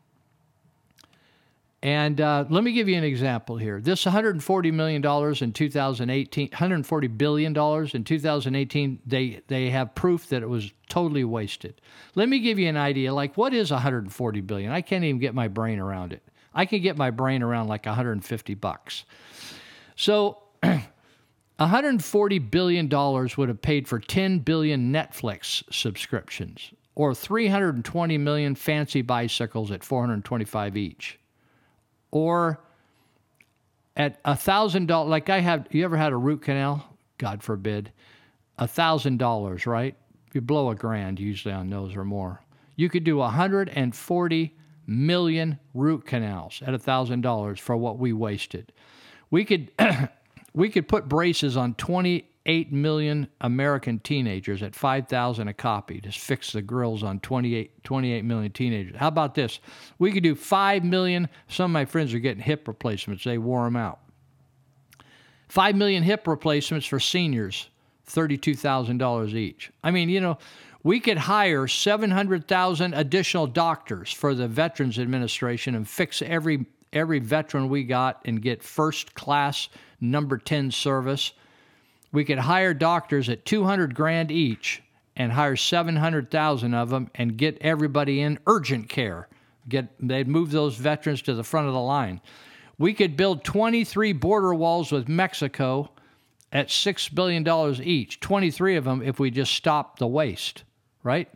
And 1.82 2.22
uh, 2.22 2.46
let 2.50 2.64
me 2.64 2.72
give 2.72 2.88
you 2.88 2.96
an 2.98 3.04
example 3.04 3.58
here. 3.58 3.82
This 3.82 4.06
140 4.06 4.72
million 4.72 5.02
dollars 5.02 5.42
in 5.42 5.52
2018, 5.52 6.50
140 6.52 7.08
billion 7.08 7.52
dollars 7.52 7.94
in 7.94 8.06
2018. 8.06 9.00
They 9.06 9.42
they 9.48 9.70
have 9.72 9.94
proof 9.96 10.28
that 10.30 10.44
it 10.44 10.50
was 10.50 10.72
totally 10.88 11.26
wasted. 11.26 11.82
Let 12.16 12.30
me 12.30 12.40
give 12.40 12.58
you 12.58 12.70
an 12.70 12.78
idea. 12.78 13.14
Like 13.14 13.36
what 13.36 13.54
is 13.54 13.72
140 13.72 14.42
billion? 14.42 14.72
I 14.72 14.82
can't 14.82 15.04
even 15.04 15.20
get 15.20 15.36
my 15.36 15.50
brain 15.50 15.80
around 15.80 16.14
it. 16.14 16.24
I 16.54 16.66
can 16.66 16.82
get 16.82 16.98
my 16.98 17.10
brain 17.10 17.44
around 17.44 17.68
like 17.68 17.86
150 17.86 18.54
bucks. 18.56 19.06
So 19.96 20.38
140 21.58 22.40
billion 22.40 22.88
dollars 22.88 23.38
would 23.38 23.50
have 23.50 23.62
paid 23.62 23.88
for 23.88 24.00
10 24.00 24.40
billion 24.40 24.92
Netflix 24.92 25.64
subscriptions 25.72 26.72
or 26.96 27.16
320 27.16 28.18
million 28.18 28.56
fancy 28.56 29.02
bicycles 29.02 29.72
at 29.72 29.84
425 29.84 30.78
each. 30.78 31.20
Or 32.12 32.60
at 33.96 34.20
a 34.26 34.36
thousand 34.36 34.88
dollars, 34.88 35.10
like 35.10 35.30
I 35.30 35.40
have, 35.40 35.68
you 35.72 35.84
ever 35.84 35.98
had 35.98 36.12
a 36.12 36.18
root 36.18 36.42
canal? 36.44 36.88
God 37.18 37.44
forbid. 37.44 37.92
A 38.58 38.68
thousand 38.68 39.18
dollars, 39.18 39.66
right? 39.66 39.96
You 40.34 40.42
blow 40.42 40.70
a 40.70 40.76
grand 40.76 41.20
usually 41.20 41.54
on 41.54 41.70
those 41.70 41.96
or 41.96 42.04
more. 42.04 42.42
You 42.76 42.90
could 42.90 43.04
do 43.04 43.18
140 43.18 44.56
million 44.88 45.60
root 45.74 46.06
canals 46.06 46.62
at 46.66 46.74
a 46.74 46.80
thousand 46.80 47.22
dollars 47.22 47.60
for 47.60 47.76
what 47.78 47.98
we 47.98 48.14
wasted. 48.14 48.72
We 49.32 49.46
could 49.46 49.72
we 50.54 50.70
could 50.70 50.88
put 50.88 51.10
braces 51.10 51.58
on 51.58 51.74
28 51.76 52.72
million 52.72 53.28
American 53.42 54.00
teenagers 54.00 54.62
at 54.62 54.76
5,000 54.76 55.48
a 55.48 55.54
copy. 55.54 56.00
to 56.02 56.12
fix 56.12 56.52
the 56.52 56.62
grills 56.62 57.04
on 57.04 57.20
28, 57.20 57.84
28 57.84 58.26
million 58.26 58.52
teenagers. 58.52 58.96
How 58.98 59.08
about 59.08 59.36
this? 59.36 59.60
We 60.00 60.12
could 60.12 60.24
do 60.24 60.36
5 60.36 60.84
million. 60.84 61.30
Some 61.48 61.72
of 61.72 61.74
my 61.74 61.86
friends 61.86 62.14
are 62.14 62.20
getting 62.20 62.44
hip 62.44 62.68
replacements. 62.68 63.24
They 63.24 63.38
wore 63.38 63.66
them 63.66 63.76
out. 63.76 64.00
5 65.50 65.76
million 65.76 66.04
hip 66.04 66.28
replacements 66.28 66.86
for 66.88 67.00
seniors, 67.00 67.70
$32,000 68.08 69.34
each. 69.36 69.72
I 69.84 69.92
mean, 69.92 70.10
you 70.10 70.20
know, 70.20 70.38
we 70.84 71.00
could 71.00 71.18
hire 71.18 71.68
700,000 71.68 72.94
additional 72.94 73.48
doctors 73.48 74.12
for 74.12 74.36
the 74.36 74.48
Veterans 74.48 75.00
Administration 75.00 75.76
and 75.76 75.88
fix 75.88 76.22
every 76.22 76.66
every 76.92 77.20
veteran 77.20 77.70
we 77.70 77.84
got 77.84 78.22
and 78.26 78.42
get 78.42 78.62
first 78.62 79.16
class 79.16 79.68
number 80.00 80.38
10 80.38 80.70
service. 80.70 81.34
We 82.12 82.24
could 82.24 82.38
hire 82.38 82.74
doctors 82.76 83.30
at 83.30 83.46
200 83.46 83.96
grand 83.96 84.30
each 84.30 84.84
and 85.16 85.32
hire 85.32 85.56
700,000 85.56 86.74
of 86.76 86.90
them 86.90 87.10
and 87.16 87.36
get 87.36 87.58
everybody 87.62 88.22
in 88.22 88.38
urgent 88.46 88.90
care. 88.90 89.28
Get 89.68 89.88
they'd 90.00 90.28
move 90.28 90.52
those 90.52 90.76
veterans 90.76 91.22
to 91.24 91.34
the 91.34 91.44
front 91.44 91.68
of 91.68 91.74
the 91.74 91.80
line. 91.80 92.22
We 92.78 92.94
could 92.94 93.16
build 93.16 93.44
23 93.44 94.14
border 94.14 94.54
walls 94.54 94.92
with 94.92 95.08
Mexico 95.08 95.90
at 96.52 96.68
$6 96.68 97.16
billion 97.16 97.48
each, 97.82 98.20
23 98.20 98.76
of 98.76 98.84
them 98.84 99.02
if 99.02 99.20
we 99.20 99.32
just 99.32 99.54
stop 99.54 99.98
the 99.98 100.08
waste, 100.08 100.64
right? 101.04 101.30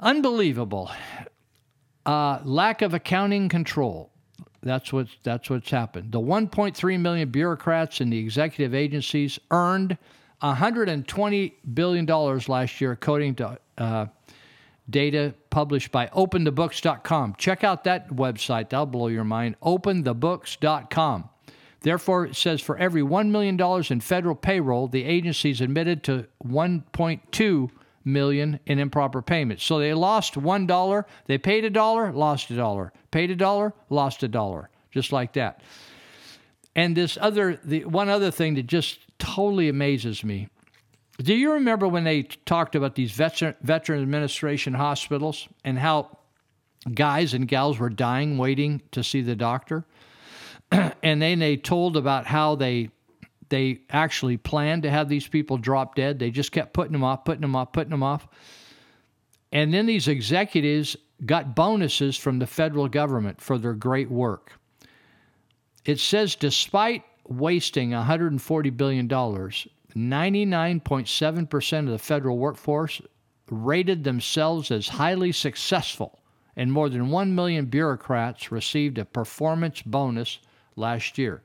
Unbelievable. 0.00 0.90
Uh, 2.06 2.40
lack 2.44 2.82
of 2.82 2.94
accounting 2.94 3.48
control. 3.48 4.10
That's 4.62 4.92
what's, 4.92 5.16
that's 5.22 5.50
what's 5.50 5.70
happened. 5.70 6.12
The 6.12 6.20
1.3 6.20 7.00
million 7.00 7.28
bureaucrats 7.28 8.00
in 8.00 8.10
the 8.10 8.18
executive 8.18 8.74
agencies 8.74 9.38
earned 9.50 9.98
$120 10.42 11.52
billion 11.74 12.06
last 12.06 12.80
year, 12.80 12.92
according 12.92 13.34
to 13.36 13.58
uh, 13.78 14.06
data 14.88 15.34
published 15.50 15.90
by 15.92 16.06
openthebooks.com. 16.08 17.34
Check 17.38 17.64
out 17.64 17.84
that 17.84 18.08
website, 18.10 18.70
that'll 18.70 18.86
blow 18.86 19.08
your 19.08 19.24
mind. 19.24 19.56
Openthebooks.com. 19.62 21.30
Therefore, 21.84 22.24
it 22.24 22.34
says 22.34 22.62
for 22.62 22.78
every 22.78 23.02
$1 23.02 23.28
million 23.28 23.60
in 23.90 24.00
federal 24.00 24.34
payroll, 24.34 24.88
the 24.88 25.04
agencies 25.04 25.60
admitted 25.60 26.02
to 26.04 26.26
1.2 26.42 27.70
million 28.06 28.58
in 28.64 28.78
improper 28.78 29.20
payments. 29.20 29.64
So 29.64 29.78
they 29.78 29.92
lost 29.92 30.38
one 30.38 30.66
dollar, 30.66 31.04
they 31.26 31.36
paid 31.36 31.62
a 31.66 31.68
dollar, 31.68 32.10
lost 32.10 32.50
a 32.50 32.56
dollar, 32.56 32.90
paid 33.10 33.30
a 33.30 33.36
dollar, 33.36 33.74
lost 33.90 34.22
a 34.22 34.28
dollar, 34.28 34.70
just 34.92 35.12
like 35.12 35.34
that. 35.34 35.60
And 36.74 36.96
this 36.96 37.18
other, 37.20 37.60
the 37.62 37.84
one 37.84 38.08
other 38.08 38.30
thing 38.30 38.54
that 38.54 38.66
just 38.66 39.00
totally 39.18 39.68
amazes 39.68 40.24
me. 40.24 40.48
Do 41.18 41.34
you 41.34 41.52
remember 41.52 41.86
when 41.86 42.04
they 42.04 42.22
talked 42.22 42.74
about 42.76 42.94
these 42.94 43.12
veteran, 43.12 43.56
veteran 43.60 44.00
administration 44.00 44.72
hospitals 44.72 45.48
and 45.64 45.78
how 45.78 46.16
guys 46.94 47.34
and 47.34 47.46
gals 47.46 47.78
were 47.78 47.90
dying 47.90 48.38
waiting 48.38 48.80
to 48.92 49.04
see 49.04 49.20
the 49.20 49.36
doctor? 49.36 49.84
and 51.02 51.22
then 51.22 51.38
they 51.38 51.56
told 51.56 51.96
about 51.96 52.26
how 52.26 52.56
they 52.56 52.90
they 53.50 53.80
actually 53.90 54.36
planned 54.36 54.82
to 54.82 54.90
have 54.90 55.08
these 55.08 55.28
people 55.28 55.58
drop 55.58 55.94
dead. 55.94 56.18
They 56.18 56.30
just 56.30 56.50
kept 56.50 56.72
putting 56.72 56.92
them 56.92 57.04
off, 57.04 57.24
putting 57.24 57.42
them 57.42 57.54
off, 57.54 57.72
putting 57.72 57.90
them 57.90 58.02
off. 58.02 58.26
And 59.52 59.72
then 59.72 59.86
these 59.86 60.08
executives 60.08 60.96
got 61.24 61.54
bonuses 61.54 62.16
from 62.16 62.38
the 62.38 62.46
federal 62.46 62.88
government 62.88 63.40
for 63.40 63.58
their 63.58 63.74
great 63.74 64.10
work. 64.10 64.52
It 65.84 66.00
says 66.00 66.34
despite 66.34 67.04
wasting 67.28 67.90
$140 67.90 68.76
billion, 68.76 69.08
99.7% 69.08 71.78
of 71.78 71.86
the 71.86 71.98
federal 71.98 72.38
workforce 72.38 73.00
rated 73.50 74.04
themselves 74.04 74.70
as 74.70 74.88
highly 74.88 75.32
successful, 75.32 76.20
and 76.56 76.72
more 76.72 76.88
than 76.88 77.10
1 77.10 77.34
million 77.34 77.66
bureaucrats 77.66 78.50
received 78.50 78.96
a 78.98 79.04
performance 79.04 79.82
bonus 79.82 80.38
last 80.76 81.18
year. 81.18 81.42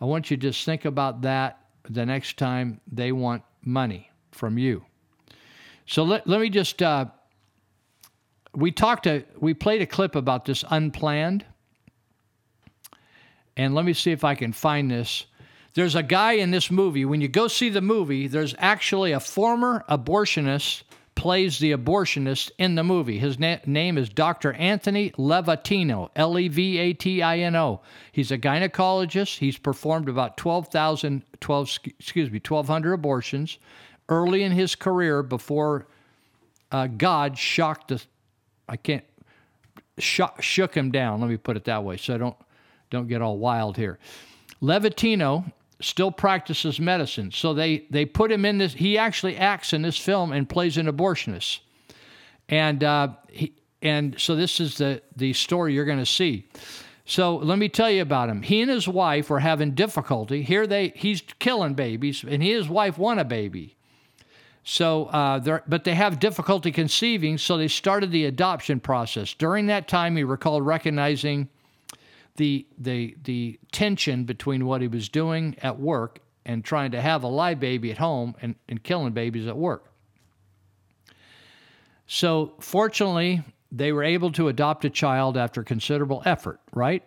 I 0.00 0.04
want 0.04 0.30
you 0.30 0.36
to 0.36 0.40
just 0.40 0.64
think 0.64 0.84
about 0.84 1.22
that 1.22 1.60
the 1.88 2.06
next 2.06 2.36
time 2.36 2.80
they 2.90 3.12
want 3.12 3.42
money 3.62 4.10
from 4.30 4.58
you. 4.58 4.84
So 5.86 6.02
let, 6.04 6.26
let 6.26 6.40
me 6.40 6.50
just, 6.50 6.82
uh, 6.82 7.06
we 8.54 8.70
talked, 8.70 9.06
a, 9.06 9.24
we 9.38 9.54
played 9.54 9.82
a 9.82 9.86
clip 9.86 10.14
about 10.14 10.44
this 10.44 10.64
unplanned. 10.68 11.44
And 13.56 13.74
let 13.74 13.84
me 13.84 13.92
see 13.92 14.12
if 14.12 14.22
I 14.22 14.34
can 14.34 14.52
find 14.52 14.90
this. 14.90 15.26
There's 15.74 15.94
a 15.94 16.02
guy 16.02 16.32
in 16.32 16.50
this 16.50 16.70
movie. 16.70 17.04
When 17.04 17.20
you 17.20 17.28
go 17.28 17.48
see 17.48 17.68
the 17.68 17.80
movie, 17.80 18.28
there's 18.28 18.54
actually 18.58 19.12
a 19.12 19.20
former 19.20 19.84
abortionist 19.88 20.82
plays 21.18 21.58
the 21.58 21.72
abortionist 21.72 22.52
in 22.58 22.76
the 22.76 22.84
movie. 22.84 23.18
His 23.18 23.40
na- 23.40 23.56
name 23.66 23.98
is 23.98 24.08
Dr. 24.08 24.52
Anthony 24.52 25.10
Levatino, 25.18 26.10
L 26.14 26.38
E 26.38 26.46
V 26.46 26.78
A 26.78 26.92
T 26.92 27.22
I 27.22 27.38
N 27.40 27.56
O. 27.56 27.80
He's 28.12 28.30
a 28.30 28.38
gynecologist. 28.38 29.38
He's 29.38 29.58
performed 29.58 30.08
about 30.08 30.36
12,000, 30.36 31.24
12, 31.40 31.78
excuse 31.98 32.30
me, 32.30 32.40
1,200 32.46 32.92
abortions 32.92 33.58
early 34.08 34.44
in 34.44 34.52
his 34.52 34.76
career 34.76 35.24
before 35.24 35.88
uh, 36.70 36.86
God 36.86 37.36
shocked 37.36 37.88
the, 37.88 38.00
I 38.68 38.76
can't, 38.76 39.04
shook, 39.98 40.40
shook 40.40 40.72
him 40.72 40.92
down. 40.92 41.20
Let 41.20 41.30
me 41.30 41.36
put 41.36 41.56
it 41.56 41.64
that 41.64 41.82
way 41.82 41.96
so 41.96 42.14
I 42.14 42.18
don't, 42.18 42.36
don't 42.90 43.08
get 43.08 43.22
all 43.22 43.38
wild 43.38 43.76
here. 43.76 43.98
Levatino 44.62 45.52
still 45.80 46.10
practices 46.10 46.80
medicine. 46.80 47.30
So 47.30 47.54
they 47.54 47.86
they 47.90 48.04
put 48.04 48.32
him 48.32 48.44
in 48.44 48.58
this. 48.58 48.74
He 48.74 48.98
actually 48.98 49.36
acts 49.36 49.72
in 49.72 49.82
this 49.82 49.98
film 49.98 50.32
and 50.32 50.48
plays 50.48 50.76
an 50.76 50.86
abortionist, 50.86 51.60
and 52.48 52.82
uh, 52.82 53.08
he 53.28 53.54
and 53.82 54.18
so 54.20 54.34
this 54.34 54.60
is 54.60 54.76
the 54.78 55.02
the 55.16 55.32
story 55.32 55.74
you're 55.74 55.84
going 55.84 55.98
to 55.98 56.06
see. 56.06 56.48
So 57.04 57.36
let 57.36 57.58
me 57.58 57.68
tell 57.68 57.90
you 57.90 58.02
about 58.02 58.28
him. 58.28 58.42
He 58.42 58.60
and 58.60 58.70
his 58.70 58.86
wife 58.86 59.30
were 59.30 59.40
having 59.40 59.72
difficulty. 59.72 60.42
Here 60.42 60.66
they 60.66 60.92
he's 60.94 61.22
killing 61.38 61.74
babies, 61.74 62.22
and 62.22 62.42
he 62.42 62.52
and 62.52 62.62
his 62.62 62.68
wife 62.68 62.98
want 62.98 63.20
a 63.20 63.24
baby. 63.24 63.76
So, 64.64 65.06
uh, 65.06 65.60
but 65.66 65.84
they 65.84 65.94
have 65.94 66.20
difficulty 66.20 66.70
conceiving, 66.70 67.38
so 67.38 67.56
they 67.56 67.68
started 67.68 68.10
the 68.10 68.26
adoption 68.26 68.80
process. 68.80 69.32
During 69.32 69.64
that 69.66 69.88
time, 69.88 70.14
he 70.14 70.24
recalled 70.24 70.66
recognizing 70.66 71.48
the 72.38 72.66
the 72.78 73.16
the 73.24 73.60
tension 73.72 74.24
between 74.24 74.64
what 74.64 74.80
he 74.80 74.88
was 74.88 75.08
doing 75.08 75.56
at 75.60 75.78
work 75.78 76.20
and 76.46 76.64
trying 76.64 76.92
to 76.92 77.00
have 77.00 77.24
a 77.24 77.28
live 77.28 77.60
baby 77.60 77.90
at 77.90 77.98
home 77.98 78.34
and, 78.40 78.54
and 78.68 78.82
killing 78.82 79.12
babies 79.12 79.46
at 79.46 79.56
work. 79.56 79.92
So 82.06 82.54
fortunately, 82.60 83.42
they 83.70 83.92
were 83.92 84.02
able 84.02 84.32
to 84.32 84.48
adopt 84.48 84.86
a 84.86 84.90
child 84.90 85.36
after 85.36 85.62
considerable 85.62 86.22
effort, 86.24 86.58
right? 86.72 87.02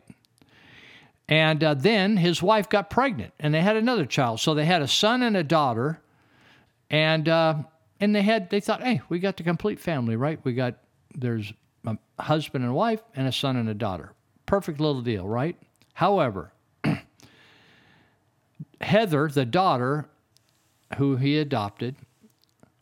And 1.28 1.64
uh, 1.64 1.74
then 1.74 2.18
his 2.18 2.44
wife 2.44 2.70
got 2.70 2.91
pregnant, 2.91 3.34
and 3.40 3.53
they 3.53 3.62
had 3.62 3.78
another 3.78 4.06
child. 4.06 4.41
So 4.41 4.53
they 4.53 4.66
had 4.66 4.82
a 4.82 4.88
son 4.88 5.24
and 5.24 5.36
a 5.36 5.44
daughter, 5.44 6.02
and 6.90 7.28
uh, 7.28 7.56
and 7.99 8.14
they 8.14 8.22
had 8.22 8.49
they 8.49 8.60
thought, 8.60 8.84
hey, 8.84 9.02
we 9.10 9.20
got 9.20 9.38
the 9.38 9.44
complete 9.44 9.80
family, 9.80 10.18
right? 10.18 10.40
We 10.44 10.53
got 10.53 10.76
there's 11.16 11.52
a 11.86 11.98
husband 12.20 12.66
and 12.66 12.76
wife 12.76 13.02
and 13.16 13.28
a 13.28 13.32
son 13.32 13.56
and 13.56 13.70
a 13.70 13.74
daughter 13.74 14.14
perfect 14.52 14.82
little 14.82 15.02
deal, 15.02 15.26
right? 15.26 15.56
However, 15.94 16.52
Heather, 18.82 19.30
the 19.30 19.45
daughter 19.45 20.10
who 20.98 21.15
he 21.15 21.38
adopted, 21.38 21.95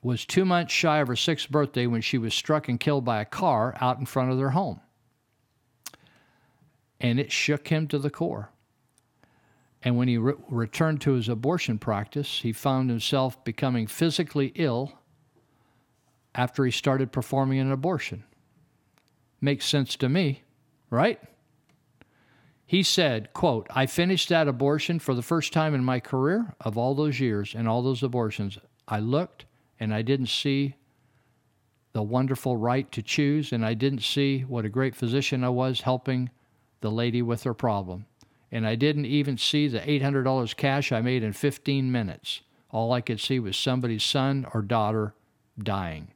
was 0.01 0.25
two 0.25 0.45
months 0.45 0.73
shy 0.73 0.97
of 0.97 1.07
her 1.09 1.15
sixth 1.15 1.47
birthday 1.51 1.85
when 1.85 2.01
she 2.01 2.17
was 2.17 2.33
struck 2.33 2.69
and 2.69 2.79
killed 2.79 3.05
by 3.05 3.21
a 3.21 3.25
car 3.25 3.77
out 3.79 3.99
in 3.99 4.07
front 4.07 4.31
of 4.31 4.39
their 4.39 4.49
home. 4.49 4.81
And 6.99 7.19
it 7.19 7.31
shook 7.31 7.67
him 7.67 7.87
to 7.89 7.99
the 7.99 8.09
core. 8.09 8.49
And 9.83 9.95
when 9.95 10.07
he 10.07 10.17
re- 10.17 10.33
returned 10.49 11.01
to 11.01 11.13
his 11.13 11.29
abortion 11.29 11.77
practice, 11.77 12.39
he 12.39 12.51
found 12.51 12.89
himself 12.89 13.43
becoming 13.43 13.85
physically 13.85 14.53
ill 14.55 14.93
after 16.33 16.65
he 16.65 16.71
started 16.71 17.11
performing 17.11 17.59
an 17.59 17.71
abortion. 17.71 18.23
Makes 19.39 19.67
sense 19.67 19.95
to 19.97 20.09
me, 20.09 20.41
right? 20.89 21.19
He 22.69 22.83
said, 22.83 23.33
quote, 23.33 23.65
I 23.71 23.87
finished 23.87 24.29
that 24.29 24.47
abortion 24.47 24.99
for 24.99 25.15
the 25.15 25.23
first 25.23 25.51
time 25.53 25.73
in 25.73 25.83
my 25.83 25.99
career 25.99 26.53
of 26.61 26.77
all 26.77 26.93
those 26.93 27.19
years 27.19 27.55
and 27.57 27.67
all 27.67 27.81
those 27.81 28.03
abortions. 28.03 28.59
I 28.87 28.99
looked 28.99 29.45
and 29.79 29.91
I 29.91 30.03
didn't 30.03 30.27
see 30.27 30.75
the 31.93 32.03
wonderful 32.03 32.57
right 32.57 32.91
to 32.91 33.01
choose, 33.01 33.51
and 33.51 33.65
I 33.65 33.73
didn't 33.73 34.03
see 34.03 34.41
what 34.41 34.65
a 34.65 34.69
great 34.69 34.95
physician 34.95 35.43
I 35.43 35.49
was 35.49 35.81
helping 35.81 36.29
the 36.81 36.91
lady 36.91 37.23
with 37.23 37.41
her 37.41 37.55
problem. 37.55 38.05
And 38.51 38.67
I 38.67 38.75
didn't 38.75 39.07
even 39.07 39.39
see 39.39 39.67
the 39.67 39.79
$800 39.79 40.55
cash 40.55 40.91
I 40.91 41.01
made 41.01 41.23
in 41.23 41.33
15 41.33 41.91
minutes. 41.91 42.41
All 42.69 42.93
I 42.93 43.01
could 43.01 43.19
see 43.19 43.39
was 43.39 43.57
somebody's 43.57 44.03
son 44.03 44.45
or 44.53 44.61
daughter 44.61 45.15
dying. 45.57 46.09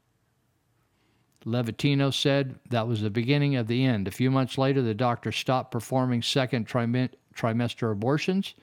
Levatino 1.46 2.14
said 2.14 2.56
that 2.70 2.88
was 2.88 3.02
the 3.02 3.10
beginning 3.10 3.56
of 3.56 3.68
the 3.68 3.84
end. 3.84 4.08
A 4.08 4.12
few 4.12 4.32
months 4.32 4.58
later, 4.58 4.82
the 4.82 4.94
doctor 4.94 5.32
stopped 5.32 5.72
performing 5.72 6.22
second 6.22 6.66
trim- 6.66 7.10
trimester 7.36 7.92
abortions, 7.92 8.56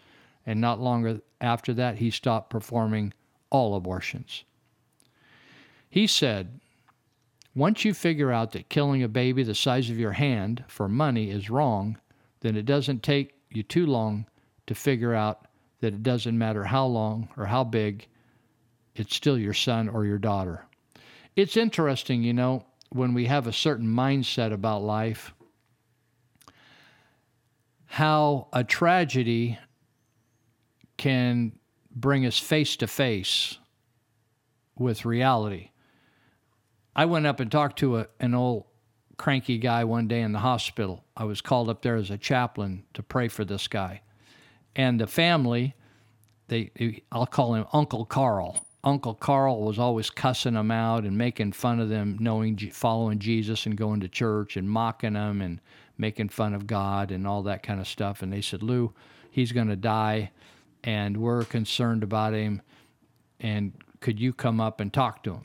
and 0.47 0.61
not 0.61 0.81
longer 0.81 1.21
after 1.41 1.75
that, 1.75 1.99
he 1.99 2.11
stopped 2.11 2.51
performing 2.51 3.13
all 3.51 3.75
abortions. 3.75 4.45
He 5.89 6.07
said, 6.07 6.61
once 7.55 7.85
you 7.85 7.93
figure 7.93 8.31
out 8.31 8.53
that 8.53 8.69
killing 8.69 9.03
a 9.03 9.09
baby 9.09 9.43
the 9.43 9.55
size 9.55 9.91
of 9.91 9.99
your 9.99 10.13
hand 10.13 10.65
for 10.69 10.89
money 10.89 11.31
is 11.31 11.51
wrong, 11.51 11.99
then 12.41 12.57
it 12.57 12.65
doesn't 12.65 13.03
take 13.03 13.35
you 13.51 13.63
too 13.63 13.87
long 13.87 14.25
to 14.67 14.75
figure 14.75 15.15
out 15.15 15.47
that 15.81 15.95
it 15.95 16.03
doesn't 16.03 16.39
matter 16.39 16.65
how 16.65 16.87
long 16.87 17.29
or 17.37 17.47
how 17.47 17.65
big, 17.65 18.07
it's 18.95 19.17
still 19.17 19.39
your 19.39 19.55
son 19.55 19.89
or 19.89 20.05
your 20.05 20.19
daughter. 20.19 20.65
It's 21.35 21.57
interesting, 21.57 22.23
you 22.23 22.33
know, 22.33 22.65
when 22.91 23.15
we 23.15 23.27
have 23.27 23.47
a 23.47 23.53
certain 23.53 23.87
mindset 23.87 24.53
about 24.53 24.83
life, 24.83 25.33
how 27.87 28.49
a 28.53 28.63
tragedy 28.63 29.59
can 30.97 31.53
bring 31.91 32.27
us 32.27 32.39
face 32.39 32.77
to 32.77 32.87
face 32.87 33.59
with 34.77 35.05
reality. 35.05 35.71
I 36.95 37.07
went 37.07 37.27
up 37.27 37.41
and 37.41 37.51
talked 37.51 37.79
to 37.81 37.99
a, 37.99 38.07
an 38.19 38.35
old 38.35 38.67
cranky 39.17 39.59
guy 39.59 39.85
one 39.85 40.09
day 40.09 40.23
in 40.23 40.33
the 40.33 40.39
hospital. 40.39 41.05
I 41.17 41.25
was 41.25 41.41
called 41.41 41.69
up 41.69 41.83
there 41.83 41.97
as 41.97 42.11
a 42.11 42.19
chaplain 42.19 42.85
to 42.95 43.03
pray 43.03 43.29
for 43.29 43.45
this 43.45 43.69
guy. 43.69 44.03
And 44.75 45.01
the 45.01 45.07
family, 45.07 45.75
they 46.49 46.71
I'll 47.13 47.27
call 47.27 47.55
him 47.55 47.67
Uncle 47.73 48.05
Carl. 48.05 48.67
Uncle 48.83 49.15
Carl 49.15 49.61
was 49.63 49.79
always 49.79 50.09
cussing 50.09 50.55
them 50.55 50.71
out 50.71 51.05
and 51.05 51.17
making 51.17 51.53
fun 51.53 51.81
of 51.81 51.89
them 51.89 52.17
knowing 52.19 52.57
following 52.73 53.19
Jesus 53.19 53.67
and 53.67 53.77
going 53.77 54.01
to 54.01 54.09
church 54.09 54.57
and 54.57 54.71
mocking 54.71 55.13
them 55.13 55.43
and 55.43 55.61
making 55.99 56.31
fun 56.31 56.55
of 56.55 56.67
God 56.67 57.11
and 57.11 57.27
all 57.27 57.43
that 57.43 57.63
kind 57.63 57.79
of 57.79 57.87
stuff. 57.87 58.23
And 58.23 58.33
they 58.33 58.41
said, 58.41 58.63
Lou, 58.63 58.95
he's 59.31 59.53
going 59.53 59.69
to 59.69 59.77
die, 59.77 60.31
and 60.83 61.19
we're 61.19 61.45
concerned 61.45 62.03
about 62.03 62.33
him. 62.33 62.63
And 63.39 63.73
could 64.01 64.19
you 64.19 64.33
come 64.33 64.61
up 64.61 64.81
and 64.81 64.93
talk 64.93 65.23
to 65.25 65.35
him? 65.35 65.45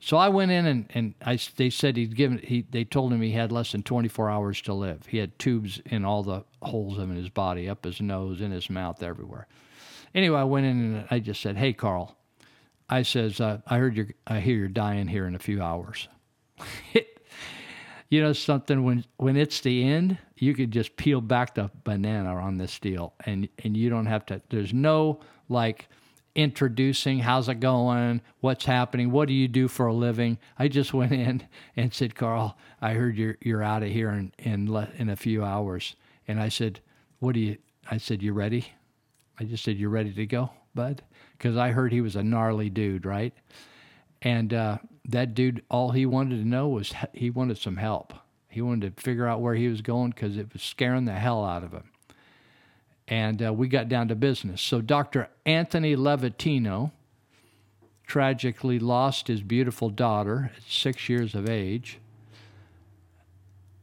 So 0.00 0.16
I 0.16 0.28
went 0.28 0.52
in 0.52 0.66
and, 0.66 0.86
and 0.94 1.14
I, 1.24 1.38
they 1.56 1.70
said 1.70 1.96
he'd 1.96 2.14
given, 2.14 2.38
he, 2.38 2.64
they 2.70 2.84
told 2.84 3.12
him 3.12 3.20
he 3.20 3.32
had 3.32 3.50
less 3.50 3.72
than 3.72 3.82
24 3.82 4.30
hours 4.30 4.62
to 4.62 4.74
live. 4.74 5.06
He 5.06 5.18
had 5.18 5.36
tubes 5.38 5.80
in 5.86 6.04
all 6.04 6.22
the 6.22 6.44
holes 6.62 6.98
in 6.98 7.16
his 7.16 7.30
body, 7.30 7.68
up 7.68 7.84
his 7.84 8.00
nose, 8.00 8.40
in 8.40 8.52
his 8.52 8.70
mouth, 8.70 9.02
everywhere. 9.02 9.48
Anyway, 10.14 10.38
I 10.38 10.44
went 10.44 10.66
in 10.66 10.94
and 10.94 11.06
I 11.10 11.18
just 11.18 11.40
said, 11.40 11.56
hey, 11.56 11.72
Carl, 11.72 12.16
I 12.88 13.02
says, 13.02 13.40
uh, 13.40 13.60
I 13.66 13.78
heard 13.78 13.96
you're, 13.96 14.08
I 14.26 14.40
hear 14.40 14.56
you're 14.56 14.68
dying 14.68 15.08
here 15.08 15.26
in 15.26 15.34
a 15.34 15.38
few 15.38 15.62
hours. 15.62 16.08
you 18.08 18.22
know 18.22 18.32
something 18.32 18.84
when 18.84 19.04
when 19.16 19.36
it's 19.36 19.60
the 19.60 19.84
end 19.84 20.18
you 20.36 20.54
could 20.54 20.70
just 20.70 20.96
peel 20.96 21.20
back 21.20 21.54
the 21.54 21.70
banana 21.84 22.34
on 22.34 22.56
this 22.56 22.78
deal 22.78 23.12
and 23.26 23.48
and 23.64 23.76
you 23.76 23.90
don't 23.90 24.06
have 24.06 24.24
to 24.26 24.40
there's 24.50 24.72
no 24.72 25.20
like 25.48 25.88
introducing 26.34 27.18
how's 27.18 27.48
it 27.48 27.60
going 27.60 28.20
what's 28.40 28.64
happening 28.64 29.10
what 29.10 29.28
do 29.28 29.34
you 29.34 29.48
do 29.48 29.68
for 29.68 29.86
a 29.86 29.94
living? 29.94 30.38
I 30.58 30.68
just 30.68 30.94
went 30.94 31.12
in 31.12 31.46
and 31.76 31.92
said 31.92 32.14
carl 32.14 32.56
i 32.80 32.92
heard 32.92 33.16
you're 33.16 33.36
you're 33.40 33.62
out 33.62 33.82
of 33.82 33.90
here 33.90 34.10
in 34.10 34.32
in, 34.38 34.72
le- 34.72 34.90
in 34.96 35.08
a 35.08 35.16
few 35.16 35.44
hours. 35.44 35.94
And 36.26 36.40
i 36.40 36.48
said 36.48 36.80
what 37.18 37.34
do 37.34 37.40
you 37.40 37.58
i 37.90 37.98
said 37.98 38.22
you 38.22 38.32
ready? 38.32 38.72
I 39.40 39.44
just 39.44 39.64
said 39.64 39.76
you 39.76 39.88
ready 39.88 40.12
to 40.12 40.26
go 40.26 40.50
bud 40.78 41.02
because 41.36 41.56
i 41.56 41.70
heard 41.70 41.92
he 41.92 42.00
was 42.00 42.16
a 42.16 42.22
gnarly 42.22 42.70
dude 42.70 43.04
right 43.04 43.34
and 44.22 44.52
uh, 44.52 44.78
that 45.08 45.34
dude, 45.34 45.62
all 45.70 45.92
he 45.92 46.06
wanted 46.06 46.36
to 46.36 46.48
know 46.48 46.68
was 46.68 46.92
he 47.12 47.30
wanted 47.30 47.58
some 47.58 47.76
help. 47.76 48.12
He 48.48 48.60
wanted 48.60 48.96
to 48.96 49.02
figure 49.02 49.26
out 49.26 49.40
where 49.40 49.54
he 49.54 49.68
was 49.68 49.80
going 49.80 50.10
because 50.10 50.36
it 50.36 50.52
was 50.52 50.62
scaring 50.62 51.04
the 51.04 51.12
hell 51.12 51.44
out 51.44 51.62
of 51.62 51.72
him. 51.72 51.90
And 53.06 53.42
uh, 53.42 53.52
we 53.52 53.68
got 53.68 53.88
down 53.88 54.08
to 54.08 54.14
business. 54.14 54.60
So 54.60 54.80
Dr. 54.80 55.30
Anthony 55.46 55.96
Levatino 55.96 56.92
tragically 58.06 58.78
lost 58.78 59.28
his 59.28 59.42
beautiful 59.42 59.88
daughter 59.88 60.50
at 60.56 60.62
six 60.62 61.08
years 61.08 61.34
of 61.34 61.48
age. 61.48 61.98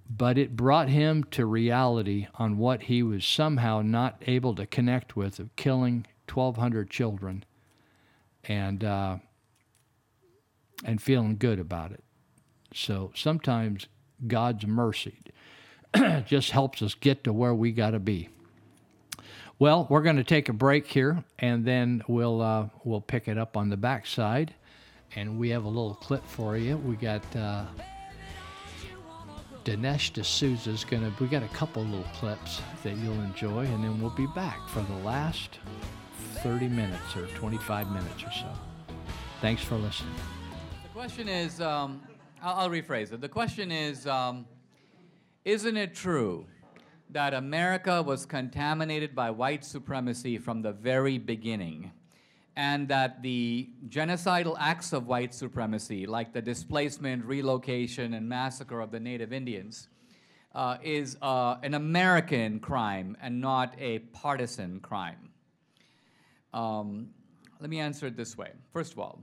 But 0.08 0.38
it 0.38 0.56
brought 0.56 0.90
him 0.90 1.24
to 1.32 1.46
reality 1.48 2.28
on 2.36 2.60
what 2.60 2.84
he 2.84 3.02
was 3.02 3.26
somehow 3.26 3.82
not 3.82 4.22
able 4.28 4.54
to 4.56 4.68
connect 4.68 5.16
with 5.16 5.40
of 5.40 5.56
killing 5.56 6.06
1,200 6.28 6.90
children. 6.90 7.44
And 8.48 8.84
uh, 8.84 9.18
and 10.84 11.02
feeling 11.02 11.38
good 11.38 11.60
about 11.60 11.92
it. 11.92 12.04
So 12.74 13.12
sometimes 13.16 13.88
God's 14.28 14.66
mercy 14.66 15.20
just 16.26 16.52
helps 16.52 16.82
us 16.82 16.96
get 16.96 17.24
to 17.24 17.34
where 17.34 17.54
we 17.54 17.72
got 17.72 17.92
to 17.92 18.00
be. 18.00 18.30
Well, 19.58 19.88
we're 19.90 20.02
going 20.02 20.18
to 20.18 20.24
take 20.24 20.50
a 20.50 20.54
break 20.54 20.86
here, 20.86 21.24
and 21.40 21.64
then 21.64 22.04
we'll 22.10 22.42
uh, 22.42 22.68
we'll 22.84 23.02
pick 23.02 23.30
it 23.30 23.38
up 23.38 23.56
on 23.56 23.70
the 23.70 23.78
backside, 23.78 24.54
and 25.16 25.40
we 25.40 25.50
have 25.50 25.64
a 25.64 25.70
little 25.70 25.96
clip 25.96 26.26
for 26.28 26.58
you. 26.58 26.76
We 26.76 26.98
got 26.98 27.24
uh, 27.36 27.64
Dinesh 29.64 30.12
D'Souza's 30.12 30.84
going 30.84 31.04
to. 31.04 31.24
We 31.24 31.30
got 31.30 31.44
a 31.44 31.48
couple 31.50 31.84
little 31.84 32.06
clips 32.16 32.62
that 32.84 32.98
you'll 32.98 33.22
enjoy, 33.22 33.62
and 33.66 33.82
then 33.82 34.02
we'll 34.02 34.10
be 34.10 34.28
back 34.28 34.68
for 34.68 34.82
the 34.82 34.98
last 35.06 35.60
30 36.46 36.68
minutes 36.68 37.16
or 37.16 37.26
25 37.26 37.90
minutes 37.90 38.24
or 38.24 38.32
so. 38.32 38.46
Thanks 39.42 39.64
for 39.64 39.78
listening. 39.78 40.14
The 40.84 40.90
question 40.90 41.28
is, 41.28 41.60
um, 41.60 42.04
I'll, 42.40 42.54
I'll, 42.54 42.70
rephrase 42.70 43.12
it. 43.12 43.20
The 43.20 43.28
question 43.28 43.72
is, 43.72 44.06
um, 44.06 44.46
isn't 45.44 45.76
it 45.76 45.96
true 45.96 46.46
that 47.10 47.34
America 47.34 48.00
was 48.00 48.28
contaminated 48.28 49.16
by 49.16 49.32
white 49.32 49.66
supremacy 49.66 50.38
from 50.38 50.62
the 50.62 50.72
very 50.72 51.18
beginning? 51.18 51.92
And 52.56 52.88
that 52.90 53.24
the 53.24 53.72
genocidal 53.90 54.56
acts 54.60 54.94
of 54.94 55.08
white 55.08 55.34
supremacy, 55.34 56.06
like 56.06 56.32
the 56.32 56.44
displacement, 56.44 57.26
relocation, 57.26 58.14
and 58.14 58.30
massacre 58.30 58.82
of 58.82 58.92
the 58.92 59.00
native 59.00 59.34
Indians, 59.34 59.88
uh, 60.54 60.78
is 60.84 61.18
uh, 61.24 61.56
an 61.64 61.74
American 61.74 62.60
crime 62.60 63.18
and 63.20 63.42
not 63.42 63.74
a 63.80 63.98
partisan 64.14 64.80
crime? 64.80 65.25
Um, 66.56 67.10
let 67.60 67.70
me 67.70 67.80
answer 67.80 68.08
it 68.08 68.16
this 68.16 68.38
way. 68.38 68.52
First 68.72 68.94
of 68.94 69.00
all, 69.00 69.22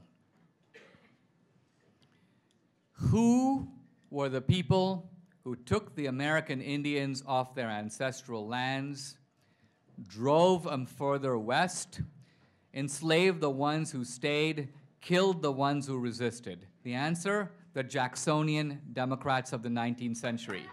who 2.92 3.68
were 4.10 4.28
the 4.28 4.42
people 4.42 5.10
who 5.42 5.56
took 5.56 5.96
the 5.96 6.06
American 6.06 6.60
Indians 6.60 7.24
off 7.26 7.54
their 7.54 7.68
ancestral 7.68 8.46
lands, 8.46 9.16
drove 10.06 10.64
them 10.64 10.84
further 10.86 11.38
west, 11.38 12.02
enslaved 12.74 13.40
the 13.40 13.50
ones 13.50 13.90
who 13.90 14.04
stayed, 14.04 14.68
killed 15.00 15.40
the 15.40 15.50
ones 15.50 15.86
who 15.86 15.98
resisted? 15.98 16.66
The 16.84 16.94
answer 16.94 17.50
the 17.72 17.82
Jacksonian 17.82 18.82
Democrats 18.92 19.54
of 19.54 19.62
the 19.62 19.70
19th 19.70 20.18
century. 20.18 20.64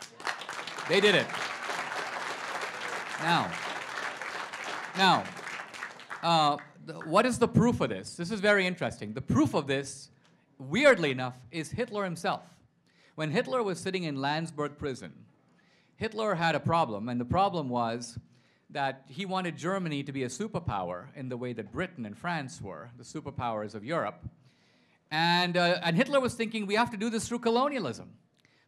They 0.89 0.99
did 0.99 1.15
it. 1.15 1.27
Now, 3.21 3.49
now, 4.97 5.23
uh, 6.23 6.57
what 7.05 7.25
is 7.25 7.39
the 7.39 7.47
proof 7.47 7.81
of 7.81 7.89
this? 7.89 8.15
This 8.15 8.31
is 8.31 8.39
very 8.39 8.65
interesting. 8.65 9.13
The 9.13 9.21
proof 9.21 9.53
of 9.53 9.67
this 9.67 10.09
weirdly 10.59 11.11
enough, 11.11 11.35
is 11.51 11.71
Hitler 11.71 12.03
himself. 12.03 12.43
When 13.15 13.31
Hitler 13.31 13.63
was 13.63 13.79
sitting 13.79 14.03
in 14.03 14.21
Landsberg 14.21 14.77
prison, 14.77 15.13
Hitler 15.95 16.35
had 16.35 16.55
a 16.55 16.59
problem, 16.59 17.09
and 17.09 17.19
the 17.19 17.25
problem 17.25 17.69
was 17.69 18.17
that 18.69 19.03
he 19.07 19.25
wanted 19.25 19.57
Germany 19.57 20.03
to 20.03 20.11
be 20.11 20.23
a 20.23 20.27
superpower 20.27 21.07
in 21.15 21.29
the 21.29 21.37
way 21.37 21.53
that 21.53 21.71
Britain 21.71 22.05
and 22.05 22.17
France 22.17 22.61
were, 22.61 22.91
the 22.97 23.03
superpowers 23.03 23.73
of 23.73 23.83
Europe. 23.83 24.23
And, 25.11 25.57
uh, 25.57 25.79
and 25.81 25.95
Hitler 25.95 26.19
was 26.19 26.35
thinking 26.35 26.67
we 26.67 26.75
have 26.75 26.91
to 26.91 26.97
do 26.97 27.09
this 27.09 27.27
through 27.27 27.39
colonialism 27.39 28.11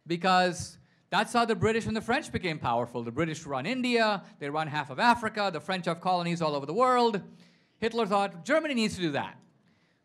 because 0.06 0.76
that's 1.12 1.34
how 1.34 1.44
the 1.44 1.54
British 1.54 1.84
and 1.84 1.94
the 1.94 2.00
French 2.00 2.32
became 2.32 2.58
powerful. 2.58 3.02
The 3.02 3.10
British 3.10 3.44
run 3.44 3.66
India, 3.66 4.22
they 4.38 4.48
run 4.48 4.66
half 4.66 4.88
of 4.88 4.98
Africa, 4.98 5.50
the 5.52 5.60
French 5.60 5.84
have 5.84 6.00
colonies 6.00 6.40
all 6.40 6.54
over 6.54 6.64
the 6.64 6.72
world. 6.72 7.20
Hitler 7.76 8.06
thought 8.06 8.46
Germany 8.46 8.72
needs 8.72 8.94
to 8.94 9.02
do 9.02 9.10
that. 9.10 9.36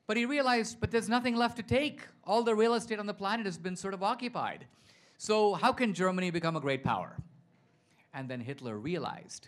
But 0.06 0.18
he 0.18 0.26
realized, 0.26 0.82
but 0.82 0.92
there's 0.92 1.08
nothing 1.08 1.38
left 1.38 1.56
to 1.56 1.64
take. 1.64 2.02
All 2.26 2.44
the 2.44 2.54
real 2.54 2.74
estate 2.74 3.00
on 3.00 3.06
the 3.06 3.14
planet 3.14 3.46
has 3.46 3.58
been 3.58 3.78
sort 3.78 3.94
of 3.94 4.04
occupied. 4.04 4.66
So 5.18 5.54
how 5.54 5.72
can 5.72 5.94
Germany 5.94 6.30
become 6.30 6.58
a 6.58 6.60
great 6.60 6.84
power? 6.84 7.16
And 8.14 8.28
then 8.28 8.42
Hitler 8.42 8.78
realized. 8.78 9.48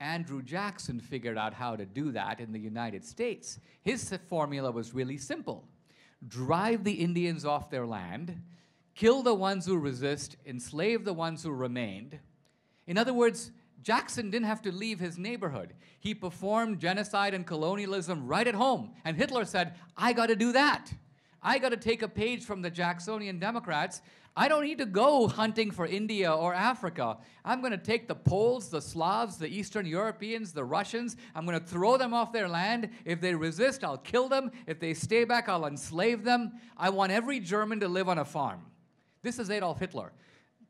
Andrew 0.00 0.40
Jackson 0.40 1.00
figured 1.00 1.36
out 1.36 1.52
how 1.52 1.76
to 1.76 1.84
do 1.84 2.12
that 2.12 2.40
in 2.40 2.50
the 2.50 2.58
United 2.58 3.04
States. 3.04 3.58
His 3.82 4.18
formula 4.26 4.70
was 4.70 4.94
really 4.94 5.18
simple. 5.18 5.68
Drive 6.26 6.82
the 6.82 6.92
Indians 6.92 7.44
off 7.44 7.68
their 7.68 7.86
land, 7.86 8.40
kill 8.94 9.22
the 9.22 9.34
ones 9.34 9.66
who 9.66 9.76
resist, 9.76 10.36
enslave 10.46 11.04
the 11.04 11.12
ones 11.12 11.42
who 11.42 11.50
remained. 11.50 12.18
In 12.86 12.98
other 12.98 13.14
words, 13.14 13.50
Jackson 13.82 14.30
didn't 14.30 14.46
have 14.46 14.62
to 14.62 14.72
leave 14.72 15.00
his 15.00 15.18
neighborhood. 15.18 15.74
He 15.98 16.14
performed 16.14 16.78
genocide 16.78 17.34
and 17.34 17.46
colonialism 17.46 18.26
right 18.26 18.46
at 18.46 18.54
home. 18.54 18.92
And 19.04 19.16
Hitler 19.16 19.44
said, 19.44 19.74
I 19.96 20.12
got 20.12 20.26
to 20.26 20.36
do 20.36 20.52
that. 20.52 20.92
I 21.42 21.58
got 21.58 21.70
to 21.70 21.76
take 21.76 22.02
a 22.02 22.08
page 22.08 22.44
from 22.44 22.62
the 22.62 22.70
Jacksonian 22.70 23.40
Democrats. 23.40 24.00
I 24.36 24.48
don't 24.48 24.64
need 24.64 24.78
to 24.78 24.86
go 24.86 25.28
hunting 25.28 25.70
for 25.70 25.84
India 25.84 26.32
or 26.32 26.54
Africa. 26.54 27.18
I'm 27.44 27.60
going 27.60 27.72
to 27.72 27.78
take 27.78 28.08
the 28.08 28.14
Poles, 28.14 28.70
the 28.70 28.80
Slavs, 28.80 29.36
the 29.36 29.48
Eastern 29.48 29.84
Europeans, 29.84 30.52
the 30.52 30.64
Russians. 30.64 31.16
I'm 31.34 31.44
going 31.44 31.58
to 31.58 31.66
throw 31.66 31.98
them 31.98 32.14
off 32.14 32.32
their 32.32 32.48
land. 32.48 32.88
If 33.04 33.20
they 33.20 33.34
resist, 33.34 33.84
I'll 33.84 33.98
kill 33.98 34.28
them. 34.28 34.50
If 34.66 34.78
they 34.78 34.94
stay 34.94 35.24
back, 35.24 35.48
I'll 35.48 35.66
enslave 35.66 36.24
them. 36.24 36.52
I 36.78 36.88
want 36.90 37.12
every 37.12 37.40
German 37.40 37.80
to 37.80 37.88
live 37.88 38.08
on 38.08 38.18
a 38.18 38.24
farm. 38.24 38.62
This 39.22 39.38
is 39.38 39.50
Adolf 39.50 39.78
Hitler. 39.78 40.12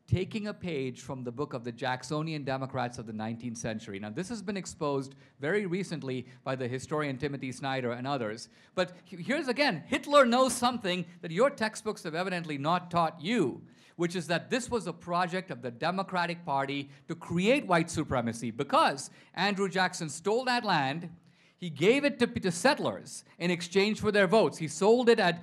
taking 0.07 0.49
a 0.49 0.53
page 0.53 1.01
from 1.01 1.25
the 1.25 1.33
book 1.33 1.55
of 1.55 1.65
the 1.65 1.73
Jacksonian 1.73 2.45
Democrats 2.45 2.99
of 2.99 3.07
the 3.07 3.13
19th 3.13 3.57
century. 3.57 3.99
Now, 3.99 4.11
this 4.11 4.29
has 4.29 4.43
been 4.43 4.59
exposed 4.59 5.15
very 5.41 5.65
recently 5.65 6.27
by 6.45 6.57
the 6.57 6.69
historian 6.69 7.17
Timothy 7.17 7.51
Snyder 7.51 7.93
and 7.93 8.07
others. 8.07 8.51
But 8.75 8.93
here's 9.07 9.49
again 9.49 9.85
Hitler 9.87 10.27
knows 10.27 10.53
something 10.53 11.07
that 11.23 11.31
your 11.31 11.49
textbooks 11.49 12.03
have 12.03 12.15
evidently 12.15 12.59
not 12.59 12.91
taught 12.91 13.23
you, 13.23 13.63
which 13.97 14.17
is 14.17 14.27
that 14.27 14.51
this 14.51 14.71
was 14.71 14.87
a 14.87 14.93
project 14.93 15.51
of 15.51 15.63
the 15.63 15.71
Democratic 15.71 16.45
Party 16.45 16.91
to 17.09 17.15
create 17.15 17.67
white 17.67 17.91
supremacy 17.91 18.51
because 18.51 19.09
Andrew 19.33 19.69
Jackson 19.69 20.11
stole 20.11 20.45
that 20.45 20.65
land. 20.65 21.09
He 21.57 21.71
gave 21.71 22.05
it 22.05 22.19
to, 22.19 22.27
to 22.27 22.51
settlers 22.51 23.25
in 23.39 23.51
exchange 23.51 24.01
for 24.01 24.11
their 24.11 24.27
votes. 24.27 24.59
He 24.59 24.69
sold 24.69 25.09
it 25.09 25.21
at 25.21 25.43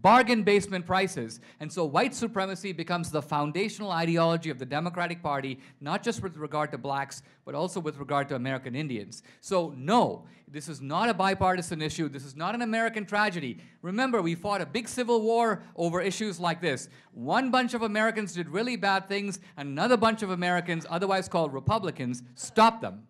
bargain 0.00 0.42
basement 0.42 0.86
prices. 0.86 1.40
And 1.60 1.70
so 1.70 1.84
white 1.84 2.14
supremacy 2.14 2.72
becomes 2.72 3.10
the 3.10 3.20
foundational 3.20 3.90
ideology 3.90 4.48
of 4.48 4.58
the 4.58 4.64
Democratic 4.64 5.22
Party, 5.22 5.58
not 5.80 6.02
just 6.02 6.22
with 6.22 6.36
regard 6.36 6.70
to 6.70 6.78
blacks, 6.78 7.22
but 7.44 7.54
also 7.54 7.78
with 7.80 7.98
regard 7.98 8.28
to 8.30 8.34
American 8.34 8.74
Indians. 8.74 9.22
So, 9.40 9.74
no, 9.76 10.24
this 10.48 10.68
is 10.68 10.80
not 10.80 11.08
a 11.08 11.14
bipartisan 11.14 11.82
issue. 11.82 12.08
This 12.08 12.24
is 12.24 12.36
not 12.36 12.54
an 12.54 12.62
American 12.62 13.04
tragedy. 13.04 13.58
Remember, 13.82 14.22
we 14.22 14.34
fought 14.34 14.60
a 14.60 14.66
big 14.66 14.88
civil 14.88 15.20
war 15.20 15.62
over 15.76 16.00
issues 16.00 16.40
like 16.40 16.60
this. 16.60 16.88
One 17.12 17.50
bunch 17.50 17.74
of 17.74 17.82
Americans 17.82 18.32
did 18.32 18.48
really 18.48 18.76
bad 18.76 19.08
things, 19.08 19.40
another 19.56 19.96
bunch 19.96 20.22
of 20.22 20.30
Americans, 20.30 20.86
otherwise 20.88 21.28
called 21.28 21.52
Republicans, 21.52 22.22
stopped 22.34 22.80
them. 22.80 23.02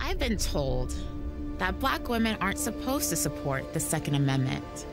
I've 0.00 0.18
been 0.18 0.38
told 0.38 0.94
that 1.58 1.78
black 1.78 2.08
women 2.08 2.38
aren't 2.40 2.58
supposed 2.58 3.10
to 3.10 3.16
support 3.16 3.74
the 3.74 3.80
Second 3.80 4.14
Amendment. 4.14 4.86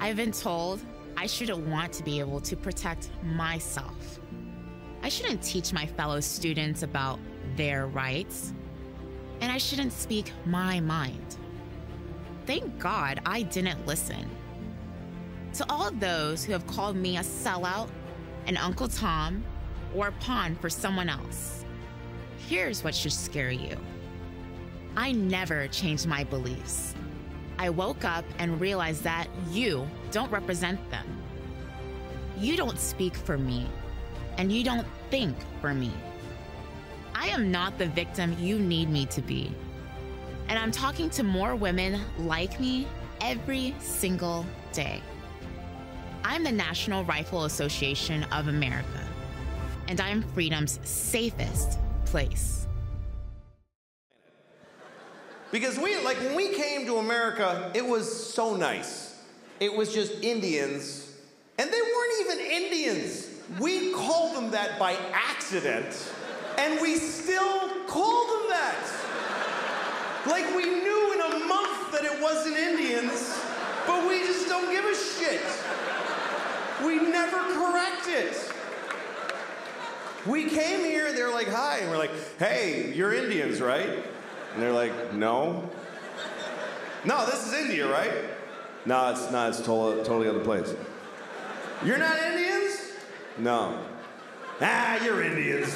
I've 0.00 0.16
been 0.16 0.32
told 0.32 0.80
I 1.16 1.26
shouldn't 1.26 1.66
want 1.66 1.92
to 1.92 2.02
be 2.02 2.20
able 2.20 2.40
to 2.40 2.56
protect 2.56 3.10
myself. 3.22 4.18
I 5.02 5.10
shouldn't 5.10 5.42
teach 5.42 5.74
my 5.74 5.84
fellow 5.84 6.20
students 6.20 6.82
about 6.82 7.20
their 7.54 7.86
rights. 7.86 8.54
And 9.42 9.52
I 9.52 9.58
shouldn't 9.58 9.92
speak 9.92 10.32
my 10.46 10.80
mind. 10.80 11.36
Thank 12.46 12.78
God 12.78 13.20
I 13.26 13.42
didn't 13.42 13.86
listen. 13.86 14.28
To 15.54 15.66
all 15.68 15.90
those 15.90 16.44
who 16.44 16.52
have 16.52 16.66
called 16.66 16.96
me 16.96 17.18
a 17.18 17.20
sellout, 17.20 17.90
an 18.46 18.56
Uncle 18.56 18.88
Tom, 18.88 19.44
or 19.94 20.08
a 20.08 20.12
pawn 20.12 20.56
for 20.56 20.70
someone 20.70 21.10
else, 21.10 21.64
here's 22.48 22.82
what 22.82 22.94
should 22.94 23.12
scare 23.12 23.50
you. 23.50 23.76
I 24.96 25.12
never 25.12 25.68
changed 25.68 26.06
my 26.06 26.24
beliefs. 26.24 26.94
I 27.60 27.68
woke 27.68 28.06
up 28.06 28.24
and 28.38 28.58
realized 28.58 29.04
that 29.04 29.26
you 29.50 29.86
don't 30.12 30.32
represent 30.32 30.80
them. 30.90 31.06
You 32.38 32.56
don't 32.56 32.78
speak 32.78 33.14
for 33.14 33.36
me, 33.36 33.66
and 34.38 34.50
you 34.50 34.64
don't 34.64 34.86
think 35.10 35.36
for 35.60 35.74
me. 35.74 35.92
I 37.14 37.28
am 37.28 37.50
not 37.50 37.76
the 37.76 37.88
victim 37.88 38.34
you 38.40 38.58
need 38.58 38.88
me 38.88 39.04
to 39.06 39.20
be. 39.20 39.52
And 40.48 40.58
I'm 40.58 40.72
talking 40.72 41.10
to 41.10 41.22
more 41.22 41.54
women 41.54 42.00
like 42.20 42.58
me 42.58 42.86
every 43.20 43.74
single 43.78 44.46
day. 44.72 45.02
I'm 46.24 46.44
the 46.44 46.52
National 46.52 47.04
Rifle 47.04 47.44
Association 47.44 48.24
of 48.32 48.48
America, 48.48 49.06
and 49.86 50.00
I'm 50.00 50.22
freedom's 50.32 50.80
safest 50.82 51.78
place. 52.06 52.66
Because 55.52 55.78
we, 55.78 56.00
like, 56.04 56.18
when 56.18 56.36
we 56.36 56.54
came 56.54 56.86
to 56.86 56.98
America, 56.98 57.70
it 57.74 57.84
was 57.84 58.32
so 58.32 58.54
nice. 58.56 59.16
It 59.58 59.74
was 59.74 59.92
just 59.92 60.12
Indians, 60.22 61.12
and 61.58 61.70
they 61.70 61.80
weren't 61.80 62.20
even 62.20 62.38
Indians. 62.38 63.28
We 63.58 63.92
called 63.92 64.36
them 64.36 64.50
that 64.52 64.78
by 64.78 64.96
accident, 65.12 66.12
and 66.56 66.80
we 66.80 66.96
still 66.96 67.68
call 67.86 68.26
them 68.26 68.48
that. 68.50 68.76
Like, 70.26 70.54
we 70.54 70.64
knew 70.66 71.12
in 71.14 71.20
a 71.20 71.46
month 71.46 71.92
that 71.92 72.04
it 72.04 72.22
wasn't 72.22 72.56
Indians, 72.56 73.36
but 73.86 74.06
we 74.08 74.20
just 74.20 74.48
don't 74.48 74.70
give 74.70 74.84
a 74.84 74.94
shit. 74.94 75.42
We 76.84 76.96
never 77.10 77.38
correct 77.54 78.06
it. 78.06 78.52
We 80.26 80.48
came 80.48 80.80
here, 80.80 81.12
they're 81.12 81.32
like, 81.32 81.48
hi, 81.48 81.78
and 81.78 81.90
we're 81.90 81.98
like, 81.98 82.12
hey, 82.38 82.92
you're 82.94 83.12
Indians, 83.12 83.60
right? 83.60 84.04
And 84.54 84.62
they're 84.62 84.72
like, 84.72 85.14
no. 85.14 85.68
No, 87.04 87.24
this 87.26 87.46
is 87.46 87.54
India, 87.54 87.90
right? 87.90 88.12
No, 88.84 89.10
it's 89.10 89.30
not. 89.30 89.50
It's 89.50 89.58
totally, 89.58 90.04
totally 90.04 90.28
other 90.28 90.40
place. 90.40 90.74
You're 91.84 91.98
not 91.98 92.18
Indians? 92.18 92.92
No. 93.38 93.78
Ah, 94.60 95.02
you're 95.02 95.22
Indians. 95.22 95.74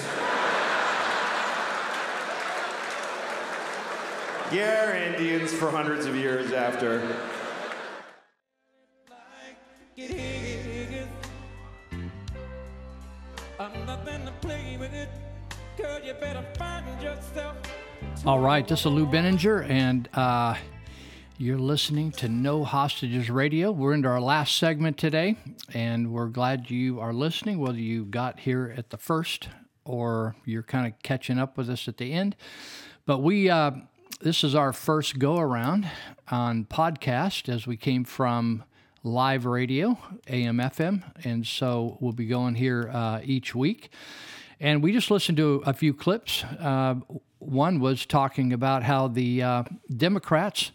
You're 4.52 4.94
Indians 4.94 5.52
for 5.52 5.70
hundreds 5.70 6.06
of 6.06 6.14
years 6.14 6.52
after. 6.52 7.00
I'm 13.58 13.86
nothing 13.86 14.26
to 14.26 14.32
play 14.40 14.76
with 14.78 14.92
it. 14.92 15.08
Girl, 15.78 16.00
you 16.04 16.12
better 16.14 16.44
find 16.58 17.00
yourself. 17.00 17.56
All 18.26 18.40
right, 18.40 18.66
this 18.66 18.80
is 18.80 18.86
Lou 18.86 19.06
Binninger, 19.06 19.68
and 19.68 20.08
uh, 20.14 20.54
you're 21.36 21.58
listening 21.58 22.10
to 22.12 22.28
No 22.28 22.64
Hostages 22.64 23.28
Radio. 23.28 23.70
We're 23.70 23.92
into 23.92 24.08
our 24.08 24.20
last 24.20 24.56
segment 24.56 24.96
today, 24.96 25.36
and 25.74 26.12
we're 26.12 26.28
glad 26.28 26.70
you 26.70 27.00
are 27.00 27.12
listening, 27.12 27.58
whether 27.58 27.78
you 27.78 28.04
got 28.04 28.40
here 28.40 28.74
at 28.76 28.90
the 28.90 28.96
first 28.96 29.48
or 29.84 30.36
you're 30.44 30.62
kind 30.62 30.86
of 30.86 30.94
catching 31.02 31.38
up 31.38 31.58
with 31.58 31.68
us 31.68 31.88
at 31.88 31.98
the 31.98 32.12
end. 32.12 32.36
But 33.04 33.18
we, 33.18 33.50
uh, 33.50 33.72
this 34.20 34.42
is 34.42 34.54
our 34.54 34.72
first 34.72 35.18
go 35.18 35.38
around 35.38 35.86
on 36.30 36.64
podcast 36.64 37.48
as 37.48 37.66
we 37.66 37.76
came 37.76 38.04
from 38.04 38.64
live 39.02 39.44
radio, 39.44 39.98
AM, 40.28 40.56
FM, 40.58 41.02
and 41.24 41.46
so 41.46 41.98
we'll 42.00 42.12
be 42.12 42.26
going 42.26 42.54
here 42.54 42.90
uh, 42.92 43.20
each 43.22 43.54
week. 43.54 43.90
And 44.60 44.82
we 44.82 44.92
just 44.92 45.10
listened 45.10 45.36
to 45.38 45.62
a 45.66 45.74
few 45.74 45.92
clips. 45.92 46.42
Uh, 46.44 46.94
one 47.46 47.80
was 47.80 48.06
talking 48.06 48.52
about 48.52 48.82
how 48.82 49.08
the 49.08 49.42
uh, 49.42 49.64
Democrats 49.94 50.72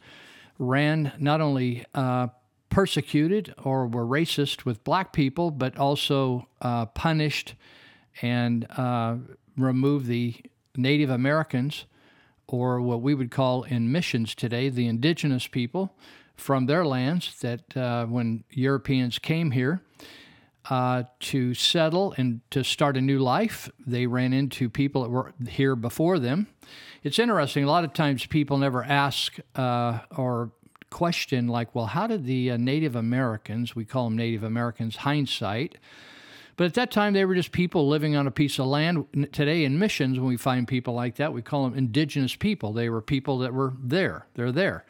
ran 0.58 1.12
not 1.20 1.42
only 1.42 1.86
uh, 1.94 2.28
persecuted 2.70 3.54
or 3.64 3.88
were 3.88 4.06
racist 4.06 4.66
with 4.66 4.84
black 4.84 5.14
people, 5.14 5.52
but 5.52 5.78
also 5.78 6.48
uh, 6.62 6.86
punished 6.88 7.56
and 8.22 8.68
uh, 8.78 9.16
removed 9.58 10.08
the 10.08 10.36
Native 10.76 11.10
Americans, 11.10 11.86
or 12.48 12.82
what 12.82 13.02
we 13.02 13.14
would 13.14 13.32
call 13.32 13.64
in 13.64 13.92
missions 13.92 14.36
today, 14.36 14.70
the 14.70 14.88
indigenous 14.88 15.48
people, 15.48 15.96
from 16.36 16.66
their 16.66 16.86
lands 16.86 17.40
that 17.42 17.76
uh, 17.76 18.06
when 18.06 18.44
Europeans 18.52 19.20
came 19.20 19.52
here 19.52 19.82
uh, 20.66 21.04
to 21.20 21.54
settle 21.54 22.14
and 22.18 22.42
to 22.52 22.64
start 22.64 22.98
a 22.98 23.02
new 23.02 23.20
life, 23.20 23.70
they 23.86 24.08
ran 24.08 24.34
into 24.34 24.70
people 24.70 25.04
that 25.04 25.10
were 25.10 25.34
here 25.48 25.76
before 25.76 26.20
them. 26.20 26.48
It's 27.04 27.20
interesting, 27.20 27.64
a 27.64 27.68
lot 27.68 27.84
of 27.84 27.94
times 27.94 28.26
people 28.26 28.58
never 28.58 28.84
ask 28.84 29.38
uh, 29.56 30.00
or 30.16 30.52
question, 30.90 31.48
like, 31.48 31.74
well, 31.74 31.86
how 31.86 32.08
did 32.08 32.26
the 32.26 32.52
uh, 32.52 32.58
Native 32.58 32.96
Americans, 32.96 33.76
we 33.76 33.86
call 33.86 34.06
them 34.06 34.18
Native 34.18 34.44
Americans, 34.44 34.98
hindsight, 34.98 35.78
but 36.60 36.66
at 36.66 36.74
that 36.74 36.92
time, 36.92 37.14
they 37.14 37.24
were 37.24 37.36
just 37.36 37.54
people 37.54 37.88
living 37.88 38.18
on 38.18 38.28
a 38.28 38.32
piece 38.32 38.60
of 38.60 38.66
land. 38.66 39.06
Today, 39.32 39.64
in 39.64 39.80
missions, 39.80 40.20
when 40.20 40.28
we 40.28 40.36
find 40.36 40.68
people 40.68 40.94
like 40.94 41.16
that, 41.16 41.32
we 41.32 41.42
call 41.42 41.64
them 41.64 41.78
indigenous 41.78 42.36
people. 42.36 42.74
They 42.74 42.90
were 42.90 43.02
people 43.02 43.38
that 43.38 43.54
were 43.54 43.72
there. 43.82 44.28
They're 44.34 44.52
there. 44.52 44.84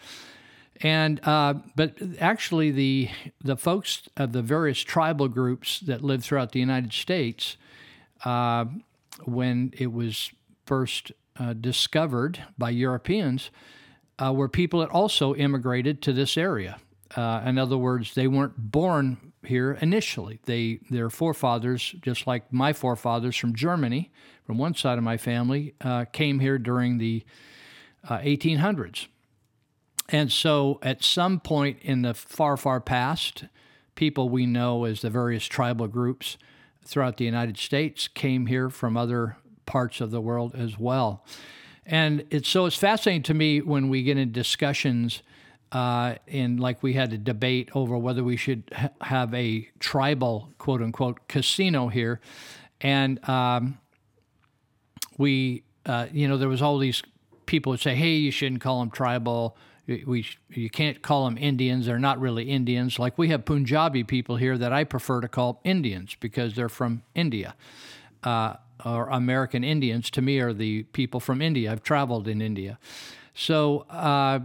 And 0.82 1.20
uh, 1.28 1.56
but 1.76 1.96
actually, 2.20 2.72
the 2.72 3.10
the 3.44 3.58
folks 3.58 4.08
of 4.16 4.32
the 4.32 4.42
various 4.42 4.80
tribal 4.80 5.28
groups 5.28 5.82
that 5.82 6.04
lived 6.04 6.24
throughout 6.24 6.54
the 6.54 6.60
United 6.60 6.94
States, 6.94 7.58
uh, 8.24 8.66
when 9.26 9.74
it 9.78 9.92
was 9.92 10.32
first 10.66 11.12
uh, 11.38 11.54
discovered 11.54 12.44
by 12.58 12.70
Europeans, 12.70 13.52
uh, 14.24 14.32
were 14.32 14.48
people 14.48 14.80
that 14.80 14.90
also 14.90 15.36
immigrated 15.36 16.02
to 16.04 16.14
this 16.14 16.38
area. 16.38 16.80
Uh, 17.16 17.42
in 17.46 17.58
other 17.58 17.78
words, 17.78 18.14
they 18.14 18.28
weren't 18.28 18.72
born 18.72 19.34
here 19.44 19.78
initially. 19.82 20.40
They 20.46 20.80
their 20.90 21.10
forefathers, 21.10 21.94
just 22.02 22.26
like 22.26 22.54
my 22.54 22.72
forefathers 22.72 23.36
from 23.36 23.54
Germany, 23.54 24.12
from 24.46 24.58
one 24.58 24.76
side 24.76 24.98
of 24.98 25.04
my 25.04 25.18
family, 25.18 25.74
uh, 25.82 26.06
came 26.06 26.40
here 26.40 26.58
during 26.58 27.00
the 27.00 27.26
1800s. 28.06 29.08
And 30.12 30.32
so, 30.32 30.80
at 30.82 31.04
some 31.04 31.40
point 31.40 31.78
in 31.82 32.02
the 32.02 32.14
far, 32.14 32.58
far 32.58 32.82
past, 32.82 33.46
people 33.96 34.30
we 34.30 34.46
know 34.46 34.86
as 34.86 35.02
the 35.02 35.10
various 35.10 35.46
tribal 35.46 35.88
groups 35.88 36.38
throughout 36.84 37.18
the 37.18 37.26
United 37.26 37.58
States 37.58 38.08
came 38.08 38.48
here 38.48 38.70
from 38.70 38.98
other 38.98 39.38
parts 39.66 40.02
of 40.02 40.10
the 40.10 40.20
world 40.20 40.56
as 40.56 40.80
well. 40.80 41.24
And 41.86 42.26
it's 42.32 42.50
so 42.50 42.66
it's 42.66 42.76
fascinating 42.76 43.24
to 43.24 43.34
me 43.34 43.62
when 43.62 43.90
we 43.90 44.04
get 44.04 44.18
in 44.18 44.32
discussions 44.32 45.22
uh, 45.72 46.16
and 46.28 46.60
like 46.60 46.82
we 46.82 46.94
had 46.94 47.14
a 47.14 47.18
debate 47.18 47.70
over 47.76 47.98
whether 47.98 48.24
we 48.24 48.38
should 48.38 48.64
ha- 48.76 48.90
have 49.02 49.34
a 49.34 49.70
tribal 49.80 50.50
quote 50.58 50.82
unquote 50.82 51.28
casino 51.28 51.88
here, 51.88 52.20
and 52.82 53.28
um, 53.30 53.78
we, 55.18 55.64
uh, 55.86 56.08
you 56.12 56.28
know, 56.28 56.38
there 56.38 56.50
was 56.50 56.62
all 56.62 56.78
these 56.80 57.04
people 57.46 57.72
would 57.72 57.80
say, 57.80 57.96
"Hey, 57.96 58.16
you 58.16 58.32
shouldn't 58.32 58.62
call 58.62 58.80
them 58.80 58.90
tribal. 58.90 59.58
We, 60.06 60.26
you 60.50 60.70
can't 60.70 61.02
call 61.02 61.26
them 61.26 61.38
Indians. 61.38 61.88
They're 61.88 61.98
not 61.98 62.20
really 62.20 62.50
Indians. 62.50 63.00
Like 63.00 63.18
we 63.18 63.30
have 63.30 63.44
Punjabi 63.46 64.04
people 64.04 64.36
here 64.36 64.58
that 64.58 64.72
I 64.72 64.84
prefer 64.84 65.20
to 65.22 65.28
call 65.28 65.60
Indians 65.64 66.16
because 66.20 66.56
they're 66.56 66.70
from 66.70 67.04
India." 67.16 67.56
Uh, 68.24 68.56
or 68.86 69.10
American 69.10 69.64
Indians 69.64 70.10
to 70.12 70.22
me 70.22 70.40
are 70.40 70.54
the 70.54 70.84
people 70.84 71.20
from 71.20 71.42
India. 71.42 71.72
I've 71.72 71.84
traveled 71.84 72.28
in 72.28 72.42
India, 72.42 72.78
so 73.34 73.80
uh, 73.90 74.40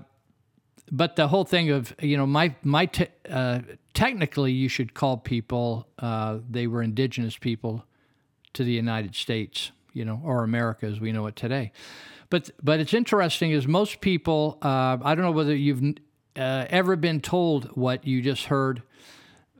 but 0.90 1.16
the 1.16 1.28
whole 1.28 1.44
thing 1.44 1.70
of 1.70 1.94
you 2.00 2.16
know 2.16 2.26
my 2.26 2.55
my 2.62 2.86
te- 2.86 3.08
uh, 3.28 3.60
technically 3.92 4.52
you 4.52 4.68
should 4.68 4.94
call 4.94 5.16
people 5.16 5.86
uh, 5.98 6.39
they 6.48 6.66
were 6.66 6.82
indigenous 6.82 7.36
people 7.36 7.84
to 8.52 8.64
the 8.64 8.73
United 8.73 9.14
States, 9.14 9.73
you 9.92 10.05
know, 10.05 10.20
or 10.24 10.44
America 10.44 10.86
as 10.86 11.00
we 11.00 11.12
know 11.12 11.26
it 11.26 11.36
today. 11.36 11.73
But 12.34 12.50
but 12.60 12.80
it's 12.80 12.94
interesting 12.94 13.52
is 13.52 13.68
most 13.68 14.00
people 14.00 14.58
uh, 14.60 14.98
I 15.00 15.14
don't 15.14 15.24
know 15.24 15.30
whether 15.30 15.54
you've 15.54 15.94
uh, 16.36 16.66
ever 16.68 16.96
been 16.96 17.20
told 17.20 17.66
what 17.76 18.04
you 18.04 18.22
just 18.22 18.46
heard 18.46 18.82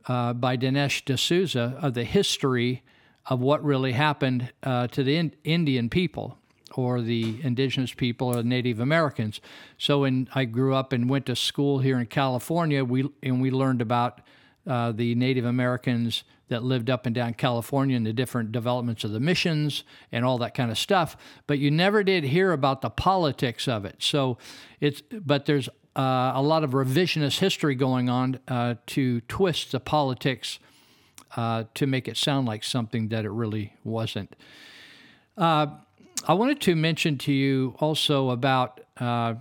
uh, 0.09 0.33
by 0.33 0.57
Dinesh 0.57 1.05
D'Souza 1.05 1.79
of 1.81 1.93
the 1.93 2.03
history 2.03 2.83
of 3.27 3.39
what 3.39 3.63
really 3.63 3.93
happened 3.93 4.51
uh, 4.61 4.87
to 4.87 5.05
the 5.05 5.15
in- 5.15 5.33
Indian 5.45 5.89
people 5.89 6.37
or 6.73 6.99
the 6.99 7.39
indigenous 7.43 7.93
people 7.93 8.27
or 8.37 8.43
Native 8.43 8.81
Americans. 8.81 9.39
So 9.77 10.01
when 10.01 10.27
I 10.35 10.43
grew 10.43 10.75
up 10.75 10.91
and 10.91 11.09
went 11.09 11.27
to 11.27 11.35
school 11.37 11.79
here 11.79 11.97
in 11.97 12.07
California, 12.07 12.83
we 12.83 13.09
and 13.23 13.41
we 13.41 13.51
learned 13.51 13.81
about 13.81 14.19
uh, 14.67 14.91
the 14.91 15.15
Native 15.15 15.45
Americans 15.45 16.25
that 16.47 16.63
lived 16.63 16.89
up 16.89 17.05
and 17.05 17.15
down 17.15 17.33
California 17.33 17.97
and 17.97 18.05
the 18.05 18.13
different 18.13 18.51
developments 18.51 19.03
of 19.03 19.11
the 19.11 19.19
missions 19.19 19.83
and 20.11 20.23
all 20.23 20.37
that 20.37 20.53
kind 20.53 20.69
of 20.71 20.77
stuff. 20.77 21.17
But 21.47 21.59
you 21.59 21.71
never 21.71 22.03
did 22.03 22.25
hear 22.25 22.51
about 22.51 22.81
the 22.81 22.89
politics 22.89 23.67
of 23.67 23.85
it. 23.85 23.95
So 23.99 24.37
it's 24.79 25.01
but 25.01 25.45
there's 25.45 25.69
uh, 25.95 26.33
a 26.35 26.41
lot 26.41 26.63
of 26.63 26.71
revisionist 26.71 27.39
history 27.39 27.75
going 27.75 28.09
on 28.09 28.39
uh, 28.47 28.75
to 28.87 29.21
twist 29.21 29.71
the 29.71 29.79
politics 29.79 30.59
uh, 31.35 31.63
to 31.73 31.87
make 31.87 32.07
it 32.07 32.17
sound 32.17 32.47
like 32.47 32.63
something 32.63 33.09
that 33.09 33.25
it 33.25 33.31
really 33.31 33.73
wasn't. 33.83 34.35
Uh, 35.37 35.67
I 36.27 36.33
wanted 36.33 36.61
to 36.61 36.75
mention 36.75 37.17
to 37.19 37.31
you 37.31 37.75
also 37.79 38.29
about 38.29 38.81
uh, 38.97 39.35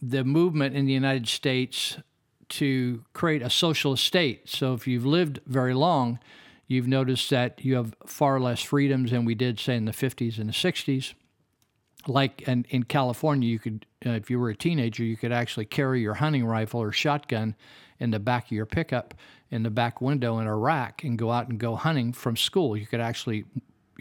the 0.00 0.24
movement 0.24 0.76
in 0.76 0.86
the 0.86 0.92
United 0.92 1.28
States 1.28 1.98
to 2.48 3.04
create 3.12 3.42
a 3.42 3.50
socialist 3.50 4.04
state. 4.04 4.48
So, 4.48 4.74
if 4.74 4.86
you've 4.86 5.06
lived 5.06 5.40
very 5.46 5.74
long, 5.74 6.18
you've 6.66 6.88
noticed 6.88 7.30
that 7.30 7.64
you 7.64 7.76
have 7.76 7.94
far 8.06 8.40
less 8.40 8.62
freedoms 8.62 9.10
than 9.10 9.24
we 9.24 9.34
did, 9.34 9.58
say, 9.58 9.76
in 9.76 9.84
the 9.84 9.92
50s 9.92 10.38
and 10.38 10.48
the 10.48 10.52
60s. 10.52 11.14
Like 12.08 12.42
in, 12.42 12.66
in 12.70 12.84
California, 12.84 13.48
you 13.48 13.58
could, 13.58 13.86
uh, 14.04 14.10
if 14.10 14.30
you 14.30 14.38
were 14.38 14.50
a 14.50 14.56
teenager, 14.56 15.02
you 15.02 15.16
could 15.16 15.32
actually 15.32 15.64
carry 15.64 16.00
your 16.00 16.14
hunting 16.14 16.44
rifle 16.44 16.80
or 16.80 16.92
shotgun 16.92 17.56
in 17.98 18.10
the 18.10 18.20
back 18.20 18.46
of 18.46 18.52
your 18.52 18.66
pickup 18.66 19.14
in 19.50 19.62
the 19.62 19.70
back 19.70 20.00
window 20.00 20.38
in 20.38 20.46
a 20.46 20.56
rack 20.56 21.04
and 21.04 21.18
go 21.18 21.30
out 21.30 21.48
and 21.48 21.58
go 21.58 21.76
hunting 21.76 22.12
from 22.12 22.36
school. 22.36 22.76
You 22.76 22.86
could 22.86 23.00
actually 23.00 23.44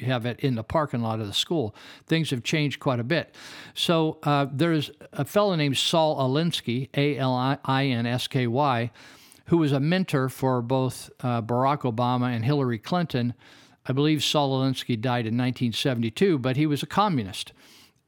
have 0.02 0.26
it 0.26 0.40
in 0.42 0.56
the 0.56 0.64
parking 0.64 1.02
lot 1.02 1.20
of 1.20 1.28
the 1.28 1.34
school. 1.34 1.76
Things 2.06 2.30
have 2.32 2.44
changed 2.44 2.80
quite 2.80 3.00
a 3.00 3.04
bit. 3.04 3.36
So 3.74 4.18
uh, 4.24 4.48
there's 4.52 4.92
a 5.14 5.26
fellow 5.26 5.56
named 5.56 5.78
Saul 5.78 6.18
Alinsky, 6.18 6.90
A 6.96 7.18
L 7.18 7.60
I 7.64 7.86
N 7.86 8.06
S 8.06 8.28
K 8.28 8.48
Y, 8.48 8.92
who 9.46 9.58
was 9.58 9.72
a 9.72 9.80
mentor 9.80 10.30
for 10.30 10.62
both 10.62 11.10
uh, 11.22 11.42
Barack 11.42 11.82
Obama 11.82 12.36
and 12.36 12.44
Hillary 12.44 12.80
Clinton. 12.80 13.34
I 13.86 13.94
believe 13.94 14.24
Saul 14.24 14.60
Alinsky 14.60 15.00
died 15.00 15.28
in 15.28 15.38
1972, 15.38 16.40
but 16.40 16.58
he 16.58 16.66
was 16.66 16.82
a 16.82 16.88
communist. 16.88 17.54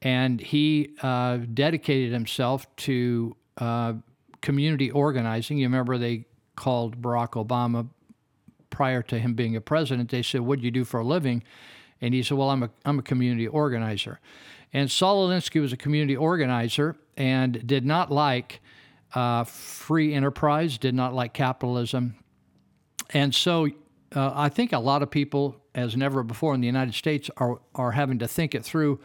And 0.02 0.40
he 0.40 0.96
uh, 1.02 1.38
dedicated 1.54 2.12
himself 2.12 2.76
to 2.78 3.36
uh, 3.58 3.94
community 4.42 4.92
organizing. 4.92 5.58
You 5.58 5.68
remember 5.68 5.98
they 5.98 6.26
called 6.56 7.02
Barack 7.02 7.32
Obama 7.32 7.88
prior 8.70 9.02
to 9.04 9.20
him 9.20 9.34
being 9.34 9.56
a 9.56 9.62
president. 9.62 10.10
They 10.10 10.22
said, 10.22 10.42
"What 10.42 10.60
do 10.60 10.66
you 10.66 10.72
do 10.72 10.84
for 10.84 11.00
a 11.00 11.04
living?" 11.04 11.44
And 12.00 12.14
he 12.14 12.22
said, 12.22 12.38
"Well, 12.38 12.52
I'm 12.52 12.64
a 12.64 12.70
I'm 12.86 13.00
a 13.00 13.04
community 13.04 13.48
organizer." 13.48 14.20
And 14.74 14.92
Saul 14.92 15.28
Alinsky 15.28 15.62
was 15.62 15.74
a 15.74 15.78
community 15.78 16.16
organizer 16.16 16.96
and 17.16 17.66
did 17.66 17.86
not 17.86 18.12
like 18.12 18.62
uh, 19.14 19.44
free 19.44 20.14
enterprise, 20.14 20.78
did 20.78 20.96
not 20.96 21.14
like 21.14 21.34
capitalism, 21.34 22.16
and 23.12 23.34
so 23.34 23.68
uh, 24.16 24.32
I 24.36 24.50
think 24.50 24.74
a 24.74 24.80
lot 24.80 25.04
of 25.04 25.12
people, 25.12 25.56
as 25.76 25.96
never 25.96 26.24
before 26.24 26.54
in 26.54 26.62
the 26.62 26.68
United 26.68 26.94
States, 26.94 27.30
are 27.38 27.60
are 27.76 27.92
having 27.92 28.20
to 28.20 28.28
think 28.28 28.56
it 28.56 28.64
through. 28.64 29.00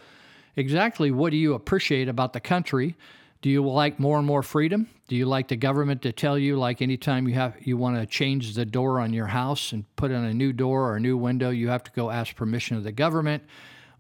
Exactly, 0.57 1.11
what 1.11 1.31
do 1.31 1.37
you 1.37 1.55
appreciate 1.55 2.09
about 2.09 2.33
the 2.33 2.41
country? 2.41 2.97
Do 3.41 3.51
you 3.51 3.67
like 3.67 3.99
more 3.99 4.19
and 4.19 4.27
more 4.27 4.43
freedom? 4.43 4.89
Do 5.09 5.17
you 5.17 5.27
like 5.27 5.49
the 5.49 5.57
government 5.57 6.03
to 6.03 6.13
tell 6.13 6.39
you, 6.39 6.57
like 6.57 6.81
anytime 6.81 7.27
you 7.27 7.35
have 7.35 7.57
you 7.61 7.77
want 7.77 7.97
to 7.97 8.07
change 8.07 8.55
the 8.55 8.65
door 8.65 9.01
on 9.01 9.13
your 9.13 9.27
house 9.27 9.73
and 9.73 9.85
put 9.97 10.11
in 10.11 10.25
a 10.25 10.33
new 10.33 10.53
door 10.53 10.91
or 10.91 10.97
a 10.97 11.01
new 11.01 11.17
window, 11.17 11.51
you 11.51 11.69
have 11.69 11.83
to 11.85 11.91
go 11.91 12.11
ask 12.11 12.37
permission 12.37 12.77
of 12.77 12.85
the 12.85 12.93
government? 12.93 13.43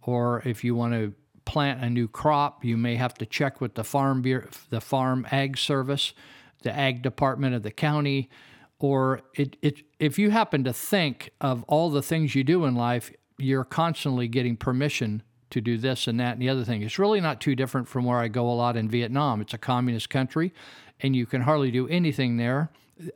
Or 0.02 0.42
if 0.44 0.62
you 0.62 0.74
want 0.74 0.94
to 0.94 1.12
plant 1.44 1.82
a 1.82 1.90
new 1.90 2.08
crop, 2.08 2.64
you 2.64 2.76
may 2.76 2.96
have 2.96 3.14
to 3.14 3.26
check 3.26 3.60
with 3.60 3.74
the 3.74 3.84
farm 3.84 4.22
the 4.22 4.80
farm 4.80 5.26
ag 5.30 5.58
service, 5.58 6.14
the 6.62 6.76
ag 6.76 7.02
department 7.02 7.54
of 7.54 7.62
the 7.62 7.70
county. 7.70 8.30
Or 8.78 9.20
it, 9.34 9.56
it, 9.62 9.82
if 10.00 10.18
you 10.18 10.30
happen 10.30 10.64
to 10.64 10.72
think 10.72 11.30
of 11.40 11.62
all 11.64 11.90
the 11.90 12.02
things 12.02 12.34
you 12.34 12.42
do 12.42 12.64
in 12.64 12.74
life, 12.74 13.12
you're 13.38 13.64
constantly 13.64 14.26
getting 14.28 14.56
permission 14.56 15.22
to 15.50 15.60
do 15.60 15.78
this 15.78 16.08
and 16.08 16.18
that 16.18 16.32
and 16.32 16.42
the 16.42 16.48
other 16.48 16.64
thing. 16.64 16.82
It's 16.82 16.98
really 16.98 17.20
not 17.20 17.40
too 17.40 17.54
different 17.54 17.86
from 17.86 18.04
where 18.04 18.18
I 18.18 18.28
go 18.28 18.48
a 18.48 18.52
lot 18.52 18.76
in 18.76 18.88
Vietnam. 18.88 19.40
It's 19.40 19.54
a 19.54 19.58
communist 19.58 20.10
country, 20.10 20.52
and 21.00 21.14
you 21.14 21.26
can 21.26 21.42
hardly 21.42 21.70
do 21.70 21.86
anything 21.88 22.38
there. 22.38 22.70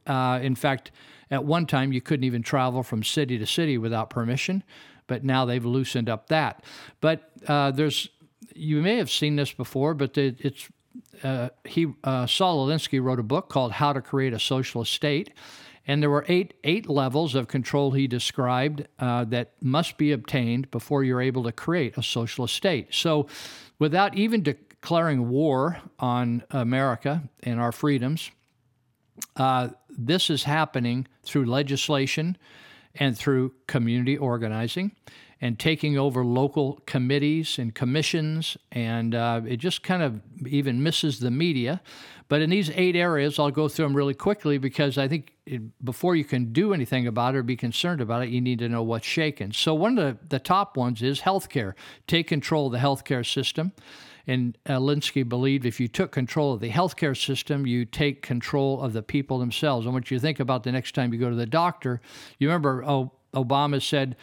Uh, 0.07 0.39
in 0.43 0.55
fact, 0.55 0.93
at 1.31 1.45
one 1.45 1.67
time, 1.67 1.93
you 1.93 2.01
couldn't 2.01 2.25
even 2.25 2.43
travel 2.43 2.83
from 2.83 3.03
city 3.03 3.39
to 3.39 3.47
city 3.47 3.79
without 3.79 4.11
permission, 4.11 4.63
but 5.07 5.25
now 5.25 5.45
they've 5.45 5.65
loosened 5.65 6.09
up 6.09 6.29
that. 6.29 6.63
But 7.01 7.31
uh, 7.49 7.71
there's, 7.73 8.09
you 8.57 8.83
may 8.83 8.97
have 8.97 9.11
seen 9.11 9.37
this 9.37 9.53
before, 9.53 9.95
but 9.95 10.15
the, 10.15 10.35
it's 10.39 10.69
uh, 11.23 11.51
he 11.65 11.93
uh, 12.05 12.27
Saul 12.27 12.67
Alinsky 12.67 13.03
wrote 13.03 13.21
a 13.21 13.25
book 13.25 13.49
called 13.49 13.73
How 13.73 13.93
to 13.93 14.01
Create 14.01 14.33
a 14.33 14.39
Socialist 14.39 14.93
State, 14.93 15.33
and 15.87 16.03
there 16.03 16.11
were 16.11 16.25
eight 16.29 16.55
eight 16.65 16.89
levels 16.89 17.35
of 17.35 17.49
control 17.49 17.91
he 17.93 18.07
described 18.07 18.87
uh, 18.99 19.25
that 19.25 19.53
must 19.61 19.99
be 19.99 20.13
obtained 20.13 20.71
before 20.71 21.05
you're 21.05 21.21
able 21.21 21.45
to 21.45 21.53
create 21.53 21.97
a 21.97 22.03
socialist 22.03 22.55
state. 22.55 22.89
So, 22.93 23.29
without 23.79 24.17
even 24.17 24.43
declaring 24.43 25.29
war 25.29 25.79
on 25.99 26.43
America 26.51 27.23
and 27.43 27.61
our 27.61 27.73
freedoms, 27.73 28.31
uh, 29.37 29.69
this 29.91 30.31
is 30.31 30.45
happening 30.45 31.07
through 31.25 31.47
legislation 31.47 32.37
and 32.95 33.17
through 33.17 33.53
community 33.67 34.17
organizing 34.17 34.93
and 35.41 35.59
taking 35.59 35.99
over 35.99 36.25
local 36.25 36.81
committees 36.87 37.59
and 37.59 37.75
commissions. 37.75 38.57
And 38.73 39.15
uh, 39.15 39.43
it 39.47 39.59
just 39.59 39.83
kind 39.83 40.03
of 40.03 40.21
even 40.47 40.83
misses 40.83 41.21
the 41.21 41.31
media. 41.31 41.83
But 42.29 42.43
in 42.43 42.51
these 42.51 42.71
eight 42.71 42.97
areas, 42.97 43.39
I'll 43.39 43.51
go 43.51 43.69
through 43.69 43.87
them 43.87 43.97
really 43.97 44.15
quickly 44.15 44.59
because 44.59 44.99
I 44.99 45.07
think 45.07 45.35
it, 45.45 45.85
before 45.85 46.17
you 46.17 46.25
can 46.25 46.53
do 46.53 46.73
anything 46.75 47.07
about 47.07 47.35
it 47.35 47.39
or 47.39 47.43
be 47.43 47.57
concerned 47.57 48.01
about 48.01 48.23
it, 48.23 48.31
you 48.31 48.41
need 48.41 48.59
to 48.61 48.69
know 48.69 48.83
what's 48.83 49.07
shaken. 49.07 49.53
So, 49.53 49.75
one 49.75 49.99
of 49.99 50.19
the, 50.19 50.27
the 50.29 50.39
top 50.41 50.77
ones 50.77 51.03
is 51.03 51.21
healthcare. 51.21 51.75
Take 52.07 52.27
control 52.27 52.67
of 52.67 52.73
the 52.73 52.79
healthcare 52.79 53.25
system. 53.25 53.73
And 54.29 54.59
uh, 54.67 54.81
believed 54.81 55.67
if 55.67 55.79
you 55.79 55.87
took 55.87 56.11
control 56.11 56.53
of 56.53 56.59
the 56.59 56.71
healthcare 56.71 57.17
system, 57.17 57.65
you 57.65 57.85
take 57.85 58.23
control 58.23 58.81
of 58.81 58.93
the 58.93 59.03
people 59.03 59.39
themselves. 59.39 59.87
And 59.87 59.95
what 59.95 60.11
you 60.11 60.19
think 60.19 60.41
about 60.41 60.65
the 60.65 60.73
next 60.73 60.97
time 60.97 61.13
you 61.13 61.21
go 61.21 61.31
to 61.31 61.37
the 61.37 61.47
doctor, 61.47 62.01
you 62.39 62.49
remember 62.49 62.83
Obama 63.35 63.81
said, 63.81 64.17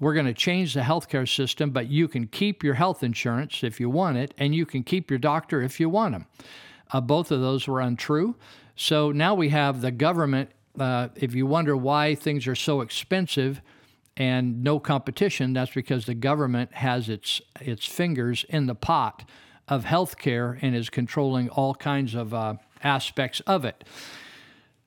we're 0.00 0.14
going 0.14 0.26
to 0.26 0.34
change 0.34 0.74
the 0.74 0.80
healthcare 0.80 1.28
system, 1.28 1.70
but 1.70 1.88
you 1.88 2.08
can 2.08 2.26
keep 2.26 2.62
your 2.62 2.74
health 2.74 3.02
insurance 3.02 3.64
if 3.64 3.80
you 3.80 3.90
want 3.90 4.16
it, 4.16 4.32
and 4.38 4.54
you 4.54 4.64
can 4.64 4.82
keep 4.82 5.10
your 5.10 5.18
doctor 5.18 5.60
if 5.62 5.80
you 5.80 5.88
want 5.88 6.12
them. 6.12 6.26
Uh, 6.92 7.00
both 7.00 7.30
of 7.30 7.40
those 7.40 7.66
were 7.66 7.80
untrue. 7.80 8.36
So 8.76 9.10
now 9.10 9.34
we 9.34 9.48
have 9.48 9.80
the 9.80 9.90
government. 9.90 10.50
Uh, 10.78 11.08
if 11.16 11.34
you 11.34 11.46
wonder 11.46 11.76
why 11.76 12.14
things 12.14 12.46
are 12.46 12.54
so 12.54 12.80
expensive 12.80 13.60
and 14.16 14.62
no 14.62 14.78
competition, 14.78 15.52
that's 15.52 15.74
because 15.74 16.06
the 16.06 16.14
government 16.14 16.72
has 16.74 17.08
its 17.08 17.40
its 17.60 17.84
fingers 17.86 18.44
in 18.48 18.66
the 18.66 18.74
pot 18.74 19.28
of 19.66 19.84
healthcare 19.84 20.58
and 20.62 20.74
is 20.74 20.88
controlling 20.88 21.48
all 21.50 21.74
kinds 21.74 22.14
of 22.14 22.32
uh, 22.32 22.54
aspects 22.82 23.40
of 23.40 23.64
it. 23.64 23.84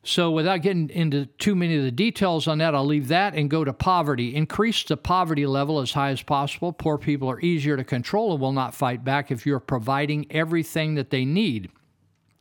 So, 0.04 0.32
without 0.32 0.64
getting 0.64 0.90
into 0.90 1.28
too 1.28 1.54
many 1.54 1.78
of 1.78 1.84
the 1.84 1.92
details 1.92 2.48
on 2.48 2.58
that, 2.58 2.74
I'll 2.74 2.86
leave 2.86 3.10
that 3.10 3.36
and 3.36 3.52
go 3.52 3.64
to 3.64 3.72
poverty. 3.72 4.36
Increase 4.36 4.84
the 4.84 4.98
poverty 4.98 5.46
level 5.46 5.80
as 5.80 5.92
high 5.92 6.10
as 6.10 6.24
possible. 6.24 6.74
Poor 6.74 6.98
people 6.98 7.30
are 7.30 7.40
easier 7.40 7.78
to 7.78 7.84
control 7.84 8.32
and 8.32 8.42
will 8.42 8.52
not 8.52 8.74
fight 8.74 9.04
back 9.04 9.30
if 9.30 9.46
you're 9.46 9.60
providing 9.60 10.26
everything 10.32 10.96
that 10.96 11.12
they 11.12 11.24
need. 11.24 11.70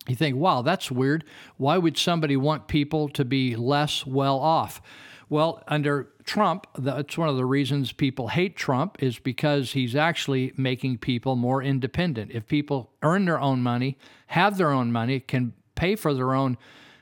You 0.08 0.16
think, 0.16 0.36
wow, 0.36 0.62
that's 0.62 0.90
weird. 0.90 1.24
Why 1.58 1.76
would 1.76 1.98
somebody 1.98 2.36
want 2.36 2.66
people 2.66 3.10
to 3.10 3.26
be 3.26 3.54
less 3.56 4.06
well 4.06 4.38
off? 4.38 4.80
Well, 5.28 5.62
under 5.68 6.08
Trump, 6.24 6.66
that's 6.78 7.18
one 7.18 7.28
of 7.28 7.36
the 7.36 7.44
reasons 7.44 7.92
people 7.92 8.28
hate 8.28 8.56
Trump 8.56 9.02
is 9.02 9.18
because 9.18 9.72
he's 9.72 9.94
actually 9.94 10.52
making 10.56 10.98
people 10.98 11.36
more 11.36 11.62
independent. 11.62 12.32
If 12.32 12.48
people 12.48 12.90
earn 13.02 13.26
their 13.26 13.38
own 13.38 13.62
money, 13.62 13.98
have 14.28 14.56
their 14.56 14.70
own 14.70 14.90
money, 14.90 15.20
can 15.20 15.52
pay 15.74 15.94
for 15.94 16.14
their 16.14 16.34
own 16.34 16.56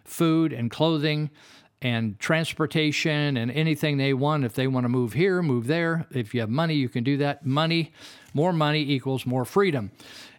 food 0.09 0.53
and 0.53 0.71
clothing 0.71 1.31
and 1.81 2.19
transportation 2.19 3.37
and 3.37 3.51
anything 3.51 3.99
they 3.99 4.13
want, 4.13 4.45
if 4.45 4.55
they 4.55 4.67
want 4.67 4.85
to 4.85 4.89
move 4.89 5.13
here, 5.13 5.43
move 5.43 5.67
there, 5.67 6.07
if 6.11 6.35
you 6.35 6.41
have 6.41 6.51
money, 6.51 6.75
you 6.75 6.89
can 6.89 7.05
do 7.05 7.17
that. 7.19 7.47
Money, 7.47 7.93
more 8.35 8.53
money 8.53 8.81
equals 8.81 9.25
more 9.25 9.45
freedom. 9.45 9.91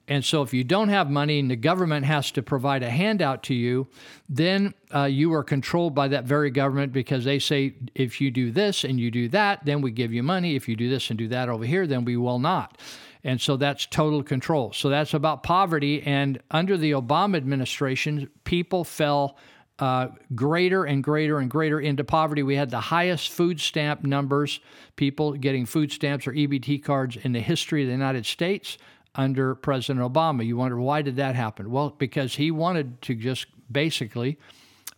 And 0.10 0.26
so, 0.26 0.42
if 0.42 0.56
you 0.56 0.64
don't 0.64 0.90
have 0.90 1.08
money 1.08 1.38
and 1.38 1.52
the 1.52 1.56
government 1.56 2.04
has 2.08 2.32
to 2.32 2.42
provide 2.42 2.82
a 2.82 2.90
handout 2.90 3.44
to 3.44 3.54
you, 3.54 3.88
then 4.28 4.74
uh, 4.94 5.04
you 5.04 5.32
are 5.34 5.44
controlled 5.44 5.94
by 5.94 6.08
that 6.08 6.24
very 6.24 6.50
government 6.50 6.92
because 6.92 7.26
they 7.26 7.38
say, 7.38 7.76
if 7.94 8.20
you 8.20 8.32
do 8.32 8.50
this 8.50 8.84
and 8.84 9.00
you 9.00 9.12
do 9.12 9.30
that, 9.30 9.64
then 9.66 9.82
we 9.82 9.92
give 9.92 10.12
you 10.12 10.24
money. 10.24 10.56
If 10.56 10.68
you 10.68 10.76
do 10.76 10.90
this 10.90 11.12
and 11.12 11.20
do 11.20 11.28
that 11.28 11.48
over 11.48 11.64
here, 11.64 11.86
then 11.86 12.06
we 12.06 12.18
will 12.18 12.40
not. 12.40 12.80
And 13.24 13.40
so 13.40 13.56
that's 13.56 13.86
total 13.86 14.24
control. 14.24 14.74
So 14.74 14.90
that's 14.90 15.14
about 15.14 15.44
poverty. 15.44 16.02
And 16.02 16.42
under 16.50 16.76
the 16.76 16.92
Obama 16.92 17.38
administration, 17.38 18.32
people 18.46 18.84
fell 18.84 19.38
uh, 19.80 20.10
greater 20.36 20.84
and 20.84 21.04
greater 21.04 21.40
and 21.40 21.50
greater 21.50 21.80
into 21.80 22.04
poverty. 22.04 22.44
We 22.44 22.56
had 22.56 22.70
the 22.70 22.80
highest 22.80 23.30
food 23.30 23.60
stamp 23.60 24.04
numbers, 24.04 24.60
people 24.98 25.34
getting 25.34 25.66
food 25.66 25.92
stamps 25.92 26.28
or 26.28 26.34
EBT 26.34 26.84
cards 26.84 27.18
in 27.18 27.32
the 27.32 27.40
history 27.40 27.84
of 27.84 27.88
the 27.88 27.94
United 27.94 28.26
States 28.26 28.78
under 29.16 29.56
President 29.56 30.06
Obama. 30.06 30.46
You 30.46 30.58
wonder 30.58 30.80
why 30.80 31.02
did 31.02 31.16
that 31.16 31.36
happen? 31.36 31.72
Well, 31.72 31.96
because 31.98 32.36
he 32.36 32.52
wanted 32.52 33.02
to 33.04 33.16
just 33.16 33.48
basically 33.72 34.38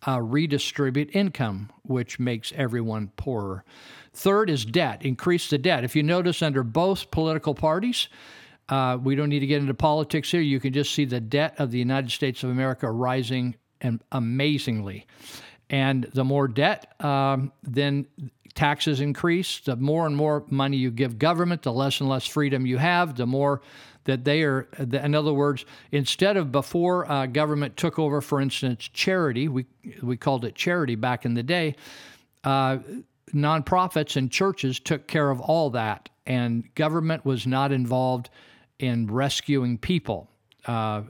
uh, 0.07 0.19
redistribute 0.21 1.15
income, 1.15 1.69
which 1.83 2.19
makes 2.19 2.51
everyone 2.55 3.11
poorer. 3.17 3.63
Third 4.13 4.49
is 4.49 4.65
debt, 4.65 5.05
increase 5.05 5.49
the 5.49 5.57
debt. 5.57 5.83
If 5.83 5.95
you 5.95 6.03
notice 6.03 6.41
under 6.41 6.63
both 6.63 7.11
political 7.11 7.53
parties, 7.53 8.09
uh, 8.69 8.97
we 9.01 9.15
don't 9.15 9.29
need 9.29 9.39
to 9.39 9.47
get 9.47 9.61
into 9.61 9.73
politics 9.73 10.31
here. 10.31 10.41
You 10.41 10.59
can 10.59 10.73
just 10.73 10.93
see 10.93 11.05
the 11.05 11.19
debt 11.19 11.55
of 11.59 11.71
the 11.71 11.77
United 11.77 12.11
States 12.11 12.43
of 12.43 12.49
America 12.49 12.89
rising 12.89 13.55
and 13.81 14.01
amazingly. 14.11 15.05
And 15.69 16.03
the 16.13 16.23
more 16.23 16.47
debt, 16.47 16.93
um, 17.03 17.51
then 17.63 18.05
taxes 18.53 18.99
increase. 18.99 19.59
The 19.59 19.75
more 19.75 20.05
and 20.05 20.15
more 20.15 20.43
money 20.49 20.77
you 20.77 20.91
give 20.91 21.17
government, 21.17 21.63
the 21.63 21.71
less 21.71 21.99
and 21.99 22.09
less 22.09 22.25
freedom 22.25 22.65
you 22.65 22.77
have. 22.77 23.15
The 23.15 23.25
more 23.25 23.61
that 24.05 24.25
they 24.25 24.43
are, 24.43 24.67
in 24.77 25.15
other 25.15 25.33
words, 25.33 25.65
instead 25.91 26.35
of 26.37 26.51
before 26.51 27.09
uh, 27.09 27.27
government 27.27 27.77
took 27.77 27.99
over, 27.99 28.19
for 28.21 28.41
instance, 28.41 28.89
charity, 28.93 29.47
we 29.47 29.65
we 30.01 30.17
called 30.17 30.43
it 30.45 30.55
charity 30.55 30.95
back 30.95 31.25
in 31.25 31.33
the 31.33 31.43
day. 31.43 31.75
Uh, 32.43 32.79
nonprofits 33.33 34.15
and 34.15 34.31
churches 34.31 34.79
took 34.79 35.07
care 35.07 35.29
of 35.29 35.39
all 35.39 35.69
that, 35.69 36.09
and 36.25 36.73
government 36.75 37.23
was 37.25 37.45
not 37.45 37.71
involved 37.71 38.29
in 38.79 39.07
rescuing 39.07 39.77
people. 39.77 40.29
Uh, 40.65 41.03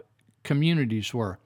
communities 0.44 1.14
were. 1.14 1.40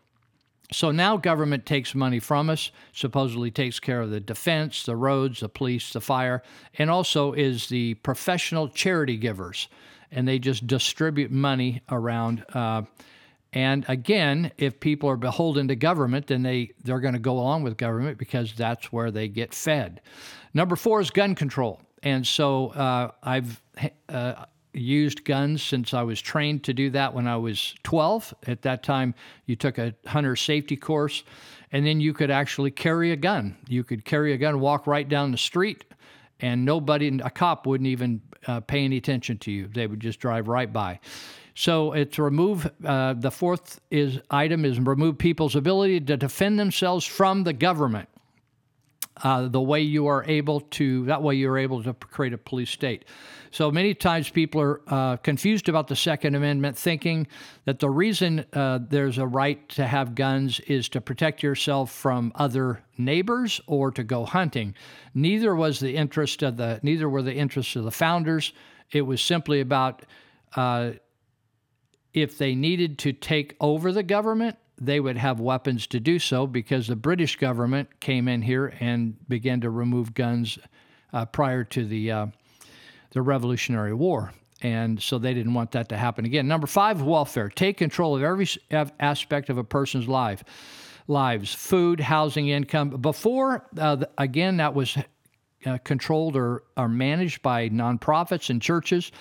So 0.71 0.91
now 0.91 1.17
government 1.17 1.65
takes 1.65 1.93
money 1.93 2.19
from 2.19 2.49
us, 2.49 2.71
supposedly 2.91 3.51
takes 3.51 3.79
care 3.79 4.01
of 4.01 4.09
the 4.09 4.19
defense, 4.19 4.83
the 4.83 4.95
roads, 4.95 5.41
the 5.41 5.49
police, 5.49 5.93
the 5.93 6.01
fire, 6.01 6.41
and 6.77 6.89
also 6.89 7.33
is 7.33 7.69
the 7.69 7.93
professional 7.95 8.67
charity 8.67 9.17
givers. 9.17 9.67
And 10.11 10.27
they 10.27 10.39
just 10.39 10.65
distribute 10.65 11.31
money 11.31 11.81
around. 11.89 12.45
Uh, 12.53 12.83
and 13.53 13.85
again, 13.87 14.51
if 14.57 14.79
people 14.79 15.09
are 15.09 15.17
beholden 15.17 15.67
to 15.69 15.75
government, 15.75 16.27
then 16.27 16.43
they, 16.43 16.71
they're 16.83 16.99
going 16.99 17.13
to 17.13 17.19
go 17.19 17.33
along 17.33 17.63
with 17.63 17.77
government 17.77 18.17
because 18.17 18.53
that's 18.53 18.91
where 18.91 19.11
they 19.11 19.27
get 19.27 19.53
fed. 19.53 20.01
Number 20.53 20.75
four 20.75 20.99
is 20.99 21.09
gun 21.09 21.35
control. 21.35 21.81
And 22.03 22.25
so 22.25 22.69
uh, 22.69 23.11
I've 23.23 23.61
uh, 24.09 24.45
used 24.75 25.25
guns 25.25 25.63
since 25.63 25.93
I 25.93 26.03
was 26.03 26.21
trained 26.21 26.63
to 26.65 26.73
do 26.73 26.89
that 26.91 27.13
when 27.13 27.27
I 27.27 27.37
was 27.37 27.75
12. 27.83 28.33
At 28.47 28.61
that 28.63 28.83
time, 28.83 29.15
you 29.45 29.55
took 29.55 29.77
a 29.77 29.95
hunter 30.05 30.35
safety 30.35 30.75
course, 30.75 31.23
and 31.71 31.85
then 31.85 31.99
you 32.01 32.13
could 32.13 32.31
actually 32.31 32.71
carry 32.71 33.11
a 33.11 33.15
gun. 33.15 33.57
You 33.67 33.83
could 33.83 34.05
carry 34.05 34.33
a 34.33 34.37
gun, 34.37 34.59
walk 34.59 34.87
right 34.87 35.07
down 35.07 35.31
the 35.31 35.37
street, 35.37 35.85
and 36.39 36.65
nobody, 36.65 37.19
a 37.23 37.29
cop 37.29 37.65
wouldn't 37.65 37.87
even 37.87 38.21
uh, 38.47 38.59
pay 38.59 38.83
any 38.83 38.97
attention 38.97 39.37
to 39.39 39.51
you. 39.51 39.67
They 39.67 39.87
would 39.87 39.99
just 39.99 40.19
drive 40.19 40.47
right 40.47 40.71
by. 40.71 40.99
So 41.55 41.93
it's 41.93 42.19
remove. 42.19 42.69
Uh, 42.83 43.13
the 43.13 43.31
fourth 43.31 43.79
is 43.89 44.19
item 44.29 44.65
is 44.65 44.79
remove 44.79 45.17
people's 45.17 45.55
ability 45.55 46.01
to 46.01 46.17
defend 46.17 46.59
themselves 46.59 47.05
from 47.05 47.43
the 47.43 47.53
government. 47.53 48.09
Uh, 49.23 49.47
the 49.47 49.61
way 49.61 49.79
you 49.79 50.07
are 50.07 50.25
able 50.25 50.59
to, 50.59 51.05
that 51.05 51.23
way 51.23 51.35
you're 51.35 51.57
able 51.57 51.81
to 51.81 51.93
create 51.93 52.33
a 52.33 52.37
police 52.37 52.69
state. 52.69 53.05
So 53.51 53.71
many 53.71 53.93
times 53.93 54.29
people 54.29 54.59
are 54.59 54.81
uh, 54.87 55.15
confused 55.15 55.69
about 55.69 55.87
the 55.87 55.95
Second 55.95 56.35
Amendment, 56.35 56.77
thinking 56.77 57.25
that 57.63 57.79
the 57.79 57.89
reason 57.89 58.45
uh, 58.51 58.79
there's 58.89 59.17
a 59.17 59.25
right 59.25 59.69
to 59.69 59.87
have 59.87 60.15
guns 60.15 60.59
is 60.67 60.89
to 60.89 60.99
protect 60.99 61.41
yourself 61.41 61.91
from 61.91 62.33
other 62.35 62.83
neighbors 62.97 63.61
or 63.67 63.91
to 63.91 64.03
go 64.03 64.25
hunting. 64.25 64.75
Neither 65.13 65.55
was 65.55 65.79
the 65.79 65.95
interest 65.95 66.43
of 66.43 66.57
the, 66.57 66.81
neither 66.83 67.07
were 67.07 67.21
the 67.21 67.33
interests 67.33 67.77
of 67.77 67.85
the 67.85 67.91
founders. 67.91 68.51
It 68.91 69.03
was 69.03 69.21
simply 69.21 69.61
about 69.61 70.03
uh, 70.57 70.91
if 72.13 72.37
they 72.37 72.55
needed 72.55 72.99
to 72.99 73.13
take 73.13 73.55
over 73.61 73.93
the 73.93 74.03
government, 74.03 74.57
they 74.79 74.99
would 74.99 75.17
have 75.17 75.39
weapons 75.39 75.87
to 75.87 75.99
do 75.99 76.19
so 76.19 76.47
because 76.47 76.87
the 76.87 76.95
British 76.95 77.37
government 77.37 77.99
came 77.99 78.27
in 78.27 78.41
here 78.41 78.73
and 78.79 79.15
began 79.27 79.61
to 79.61 79.69
remove 79.69 80.13
guns 80.13 80.59
uh, 81.13 81.25
prior 81.25 81.63
to 81.63 81.85
the 81.85 82.11
uh, 82.11 82.27
the 83.11 83.21
Revolutionary 83.21 83.93
War. 83.93 84.33
And 84.61 85.01
so 85.01 85.17
they 85.17 85.33
didn't 85.33 85.53
want 85.53 85.71
that 85.71 85.89
to 85.89 85.97
happen 85.97 86.25
again. 86.25 86.47
Number 86.47 86.67
five, 86.67 87.01
welfare. 87.01 87.49
Take 87.49 87.77
control 87.77 88.15
of 88.15 88.23
every 88.23 88.47
aspect 88.99 89.49
of 89.49 89.57
a 89.57 89.63
person's 89.63 90.07
life, 90.07 90.43
lives, 91.07 91.53
food, 91.53 91.99
housing, 91.99 92.47
income. 92.49 92.89
Before, 92.89 93.67
uh, 93.77 94.05
again, 94.17 94.57
that 94.57 94.73
was 94.73 94.97
uh, 95.65 95.77
controlled 95.83 96.35
or, 96.35 96.63
or 96.77 96.87
managed 96.87 97.41
by 97.41 97.69
nonprofits 97.69 98.49
and 98.49 98.61
churches. 98.61 99.11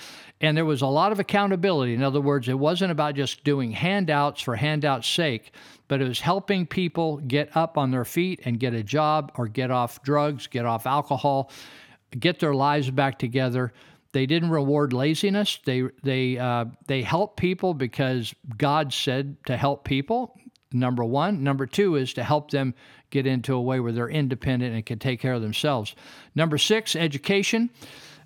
And 0.41 0.57
there 0.57 0.65
was 0.65 0.83
a 0.83 0.87
lot 0.87 1.13
of 1.13 1.19
accountability. 1.19 1.95
In 1.95 2.03
other 2.03 2.21
words, 2.21 2.49
it 2.49 2.59
wasn't 2.59 2.93
about 2.93 3.15
just 3.15 3.45
doing 3.45 3.71
handouts 3.71 4.43
for 4.43 4.57
handouts' 4.57 5.09
sake, 5.09 5.53
but 5.89 6.01
it 6.01 6.09
was 6.09 6.21
helping 6.21 6.67
people 6.67 7.19
get 7.19 7.57
up 7.57 7.79
on 7.79 7.91
their 7.91 8.05
feet 8.05 8.41
and 8.45 8.61
get 8.61 8.75
a 8.75 8.83
job 8.83 9.33
or 9.37 9.49
get 9.49 9.71
off 9.71 10.03
drugs, 10.03 10.47
get 10.47 10.67
off 10.67 10.87
alcohol, 10.87 11.51
get 12.19 12.41
their 12.41 12.55
lives 12.55 12.91
back 12.91 13.19
together. 13.19 13.73
They 14.13 14.27
didn't 14.27 14.51
reward 14.51 14.93
laziness. 14.93 15.59
They 15.65 15.83
they 16.05 16.39
uh, 16.39 16.67
they 16.87 17.03
help 17.03 17.37
people 17.37 17.75
because 17.75 18.33
God 18.57 18.93
said 18.93 19.37
to 19.47 19.57
help 19.57 19.85
people. 19.85 20.39
Number 20.73 21.05
one. 21.05 21.43
Number 21.43 21.67
two 21.67 21.97
is 21.97 22.15
to 22.15 22.23
help 22.23 22.51
them 22.51 22.75
get 23.15 23.27
into 23.29 23.55
a 23.55 23.61
way 23.63 23.79
where 23.79 23.93
they're 23.93 24.11
independent 24.11 24.75
and 24.75 24.85
can 24.85 24.99
take 24.99 25.21
care 25.21 25.35
of 25.35 25.41
themselves. 25.41 25.95
Number 26.35 26.59
six, 26.59 26.97
education. 26.97 27.71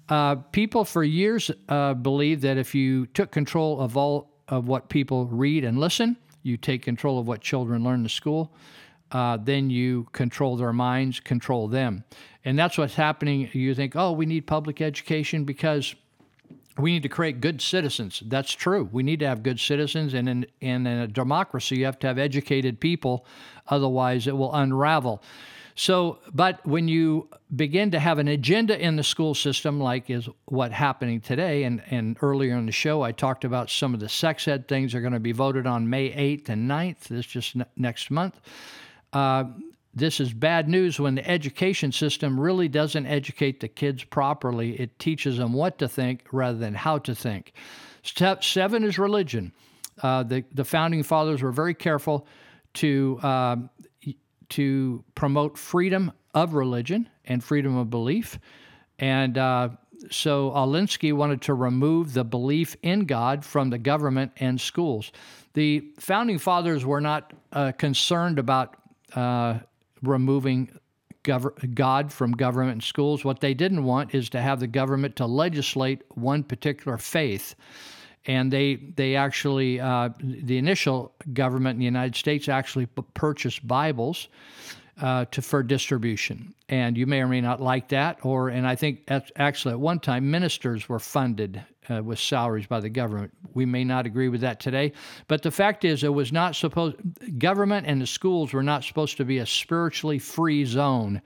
Uh, 0.08 0.36
people 0.36 0.84
for 0.84 1.04
years 1.04 1.50
uh, 1.68 1.92
believed 1.92 2.40
that 2.40 2.56
if 2.56 2.74
you 2.74 3.04
took 3.08 3.30
control 3.30 3.80
of 3.80 3.96
all 3.98 4.30
of 4.48 4.66
what 4.66 4.88
people 4.88 5.26
read 5.26 5.62
and 5.62 5.78
listen, 5.78 6.16
you 6.42 6.56
take 6.56 6.82
control 6.82 7.18
of 7.18 7.28
what 7.28 7.42
children 7.42 7.84
learn 7.84 8.00
in 8.00 8.08
school, 8.08 8.54
uh, 9.12 9.36
then 9.36 9.68
you 9.68 10.06
control 10.12 10.56
their 10.56 10.72
minds, 10.72 11.20
control 11.20 11.68
them. 11.68 12.02
And 12.46 12.58
that's 12.58 12.78
what's 12.78 12.94
happening. 12.94 13.50
You 13.52 13.74
think, 13.74 13.94
oh, 13.94 14.12
we 14.12 14.24
need 14.24 14.46
public 14.46 14.80
education 14.80 15.44
because 15.44 15.94
we 16.78 16.92
need 16.92 17.02
to 17.02 17.08
create 17.08 17.40
good 17.40 17.60
citizens. 17.60 18.22
That's 18.26 18.52
true. 18.52 18.88
We 18.92 19.02
need 19.02 19.20
to 19.20 19.26
have 19.26 19.42
good 19.42 19.58
citizens, 19.58 20.14
and 20.14 20.28
in, 20.28 20.46
and 20.62 20.86
in 20.86 20.98
a 20.98 21.06
democracy, 21.08 21.76
you 21.76 21.84
have 21.84 21.98
to 22.00 22.06
have 22.06 22.18
educated 22.18 22.80
people. 22.80 23.26
Otherwise, 23.66 24.26
it 24.26 24.36
will 24.36 24.54
unravel. 24.54 25.22
So, 25.74 26.18
but 26.34 26.64
when 26.66 26.88
you 26.88 27.28
begin 27.54 27.92
to 27.92 28.00
have 28.00 28.18
an 28.18 28.26
agenda 28.26 28.76
in 28.80 28.96
the 28.96 29.04
school 29.04 29.32
system, 29.34 29.78
like 29.80 30.10
is 30.10 30.28
what 30.46 30.72
happening 30.72 31.20
today, 31.20 31.62
and, 31.62 31.82
and 31.88 32.16
earlier 32.20 32.56
in 32.56 32.66
the 32.66 32.72
show, 32.72 33.02
I 33.02 33.12
talked 33.12 33.44
about 33.44 33.70
some 33.70 33.94
of 33.94 34.00
the 34.00 34.08
sex 34.08 34.48
ed 34.48 34.66
things 34.66 34.92
are 34.92 35.00
going 35.00 35.12
to 35.12 35.20
be 35.20 35.30
voted 35.30 35.68
on 35.68 35.88
May 35.88 36.10
8th 36.10 36.48
and 36.48 36.68
9th, 36.68 37.04
this 37.04 37.26
just 37.26 37.54
n- 37.54 37.64
next 37.76 38.10
month. 38.10 38.40
Uh, 39.12 39.44
this 39.94 40.20
is 40.20 40.32
bad 40.32 40.68
news 40.68 41.00
when 41.00 41.14
the 41.14 41.28
education 41.28 41.92
system 41.92 42.38
really 42.38 42.68
doesn't 42.68 43.06
educate 43.06 43.60
the 43.60 43.68
kids 43.68 44.04
properly. 44.04 44.78
It 44.78 44.98
teaches 44.98 45.38
them 45.38 45.52
what 45.52 45.78
to 45.78 45.88
think 45.88 46.24
rather 46.32 46.58
than 46.58 46.74
how 46.74 46.98
to 46.98 47.14
think. 47.14 47.52
Step 48.02 48.44
seven 48.44 48.84
is 48.84 48.98
religion. 48.98 49.52
Uh, 50.02 50.22
the, 50.22 50.44
the 50.52 50.64
founding 50.64 51.02
fathers 51.02 51.42
were 51.42 51.52
very 51.52 51.74
careful 51.74 52.26
to, 52.74 53.18
uh, 53.22 53.56
to 54.50 55.04
promote 55.14 55.58
freedom 55.58 56.12
of 56.34 56.54
religion 56.54 57.08
and 57.24 57.42
freedom 57.42 57.76
of 57.76 57.90
belief. 57.90 58.38
And 58.98 59.36
uh, 59.36 59.70
so 60.10 60.50
Alinsky 60.50 61.12
wanted 61.12 61.42
to 61.42 61.54
remove 61.54 62.14
the 62.14 62.24
belief 62.24 62.76
in 62.82 63.00
God 63.00 63.44
from 63.44 63.70
the 63.70 63.78
government 63.78 64.32
and 64.36 64.60
schools. 64.60 65.12
The 65.54 65.84
founding 65.98 66.38
fathers 66.38 66.84
were 66.84 67.00
not 67.00 67.32
uh, 67.52 67.72
concerned 67.72 68.38
about 68.38 68.76
uh, 69.14 69.58
removing 70.02 70.78
gov- 71.24 71.74
God 71.74 72.12
from 72.12 72.32
government 72.32 72.72
and 72.72 72.82
schools. 72.82 73.24
What 73.24 73.40
they 73.40 73.54
didn't 73.54 73.84
want 73.84 74.14
is 74.14 74.28
to 74.30 74.40
have 74.40 74.60
the 74.60 74.66
government 74.66 75.16
to 75.16 75.26
legislate 75.26 76.02
one 76.14 76.42
particular 76.42 76.98
faith. 76.98 77.54
And 78.26 78.52
they 78.52 78.76
they 78.96 79.16
actually 79.16 79.80
uh, 79.80 80.10
the 80.20 80.58
initial 80.58 81.14
government 81.32 81.76
in 81.76 81.78
the 81.78 81.84
United 81.84 82.16
States 82.16 82.48
actually 82.48 82.86
purchased 83.14 83.66
Bibles 83.66 84.28
uh, 85.00 85.24
to 85.26 85.42
for 85.42 85.62
distribution. 85.62 86.54
And 86.68 86.96
you 86.96 87.06
may 87.06 87.20
or 87.20 87.28
may 87.28 87.40
not 87.40 87.60
like 87.60 87.88
that. 87.88 88.18
Or 88.22 88.48
and 88.48 88.66
I 88.66 88.74
think 88.74 89.04
at, 89.08 89.30
actually 89.36 89.72
at 89.72 89.80
one 89.80 90.00
time 90.00 90.30
ministers 90.30 90.88
were 90.88 90.98
funded 90.98 91.62
uh, 91.88 92.02
with 92.02 92.18
salaries 92.18 92.66
by 92.66 92.80
the 92.80 92.88
government. 92.88 93.32
We 93.54 93.64
may 93.64 93.84
not 93.84 94.06
agree 94.06 94.28
with 94.28 94.40
that 94.42 94.60
today, 94.60 94.92
but 95.26 95.42
the 95.42 95.50
fact 95.50 95.84
is, 95.84 96.04
it 96.04 96.12
was 96.12 96.32
not 96.32 96.54
supposed. 96.54 96.96
Government 97.38 97.86
and 97.86 98.00
the 98.00 98.06
schools 98.06 98.52
were 98.52 98.62
not 98.62 98.84
supposed 98.84 99.16
to 99.16 99.24
be 99.24 99.38
a 99.38 99.46
spiritually 99.46 100.18
free 100.18 100.64
zone, 100.64 101.22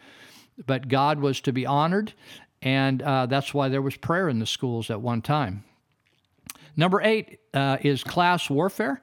but 0.67 0.89
God 0.89 1.19
was 1.19 1.41
to 1.43 1.53
be 1.53 1.67
honored, 1.67 2.13
and 2.61 3.03
uh, 3.03 3.27
that's 3.27 3.53
why 3.53 3.69
there 3.69 3.83
was 3.83 3.97
prayer 3.97 4.29
in 4.29 4.39
the 4.39 4.47
schools 4.47 4.91
at 4.91 5.01
one 5.01 5.23
time. 5.23 5.65
Number 6.77 7.03
eight 7.03 7.41
uh, 7.53 7.79
is 7.83 8.05
class 8.05 8.49
warfare, 8.49 9.03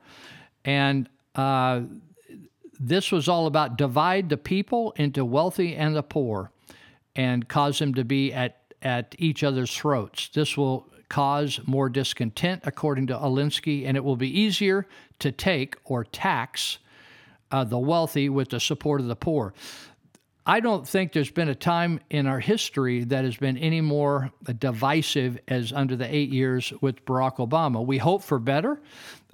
and 0.63 1.09
uh, 1.35 1.81
this 2.79 3.11
was 3.11 3.27
all 3.27 3.45
about 3.45 3.77
divide 3.77 4.29
the 4.29 4.37
people 4.37 4.93
into 4.95 5.25
wealthy 5.25 5.75
and 5.75 5.95
the 5.95 6.03
poor, 6.03 6.51
and 7.15 7.47
cause 7.47 7.79
them 7.79 7.93
to 7.95 8.03
be 8.03 8.33
at 8.33 8.55
at 8.81 9.13
each 9.19 9.43
other's 9.43 9.75
throats. 9.75 10.29
This 10.29 10.55
will 10.55 10.87
cause 11.09 11.59
more 11.65 11.89
discontent, 11.89 12.61
according 12.65 13.07
to 13.07 13.13
Alinsky, 13.15 13.85
and 13.85 13.97
it 13.97 14.03
will 14.03 14.15
be 14.15 14.39
easier 14.39 14.87
to 15.19 15.31
take 15.31 15.75
or 15.83 16.03
tax 16.05 16.77
uh, 17.51 17.63
the 17.63 17.79
wealthy 17.79 18.29
with 18.29 18.49
the 18.49 18.59
support 18.59 19.01
of 19.01 19.07
the 19.07 19.15
poor. 19.15 19.53
I 20.45 20.61
don't 20.61 20.87
think 20.87 21.13
there's 21.13 21.31
been 21.31 21.49
a 21.49 21.55
time 21.55 21.99
in 22.09 22.25
our 22.25 22.39
history 22.39 23.03
that 23.05 23.25
has 23.25 23.37
been 23.37 23.57
any 23.57 23.81
more 23.81 24.31
divisive 24.57 25.37
as 25.47 25.73
under 25.73 25.95
the 25.95 26.11
eight 26.11 26.29
years 26.29 26.73
with 26.81 27.05
Barack 27.05 27.37
Obama. 27.37 27.85
We 27.85 27.97
hope 27.97 28.23
for 28.23 28.39
better, 28.39 28.81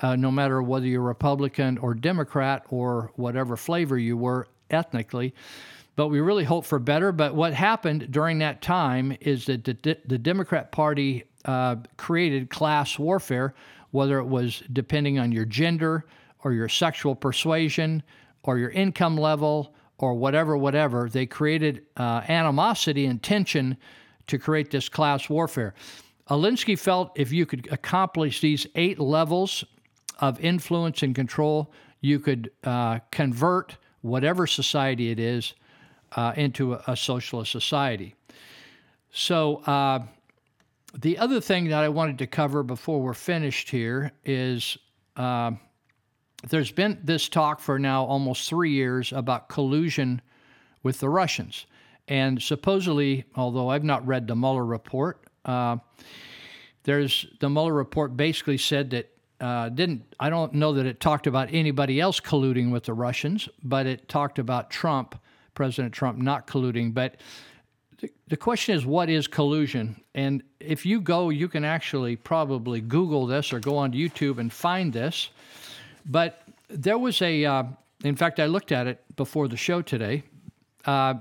uh, 0.02 0.16
no 0.16 0.32
matter 0.32 0.62
whether 0.62 0.86
you're 0.86 1.02
Republican 1.02 1.78
or 1.78 1.94
Democrat 1.94 2.66
or 2.70 3.12
whatever 3.16 3.56
flavor 3.56 3.98
you 3.98 4.18
were 4.18 4.48
ethnically. 4.70 5.34
But 5.96 6.08
we 6.08 6.20
really 6.20 6.44
hope 6.44 6.66
for 6.66 6.80
better. 6.80 7.12
But 7.12 7.36
what 7.36 7.54
happened 7.54 8.12
during 8.12 8.40
that 8.40 8.62
time 8.62 9.16
is 9.22 9.46
that 9.46 9.64
the, 9.64 9.98
the 10.06 10.18
Democrat 10.18 10.72
Party 10.72 11.24
uh, 11.46 11.78
created 11.98 12.50
class 12.50 13.00
warfare, 13.00 13.54
whether 13.92 14.20
it 14.20 14.26
was 14.26 14.62
depending 14.74 15.20
on 15.20 15.32
your 15.32 15.46
gender 15.46 16.06
or 16.44 16.52
your 16.52 16.68
sexual 16.68 17.16
persuasion 17.16 18.04
or 18.44 18.58
your 18.58 18.72
income 18.72 19.18
level 19.18 19.74
or 19.98 20.14
whatever, 20.16 20.58
whatever. 20.58 21.10
They 21.10 21.26
created 21.26 21.86
uh, 21.96 22.22
animosity 22.28 23.06
and 23.06 23.24
tension 23.24 23.78
to 24.28 24.38
create 24.38 24.72
this 24.72 24.90
class 24.90 25.30
warfare. 25.30 25.74
Alinsky 26.30 26.78
felt 26.78 27.12
if 27.16 27.32
you 27.32 27.46
could 27.46 27.68
accomplish 27.72 28.42
these 28.42 28.68
eight 28.76 29.00
levels 29.00 29.64
of 30.20 30.40
influence 30.40 31.04
and 31.04 31.14
control, 31.14 31.72
you 32.02 32.20
could 32.20 32.52
uh, 32.64 33.00
convert 33.12 33.78
whatever 34.02 34.46
society 34.46 35.10
it 35.10 35.20
is 35.20 35.54
uh, 36.16 36.34
into 36.36 36.74
a, 36.74 36.84
a, 36.88 36.96
socialist 36.96 37.52
society. 37.52 38.16
So, 39.12 39.58
uh, 39.66 40.00
the 40.98 41.18
other 41.18 41.42
thing 41.42 41.68
that 41.70 41.84
I 41.84 41.90
wanted 41.90 42.20
to 42.20 42.28
cover 42.28 42.64
before 42.64 43.02
we're 43.02 43.14
finished 43.14 43.70
here 43.70 44.12
is 44.24 44.78
uh, 45.18 45.52
there's 46.50 46.72
been 46.72 47.00
this 47.04 47.28
talk 47.28 47.60
for 47.60 47.78
now 47.80 48.06
almost 48.06 48.48
three 48.48 48.72
years 48.72 49.12
about 49.12 49.50
collusion 49.50 50.22
with 50.84 51.00
the 51.00 51.10
Russians. 51.10 51.66
And 52.08 52.42
supposedly, 52.42 53.26
although 53.36 53.70
I've 53.70 53.84
not 53.84 54.06
read 54.06 54.28
the 54.28 54.36
Mueller 54.36 54.66
report, 54.66 55.26
uh, 55.44 55.78
there's 56.84 57.26
the 57.40 57.50
Mueller 57.50 57.74
report 57.74 58.16
basically 58.16 58.58
said 58.58 58.92
that 58.92 59.12
uh, 59.46 59.70
didn't 59.70 60.02
I 60.20 60.32
don't 60.32 60.56
know 60.56 60.74
that 60.74 60.88
it 60.88 61.00
talked 61.00 61.28
about 61.28 61.50
anybody 61.54 62.00
else 62.00 62.20
colluding 62.20 62.72
with 62.72 62.86
the 62.86 62.94
Russians, 62.94 63.48
but 63.64 63.86
it 63.86 64.10
talked 64.10 64.40
about 64.40 64.72
Trump, 64.72 65.22
President 65.54 65.94
Trump, 65.94 66.18
not 66.18 66.48
colluding. 66.48 66.96
But 66.96 67.18
the, 68.28 68.38
question 68.38 68.74
is, 68.76 68.88
what 68.88 69.08
is 69.08 69.28
collusion? 69.28 70.02
And 70.16 70.42
if 70.60 70.84
you 70.84 71.00
go, 71.00 71.30
you 71.30 71.48
can 71.48 71.64
actually 71.64 72.16
probably 72.16 72.82
Google 72.82 73.28
this 73.28 73.54
or 73.54 73.60
go 73.60 73.78
on 73.78 73.94
YouTube 73.94 74.40
and 74.40 74.52
find 74.52 74.92
this. 74.92 75.30
But 76.08 76.42
there 76.68 76.98
was 76.98 77.22
a, 77.22 77.46
uh, 77.46 77.64
in 78.04 78.16
fact, 78.16 78.40
I 78.40 78.48
looked 78.48 78.72
at 78.72 78.88
it 78.88 79.04
before 79.16 79.48
the 79.48 79.58
show 79.58 79.84
today. 79.84 80.24
Uh, 80.86 81.16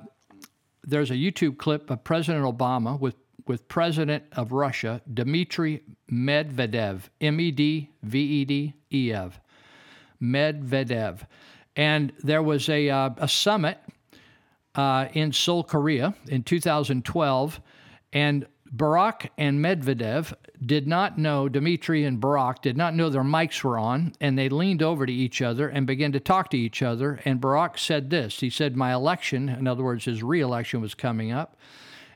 there's 0.82 1.10
a 1.10 1.14
YouTube 1.14 1.58
clip 1.58 1.90
of 1.90 2.02
President 2.04 2.44
Obama 2.44 2.98
with, 2.98 3.16
with 3.46 3.68
President 3.68 4.24
of 4.32 4.52
Russia, 4.52 5.02
Dmitry 5.12 5.82
Medvedev, 6.10 7.02
M 7.20 7.40
E 7.40 7.50
D 7.50 7.90
V 8.02 8.18
E 8.18 8.44
D 8.44 8.74
E 8.90 9.12
V, 9.12 9.30
Medvedev. 10.22 11.26
And 11.76 12.12
there 12.22 12.42
was 12.42 12.68
a, 12.68 12.88
uh, 12.88 13.10
a 13.18 13.28
summit 13.28 13.78
uh, 14.74 15.08
in 15.12 15.32
Seoul, 15.32 15.64
Korea 15.64 16.14
in 16.28 16.42
2012, 16.42 17.60
and 18.12 18.46
Barack 18.74 19.30
and 19.38 19.64
Medvedev 19.64 20.34
did 20.64 20.86
not 20.86 21.18
know, 21.18 21.48
Dmitry 21.48 22.04
and 22.04 22.20
Barack 22.20 22.62
did 22.62 22.76
not 22.76 22.94
know 22.94 23.08
their 23.08 23.22
mics 23.22 23.62
were 23.62 23.78
on, 23.78 24.14
and 24.20 24.36
they 24.38 24.48
leaned 24.48 24.82
over 24.82 25.06
to 25.06 25.12
each 25.12 25.42
other 25.42 25.68
and 25.68 25.86
began 25.86 26.12
to 26.12 26.20
talk 26.20 26.50
to 26.50 26.58
each 26.58 26.82
other. 26.82 27.20
And 27.24 27.40
Barack 27.40 27.78
said 27.78 28.10
this 28.10 28.40
He 28.40 28.50
said, 28.50 28.76
My 28.76 28.92
election, 28.92 29.48
in 29.48 29.66
other 29.66 29.84
words, 29.84 30.04
his 30.04 30.22
re 30.22 30.40
election 30.40 30.80
was 30.80 30.94
coming 30.94 31.30
up. 31.30 31.56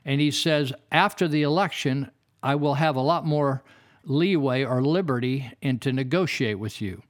And 0.05 0.21
he 0.21 0.31
says, 0.31 0.73
After 0.91 1.27
the 1.27 1.43
election, 1.43 2.11
I 2.41 2.55
will 2.55 2.75
have 2.75 2.95
a 2.95 3.01
lot 3.01 3.25
more 3.25 3.63
leeway 4.03 4.63
or 4.63 4.81
liberty 4.81 5.51
and 5.61 5.81
to 5.81 5.93
negotiate 5.93 6.59
with 6.59 6.81
you. 6.81 7.03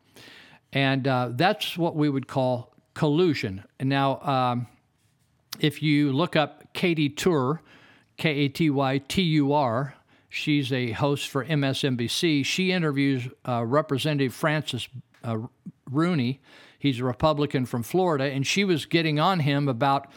And 0.72 1.08
uh, 1.08 1.30
that's 1.32 1.78
what 1.78 1.96
we 1.96 2.10
would 2.10 2.28
call 2.28 2.74
collusion. 2.94 3.64
And 3.80 3.90
now, 3.90 4.20
um, 4.22 4.68
if 5.60 5.82
you 5.82 6.12
look 6.12 6.36
up 6.36 6.74
Katy 6.74 7.10
Tur, 7.10 7.62
K 8.18 8.30
A 8.30 8.50
T 8.50 8.70
Y 8.70 8.98
T 9.08 9.22
U 9.22 9.54
R, 9.54 9.96
she's 10.30 10.72
a 10.72 10.92
host 10.92 11.28
for 11.30 11.46
MSNBC. 11.46 12.46
She 12.46 12.72
interviews 12.72 13.28
uh, 13.48 13.66
Representative 13.66 14.34
Francis 14.34 14.88
uh, 15.24 15.38
Rooney. 15.90 16.42
He's 16.78 17.00
a 17.00 17.04
Republican 17.04 17.66
from 17.66 17.84
Florida, 17.84 18.26
and 18.26 18.46
she 18.46 18.64
was 18.64 18.86
getting 18.86 19.20
on 19.20 19.40
him 19.40 19.68
about. 19.68 20.12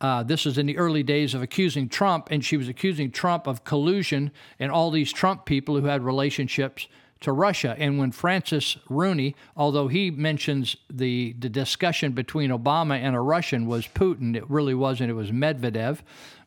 Uh, 0.00 0.22
this 0.22 0.44
is 0.44 0.58
in 0.58 0.66
the 0.66 0.76
early 0.76 1.02
days 1.02 1.34
of 1.34 1.42
accusing 1.42 1.88
Trump, 1.88 2.28
and 2.30 2.44
she 2.44 2.56
was 2.56 2.68
accusing 2.68 3.10
Trump 3.10 3.46
of 3.46 3.64
collusion 3.64 4.30
and 4.58 4.70
all 4.70 4.90
these 4.90 5.12
Trump 5.12 5.46
people 5.46 5.78
who 5.78 5.86
had 5.86 6.02
relationships 6.02 6.86
to 7.20 7.32
Russia. 7.32 7.74
And 7.78 7.98
when 7.98 8.12
Francis 8.12 8.76
Rooney, 8.90 9.34
although 9.56 9.88
he 9.88 10.10
mentions 10.10 10.76
the, 10.90 11.34
the 11.38 11.48
discussion 11.48 12.12
between 12.12 12.50
Obama 12.50 13.00
and 13.00 13.16
a 13.16 13.20
Russian 13.20 13.66
was 13.66 13.86
Putin, 13.86 14.36
it 14.36 14.48
really 14.50 14.74
wasn't, 14.74 15.10
it 15.10 15.14
was 15.14 15.30
Medvedev. 15.30 16.00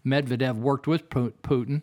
Medvedev 0.06 0.56
worked 0.56 0.86
with 0.86 1.10
Putin. 1.10 1.82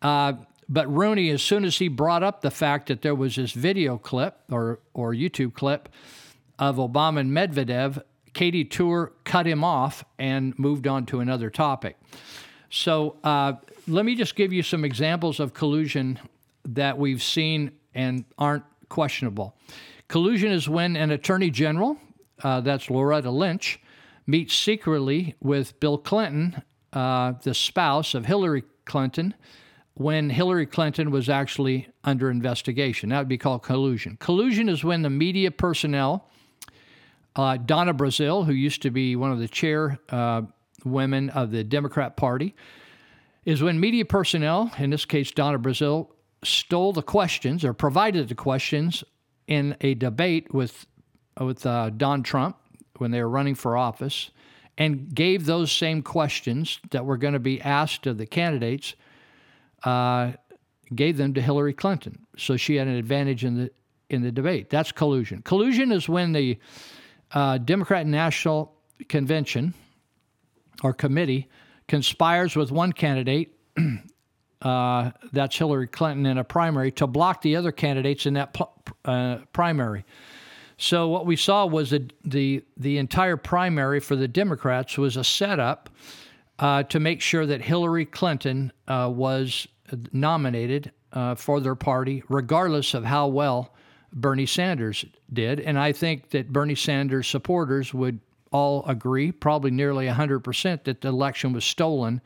Uh, 0.00 0.34
but 0.68 0.90
Rooney, 0.92 1.30
as 1.30 1.42
soon 1.42 1.64
as 1.64 1.78
he 1.78 1.88
brought 1.88 2.22
up 2.22 2.40
the 2.40 2.50
fact 2.50 2.86
that 2.86 3.02
there 3.02 3.14
was 3.14 3.36
this 3.36 3.52
video 3.52 3.98
clip 3.98 4.38
or, 4.50 4.78
or 4.94 5.12
YouTube 5.12 5.54
clip 5.54 5.88
of 6.58 6.76
Obama 6.76 7.20
and 7.20 7.32
Medvedev, 7.32 8.02
Katy 8.34 8.64
Tur 8.64 9.12
cut 9.24 9.46
him 9.46 9.64
off 9.64 10.04
and 10.18 10.58
moved 10.58 10.86
on 10.86 11.06
to 11.06 11.20
another 11.20 11.50
topic. 11.50 11.96
So 12.68 13.16
uh, 13.24 13.54
let 13.86 14.04
me 14.04 14.14
just 14.14 14.34
give 14.34 14.52
you 14.52 14.62
some 14.62 14.84
examples 14.84 15.40
of 15.40 15.54
collusion 15.54 16.18
that 16.66 16.98
we've 16.98 17.22
seen 17.22 17.72
and 17.94 18.24
aren't 18.36 18.64
questionable. 18.88 19.56
Collusion 20.08 20.50
is 20.52 20.68
when 20.68 20.96
an 20.96 21.10
attorney 21.10 21.50
general, 21.50 21.96
uh, 22.42 22.60
that's 22.60 22.90
Loretta 22.90 23.30
Lynch, 23.30 23.80
meets 24.26 24.54
secretly 24.54 25.34
with 25.40 25.78
Bill 25.80 25.98
Clinton, 25.98 26.62
uh, 26.92 27.34
the 27.42 27.54
spouse 27.54 28.14
of 28.14 28.26
Hillary 28.26 28.64
Clinton, 28.84 29.34
when 29.94 30.28
Hillary 30.28 30.66
Clinton 30.66 31.10
was 31.10 31.28
actually 31.28 31.86
under 32.02 32.30
investigation. 32.30 33.10
That 33.10 33.18
would 33.18 33.28
be 33.28 33.38
called 33.38 33.62
collusion. 33.62 34.16
Collusion 34.18 34.68
is 34.68 34.82
when 34.82 35.02
the 35.02 35.10
media 35.10 35.50
personnel, 35.50 36.28
uh, 37.36 37.56
Donna 37.56 37.94
Brazile, 37.94 38.46
who 38.46 38.52
used 38.52 38.82
to 38.82 38.90
be 38.90 39.16
one 39.16 39.32
of 39.32 39.38
the 39.38 39.48
chair 39.48 39.98
uh, 40.08 40.42
women 40.84 41.30
of 41.30 41.50
the 41.50 41.64
Democrat 41.64 42.16
Party, 42.16 42.54
is 43.44 43.62
when 43.62 43.78
media 43.80 44.04
personnel, 44.04 44.72
in 44.78 44.90
this 44.90 45.04
case 45.04 45.30
Donna 45.30 45.58
Brazile, 45.58 46.08
stole 46.42 46.92
the 46.92 47.02
questions 47.02 47.64
or 47.64 47.72
provided 47.72 48.28
the 48.28 48.34
questions 48.34 49.04
in 49.46 49.76
a 49.80 49.94
debate 49.94 50.52
with 50.52 50.86
with 51.40 51.66
uh, 51.66 51.90
Don 51.90 52.22
Trump 52.22 52.56
when 52.98 53.10
they 53.10 53.20
were 53.20 53.28
running 53.28 53.56
for 53.56 53.76
office, 53.76 54.30
and 54.78 55.12
gave 55.14 55.46
those 55.46 55.72
same 55.72 56.00
questions 56.00 56.78
that 56.90 57.04
were 57.04 57.16
going 57.16 57.34
to 57.34 57.40
be 57.40 57.60
asked 57.60 58.06
of 58.06 58.18
the 58.18 58.26
candidates 58.26 58.94
uh, 59.84 60.32
gave 60.94 61.16
them 61.16 61.34
to 61.34 61.40
Hillary 61.40 61.72
Clinton. 61.72 62.26
So 62.36 62.56
she 62.56 62.76
had 62.76 62.88
an 62.88 62.94
advantage 62.94 63.44
in 63.44 63.56
the 63.56 63.70
in 64.10 64.22
the 64.22 64.30
debate. 64.30 64.70
That's 64.70 64.92
collusion. 64.92 65.42
Collusion 65.42 65.90
is 65.90 66.08
when 66.08 66.32
the 66.32 66.58
uh, 67.32 67.58
Democrat 67.58 68.06
National 68.06 68.74
Convention 69.08 69.74
or 70.82 70.92
committee 70.92 71.48
conspires 71.88 72.56
with 72.56 72.70
one 72.70 72.92
candidate, 72.92 73.58
uh, 74.62 75.10
that's 75.32 75.56
Hillary 75.56 75.86
Clinton, 75.86 76.26
in 76.26 76.38
a 76.38 76.44
primary 76.44 76.90
to 76.92 77.06
block 77.06 77.42
the 77.42 77.56
other 77.56 77.72
candidates 77.72 78.26
in 78.26 78.34
that 78.34 78.54
pl- 78.54 78.72
uh, 79.04 79.38
primary. 79.52 80.04
So 80.76 81.08
what 81.08 81.26
we 81.26 81.36
saw 81.36 81.66
was 81.66 81.90
that 81.90 82.12
the 82.24 82.64
the 82.76 82.98
entire 82.98 83.36
primary 83.36 84.00
for 84.00 84.16
the 84.16 84.26
Democrats 84.26 84.98
was 84.98 85.16
a 85.16 85.24
setup 85.24 85.88
uh, 86.58 86.82
to 86.84 87.00
make 87.00 87.20
sure 87.20 87.46
that 87.46 87.62
Hillary 87.62 88.04
Clinton 88.04 88.72
uh, 88.88 89.10
was 89.12 89.68
nominated 90.12 90.92
uh, 91.12 91.34
for 91.34 91.60
their 91.60 91.74
party, 91.74 92.22
regardless 92.28 92.94
of 92.94 93.04
how 93.04 93.28
well 93.28 93.74
Bernie 94.14 94.46
Sanders 94.46 95.04
did. 95.32 95.60
And 95.60 95.78
I 95.78 95.92
think 95.92 96.30
that 96.30 96.52
Bernie 96.52 96.76
Sanders 96.76 97.26
supporters 97.26 97.92
would 97.92 98.20
all 98.52 98.84
agree, 98.86 99.32
probably 99.32 99.72
nearly 99.72 100.06
100%, 100.06 100.84
that 100.84 101.00
the 101.00 101.08
election 101.08 101.52
was 101.52 101.64
stolen. 101.64 102.20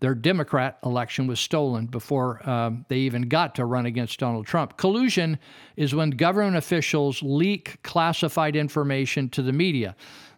Their 0.00 0.14
Democrat 0.14 0.78
election 0.84 1.26
was 1.26 1.38
stolen 1.38 1.86
before 1.86 2.48
um, 2.48 2.86
they 2.88 2.98
even 2.98 3.22
got 3.22 3.56
to 3.56 3.66
run 3.66 3.84
against 3.84 4.18
Donald 4.18 4.46
Trump. 4.46 4.78
Collusion 4.78 5.38
is 5.76 5.94
when 5.94 6.10
government 6.10 6.56
officials 6.56 7.22
leak 7.22 7.82
classified 7.82 8.56
information 8.56 9.28
to 9.30 9.42
the 9.42 9.52
media. 9.52 9.94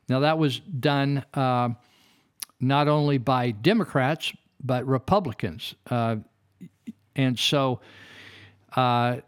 Now, 0.08 0.20
that 0.20 0.38
was 0.38 0.58
done 0.58 1.24
uh, 1.34 1.68
not 2.58 2.88
only 2.88 3.18
by 3.18 3.52
Democrats, 3.52 4.32
but 4.62 4.84
Republicans. 4.86 5.74
Uh, 5.88 6.16
and 7.14 7.38
so 7.38 7.80
uh, 8.74 9.18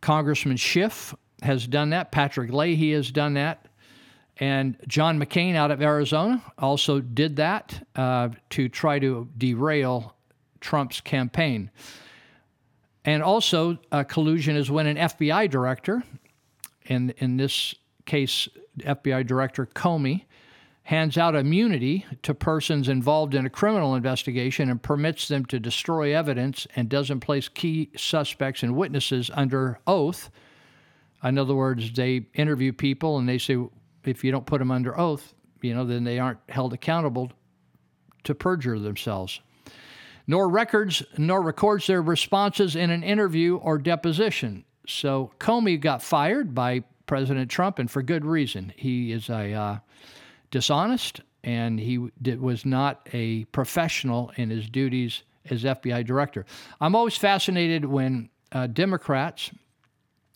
Congressman 0.00 0.56
Schiff 0.56 1.14
has 1.42 1.66
done 1.66 1.90
that. 1.90 2.12
Patrick 2.12 2.52
Leahy 2.52 2.92
has 2.92 3.10
done 3.10 3.34
that. 3.34 3.66
And 4.38 4.76
John 4.86 5.18
McCain 5.18 5.54
out 5.54 5.70
of 5.70 5.80
Arizona 5.80 6.42
also 6.58 7.00
did 7.00 7.36
that 7.36 7.86
uh, 7.94 8.30
to 8.50 8.68
try 8.68 8.98
to 8.98 9.28
derail 9.38 10.14
Trump's 10.60 11.00
campaign. 11.00 11.70
And 13.04 13.22
also, 13.22 13.78
uh, 13.92 14.02
collusion 14.04 14.56
is 14.56 14.70
when 14.70 14.86
an 14.86 14.96
FBI 14.96 15.48
director, 15.48 16.02
and 16.88 17.12
in 17.18 17.36
this 17.36 17.74
case, 18.04 18.48
FBI 18.78 19.26
Director 19.26 19.66
Comey, 19.66 20.24
hands 20.86 21.18
out 21.18 21.34
immunity 21.34 22.06
to 22.22 22.32
persons 22.32 22.88
involved 22.88 23.34
in 23.34 23.44
a 23.44 23.50
criminal 23.50 23.96
investigation 23.96 24.70
and 24.70 24.80
permits 24.80 25.26
them 25.26 25.44
to 25.44 25.58
destroy 25.58 26.14
evidence 26.14 26.64
and 26.76 26.88
doesn't 26.88 27.18
place 27.18 27.48
key 27.48 27.90
suspects 27.96 28.62
and 28.62 28.76
witnesses 28.76 29.28
under 29.34 29.80
oath. 29.88 30.30
In 31.24 31.38
other 31.38 31.56
words, 31.56 31.92
they 31.92 32.26
interview 32.34 32.72
people 32.72 33.18
and 33.18 33.28
they 33.28 33.36
say, 33.36 33.58
if 34.04 34.22
you 34.22 34.30
don't 34.30 34.46
put 34.46 34.60
them 34.60 34.70
under 34.70 34.96
oath, 34.96 35.34
you 35.60 35.74
know, 35.74 35.84
then 35.84 36.04
they 36.04 36.20
aren't 36.20 36.38
held 36.48 36.72
accountable 36.72 37.32
to 38.22 38.32
perjure 38.32 38.78
themselves. 38.78 39.40
Nor 40.28 40.48
records 40.48 41.02
nor 41.18 41.42
records 41.42 41.88
their 41.88 42.00
responses 42.00 42.76
in 42.76 42.90
an 42.90 43.02
interview 43.02 43.56
or 43.56 43.78
deposition. 43.78 44.64
So 44.86 45.32
Comey 45.40 45.80
got 45.80 46.00
fired 46.00 46.54
by 46.54 46.84
President 47.06 47.50
Trump, 47.50 47.80
and 47.80 47.90
for 47.90 48.02
good 48.02 48.24
reason. 48.24 48.72
He 48.76 49.10
is 49.10 49.28
a 49.28 49.52
uh, 49.52 49.78
dishonest, 50.50 51.20
and 51.44 51.78
he 51.78 52.08
did, 52.20 52.40
was 52.40 52.64
not 52.64 53.08
a 53.12 53.44
professional 53.46 54.32
in 54.36 54.50
his 54.50 54.68
duties 54.68 55.22
as 55.50 55.64
FBI 55.64 56.04
director. 56.04 56.44
I'm 56.80 56.94
always 56.94 57.16
fascinated 57.16 57.84
when 57.84 58.30
uh, 58.52 58.66
Democrats, 58.66 59.50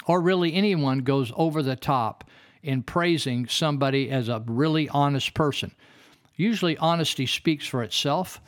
or 0.07 0.21
really 0.21 0.55
anyone, 0.55 1.01
goes 1.01 1.33
over 1.37 1.63
the 1.63 1.77
top 1.77 2.25
in 2.63 2.83
praising 2.83 3.49
somebody 3.49 4.11
as 4.11 4.29
a 4.29 4.43
really 4.47 4.89
honest 4.89 5.35
person. 5.35 5.75
Usually, 6.37 6.77
honesty 6.79 7.27
speaks 7.27 7.67
for 7.67 7.83
itself, 7.83 8.41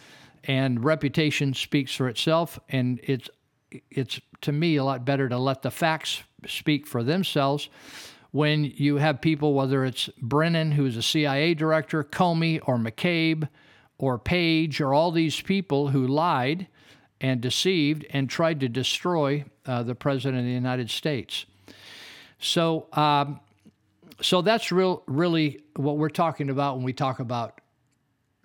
and 0.45 0.83
reputation 0.85 1.55
speaks 1.55 1.95
for 1.95 2.09
itself, 2.09 2.59
and 2.69 3.01
it's 3.03 3.29
it's 3.91 4.21
to 4.43 4.53
me 4.53 4.77
a 4.77 4.85
lot 4.85 5.05
better 5.05 5.29
to 5.29 5.39
let 5.39 5.63
the 5.63 5.71
facts 5.71 6.23
speak 6.47 6.87
for 6.87 7.03
themselves 7.03 7.71
when 8.33 8.65
you 8.65 8.97
have 8.97 9.21
people, 9.21 9.55
whether 9.55 9.85
it's 9.85 10.09
Brennan, 10.21 10.73
who's 10.73 10.97
a 10.97 11.03
CIA 11.03 11.55
director, 11.55 12.03
Comey, 12.03 12.61
or 12.67 12.79
McCabe, 12.79 13.49
or 13.99 14.19
Page, 14.19 14.81
or 14.81 14.93
all 14.93 15.13
these 15.13 15.41
people 15.41 15.89
who 15.89 16.07
lied 16.07 16.67
and 17.21 17.41
deceived 17.41 18.05
and 18.11 18.29
tried 18.29 18.59
to 18.61 18.69
destroy 18.69 19.45
uh, 19.67 19.83
the 19.83 19.95
President 19.95 20.41
of 20.41 20.47
the 20.47 20.51
United 20.51 20.91
States. 20.91 21.45
So, 22.41 22.89
um, 22.95 23.39
so 24.21 24.43
that's 24.43 24.73
real, 24.73 25.03
really 25.07 25.61
what 25.77 25.99
we're 25.99 26.09
talking 26.09 26.51
about 26.51 26.77
when 26.77 26.85
we 26.85 26.93
talk 26.93 27.21
about 27.21 27.61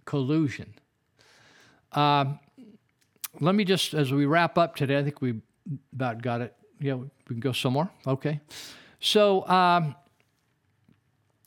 collusion. 0.06 0.74
Um, 1.94 2.40
let 3.40 3.56
me 3.56 3.64
just, 3.64 3.94
as 3.94 4.12
we 4.12 4.26
wrap 4.26 4.58
up 4.58 4.76
today, 4.76 4.98
I 4.98 5.04
think 5.04 5.22
we 5.22 5.42
about 5.94 6.22
got 6.22 6.42
it. 6.42 6.54
Yeah, 6.80 6.96
we 6.96 7.10
can 7.28 7.40
go 7.40 7.54
somewhere. 7.54 7.90
Okay. 8.06 8.42
So 9.00 9.48
um, 9.48 9.96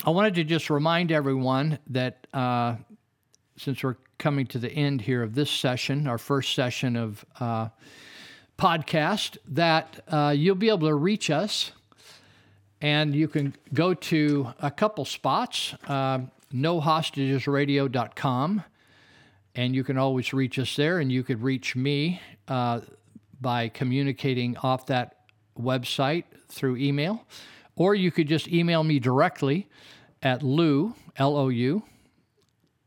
I 0.04 0.10
wanted 0.10 0.36
to 0.36 0.44
just 0.44 0.70
remind 0.70 1.10
everyone 1.10 1.80
that 1.88 2.26
uh, 2.32 2.76
since 3.56 3.82
we're 3.82 3.96
coming 4.18 4.46
to 4.46 4.58
the 4.58 4.70
end 4.70 5.00
here 5.00 5.22
of 5.22 5.34
this 5.34 5.50
session, 5.50 6.06
our 6.06 6.18
first 6.18 6.54
session 6.54 6.94
of 6.94 7.24
uh, 7.40 7.70
podcast, 8.56 9.36
that 9.48 10.04
uh, 10.08 10.32
you'll 10.36 10.54
be 10.54 10.68
able 10.68 10.88
to 10.88 10.94
reach 10.94 11.28
us. 11.28 11.72
And 12.80 13.14
you 13.14 13.28
can 13.28 13.54
go 13.74 13.92
to 13.92 14.54
a 14.60 14.70
couple 14.70 15.04
spots, 15.04 15.74
uh, 15.86 16.20
nohostagesradio.com, 16.54 18.64
and 19.54 19.74
you 19.74 19.84
can 19.84 19.98
always 19.98 20.32
reach 20.32 20.58
us 20.58 20.74
there. 20.76 21.00
And 21.00 21.12
you 21.12 21.22
could 21.22 21.42
reach 21.42 21.76
me 21.76 22.22
uh, 22.48 22.80
by 23.40 23.68
communicating 23.68 24.56
off 24.58 24.86
that 24.86 25.16
website 25.58 26.24
through 26.50 26.76
email, 26.76 27.24
or 27.76 27.94
you 27.94 28.10
could 28.10 28.28
just 28.28 28.48
email 28.48 28.84
me 28.84 28.98
directly 28.98 29.68
at 30.22 30.42
Lou, 30.42 30.94
L 31.16 31.34
O 31.36 31.48
U, 31.48 31.82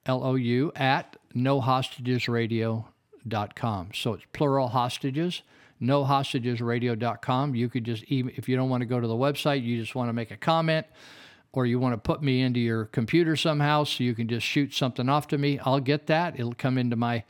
L 0.05 0.23
O 0.23 0.35
U, 0.35 0.71
at 0.75 1.17
nohostagesradio.com. 1.35 3.89
So 3.93 4.13
it's 4.13 4.25
plural 4.33 4.67
hostages, 4.67 5.41
nohostagesradio.com. 5.81 7.55
You 7.55 7.69
could 7.69 7.83
just, 7.83 8.11
email, 8.11 8.35
if 8.37 8.47
you 8.47 8.55
don't 8.55 8.69
want 8.69 8.81
to 8.81 8.85
go 8.85 8.99
to 8.99 9.07
the 9.07 9.15
website, 9.15 9.63
you 9.63 9.79
just 9.79 9.95
want 9.95 10.09
to 10.09 10.13
make 10.13 10.29
a 10.31 10.37
comment 10.37 10.85
or 11.53 11.65
you 11.65 11.79
want 11.79 11.93
to 11.93 11.97
put 11.97 12.21
me 12.21 12.41
into 12.41 12.59
your 12.59 12.85
computer 12.85 13.35
somehow 13.35 13.83
so 13.83 14.03
you 14.03 14.15
can 14.15 14.27
just 14.27 14.45
shoot 14.45 14.73
something 14.73 15.07
off 15.07 15.27
to 15.27 15.37
me, 15.37 15.59
I'll 15.59 15.79
get 15.79 16.07
that. 16.07 16.39
It'll 16.39 16.55
come 16.55 16.79
into 16.79 16.95
my 16.95 17.23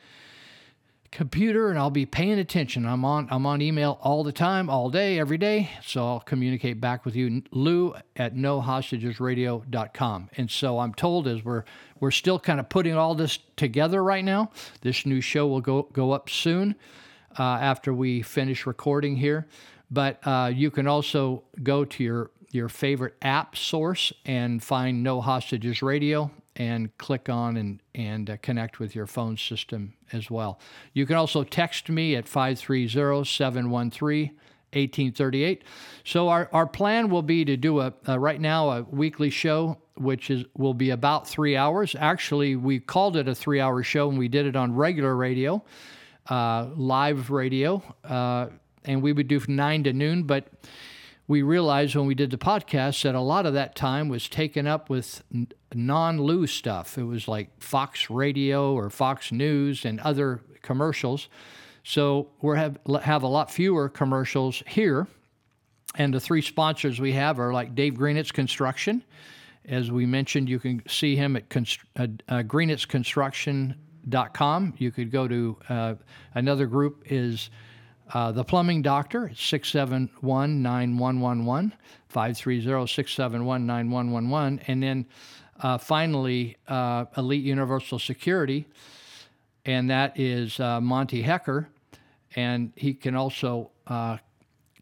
computer 1.13 1.69
and 1.69 1.77
I'll 1.77 1.91
be 1.91 2.05
paying 2.07 2.39
attention. 2.39 2.85
I'm 2.85 3.05
on 3.05 3.27
I'm 3.31 3.45
on 3.45 3.61
email 3.61 3.99
all 4.01 4.23
the 4.23 4.31
time, 4.31 4.69
all 4.69 4.89
day, 4.89 5.19
every 5.19 5.37
day. 5.37 5.69
So 5.83 6.05
I'll 6.05 6.19
communicate 6.19 6.81
back 6.81 7.05
with 7.05 7.15
you, 7.15 7.43
Lou 7.51 7.93
at 8.15 8.35
nohostagesradio.com. 8.35 10.29
And 10.35 10.49
so 10.49 10.79
I'm 10.79 10.93
told 10.93 11.27
as 11.27 11.45
we're 11.45 11.63
we're 11.99 12.11
still 12.11 12.39
kind 12.39 12.59
of 12.59 12.67
putting 12.67 12.95
all 12.95 13.13
this 13.15 13.39
together 13.55 14.03
right 14.03 14.25
now. 14.25 14.49
This 14.81 15.05
new 15.05 15.21
show 15.21 15.47
will 15.47 15.61
go 15.61 15.83
go 15.93 16.11
up 16.11 16.29
soon 16.29 16.75
uh, 17.37 17.43
after 17.43 17.93
we 17.93 18.23
finish 18.23 18.65
recording 18.65 19.15
here. 19.15 19.47
But 19.91 20.19
uh, 20.25 20.51
you 20.53 20.71
can 20.71 20.87
also 20.87 21.43
go 21.61 21.85
to 21.85 22.03
your 22.03 22.31
your 22.51 22.69
favorite 22.69 23.15
app 23.21 23.55
source 23.55 24.11
and 24.25 24.63
find 24.63 25.03
No 25.03 25.21
Hostages 25.21 25.83
Radio 25.83 26.31
and 26.55 26.95
click 26.97 27.29
on 27.29 27.57
and, 27.57 27.81
and 27.95 28.29
uh, 28.29 28.37
connect 28.41 28.79
with 28.79 28.95
your 28.95 29.07
phone 29.07 29.37
system 29.37 29.93
as 30.11 30.29
well. 30.29 30.59
You 30.93 31.05
can 31.05 31.15
also 31.15 31.43
text 31.43 31.89
me 31.89 32.15
at 32.15 32.27
530 32.27 33.25
713 33.25 34.31
1838. 34.73 35.63
So 36.03 36.29
our, 36.29 36.49
our 36.51 36.65
plan 36.67 37.09
will 37.09 37.21
be 37.21 37.45
to 37.45 37.57
do 37.57 37.79
a, 37.79 37.93
a, 38.05 38.19
right 38.19 38.41
now 38.41 38.69
a 38.71 38.81
weekly 38.83 39.29
show 39.29 39.77
which 39.95 40.29
is 40.29 40.45
will 40.57 40.73
be 40.73 40.89
about 40.89 41.27
three 41.27 41.55
hours. 41.55 41.95
Actually, 41.97 42.55
we 42.55 42.79
called 42.79 43.15
it 43.15 43.27
a 43.27 43.35
three 43.35 43.59
hour 43.59 43.83
show 43.83 44.09
and 44.09 44.17
we 44.17 44.27
did 44.27 44.45
it 44.45 44.55
on 44.55 44.73
regular 44.73 45.15
radio, 45.15 45.63
uh, 46.29 46.67
live 46.75 47.29
radio, 47.29 47.81
uh, 48.03 48.47
and 48.85 49.01
we 49.01 49.13
would 49.13 49.27
do 49.27 49.39
from 49.39 49.55
nine 49.55 49.83
to 49.83 49.93
noon. 49.93 50.23
But 50.23 50.47
we 51.27 51.41
realized 51.41 51.95
when 51.95 52.05
we 52.05 52.15
did 52.15 52.31
the 52.31 52.37
podcast 52.37 53.03
that 53.03 53.15
a 53.15 53.21
lot 53.21 53.45
of 53.45 53.53
that 53.53 53.75
time 53.75 54.09
was 54.09 54.27
taken 54.27 54.67
up 54.67 54.89
with 54.89 55.23
non 55.73 56.21
Lou 56.21 56.47
stuff. 56.47 56.97
It 56.97 57.03
was 57.03 57.27
like 57.27 57.61
Fox 57.61 58.09
Radio 58.09 58.73
or 58.73 58.89
Fox 58.89 59.31
News 59.31 59.85
and 59.85 59.99
other 60.01 60.41
commercials. 60.61 61.29
So 61.83 62.29
we 62.41 62.57
have 62.57 62.77
have 63.03 63.23
a 63.23 63.27
lot 63.27 63.51
fewer 63.51 63.89
commercials 63.89 64.63
here. 64.67 65.07
And 65.95 66.13
the 66.13 66.19
three 66.19 66.41
sponsors 66.41 66.99
we 66.99 67.11
have 67.13 67.39
are 67.39 67.53
like 67.53 67.75
Dave 67.75 67.93
Greenitz 67.93 68.33
Construction. 68.33 69.03
As 69.65 69.91
we 69.91 70.05
mentioned, 70.05 70.49
you 70.49 70.59
can 70.59 70.81
see 70.87 71.15
him 71.15 71.37
at 71.37 71.43
uh, 71.55 72.07
uh, 72.27 72.43
Greenitz 72.43 72.87
Construction 72.87 73.75
secondamendment.com. 74.07 74.73
You 74.77 74.91
could 74.91 75.11
go 75.11 75.27
to 75.27 75.57
uh, 75.69 75.95
another 76.33 76.65
group 76.65 77.03
is 77.05 77.49
uh, 78.11 78.31
the 78.31 78.43
Plumbing 78.43 78.81
Doctor, 78.81 79.27
it's 79.27 79.43
671 79.43 80.61
9111, 80.61 81.73
530 82.09 82.87
671 82.87 83.65
9111. 83.65 84.61
And 84.67 84.83
then 84.83 85.05
uh, 85.61 85.77
finally, 85.77 86.57
uh, 86.67 87.05
Elite 87.17 87.43
Universal 87.43 87.99
Security, 87.99 88.67
and 89.65 89.89
that 89.89 90.19
is 90.19 90.59
uh, 90.59 90.81
Monty 90.81 91.21
Hecker. 91.21 91.69
And 92.35 92.73
he 92.75 92.93
can 92.93 93.15
also 93.15 93.71
uh, 93.87 94.17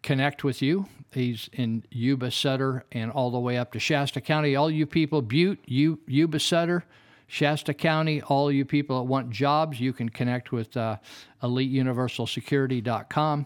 connect 0.02 0.44
with 0.44 0.62
you. 0.62 0.88
He's 1.14 1.50
in 1.54 1.84
Yuba 1.92 2.32
Sutter 2.32 2.86
and 2.92 3.12
all 3.12 3.32
the 3.32 3.40
way 3.40 3.58
up 3.58 3.74
to 3.74 3.80
Shasta 3.80 4.22
County. 4.22 4.56
All 4.56 4.72
you 4.72 4.86
people, 4.86 5.22
Butte, 5.22 5.60
U- 5.66 6.00
Yuba 6.08 6.40
Sutter, 6.40 6.86
Shasta 7.28 7.74
County, 7.74 8.22
all 8.22 8.52
you 8.52 8.66
people 8.66 9.00
that 9.00 9.04
want 9.04 9.30
jobs, 9.30 9.80
you 9.80 9.94
can 9.94 10.10
connect 10.10 10.52
with 10.52 10.76
uh, 10.76 10.98
EliteUniversalSecurity.com 11.44 13.46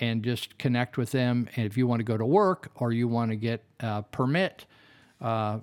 and 0.00 0.22
just 0.22 0.56
connect 0.58 0.96
with 0.96 1.10
them. 1.10 1.48
And 1.56 1.66
if 1.66 1.76
you 1.76 1.86
want 1.86 2.00
to 2.00 2.04
go 2.04 2.16
to 2.16 2.24
work 2.24 2.70
or 2.76 2.92
you 2.92 3.08
want 3.08 3.30
to 3.30 3.36
get 3.36 3.64
a 3.80 4.02
permit, 4.02 4.66
uh, 5.20 5.58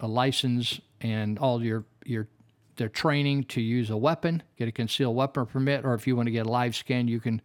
a- 0.00 0.06
license, 0.06 0.80
and 1.00 1.38
all 1.38 1.64
your 1.64 1.84
your 2.04 2.28
their 2.76 2.88
training 2.88 3.44
to 3.44 3.60
use 3.60 3.90
a 3.90 3.96
weapon, 3.96 4.42
get 4.56 4.68
a 4.68 4.72
concealed 4.72 5.14
weapon 5.14 5.46
permit, 5.46 5.84
or 5.84 5.94
if 5.94 6.06
you 6.06 6.16
want 6.16 6.26
to 6.26 6.30
get 6.30 6.46
a 6.46 6.48
live 6.48 6.74
scan, 6.74 7.08
you 7.08 7.20
can 7.20 7.40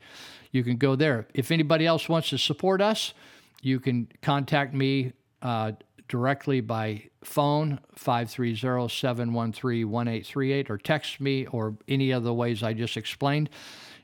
you 0.52 0.64
can 0.64 0.78
go 0.78 0.96
there. 0.96 1.28
If 1.34 1.52
anybody 1.52 1.86
else 1.86 2.08
wants 2.08 2.30
to 2.30 2.38
support 2.38 2.82
us, 2.82 3.14
you 3.62 3.80
can 3.80 4.08
contact 4.22 4.74
me 4.74 5.14
uh, 5.42 5.74
directly 6.08 6.61
by 6.61 7.10
phone 7.24 7.80
530-713-1838 8.00 10.69
or 10.69 10.77
text 10.77 11.19
me 11.19 11.48
or 11.48 11.76
any 11.88 12.11
of 12.11 12.24
the 12.24 12.34
ways 12.34 12.61
I 12.64 12.74
just 12.74 12.95
explained. 12.98 13.50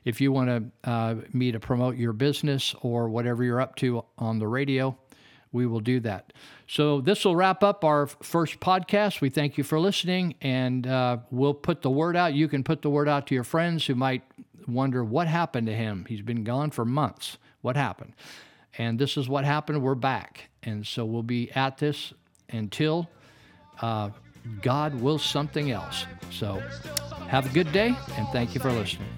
If 0.04 0.20
you 0.20 0.32
want 0.32 0.48
to 0.48 0.64
uh, 0.88 1.14
me 1.32 1.52
to 1.52 1.60
promote 1.60 1.96
your 1.96 2.12
business 2.12 2.74
or 2.82 3.08
whatever 3.08 3.42
you're 3.42 3.60
up 3.60 3.74
to 3.76 4.04
on 4.18 4.38
the 4.38 4.46
radio, 4.46 4.98
we 5.54 5.66
will 5.66 5.80
do 5.80 6.00
that. 6.00 6.32
So 6.66 7.00
this 7.00 7.24
will 7.24 7.36
wrap 7.36 7.62
up 7.62 7.84
our 7.84 8.08
first 8.08 8.60
podcast. 8.60 9.20
We 9.20 9.30
thank 9.30 9.56
you 9.56 9.64
for 9.64 9.78
listening, 9.78 10.34
and 10.42 10.86
uh, 10.86 11.18
we'll 11.30 11.54
put 11.54 11.80
the 11.80 11.90
word 11.90 12.16
out. 12.16 12.34
You 12.34 12.48
can 12.48 12.64
put 12.64 12.82
the 12.82 12.90
word 12.90 13.08
out 13.08 13.28
to 13.28 13.34
your 13.34 13.44
friends 13.44 13.86
who 13.86 13.94
might 13.94 14.22
wonder 14.66 15.04
what 15.04 15.28
happened 15.28 15.68
to 15.68 15.74
him. 15.74 16.04
He's 16.08 16.22
been 16.22 16.44
gone 16.44 16.70
for 16.70 16.84
months. 16.84 17.38
What 17.62 17.76
happened? 17.76 18.14
And 18.76 18.98
this 18.98 19.16
is 19.16 19.28
what 19.28 19.44
happened. 19.44 19.82
We're 19.82 19.94
back, 19.94 20.50
and 20.64 20.86
so 20.86 21.04
we'll 21.04 21.22
be 21.22 21.50
at 21.52 21.78
this 21.78 22.12
until 22.50 23.08
uh, 23.80 24.10
God 24.62 24.94
wills 25.00 25.24
something 25.24 25.70
else. 25.70 26.06
So 26.30 26.62
have 27.28 27.46
a 27.46 27.54
good 27.54 27.72
day, 27.72 27.94
and 28.16 28.28
thank 28.28 28.54
you 28.54 28.60
for 28.60 28.70
listening. 28.70 29.08